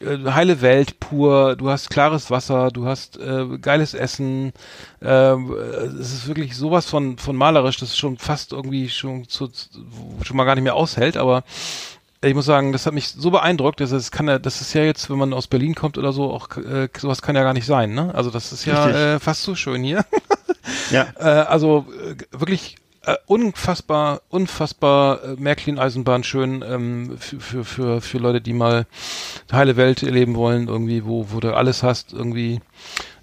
äh, 0.00 0.18
heile 0.30 0.60
Welt 0.60 1.00
pur, 1.00 1.56
du 1.56 1.70
hast 1.70 1.90
klares 1.90 2.30
Wasser, 2.30 2.70
du 2.70 2.86
hast 2.86 3.18
äh, 3.18 3.58
geiles 3.58 3.94
Essen, 3.94 4.52
äh, 5.00 5.06
es 5.06 6.12
ist 6.12 6.28
wirklich 6.28 6.56
sowas 6.56 6.86
von 6.86 7.18
von 7.18 7.36
malerisch, 7.36 7.78
das 7.78 7.96
schon 7.96 8.18
fast 8.18 8.52
irgendwie 8.52 8.88
schon 8.88 9.28
zu, 9.28 9.50
schon 10.22 10.36
mal 10.36 10.44
gar 10.44 10.54
nicht 10.54 10.64
mehr 10.64 10.74
aushält, 10.76 11.16
aber 11.16 11.44
ich 12.26 12.34
muss 12.34 12.46
sagen, 12.46 12.72
das 12.72 12.86
hat 12.86 12.94
mich 12.94 13.08
so 13.08 13.30
beeindruckt, 13.30 13.80
dass 13.80 13.92
es 13.92 14.10
kann 14.10 14.28
ja, 14.28 14.38
das 14.38 14.60
ist 14.60 14.74
ja 14.74 14.82
jetzt, 14.82 15.10
wenn 15.10 15.18
man 15.18 15.32
aus 15.32 15.46
Berlin 15.46 15.74
kommt 15.74 15.98
oder 15.98 16.12
so, 16.12 16.30
auch 16.30 16.56
äh, 16.56 16.88
sowas 16.96 17.22
kann 17.22 17.36
ja 17.36 17.42
gar 17.42 17.52
nicht 17.52 17.66
sein, 17.66 17.94
ne? 17.94 18.14
Also 18.14 18.30
das 18.30 18.52
ist 18.52 18.64
ja 18.64 19.14
äh, 19.14 19.20
fast 19.20 19.42
so 19.42 19.54
schön 19.54 19.82
hier. 19.82 20.04
Ja. 20.90 21.06
Äh, 21.18 21.22
also 21.22 21.86
äh, 22.04 22.16
wirklich 22.40 22.76
äh, 23.02 23.16
unfassbar, 23.26 24.22
unfassbar 24.28 25.22
äh, 25.22 25.36
Märklin-Eisenbahn 25.36 26.24
schön 26.24 26.64
ähm, 26.66 27.16
für, 27.18 27.38
für, 27.38 27.64
für, 27.64 28.00
für 28.00 28.18
Leute, 28.18 28.40
die 28.40 28.52
mal 28.52 28.86
eine 29.48 29.58
heile 29.58 29.76
Welt 29.76 30.02
erleben 30.02 30.34
wollen, 30.34 30.66
irgendwie, 30.66 31.04
wo, 31.04 31.28
wo 31.30 31.38
du 31.38 31.54
alles 31.54 31.84
hast, 31.84 32.12
irgendwie, 32.12 32.60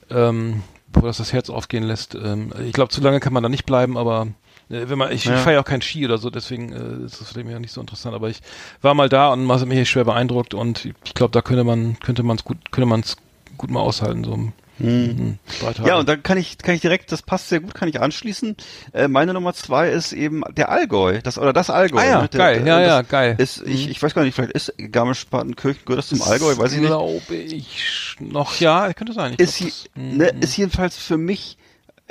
ähm, 0.10 0.64
wo 0.94 1.02
das 1.02 1.18
das 1.18 1.34
Herz 1.34 1.50
aufgehen 1.50 1.84
lässt. 1.84 2.16
Ähm, 2.16 2.54
ich 2.66 2.72
glaube, 2.72 2.92
zu 2.92 3.02
lange 3.02 3.20
kann 3.20 3.34
man 3.34 3.44
da 3.44 3.50
nicht 3.50 3.66
bleiben, 3.66 3.98
aber 3.98 4.28
wenn 4.69 4.98
man, 4.98 5.11
ich, 5.11 5.26
Ja. 5.26 5.35
ich 5.35 5.40
fahre 5.41 5.56
ja 5.56 5.61
auch 5.61 5.65
kein 5.65 5.81
Ski 5.81 6.06
oder 6.06 6.18
so, 6.18 6.30
deswegen 6.30 6.72
äh, 6.73 7.06
ist 7.06 7.22
das 7.22 7.31
für 7.34 7.44
mich 7.44 7.53
ja 7.53 7.60
nicht 7.60 7.73
so 7.73 7.81
interessant. 7.81 8.15
Aber 8.15 8.30
ich 8.30 8.40
war 8.81 8.94
mal 8.94 9.10
da 9.10 9.31
und 9.34 9.48
war 9.48 9.64
mich 9.65 9.90
schwer 9.90 10.06
beeindruckt 10.06 10.53
und 10.53 10.85
ich 11.06 11.14
glaube, 11.14 11.31
da 11.31 11.41
könnte 11.41 11.64
man, 11.64 11.98
könnte 11.99 12.23
man 12.23 12.38
es 12.38 12.44
gut, 12.44 12.72
könnte 12.72 12.88
man 12.88 13.02
es 13.02 13.18
gut 13.57 13.69
mal 13.69 13.81
aushalten, 13.81 14.23
so 14.23 14.38
mhm. 14.80 15.38
drei 15.61 15.73
Tage. 15.73 15.88
Ja, 15.88 15.98
und 15.99 16.10
dann 16.10 16.23
kann 16.23 16.38
ich, 16.38 16.57
kann 16.57 16.73
ich 16.76 16.81
direkt, 16.81 17.11
das 17.11 17.22
passt 17.22 17.49
sehr 17.49 17.60
gut, 17.60 17.73
kann 17.76 17.88
ich 17.88 18.02
anschließen. 18.02 18.56
Äh, 18.94 19.07
meine 19.07 19.34
Nummer 19.34 19.53
zwei 19.53 19.90
ist 19.90 20.11
eben 20.14 20.41
der 20.56 20.69
Allgäu, 20.69 21.19
das 21.22 21.38
oder 21.38 21.53
das 21.53 21.69
Allgäu. 21.69 21.99
Ah 21.99 22.06
ja, 22.06 22.22
ne? 22.23 22.30
Der- 22.30 22.38
geil, 22.40 22.68
ja, 22.68 22.80
das 22.80 22.88
ja, 22.88 23.02
geil. 23.03 23.35
Ist, 23.38 23.61
ich, 23.65 23.90
ich 23.90 24.02
weiß 24.02 24.14
gar 24.15 24.23
nicht, 24.23 24.34
vielleicht 24.34 24.53
ist 24.53 24.73
Garmisch-Partenkirchen 24.77 25.85
gehört 25.85 25.99
das 25.99 26.10
zum 26.10 26.22
Allgäu, 26.23 26.57
weiß 26.57 26.73
ich 26.73 26.80
nicht. 26.80 26.88
Glaube 26.90 27.22
ich 27.35 28.15
noch, 28.19 28.60
ja, 28.60 28.91
könnte 28.94 29.14
sein. 29.14 29.34
Ich 29.34 29.40
Ist, 29.40 29.57
glaub, 29.57 29.69
das- 29.69 29.90
mhm. 29.95 30.18
ne, 30.18 30.27
ist 30.41 30.57
jedenfalls 30.57 30.98
für 30.98 31.18
mich, 31.18 31.57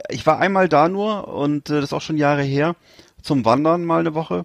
ich 0.08 0.26
war 0.26 0.38
einmal 0.38 0.68
da 0.68 0.88
nur 0.88 1.28
und 1.28 1.70
äh, 1.70 1.74
das 1.76 1.84
ist 1.84 1.92
auch 1.92 2.00
schon 2.00 2.16
Jahre 2.18 2.42
her, 2.42 2.76
zum 3.22 3.44
Wandern 3.44 3.84
mal 3.84 4.00
eine 4.00 4.14
Woche. 4.14 4.44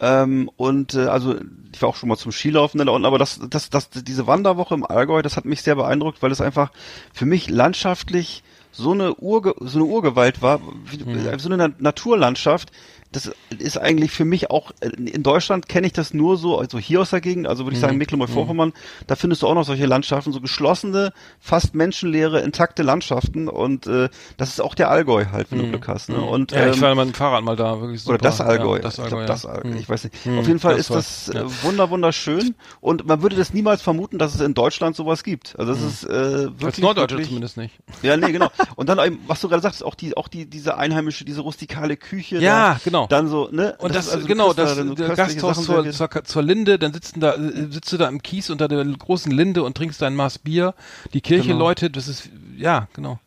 Ähm, 0.00 0.48
und 0.56 0.94
äh, 0.94 1.06
also 1.06 1.36
ich 1.72 1.82
war 1.82 1.88
auch 1.88 1.96
schon 1.96 2.08
mal 2.08 2.16
zum 2.16 2.30
Skilaufen 2.32 2.84
da 2.84 2.92
unten, 2.92 3.06
aber 3.06 3.18
das, 3.18 3.40
das, 3.50 3.68
das, 3.70 3.90
diese 3.90 4.26
Wanderwoche 4.26 4.74
im 4.74 4.84
Allgäu, 4.86 5.22
das 5.22 5.36
hat 5.36 5.44
mich 5.44 5.62
sehr 5.62 5.74
beeindruckt, 5.74 6.22
weil 6.22 6.30
es 6.30 6.40
einfach 6.40 6.70
für 7.12 7.26
mich 7.26 7.50
landschaftlich 7.50 8.42
so 8.70 8.92
eine 8.92 9.14
Urge, 9.14 9.54
so 9.60 9.78
eine 9.78 9.86
Urgewalt 9.86 10.40
war, 10.40 10.60
wie, 10.84 11.02
Mhm. 11.04 11.38
so 11.38 11.48
eine 11.48 11.56
Na- 11.68 11.74
Naturlandschaft. 11.78 12.70
Das 13.10 13.30
ist 13.58 13.78
eigentlich 13.78 14.10
für 14.10 14.24
mich 14.26 14.50
auch, 14.50 14.70
äh, 14.80 14.88
in 14.90 15.22
Deutschland 15.22 15.68
kenne 15.68 15.86
ich 15.86 15.92
das 15.94 16.12
nur 16.12 16.36
so, 16.36 16.58
also 16.58 16.78
hier 16.78 17.00
aus 17.00 17.10
der 17.10 17.20
Gegend, 17.22 17.46
also 17.46 17.64
würde 17.64 17.74
ich 17.74 17.78
Mhm. 17.82 17.86
sagen 17.86 17.98
Mecklenburg-Vorpommern, 17.98 18.72
da 19.06 19.16
findest 19.16 19.42
du 19.42 19.46
auch 19.46 19.54
noch 19.54 19.64
solche 19.64 19.86
Landschaften, 19.86 20.32
so 20.32 20.40
geschlossene, 20.40 21.12
fast 21.40 21.74
menschenleere, 21.74 22.40
intakte 22.40 22.82
Landschaften 22.82 23.48
und 23.48 23.86
äh, 23.86 24.10
das 24.36 24.50
ist 24.50 24.60
auch 24.60 24.74
der 24.74 24.90
Allgäu 24.90 25.24
halt, 25.32 25.50
wenn 25.50 25.58
du 25.60 25.68
Glück 25.68 25.88
hast. 25.88 26.10
Ne? 26.10 26.20
Und, 26.20 26.52
Mhm. 26.52 26.58
ja, 26.58 26.68
ich 26.68 26.76
ähm, 26.76 26.82
war 26.82 26.94
mit 26.94 27.06
dem 27.06 27.14
Fahrrad 27.14 27.42
mal 27.44 27.56
da, 27.56 27.80
wirklich 27.80 28.02
super. 28.02 28.14
oder 28.14 28.22
das 28.22 28.40
Allgäu. 28.42 28.76
Ja, 28.76 28.82
das 28.82 28.94
ich 28.94 29.00
Allgäu, 29.00 29.10
glaub, 29.10 29.20
ja. 29.22 29.26
das 29.26 29.46
Allgäu. 29.46 29.70
Mhm. 29.70 29.76
Ich 29.78 29.88
weiß 29.88 30.04
nicht. 30.04 30.24
Hm, 30.24 30.38
Auf 30.40 30.46
jeden 30.46 30.58
Fall 30.60 30.76
das 30.76 30.90
ist 30.90 30.94
das 30.94 31.30
ja. 31.34 31.42
äh, 31.42 31.62
wunder 31.62 31.88
wunderschön 31.90 32.54
und 32.80 33.06
man 33.06 33.22
würde 33.22 33.36
das 33.36 33.54
niemals 33.54 33.80
vermuten, 33.82 34.18
dass 34.18 34.34
es 34.34 34.40
in 34.42 34.52
Deutschland 34.54 34.96
sowas 34.96 35.24
gibt. 35.24 35.58
Also 35.58 35.72
das 35.72 35.82
ist 35.82 36.04
äh, 36.04 36.10
wirklich 36.10 36.58
Mhm. 36.58 36.66
Als 36.66 36.78
Norddeutsche 36.78 37.14
wirklich, 37.14 37.28
zumindest 37.28 37.56
nicht. 37.56 37.74
Ja, 38.02 38.16
nee, 38.18 38.32
genau. 38.32 38.50
Und 38.76 38.88
dann 38.88 38.98
was 39.26 39.40
du 39.40 39.48
gerade 39.48 39.62
sagst, 39.62 39.82
auch 39.82 39.94
die 39.94 40.16
auch 40.16 40.28
die 40.28 40.44
diese 40.44 40.76
einheimische, 40.76 41.24
diese 41.24 41.40
rustikale 41.40 41.96
Küche. 41.96 42.38
Ja, 42.40 42.74
da, 42.74 42.80
genau. 42.84 42.97
Dann 43.06 43.28
so, 43.28 43.48
ne? 43.50 43.74
Und 43.78 43.94
das, 43.94 44.08
ist 44.08 44.14
also, 44.14 44.26
genau, 44.26 44.52
da 44.52 44.64
das 44.64 44.76
dann 44.76 44.96
so 44.96 45.14
Gasthaus 45.14 45.64
zur, 45.64 45.90
zur, 45.90 46.24
zur 46.24 46.42
Linde, 46.42 46.78
dann 46.78 46.92
sitzen 46.92 47.20
da, 47.20 47.34
äh, 47.34 47.68
sitzt 47.70 47.92
du 47.92 47.96
da 47.96 48.08
im 48.08 48.22
Kies 48.22 48.50
unter 48.50 48.68
der 48.68 48.84
großen 48.84 49.30
Linde 49.30 49.62
und 49.62 49.76
trinkst 49.76 50.00
dein 50.02 50.14
Maß 50.16 50.38
Bier. 50.40 50.74
Die 51.14 51.20
Kirche 51.20 51.48
Genau. 51.48 51.60
läutet, 51.60 51.96
das 51.96 52.08
ist, 52.08 52.30
ja, 52.56 52.88
genau. 52.94 53.18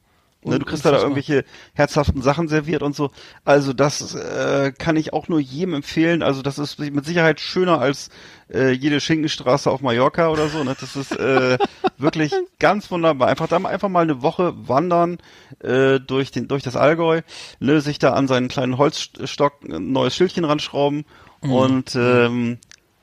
Ne, 0.44 0.58
du 0.58 0.66
kriegst 0.66 0.84
da, 0.84 0.92
da 0.92 0.98
irgendwelche 0.98 1.46
herzhaften 1.74 2.24
Sachen 2.24 2.48
serviert 2.48 2.82
und 2.82 2.96
so. 2.96 3.12
Also 3.46 3.74
das 3.74 4.16
äh, 4.16 4.72
kann 4.76 4.96
ich 4.96 5.14
auch 5.14 5.28
nur 5.28 5.40
jedem 5.40 5.76
empfehlen. 5.76 6.24
Also 6.24 6.42
das 6.42 6.58
ist 6.58 6.80
mit 6.80 7.06
Sicherheit 7.06 7.40
schöner 7.40 7.80
als 7.80 8.10
äh, 8.52 8.72
jede 8.72 9.00
Schinkenstraße 9.00 9.70
auf 9.70 9.82
Mallorca 9.82 10.30
oder 10.30 10.48
so. 10.48 10.64
Ne? 10.64 10.76
Das 10.80 10.96
ist 10.96 11.12
äh, 11.12 11.60
wirklich 12.00 12.34
ganz 12.58 12.90
wunderbar. 12.90 13.28
Einfach 13.28 13.48
da 13.48 13.60
mal, 13.60 13.70
einfach 13.70 13.90
mal 13.90 14.02
eine 14.02 14.24
Woche 14.24 14.54
wandern 14.68 15.20
äh, 15.60 16.00
durch 16.00 16.32
den 16.32 16.48
durch 16.48 16.64
das 16.64 16.76
Allgäu, 16.76 17.22
ne, 17.60 17.80
sich 17.82 18.00
da 18.00 18.14
an 18.14 18.28
seinen 18.28 18.48
kleinen 18.48 18.80
Holzstock 18.80 19.64
ein 19.64 19.92
neues 19.92 20.16
Schildchen 20.16 20.46
ranschrauben 20.46 21.06
und 21.42 21.96
ähm, 21.96 22.60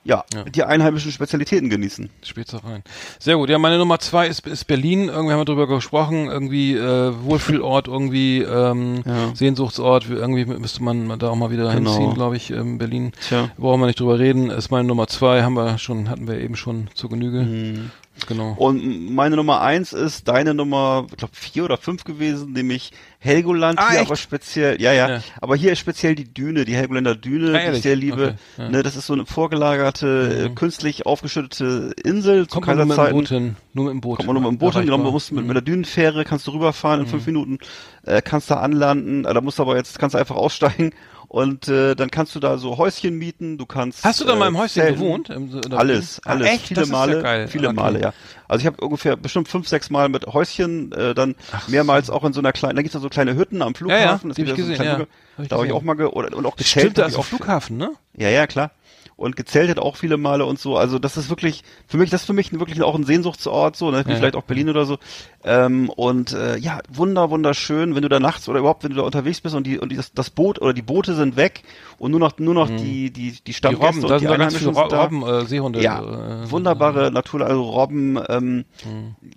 ja, 0.09 0.25
Ja. 0.35 0.45
die 0.45 0.65
einheimischen 0.65 1.13
Spezialitäten 1.13 1.69
genießen. 1.69 2.09
Spezereien. 2.25 2.83
Sehr 3.19 3.37
gut. 3.37 3.51
Ja, 3.51 3.59
meine 3.59 3.79
Nummer 3.79 3.99
zwei 4.01 4.27
ist, 4.27 4.47
ist 4.47 4.65
Berlin. 4.67 5.09
Irgendwie 5.09 5.33
haben 5.33 5.41
wir 5.41 5.45
drüber 5.45 5.67
gesprochen. 5.67 6.27
Irgendwie 6.29 6.75
äh, 6.75 7.13
Wohlfühlort, 7.23 7.87
irgendwie 7.89 8.39
ähm, 8.43 9.03
Ja. 9.05 9.35
Sehnsuchtsort. 9.35 10.09
Irgendwie 10.09 10.47
müsste 10.47 10.83
man 10.83 11.19
da 11.19 11.29
auch 11.29 11.37
mal 11.37 11.51
wieder 11.51 11.73
Genau. 11.75 11.91
hinziehen, 11.93 12.15
glaube 12.15 12.37
ich. 12.37 12.51
Ähm, 12.51 12.79
Berlin. 12.79 13.13
Tja. 13.29 13.51
Brauchen 13.59 13.81
wir 13.81 13.87
nicht 13.87 14.01
drüber 14.01 14.19
reden. 14.19 14.51
Ist 14.51 14.71
meine 14.71 14.89
Nummer 14.89 15.07
zwei. 15.07 15.43
Haben 15.43 15.55
wir 15.55 15.77
schon, 15.79 16.09
hatten 16.09 16.27
wir 16.27 16.39
eben 16.41 16.57
schon 16.57 16.89
zur 16.95 17.11
Genüge. 17.11 17.43
Mhm. 17.43 17.91
Genau. 18.27 18.53
Und 18.59 19.15
meine 19.15 19.37
Nummer 19.37 19.61
eins 19.61 19.93
ist 19.93 20.29
deine 20.29 20.53
Nummer, 20.55 21.07
ich 21.11 21.17
glaube 21.17 21.35
vier 21.35 21.65
oder 21.65 21.77
fünf 21.77 22.05
gewesen, 22.05 22.53
nämlich 22.53 22.93
Helgoland. 23.21 23.79
Ah, 23.79 23.91
hier 23.91 24.01
echt? 24.01 24.07
aber 24.09 24.17
speziell, 24.17 24.81
ja, 24.81 24.93
ja, 24.93 25.09
Ja. 25.09 25.21
aber 25.41 25.57
hier 25.57 25.73
ist 25.73 25.79
speziell 25.79 26.15
die 26.15 26.33
Düne, 26.33 26.65
die 26.65 26.75
Helgoländer 26.75 27.15
Düne, 27.15 27.49
Ah, 27.49 27.53
die 27.53 27.57
ich 27.59 27.65
ehrlich? 27.65 27.83
sehr 27.83 27.97
liebe. 27.97 28.23
Okay, 28.57 28.63
ja. 28.65 28.69
Ne, 28.71 28.83
das 28.83 28.97
ist 28.97 29.07
so 29.07 29.13
eine 29.15 29.25
vorgelagerte, 29.27 30.47
äh, 30.47 30.55
künstlich 30.55 31.07
aufgeschüttete 31.07 31.93
Insel 32.05 32.47
zu 32.47 32.55
Kommt 32.61 32.67
man 32.67 32.77
nur 32.77 32.87
mit 32.87 32.97
dem 32.97 32.97
Kaiserzeiten. 32.97 33.19
Boot 33.19 33.29
hin. 33.29 33.57
Nur 33.73 33.85
mit 33.87 33.93
dem 33.95 34.01
Boot. 34.01 34.17
Kommt 34.19 34.27
man 34.27 34.35
nur 34.35 34.43
mit 34.43 34.53
dem 34.53 34.59
Boot 34.59 34.75
hin, 34.75 34.85
genau, 34.85 34.99
man 34.99 35.13
muss 35.13 35.31
mit, 35.31 35.43
Mhm. 35.43 35.47
mit 35.49 35.55
der 35.57 35.63
Dünenfähre 35.63 36.25
kannst 36.25 36.47
du 36.47 36.53
rüberfahren 36.53 37.01
in 37.01 37.07
fünf 37.07 37.27
Minuten, 37.27 37.59
äh, 38.05 38.23
kannst 38.23 38.51
da 38.51 38.57
anlanden, 38.57 39.25
äh, 39.25 39.35
da 39.35 39.41
musst 39.41 39.59
du 39.59 39.63
aber 39.63 39.77
jetzt, 39.77 39.99
kannst 39.99 40.15
du 40.15 40.19
einfach 40.19 40.37
aussteigen 40.37 40.93
und 41.29 41.69
äh, 41.69 41.95
dann 41.95 42.11
kannst 42.11 42.35
du 42.35 42.41
da 42.41 42.57
so 42.59 42.79
Häuschen 42.79 43.17
mieten, 43.19 43.59
du 43.59 43.67
kannst 43.67 44.03
Hast 44.05 44.21
du 44.21 44.25
da 44.25 44.33
äh, 44.33 44.37
mal 44.37 44.49
im 44.49 44.57
Häuschen 44.57 44.83
zelten. 44.83 44.95
gewohnt? 45.01 45.29
Im- 45.31 45.51
Alles, 45.77 46.21
Ah, 46.25 46.31
alles, 46.33 46.49
echt? 46.49 46.69
viele 46.69 46.81
Das 46.81 46.89
ja 46.89 46.97
Male, 46.97 47.23
geil. 47.23 47.49
viele 47.49 47.69
Okay. 47.69 47.77
Male, 47.77 48.01
ja. 48.01 48.13
Also 48.49 48.61
ich 48.63 48.67
habe 48.67 48.83
ungefähr 48.85 49.17
bestimmt 49.17 49.47
fünf, 49.49 49.69
sechs 49.69 49.91
Mal 49.91 50.09
mit 50.09 50.27
Häuschen, 50.27 50.91
äh, 50.93 51.15
dann 51.15 51.35
mehrmals 51.67 52.09
auch 52.11 52.25
in 52.25 52.33
so 52.33 52.41
einer 52.41 52.53
kleinen, 52.53 52.77
da 52.77 52.83
gibt's 52.83 52.95
ja 52.95 53.01
so 53.01 53.09
kleine 53.11 53.35
Hütten 53.37 53.61
am 53.63 53.75
Flughafen. 53.75 54.31
ja, 54.31 54.35
die 54.35 54.43
gibt 54.43 54.51
hab 54.53 54.59
ich 54.59 54.65
so 54.65 54.71
gesehen, 54.71 54.75
kleine 54.77 54.91
ja. 54.91 54.99
Hütten. 55.01 55.13
Hab 55.37 55.43
ich 55.45 55.49
Da 55.51 55.57
habe 55.57 55.67
ich 55.67 55.73
auch 55.73 55.83
mal 55.83 55.95
ge 55.95 56.07
oder, 56.07 56.37
und 56.37 56.47
auch 56.47 56.57
Das 56.57 56.67
gezeltet. 56.67 56.93
stimmt, 56.93 56.99
da 56.99 57.07
ist 57.07 57.17
auch 57.17 57.25
Flughafen, 57.27 57.77
ne? 57.77 57.91
ja, 58.17 58.31
ja, 58.31 58.47
klar. 58.47 58.71
Und 59.19 59.37
gezeltet 59.37 59.79
auch 59.79 59.97
viele 59.97 60.17
Male 60.17 60.47
und 60.47 60.59
so. 60.59 60.79
Also 60.79 60.99
das 60.99 61.17
ist 61.19 61.29
wirklich, 61.29 61.65
für 61.87 61.99
mich, 61.99 62.09
das 62.09 62.23
ist 62.23 62.27
für 62.27 62.33
mich 62.33 62.59
wirklich 62.59 62.81
auch 62.83 62.95
ein 62.95 63.05
Sehnsuchtsort, 63.05 63.77
so, 63.77 63.91
ne? 63.91 64.05
Ja. 64.07 64.15
vielleicht 64.17 64.37
auch 64.37 64.45
Berlin 64.45 64.71
oder 64.71 64.87
so. 64.87 64.97
Ähm, 65.45 65.91
und 65.91 66.33
äh, 66.33 66.57
ja, 66.57 66.81
wunder, 66.89 67.29
wunderschön, 67.29 67.95
wenn 67.95 68.03
du 68.03 68.09
da 68.09 68.21
nachts 68.21 68.49
oder 68.49 68.61
überhaupt, 68.61 68.85
wenn 68.85 68.91
du 68.91 68.97
da 68.97 69.03
unterwegs 69.03 69.41
bist 69.41 69.55
und 69.55 69.67
die 69.67 69.79
und 69.79 69.91
die, 69.91 69.97
das, 69.97 70.13
das 70.13 70.31
Boot 70.31 70.61
oder 70.61 70.73
die 70.73 70.83
Boote 70.83 71.15
sind 71.15 71.37
weg 71.37 71.63
und 71.99 72.13
nur 72.13 72.21
noch 72.21 72.39
nur 72.39 72.55
noch 72.55 72.69
die 72.69 73.11
die 73.11 73.29
die 73.31 73.31
Mhm. 73.31 73.45
Die 73.47 73.55
Stammgäste 73.55 73.87
Robben, 73.87 74.01
da 74.03 74.15
und 74.15 74.21
sind 74.21 74.29
die 74.29 74.35
Einheimischen 74.35 74.75
sind 74.75 74.93
da. 74.93 75.03
Robben, 75.03 75.23
äh, 75.23 75.45
Seehunde. 75.47 75.83
Ja, 75.83 76.01
äh, 76.45 76.51
wunderbare 76.51 77.11
Natur, 77.11 77.43
also 77.43 77.63
Robben, 77.63 78.19
ähm, 78.29 78.65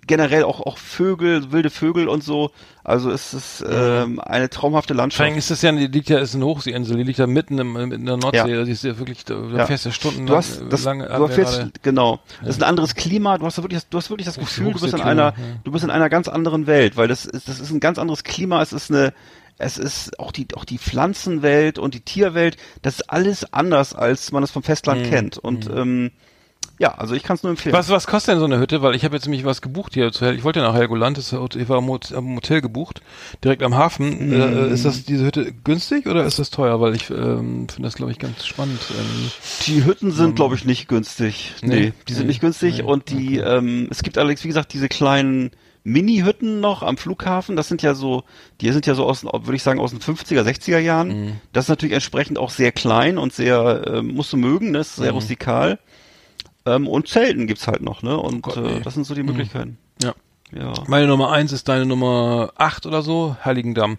generell 0.06 0.44
auch 0.44 0.60
auch 0.60 0.78
Vögel, 0.78 1.52
wilde 1.52 1.70
Vögel 1.70 2.08
und 2.08 2.22
so. 2.22 2.50
Also 2.84 3.10
es 3.12 3.32
ist 3.32 3.64
ähm, 3.68 4.18
eine 4.20 4.50
traumhafte 4.50 4.94
Vor 4.94 4.98
Landschaft. 5.02 5.20
allem 5.28 5.38
ist 5.38 5.50
das 5.52 5.62
ja, 5.62 5.70
die 5.70 5.86
liegt 5.86 6.08
ja, 6.08 6.18
ist 6.18 6.34
eine 6.34 6.44
Hochseeinsel, 6.46 6.96
die 6.96 7.04
liegt 7.04 7.20
da 7.20 7.28
mitten 7.28 7.58
im, 7.58 7.76
in 7.76 8.04
der 8.04 8.16
Nordsee, 8.16 8.38
Ja. 8.38 8.64
die 8.64 8.72
ist 8.72 8.82
ja 8.82 8.98
wirklich, 8.98 9.24
da, 9.24 9.34
Ja. 9.34 9.66
fährst 9.66 9.84
du 9.84 9.90
ja 9.90 9.94
Stunden 9.94 10.26
Du 10.26 10.34
hast 10.34 10.62
das, 10.68 10.82
lange 10.82 11.06
du 11.06 11.28
fährst, 11.28 11.82
genau. 11.82 12.18
Das 12.40 12.56
ist 12.56 12.62
ein 12.62 12.68
anderes 12.68 12.96
Klima. 12.96 13.38
Du 13.38 13.46
hast 13.46 13.56
da 13.58 13.62
wirklich, 13.62 13.82
du 13.88 13.98
hast 13.98 14.10
wirklich 14.10 14.26
das 14.26 14.36
Gefühl, 14.36 14.72
du 14.72 14.80
bist 14.80 14.94
in 14.94 15.00
einer, 15.00 15.22
ja. 15.22 15.34
du 15.62 15.70
bist 15.70 15.84
in 15.84 15.90
einer 15.90 16.08
ganz 16.08 16.26
anderen 16.26 16.66
Welt, 16.66 16.96
weil 16.96 17.06
das 17.06 17.24
ist, 17.24 17.46
das 17.48 17.60
ist 17.60 17.70
ein 17.70 17.78
ganz 17.80 17.98
anderes 17.98 18.24
Klima. 18.24 18.60
Es 18.62 18.72
ist 18.72 18.90
eine, 18.90 19.12
es 19.58 19.78
ist 19.78 20.18
auch 20.18 20.32
die, 20.32 20.48
auch 20.56 20.64
die 20.64 20.78
Pflanzenwelt 20.78 21.78
und 21.78 21.94
die 21.94 22.00
Tierwelt. 22.00 22.56
Das 22.82 22.94
ist 22.96 23.10
alles 23.10 23.52
anders, 23.52 23.94
als 23.94 24.32
man 24.32 24.42
es 24.42 24.50
vom 24.50 24.64
Festland 24.64 25.04
kennt. 25.08 25.38
Und 25.38 25.70
ähm, 25.70 26.10
ja, 26.82 26.94
also 26.96 27.14
ich 27.14 27.22
kann 27.22 27.36
es 27.36 27.42
nur 27.44 27.50
empfehlen. 27.50 27.72
Mhm. 27.74 27.78
Was, 27.78 27.88
was 27.90 28.06
kostet 28.08 28.32
denn 28.32 28.38
so 28.40 28.44
eine 28.44 28.58
Hütte? 28.58 28.82
Weil 28.82 28.94
ich 28.96 29.04
habe 29.04 29.14
jetzt 29.14 29.24
nämlich 29.26 29.44
was 29.44 29.62
gebucht 29.62 29.94
hier 29.94 30.10
zu 30.10 30.24
Ich 30.32 30.42
wollte 30.42 30.58
ja 30.60 30.66
nach 30.66 30.74
Helgoland, 30.74 31.16
das 31.16 31.32
ich 31.32 31.68
war 31.68 31.78
am 31.78 31.86
Hot- 31.88 32.12
am 32.12 32.34
Hotel 32.36 32.60
gebucht, 32.60 33.00
direkt 33.44 33.62
am 33.62 33.74
Hafen. 33.76 34.28
Mhm. 34.28 34.32
Äh, 34.34 34.68
ist 34.72 34.84
das 34.84 35.04
diese 35.04 35.24
Hütte 35.24 35.52
günstig 35.64 36.06
oder 36.06 36.24
ist 36.24 36.38
das 36.40 36.50
teuer? 36.50 36.80
Weil 36.80 36.96
ich 36.96 37.08
ähm, 37.10 37.68
finde 37.68 37.82
das, 37.82 37.94
glaube 37.94 38.10
ich, 38.12 38.18
ganz 38.18 38.44
spannend. 38.44 38.80
Ähm, 38.90 39.30
Die 39.66 39.84
Hütten 39.84 40.10
sind, 40.10 40.34
glaube 40.36 40.56
ich, 40.56 40.64
nicht 40.64 40.88
günstig. 40.88 41.54
Nee, 41.62 41.68
Nee, 41.68 41.92
die 42.08 42.12
sind 42.14 42.22
nee, 42.24 42.28
nicht 42.28 42.40
günstig. 42.40 42.78
nee, 42.78 42.82
und 42.82 43.08
die, 43.10 43.38
ähm, 43.38 43.86
es 43.90 44.02
gibt 44.02 44.18
allerdings, 44.18 44.42
wie 44.44 44.48
gesagt, 44.48 44.72
diese 44.72 44.88
kleinen 44.88 45.52
Mini-Hütten 45.84 46.60
noch 46.60 46.82
am 46.82 46.96
Flughafen. 46.96 47.56
Das 47.56 47.68
sind 47.68 47.82
ja 47.82 47.94
so, 47.94 48.22
die 48.60 48.70
sind 48.72 48.86
ja 48.86 48.94
so 48.94 49.04
aus, 49.04 49.24
würde 49.24 49.54
ich 49.56 49.62
sagen, 49.62 49.80
aus 49.80 49.90
den 49.90 50.00
50er, 50.00 50.42
60er 50.42 50.78
Jahren. 50.78 51.08
Mhm. 51.08 51.32
Das 51.52 51.64
ist 51.64 51.68
natürlich 51.70 51.94
entsprechend 51.94 52.38
auch 52.38 52.50
sehr 52.50 52.72
klein 52.72 53.18
und 53.18 53.32
sehr, 53.32 53.82
ähm, 53.92 54.14
musst 54.14 54.32
du 54.32 54.36
mögen, 54.36 54.70
ne? 54.70 54.78
Das 54.78 54.90
ist 54.90 54.98
Mhm. 54.98 55.02
sehr 55.02 55.12
rustikal. 55.12 55.78
Ähm, 56.64 56.86
und 56.86 57.08
Zelten 57.08 57.46
gibt's 57.46 57.66
halt 57.66 57.82
noch, 57.82 58.02
ne? 58.02 58.16
Und 58.16 58.42
Gott, 58.42 58.56
äh, 58.56 58.60
nee. 58.60 58.80
das 58.82 58.94
sind 58.94 59.04
so 59.04 59.14
die 59.14 59.22
Möglichkeiten. 59.22 59.78
Ja. 60.02 60.14
Ja. 60.54 60.74
Meine 60.86 61.06
Nummer 61.06 61.32
eins 61.32 61.52
ist 61.52 61.68
deine 61.68 61.86
Nummer 61.86 62.52
acht 62.56 62.84
oder 62.84 63.02
so, 63.02 63.36
Heiligendamm. 63.42 63.96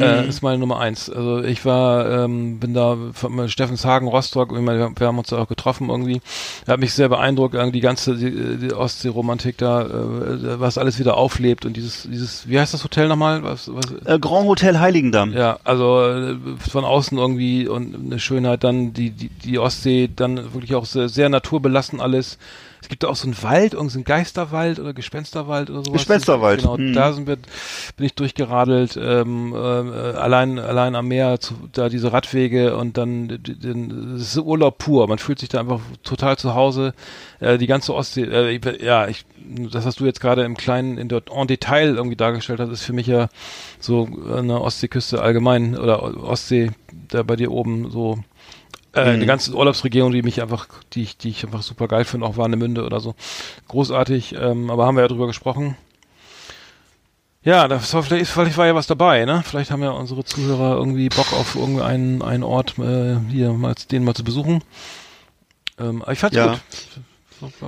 Äh, 0.00 0.22
Mhm. 0.22 0.28
ist 0.28 0.42
meine 0.42 0.58
Nummer 0.58 0.78
eins. 0.80 1.10
Also 1.10 1.42
ich 1.42 1.64
war, 1.64 2.08
ähm, 2.24 2.58
bin 2.58 2.74
da 2.74 2.96
von 3.12 3.48
Steffenshagen, 3.48 4.08
Rostock, 4.08 4.50
meine, 4.52 4.92
wir, 4.98 5.06
haben 5.06 5.18
uns 5.18 5.28
da 5.28 5.38
auch 5.38 5.48
getroffen 5.48 5.88
irgendwie. 5.90 6.20
Er 6.66 6.74
hat 6.74 6.80
mich 6.80 6.92
sehr 6.94 7.08
beeindruckt, 7.08 7.54
irgendwie 7.54 7.78
die 7.78 7.80
ganze 7.80 8.16
die, 8.16 8.56
die 8.58 8.72
Ostsee-Romantik 8.72 9.58
da, 9.58 9.82
äh, 9.82 10.60
was 10.60 10.78
alles 10.78 10.98
wieder 10.98 11.16
auflebt 11.16 11.64
und 11.66 11.76
dieses, 11.76 12.08
dieses, 12.10 12.48
wie 12.48 12.58
heißt 12.58 12.72
das 12.74 12.84
Hotel 12.84 13.08
nochmal? 13.08 13.42
Was, 13.42 13.70
was, 13.72 13.86
Äh, 14.04 14.18
Grand 14.18 14.46
Hotel 14.46 14.78
Heiligendamm. 14.78 15.32
ja, 15.32 15.58
also 15.64 16.00
äh, 16.02 16.36
von 16.70 16.84
außen 16.84 17.18
irgendwie 17.18 17.68
und 17.68 17.94
eine 17.94 18.18
Schönheit 18.18 18.64
dann 18.64 18.92
die 18.92 19.10
die 19.10 19.28
die 19.28 19.58
Ostsee 19.58 20.08
dann 20.14 20.54
wirklich 20.54 20.74
auch 20.74 20.84
sehr, 20.86 21.08
sehr 21.08 21.28
naturbelassen 21.28 22.00
alles. 22.00 22.38
Es 22.82 22.88
gibt 22.88 23.02
da 23.02 23.08
auch 23.08 23.16
so 23.16 23.26
einen 23.26 23.40
Wald, 23.42 23.74
irgendeinen 23.74 24.04
Geisterwald 24.04 24.78
oder 24.80 24.94
Gespensterwald 24.94 25.68
oder 25.70 25.80
sowas. 25.84 25.92
Gespensterwald, 26.00 26.60
Genau, 26.62 26.76
hm. 26.78 26.92
da 26.94 27.12
sind 27.12 27.26
wir, 27.26 27.36
bin 27.96 28.06
ich 28.06 28.14
durchgeradelt, 28.14 28.98
ähm, 29.00 29.52
äh, 29.54 29.56
allein 29.56 30.58
allein 30.58 30.94
am 30.94 31.08
Meer, 31.08 31.40
zu, 31.40 31.54
da 31.72 31.88
diese 31.88 32.12
Radwege 32.12 32.76
und 32.76 32.96
dann 32.96 33.28
den- 33.28 34.12
das 34.14 34.22
ist 34.22 34.38
Urlaub 34.38 34.78
pur. 34.78 35.06
Man 35.08 35.18
fühlt 35.18 35.38
sich 35.38 35.48
da 35.50 35.60
einfach 35.60 35.80
total 36.02 36.38
zu 36.38 36.54
Hause. 36.54 36.94
Äh, 37.40 37.58
die 37.58 37.66
ganze 37.66 37.94
Ostsee, 37.94 38.22
äh, 38.24 38.50
ich, 38.50 38.64
ja, 38.82 39.08
ich, 39.08 39.24
das 39.72 39.84
was 39.84 39.96
du 39.96 40.06
jetzt 40.06 40.20
gerade 40.20 40.42
im 40.44 40.56
kleinen 40.56 40.96
in 40.98 41.08
dort 41.08 41.30
en 41.30 41.46
Detail 41.46 41.96
irgendwie 41.96 42.16
dargestellt 42.16 42.60
hast, 42.60 42.70
ist 42.70 42.82
für 42.84 42.92
mich 42.92 43.06
ja 43.06 43.28
so 43.78 44.08
eine 44.36 44.60
Ostseeküste 44.60 45.20
allgemein 45.22 45.76
oder 45.76 46.02
Ostsee 46.24 46.70
da 47.08 47.22
bei 47.22 47.36
dir 47.36 47.50
oben 47.50 47.90
so 47.90 48.18
äh, 48.92 49.00
eine 49.00 49.26
ganze 49.26 49.54
Urlaubsregierung, 49.54 50.12
die 50.12 50.22
mich 50.22 50.40
einfach, 50.42 50.66
die 50.92 51.02
ich, 51.02 51.16
die 51.16 51.28
ich 51.30 51.44
einfach 51.44 51.62
super 51.62 51.88
geil 51.88 52.04
finde, 52.04 52.26
auch 52.26 52.36
Warnemünde 52.36 52.84
oder 52.84 53.00
so. 53.00 53.14
Großartig, 53.68 54.34
ähm, 54.40 54.70
aber 54.70 54.86
haben 54.86 54.96
wir 54.96 55.02
ja 55.02 55.08
drüber 55.08 55.26
gesprochen. 55.26 55.76
Ja, 57.42 57.68
das 57.68 57.94
war 57.94 58.02
vielleicht, 58.02 58.30
vielleicht 58.30 58.58
war 58.58 58.66
ja 58.66 58.74
was 58.74 58.86
dabei, 58.86 59.24
ne? 59.24 59.42
Vielleicht 59.46 59.70
haben 59.70 59.82
ja 59.82 59.90
unsere 59.90 60.24
Zuhörer 60.24 60.76
irgendwie 60.76 61.08
Bock 61.08 61.32
auf 61.32 61.54
irgendeinen 61.56 62.20
einen 62.20 62.42
Ort 62.42 62.78
äh, 62.78 63.16
hier 63.30 63.52
mal 63.54 63.74
den 63.90 64.04
mal 64.04 64.14
zu 64.14 64.24
besuchen. 64.24 64.62
Ähm, 65.78 66.02
aber 66.02 66.12
ich 66.12 66.18
fand's 66.18 66.36
Ja. 66.36 66.52
gut. 66.52 66.60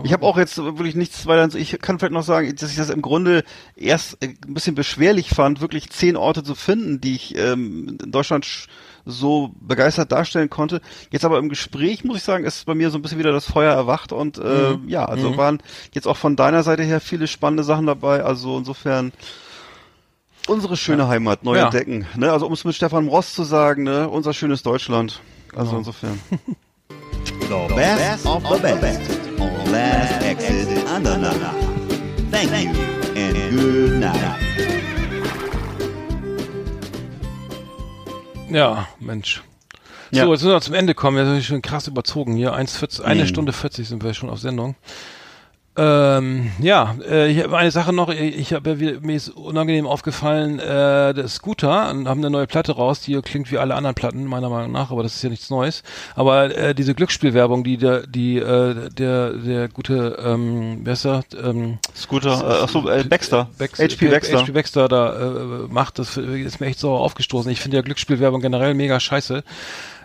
Ich 0.05 0.13
habe 0.13 0.27
auch 0.27 0.37
jetzt 0.37 0.59
wirklich 0.59 0.95
nichts 0.95 1.25
weiter. 1.25 1.57
Ich 1.57 1.79
kann 1.81 1.99
vielleicht 1.99 2.13
noch 2.13 2.23
sagen, 2.23 2.55
dass 2.55 2.71
ich 2.71 2.77
das 2.77 2.91
im 2.91 3.01
Grunde 3.01 3.43
erst 3.75 4.23
ein 4.23 4.37
bisschen 4.49 4.75
beschwerlich 4.75 5.31
fand, 5.31 5.63
wirklich 5.63 5.89
zehn 5.89 6.19
Orte 6.19 6.43
zu 6.43 6.55
finden, 6.55 7.01
die 7.01 7.15
ich 7.15 7.39
ähm, 7.39 7.97
in 8.05 8.13
Deutschland 8.13 8.45
sch- 8.45 8.67
so 9.05 9.51
begeistert 9.61 10.13
darstellen 10.13 10.49
konnte. 10.51 10.81
Jetzt 11.11 11.25
aber 11.25 11.39
im 11.39 11.49
Gespräch 11.49 12.05
muss 12.05 12.17
ich 12.19 12.23
sagen, 12.23 12.45
ist 12.45 12.67
bei 12.67 12.75
mir 12.75 12.91
so 12.91 12.99
ein 12.99 13.03
bisschen 13.03 13.19
wieder 13.19 13.33
das 13.33 13.45
Feuer 13.47 13.73
erwacht 13.73 14.13
und 14.13 14.39
äh, 14.39 14.75
Mhm. 14.77 14.89
ja, 14.89 15.05
also 15.05 15.31
Mhm. 15.31 15.37
waren 15.37 15.63
jetzt 15.93 16.07
auch 16.07 16.17
von 16.17 16.37
deiner 16.37 16.63
Seite 16.63 16.83
her 16.85 17.01
viele 17.01 17.27
spannende 17.27 17.65
Sachen 17.65 17.87
dabei. 17.87 18.23
Also 18.23 18.57
insofern 18.59 19.13
unsere 20.49 20.77
schöne 20.77 21.09
Heimat 21.09 21.45
neu 21.45 21.57
Ja. 21.57 21.65
entdecken. 21.65 22.07
Ne? 22.17 22.31
Also 22.33 22.47
um 22.47 22.53
es 22.53 22.65
mit 22.65 22.75
Stefan 22.75 23.09
Ross 23.09 23.35
zu 23.35 23.43
sagen, 23.45 23.83
ne? 23.85 24.09
unser 24.09 24.33
schönes 24.33 24.63
Deutschland. 24.63 25.21
Also 25.55 25.67
Genau. 25.71 25.79
insofern. 25.79 26.19
The 26.29 27.75
best 27.75 28.27
of 28.27 28.43
the 28.45 28.73
best 28.81 29.01
on 29.39 29.73
Last 29.73 30.23
Exit 30.23 30.69
Andernach. 30.89 31.55
Thank 32.31 32.51
you 32.65 32.71
and 33.15 33.51
good 33.51 34.01
night. 34.01 34.52
Ja, 38.53 38.89
Mensch. 39.01 39.43
Ja. 40.11 40.25
So, 40.25 40.33
jetzt 40.33 40.43
müssen 40.43 40.53
wir 40.55 40.61
zum 40.61 40.75
Ende 40.75 40.95
kommen. 40.95 41.17
Wir 41.17 41.25
sind 41.25 41.43
schon 41.43 41.63
krass 41.63 41.87
überzogen 41.89 42.37
hier. 42.37 42.53
1,40 42.55 43.01
eine 43.03 43.23
Mhm. 43.23 43.27
Stunde 43.29 43.53
40 43.53 43.89
sind 43.89 44.05
wir 44.05 44.13
schon 44.15 44.29
auf 44.29 44.41
Sendung. 44.41 44.75
Ähm, 45.75 46.53
ja, 46.61 46.97
äh, 47.09 47.31
ich 47.31 47.43
habe 47.43 47.57
eine 47.57 47.71
Sache 47.71 47.95
noch. 47.95 48.11
Ich 48.11 48.53
habe 48.53 48.75
ja 48.75 49.01
mir 49.01 49.17
ist 49.17 49.31
unangenehm 49.31 49.87
aufgefallen, 49.87 50.59
äh, 50.59 51.15
der 51.15 51.29
Scooter 51.29 51.71
haben 51.73 52.07
eine 52.07 52.29
neue 52.29 52.47
Platte 52.47 52.73
raus, 52.73 53.01
die 53.01 53.19
klingt 53.23 53.51
wie 53.51 53.57
alle 53.57 53.75
anderen 53.75 53.95
Platten 53.95 54.27
meiner 54.27 54.51
Meinung 54.51 54.71
nach, 54.71 54.91
aber 54.91 55.03
das 55.03 55.15
ist 55.15 55.23
ja 55.23 55.31
nichts 55.31 55.49
Neues. 55.49 55.83
Aber 56.15 56.55
äh, 56.55 56.75
diese 56.75 56.95
Glücksspielwerbung, 56.95 57.65
die 57.65 57.79
der, 57.79 58.07
die 58.07 58.37
äh, 58.37 58.91
der 58.91 59.33
der 59.33 59.69
gute, 59.69 60.19
ähm, 60.23 60.81
wer 60.85 60.93
ist 60.93 61.07
er? 61.07 61.23
Ähm, 61.43 61.79
Scooter, 61.97 62.43
äh, 62.43 62.63
achso, 62.65 62.87
äh, 62.91 63.05
Baxter. 63.05 63.49
HP 63.59 64.09
Baxter. 64.09 64.41
HP 64.43 64.53
Baxter 64.53 64.89
da 64.89 65.15
äh, 65.15 65.69
macht, 65.71 65.99
das 65.99 66.19
ist 66.19 66.61
mir 66.61 66.67
echt 66.67 66.81
sauer 66.81 67.01
aufgestoßen. 67.01 67.51
Ich 67.51 67.61
finde 67.61 67.79
ja 67.79 67.83
Glücksspielwerbung 67.83 68.43
generell 68.43 68.75
mega 68.75 69.01
scheiße. 69.01 69.43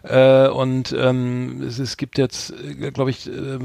Äh, 0.04 0.48
und 0.48 0.96
ähm, 0.98 1.64
es, 1.68 1.80
es 1.80 1.98
gibt 1.98 2.18
jetzt, 2.18 2.54
glaube 2.94 3.10
ich, 3.10 3.28
äh, 3.28 3.58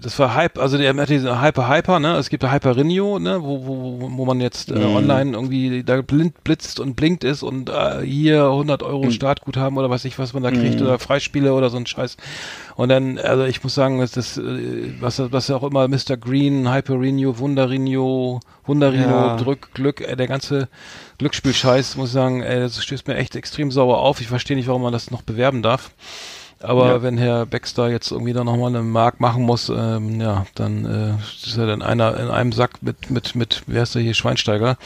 das 0.00 0.18
war 0.18 0.34
Hype, 0.34 0.58
also 0.58 0.76
der 0.78 0.94
hat 0.94 1.08
diesen 1.08 1.40
Hyper 1.42 1.68
Hyper, 1.68 1.98
ne? 2.00 2.16
Es 2.16 2.28
gibt 2.28 2.44
Hyper 2.50 2.76
Rinio, 2.76 3.18
ne? 3.18 3.42
Wo, 3.42 3.66
wo, 3.66 4.10
wo 4.16 4.24
man 4.24 4.40
jetzt 4.40 4.70
äh, 4.70 4.74
Mhm. 4.74 4.94
online 4.94 5.32
irgendwie 5.32 5.82
da 5.82 6.00
blind, 6.02 6.44
blitzt 6.44 6.80
und 6.80 6.94
blinkt 6.96 7.24
ist 7.24 7.42
und 7.42 7.70
äh, 7.70 8.02
hier 8.04 8.44
100 8.44 8.82
Euro 8.82 9.10
Startguthaben 9.10 9.78
oder 9.78 9.90
weiß 9.90 10.04
ich 10.04 10.18
was 10.18 10.32
man 10.34 10.42
da 10.42 10.50
kriegt 10.50 10.80
Mhm. 10.80 10.86
oder 10.86 10.98
Freispiele 10.98 11.52
oder 11.54 11.70
so 11.70 11.76
ein 11.76 11.86
Scheiß. 11.86 12.16
Und 12.76 12.88
dann, 12.88 13.18
also 13.18 13.44
ich 13.44 13.62
muss 13.62 13.74
sagen, 13.74 13.98
dass 13.98 14.12
das, 14.12 14.36
äh, 14.38 14.92
was, 15.00 15.20
was 15.32 15.48
ja 15.48 15.56
auch 15.56 15.62
immer 15.64 15.88
Mr. 15.88 16.16
Green, 16.18 16.72
Hyperinho, 16.72 17.38
Wunderino, 17.38 18.40
Wunderino, 18.64 19.28
Ja. 19.28 19.36
Drück, 19.36 19.70
Glück, 19.74 20.00
äh, 20.00 20.16
der 20.16 20.26
ganze 20.28 20.68
Glücksspielscheiß, 21.20 21.96
muss 21.96 22.08
ich 22.08 22.12
sagen, 22.14 22.42
ey, 22.42 22.60
das 22.60 22.82
stößt 22.82 23.06
mir 23.06 23.16
echt 23.16 23.36
extrem 23.36 23.70
sauer 23.70 23.98
auf. 23.98 24.20
Ich 24.22 24.28
verstehe 24.28 24.56
nicht, 24.56 24.68
warum 24.68 24.80
man 24.82 24.92
das 24.92 25.10
noch 25.10 25.20
bewerben 25.22 25.62
darf. 25.62 25.90
Aber 26.62 26.86
Ja. 26.88 27.02
wenn 27.02 27.16
Herr 27.18 27.44
Baxter 27.46 27.90
jetzt 27.90 28.10
irgendwie 28.10 28.32
da 28.32 28.42
nochmal 28.42 28.68
eine 28.68 28.82
Mark 28.82 29.20
machen 29.20 29.42
muss, 29.44 29.70
ähm, 29.74 30.18
ja, 30.20 30.46
dann 30.54 30.84
äh, 30.86 31.46
ist 31.46 31.56
er 31.58 31.66
dann 31.66 31.82
einer 31.82 32.18
in 32.18 32.28
einem 32.28 32.52
Sack 32.52 32.82
mit, 32.82 33.10
mit, 33.10 33.34
mit, 33.34 33.62
wer 33.66 33.82
ist 33.82 33.94
der 33.94 34.02
hier, 34.02 34.14
Schweinsteiger, 34.14 34.76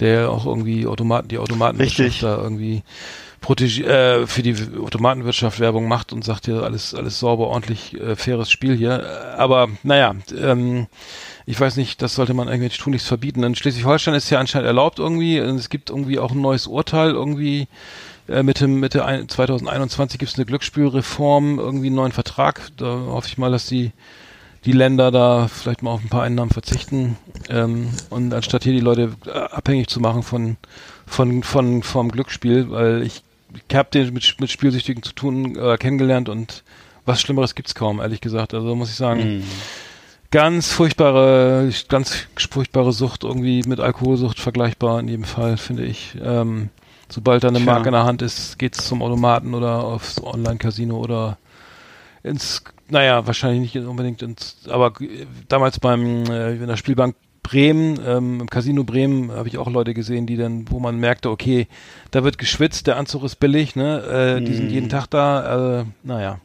der 0.00 0.30
auch 0.30 0.44
irgendwie 0.44 0.86
Automaten, 0.86 1.28
die 1.28 1.38
Automatenwirtschaft 1.38 2.22
da 2.22 2.36
irgendwie 2.36 2.82
protegi 3.40 3.84
äh, 3.84 4.26
für 4.26 4.42
die 4.42 4.56
Automatenwirtschaft 4.80 5.60
Werbung 5.60 5.86
macht 5.88 6.12
und 6.12 6.24
sagt 6.24 6.46
hier 6.46 6.62
alles, 6.62 6.94
alles 6.94 7.18
sauber, 7.20 7.46
ordentlich, 7.48 7.94
äh, 8.00 8.16
faires 8.16 8.50
Spiel 8.50 8.76
hier. 8.76 9.02
Äh, 9.04 9.36
Aber 9.36 9.68
naja, 9.84 10.14
ähm, 10.36 10.86
ich 11.46 11.58
weiß 11.60 11.76
nicht, 11.76 12.02
das 12.02 12.14
sollte 12.16 12.34
man 12.34 12.48
eigentlich 12.48 12.76
tunlichst 12.76 13.06
verbieten. 13.06 13.42
In 13.44 13.54
Schleswig-Holstein 13.54 14.14
ist 14.14 14.28
ja 14.30 14.40
anscheinend 14.40 14.66
erlaubt 14.66 14.98
irgendwie. 14.98 15.36
Es 15.38 15.70
gibt 15.70 15.90
irgendwie 15.90 16.18
auch 16.18 16.32
ein 16.32 16.40
neues 16.40 16.66
Urteil 16.66 17.10
irgendwie. 17.10 17.68
Äh, 18.28 18.42
Mitte, 18.42 18.66
Mitte 18.66 19.04
ein- 19.04 19.28
2021 19.28 20.18
gibt 20.18 20.32
es 20.32 20.36
eine 20.36 20.46
Glücksspielreform, 20.46 21.58
irgendwie 21.60 21.86
einen 21.86 21.94
neuen 21.96 22.10
Vertrag. 22.12 22.60
Da 22.76 22.86
hoffe 22.86 23.28
ich 23.28 23.38
mal, 23.38 23.52
dass 23.52 23.66
die, 23.66 23.92
die 24.64 24.72
Länder 24.72 25.12
da 25.12 25.46
vielleicht 25.46 25.82
mal 25.84 25.92
auf 25.92 26.02
ein 26.02 26.08
paar 26.08 26.24
Einnahmen 26.24 26.50
verzichten. 26.50 27.16
Ähm, 27.48 27.90
und 28.10 28.34
anstatt 28.34 28.64
hier 28.64 28.72
die 28.72 28.80
Leute 28.80 29.12
äh, 29.26 29.30
abhängig 29.30 29.86
zu 29.86 30.00
machen 30.00 30.24
von, 30.24 30.56
von, 31.06 31.44
von, 31.44 31.84
vom 31.84 32.10
Glücksspiel, 32.10 32.70
weil 32.70 33.02
ich, 33.02 33.22
ich 33.68 33.76
habe 33.76 33.88
den 33.92 34.12
mit, 34.12 34.40
mit 34.40 34.50
Spielsüchtigen 34.50 35.04
zu 35.04 35.12
tun 35.12 35.54
äh, 35.56 35.76
kennengelernt 35.78 36.28
und 36.28 36.64
was 37.04 37.20
Schlimmeres 37.20 37.54
gibt's 37.54 37.76
kaum, 37.76 38.00
ehrlich 38.00 38.20
gesagt. 38.20 38.52
Also 38.52 38.74
muss 38.74 38.90
ich 38.90 38.96
sagen, 38.96 39.36
Mhm. 39.38 39.44
Ganz 40.36 40.70
furchtbare, 40.70 41.70
ganz 41.88 42.26
furchtbare 42.50 42.92
Sucht, 42.92 43.24
irgendwie 43.24 43.62
mit 43.66 43.80
Alkoholsucht 43.80 44.38
vergleichbar 44.38 45.00
in 45.00 45.08
jedem 45.08 45.24
Fall, 45.24 45.56
finde 45.56 45.84
ich. 45.86 46.14
Ähm, 46.22 46.68
sobald 47.08 47.42
da 47.42 47.48
eine 47.48 47.56
Tja. 47.56 47.72
Mark 47.72 47.86
in 47.86 47.92
der 47.92 48.04
Hand 48.04 48.20
ist, 48.20 48.58
geht's 48.58 48.86
zum 48.86 49.00
Automaten 49.00 49.54
oder 49.54 49.82
aufs 49.82 50.22
Online-Casino 50.22 50.98
oder 50.98 51.38
ins, 52.22 52.62
naja, 52.90 53.26
wahrscheinlich 53.26 53.74
nicht 53.74 53.86
unbedingt 53.86 54.20
ins, 54.20 54.58
aber 54.68 54.92
damals 55.48 55.80
beim, 55.80 56.24
äh, 56.26 56.56
in 56.56 56.66
der 56.66 56.76
Spielbank 56.76 57.16
Bremen, 57.42 57.98
ähm, 58.06 58.40
im 58.42 58.50
Casino 58.50 58.84
Bremen 58.84 59.32
habe 59.32 59.48
ich 59.48 59.56
auch 59.56 59.70
Leute 59.70 59.94
gesehen, 59.94 60.26
die 60.26 60.36
dann, 60.36 60.66
wo 60.68 60.80
man 60.80 60.98
merkte, 60.98 61.30
okay, 61.30 61.66
da 62.10 62.24
wird 62.24 62.36
geschwitzt, 62.36 62.88
der 62.88 62.98
Anzug 62.98 63.24
ist 63.24 63.36
billig, 63.36 63.74
ne, 63.74 64.36
äh, 64.36 64.42
die 64.44 64.52
sind 64.52 64.66
Mhm. 64.66 64.70
jeden 64.70 64.88
Tag 64.90 65.06
da, 65.06 65.80
äh, 65.80 65.84
naja. 66.02 66.40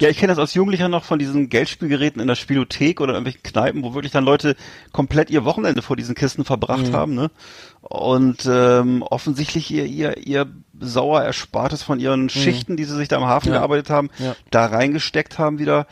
Ja, 0.00 0.08
ich 0.08 0.18
kenne 0.18 0.32
das 0.32 0.38
als 0.38 0.54
Jugendlicher 0.54 0.88
noch 0.88 1.04
von 1.04 1.18
diesen 1.18 1.48
Geldspielgeräten 1.48 2.20
in 2.20 2.26
der 2.28 2.34
Spielothek 2.34 3.00
oder 3.00 3.12
irgendwelchen 3.14 3.42
Kneipen, 3.42 3.82
wo 3.82 3.94
wirklich 3.94 4.12
dann 4.12 4.24
Leute 4.24 4.56
komplett 4.92 5.30
ihr 5.30 5.44
Wochenende 5.44 5.82
vor 5.82 5.96
diesen 5.96 6.14
Kisten 6.14 6.44
verbracht 6.44 6.88
Mhm. 6.88 6.92
haben, 6.92 7.14
ne? 7.14 7.30
Und 7.82 8.46
ähm, 8.50 9.02
offensichtlich 9.02 9.70
ihr, 9.70 9.86
ihr, 9.86 10.16
ihr 10.26 10.46
sauer 10.80 11.22
Erspartes 11.22 11.82
von 11.82 12.00
ihren 12.00 12.28
Schichten, 12.28 12.76
die 12.76 12.84
sie 12.84 12.96
sich 12.96 13.08
da 13.08 13.16
im 13.16 13.24
Hafen 13.24 13.48
Mhm. 13.48 13.54
Ja. 13.54 13.60
gearbeitet 13.60 13.90
haben, 13.90 14.10
Ja. 14.18 14.34
da 14.50 14.66
reingesteckt 14.66 15.38
haben 15.38 15.58
wieder. 15.58 15.86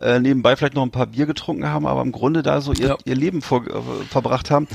Äh, 0.00 0.18
nebenbei 0.20 0.56
vielleicht 0.56 0.74
noch 0.74 0.82
ein 0.82 0.90
paar 0.90 1.06
Bier 1.06 1.24
getrunken 1.26 1.66
haben, 1.66 1.86
aber 1.86 2.02
im 2.02 2.12
Grunde 2.12 2.42
da 2.42 2.60
so 2.60 2.72
ihr, 2.72 2.88
Ja. 2.88 2.96
ihr 3.04 3.14
Leben 3.14 3.42
vor, 3.42 3.64
äh, 3.66 3.80
verbracht 4.10 4.50
haben. 4.50 4.66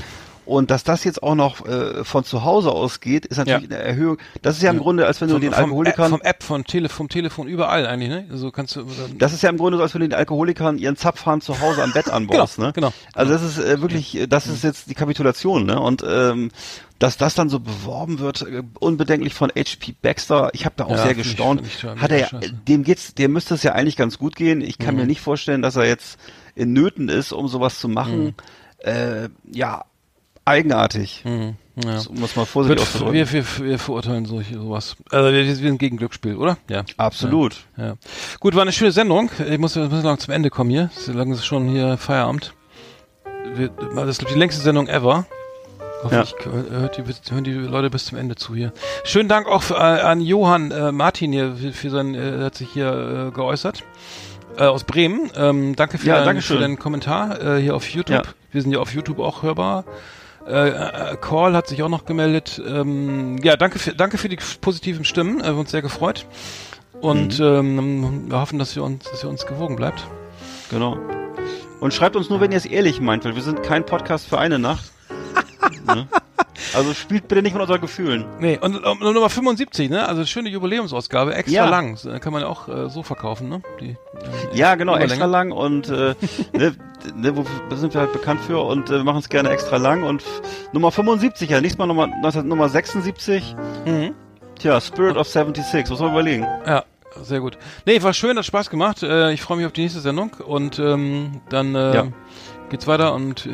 Und 0.50 0.72
dass 0.72 0.82
das 0.82 1.04
jetzt 1.04 1.22
auch 1.22 1.36
noch 1.36 1.64
äh, 1.64 2.02
von 2.04 2.24
zu 2.24 2.42
Hause 2.42 2.72
aus 2.72 2.98
geht, 2.98 3.24
ist 3.24 3.36
natürlich 3.38 3.70
Ja. 3.70 3.76
eine 3.76 3.84
Erhöhung. 3.84 4.18
Das 4.42 4.56
ist 4.56 4.62
ja 4.64 4.70
im 4.72 4.78
Grunde, 4.80 5.06
als 5.06 5.20
wenn 5.20 5.28
du 5.28 5.34
Vom, 5.34 5.40
den 5.42 5.52
vom, 5.52 5.58
App, 5.60 5.64
Alkoholikern, 5.66 6.10
vom 6.10 6.20
App, 6.22 6.42
vom, 6.42 6.64
Tele, 6.64 6.88
vom 6.88 7.08
Telefon, 7.08 7.46
überall 7.46 7.86
eigentlich, 7.86 8.08
ne? 8.08 8.26
So 8.32 8.50
kannst 8.50 8.74
du. 8.74 8.84
Das 9.16 9.32
ist 9.32 9.42
ja 9.42 9.50
im 9.50 9.58
Grunde 9.58 9.76
so, 9.78 9.84
als 9.84 9.94
wenn 9.94 10.00
du 10.00 10.08
den 10.08 10.18
Alkoholikern 10.18 10.76
ihren 10.78 10.96
Zapfhahn 10.96 11.40
zu 11.40 11.60
Hause 11.60 11.84
am 11.84 11.92
Bett 11.92 12.10
anbaust, 12.10 12.56
Genau, 12.56 12.66
ne? 12.66 12.72
genau. 12.72 12.92
Also 13.14 13.32
das 13.32 13.42
ist 13.42 13.58
äh, 13.58 13.80
wirklich, 13.80 14.26
das 14.28 14.48
ist 14.48 14.64
jetzt 14.64 14.90
die 14.90 14.94
Kapitulation, 14.94 15.66
ne? 15.66 15.78
Und 15.78 16.04
ähm, 16.04 16.50
dass 16.98 17.16
das 17.16 17.34
dann 17.36 17.48
so 17.48 17.60
beworben 17.60 18.18
wird, 18.18 18.42
äh, 18.42 18.62
unbedenklich 18.80 19.34
von 19.34 19.50
HP 19.56 19.94
Baxter, 20.02 20.50
ich 20.52 20.64
habe 20.64 20.74
da 20.76 20.86
auch 20.86 20.90
Ja, 20.90 21.02
sehr 21.04 21.14
gestaunt. 21.14 21.62
ich 21.64 21.84
Hat 21.84 22.10
er, 22.10 22.18
ja- 22.18 22.40
dem 22.66 22.82
geht's, 22.82 23.14
dem 23.14 23.32
müsste 23.32 23.54
es 23.54 23.62
ja 23.62 23.72
eigentlich 23.72 23.96
ganz 23.96 24.18
gut 24.18 24.34
gehen. 24.34 24.62
Ich 24.62 24.78
kann 24.78 24.94
Mhm. 24.96 25.02
mir 25.02 25.06
nicht 25.06 25.20
vorstellen, 25.20 25.62
dass 25.62 25.76
er 25.76 25.86
jetzt 25.86 26.18
in 26.56 26.72
Nöten 26.72 27.08
ist, 27.08 27.32
um 27.32 27.46
sowas 27.46 27.78
zu 27.78 27.88
machen. 27.88 28.34
Äh, 28.78 29.28
ja, 29.52 29.84
eigenartig. 30.50 31.22
Mhm, 31.24 31.54
ja. 31.84 32.00
Um 32.08 32.22
es 32.22 32.36
mal 32.36 32.44
vorsichtig 32.44 32.82
auszudrücken. 32.82 33.14
wir, 33.14 33.32
wir, 33.32 33.44
wir 33.60 33.78
verurteilen 33.78 34.26
solche 34.26 34.54
sowas. 34.54 34.96
Also 35.10 35.32
wir, 35.32 35.46
wir 35.46 35.54
sind 35.54 35.78
gegen 35.78 35.96
Glücksspiel, 35.96 36.36
oder? 36.36 36.58
Ja. 36.68 36.84
Absolut. 36.96 37.56
Ja, 37.76 37.86
ja. 37.86 37.94
Gut, 38.40 38.54
war 38.54 38.62
eine 38.62 38.72
schöne 38.72 38.92
Sendung. 38.92 39.30
Ich 39.48 39.58
muss, 39.58 39.76
wir 39.76 39.88
müssen 39.88 40.04
lang 40.04 40.18
zum 40.18 40.34
Ende 40.34 40.50
kommen 40.50 40.70
hier. 40.70 40.90
So 40.94 41.12
lange 41.12 41.34
ist 41.34 41.46
schon 41.46 41.68
hier 41.68 41.96
Feierabend. 41.96 42.52
Wir, 43.54 43.68
das 43.68 44.18
ist 44.18 44.30
die 44.30 44.38
längste 44.38 44.60
Sendung 44.62 44.88
ever. 44.88 45.26
Hoffentlich 46.02 46.34
hört 46.70 46.96
die, 46.96 47.32
hören 47.32 47.44
die 47.44 47.52
Leute 47.52 47.90
bis 47.90 48.06
zum 48.06 48.16
Ende 48.16 48.34
zu 48.34 48.54
hier. 48.54 48.72
Schönen 49.04 49.28
Dank 49.28 49.46
auch 49.46 49.62
für, 49.62 49.74
äh, 49.74 50.00
an 50.00 50.20
Johann 50.20 50.70
äh, 50.70 50.92
Martin 50.92 51.32
hier 51.32 51.56
für, 51.56 51.72
für 51.72 51.90
sein, 51.90 52.14
äh, 52.14 52.38
er 52.38 52.44
hat 52.46 52.54
sich 52.54 52.70
hier 52.72 53.28
äh, 53.28 53.34
geäußert. 53.34 53.84
Äh, 54.56 54.64
aus 54.64 54.84
Bremen. 54.84 55.30
Ähm, 55.36 55.76
danke 55.76 55.98
für, 55.98 56.06
Ja, 56.06 56.24
deinen, 56.24 56.40
für 56.40 56.58
deinen 56.58 56.78
Kommentar 56.78 57.40
äh, 57.40 57.60
hier 57.60 57.76
auf 57.76 57.88
YouTube. 57.88 58.26
Ja. 58.26 58.32
Wir 58.50 58.62
sind 58.62 58.72
ja 58.72 58.78
auf 58.78 58.94
YouTube 58.94 59.18
auch 59.18 59.42
hörbar. 59.42 59.84
Äh, 60.50 61.12
äh, 61.12 61.16
Call 61.16 61.54
hat 61.54 61.68
sich 61.68 61.82
auch 61.82 61.88
noch 61.88 62.04
gemeldet. 62.04 62.60
Ähm, 62.66 63.38
ja, 63.42 63.56
danke 63.56 63.78
für, 63.78 63.94
danke 63.94 64.18
für 64.18 64.28
die 64.28 64.38
positiven 64.60 65.04
Stimmen. 65.04 65.40
Äh, 65.40 65.52
wir 65.52 65.58
uns 65.58 65.70
sehr 65.70 65.82
gefreut. 65.82 66.26
Und 67.00 67.40
ähm, 67.40 68.28
wir 68.28 68.40
hoffen, 68.40 68.58
dass 68.58 68.76
ihr 68.76 68.82
uns, 68.82 69.04
dass 69.04 69.22
ihr 69.22 69.30
uns 69.30 69.46
gewogen 69.46 69.76
bleibt. 69.76 70.06
Genau. 70.70 70.98
Und 71.80 71.94
schreibt 71.94 72.16
uns 72.16 72.28
nur, 72.28 72.40
wenn 72.40 72.50
ihr 72.50 72.58
es 72.58 72.66
ehrlich 72.66 73.00
meint, 73.00 73.24
weil 73.24 73.36
wir 73.36 73.42
sind 73.42 73.62
kein 73.62 73.86
Podcast 73.86 74.26
für 74.26 74.38
eine 74.38 74.58
Nacht. 74.58 74.92
ne? 75.86 76.06
Also 76.74 76.94
spielt 76.94 77.28
bitte 77.28 77.42
nicht 77.42 77.52
mit 77.52 77.60
unseren 77.62 77.80
Gefühlen. 77.80 78.24
Nee, 78.38 78.58
und, 78.60 78.76
und 78.84 79.00
Nummer 79.00 79.30
75, 79.30 79.90
ne? 79.90 80.06
Also 80.08 80.24
schöne 80.26 80.48
Jubiläumsausgabe, 80.48 81.34
extra 81.34 81.54
Ja. 81.54 81.68
lang. 81.68 81.96
Kann 82.20 82.32
man 82.32 82.42
ja 82.42 82.48
auch 82.48 82.68
äh, 82.68 82.88
so 82.90 83.02
verkaufen, 83.02 83.48
ne? 83.48 83.62
Die, 83.80 83.90
äh, 83.90 83.96
Ja, 84.52 84.74
genau, 84.74 84.92
Überlänge. 84.92 85.12
extra 85.12 85.26
lang 85.26 85.52
und 85.52 85.88
äh, 85.88 86.14
ne, 86.52 86.74
ne, 87.14 87.36
wo 87.36 87.44
da 87.68 87.76
sind 87.76 87.94
wir 87.94 88.00
halt 88.00 88.12
bekannt 88.12 88.40
für 88.46 88.60
und 88.60 88.90
äh, 88.90 89.02
machen 89.02 89.18
es 89.18 89.28
gerne 89.28 89.50
extra 89.50 89.76
lang 89.76 90.02
und 90.02 90.22
Nummer 90.72 90.90
75, 90.92 91.48
ja, 91.50 91.60
nächstes 91.60 91.78
Mal 91.78 91.86
Nummer, 91.86 92.06
19 92.06 92.46
Nummer 92.46 92.68
76. 92.68 93.56
Mhm. 93.86 94.14
Tja, 94.58 94.80
Spirit 94.80 95.16
of 95.16 95.26
76, 95.28 95.88
muss 95.88 96.00
man 96.00 96.10
überlegen. 96.12 96.46
Ja, 96.66 96.84
sehr 97.22 97.40
gut. 97.40 97.56
Nee, 97.86 98.02
war 98.02 98.12
schön, 98.12 98.36
hat 98.36 98.44
Spaß 98.44 98.68
gemacht. 98.70 99.02
Äh, 99.02 99.32
ich 99.32 99.40
freue 99.40 99.56
mich 99.56 99.66
auf 99.66 99.72
die 99.72 99.80
nächste 99.82 100.00
Sendung 100.00 100.32
und 100.46 100.78
ähm, 100.78 101.40
dann 101.48 101.74
äh, 101.74 101.94
Ja. 101.94 102.06
Geht's 102.70 102.86
weiter 102.86 103.12
und 103.14 103.46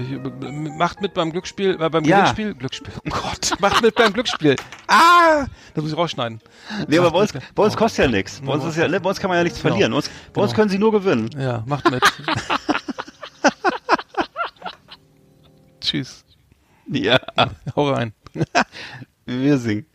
macht 0.79 1.01
mit 1.01 1.15
beim 1.15 1.33
Glücksspiel, 1.33 1.77
äh, 1.81 1.89
beim 1.91 2.05
Ja. 2.05 2.19
Glücksspiel, 2.19 2.55
Glücksspiel. 2.55 2.93
Oh 3.07 3.11
Gott, 3.11 3.51
macht 3.61 3.83
mit 3.83 3.95
beim 3.95 4.13
Glücksspiel. 4.13 4.57
Ah, 4.87 5.47
das 5.75 5.83
muss 5.83 5.93
ich 5.93 5.99
rausschneiden. 5.99 6.41
Nee, 6.87 6.99
aber 6.99 7.11
bei 7.11 7.19
uns, 7.21 7.33
bei 7.55 7.63
uns 7.63 7.77
kostet 7.77 8.05
ja 8.07 8.11
nichts. 8.11 8.41
Bei 8.45 8.53
uns 8.53 8.65
ist 8.65 8.77
ja, 8.77 8.87
bei 8.87 9.09
uns 9.09 9.19
kann 9.19 9.29
man 9.29 9.39
ja 9.39 9.45
nichts 9.45 9.61
Genau. 9.61 9.75
verlieren. 9.75 9.93
Bei 9.93 9.97
uns, 9.97 10.11
bei 10.33 10.43
uns 10.43 10.51
Genau. 10.53 10.57
können 10.61 10.71
sie 10.71 10.79
nur 10.79 10.93
gewinnen. 10.93 11.31
Ja, 11.39 11.63
macht 11.67 11.91
mit. 11.91 12.03
Tschüss. 15.81 16.25
Ja, 16.89 17.19
Hau 17.75 17.91
rein. 17.91 18.13
wir 19.25 19.59
singen. 19.59 19.87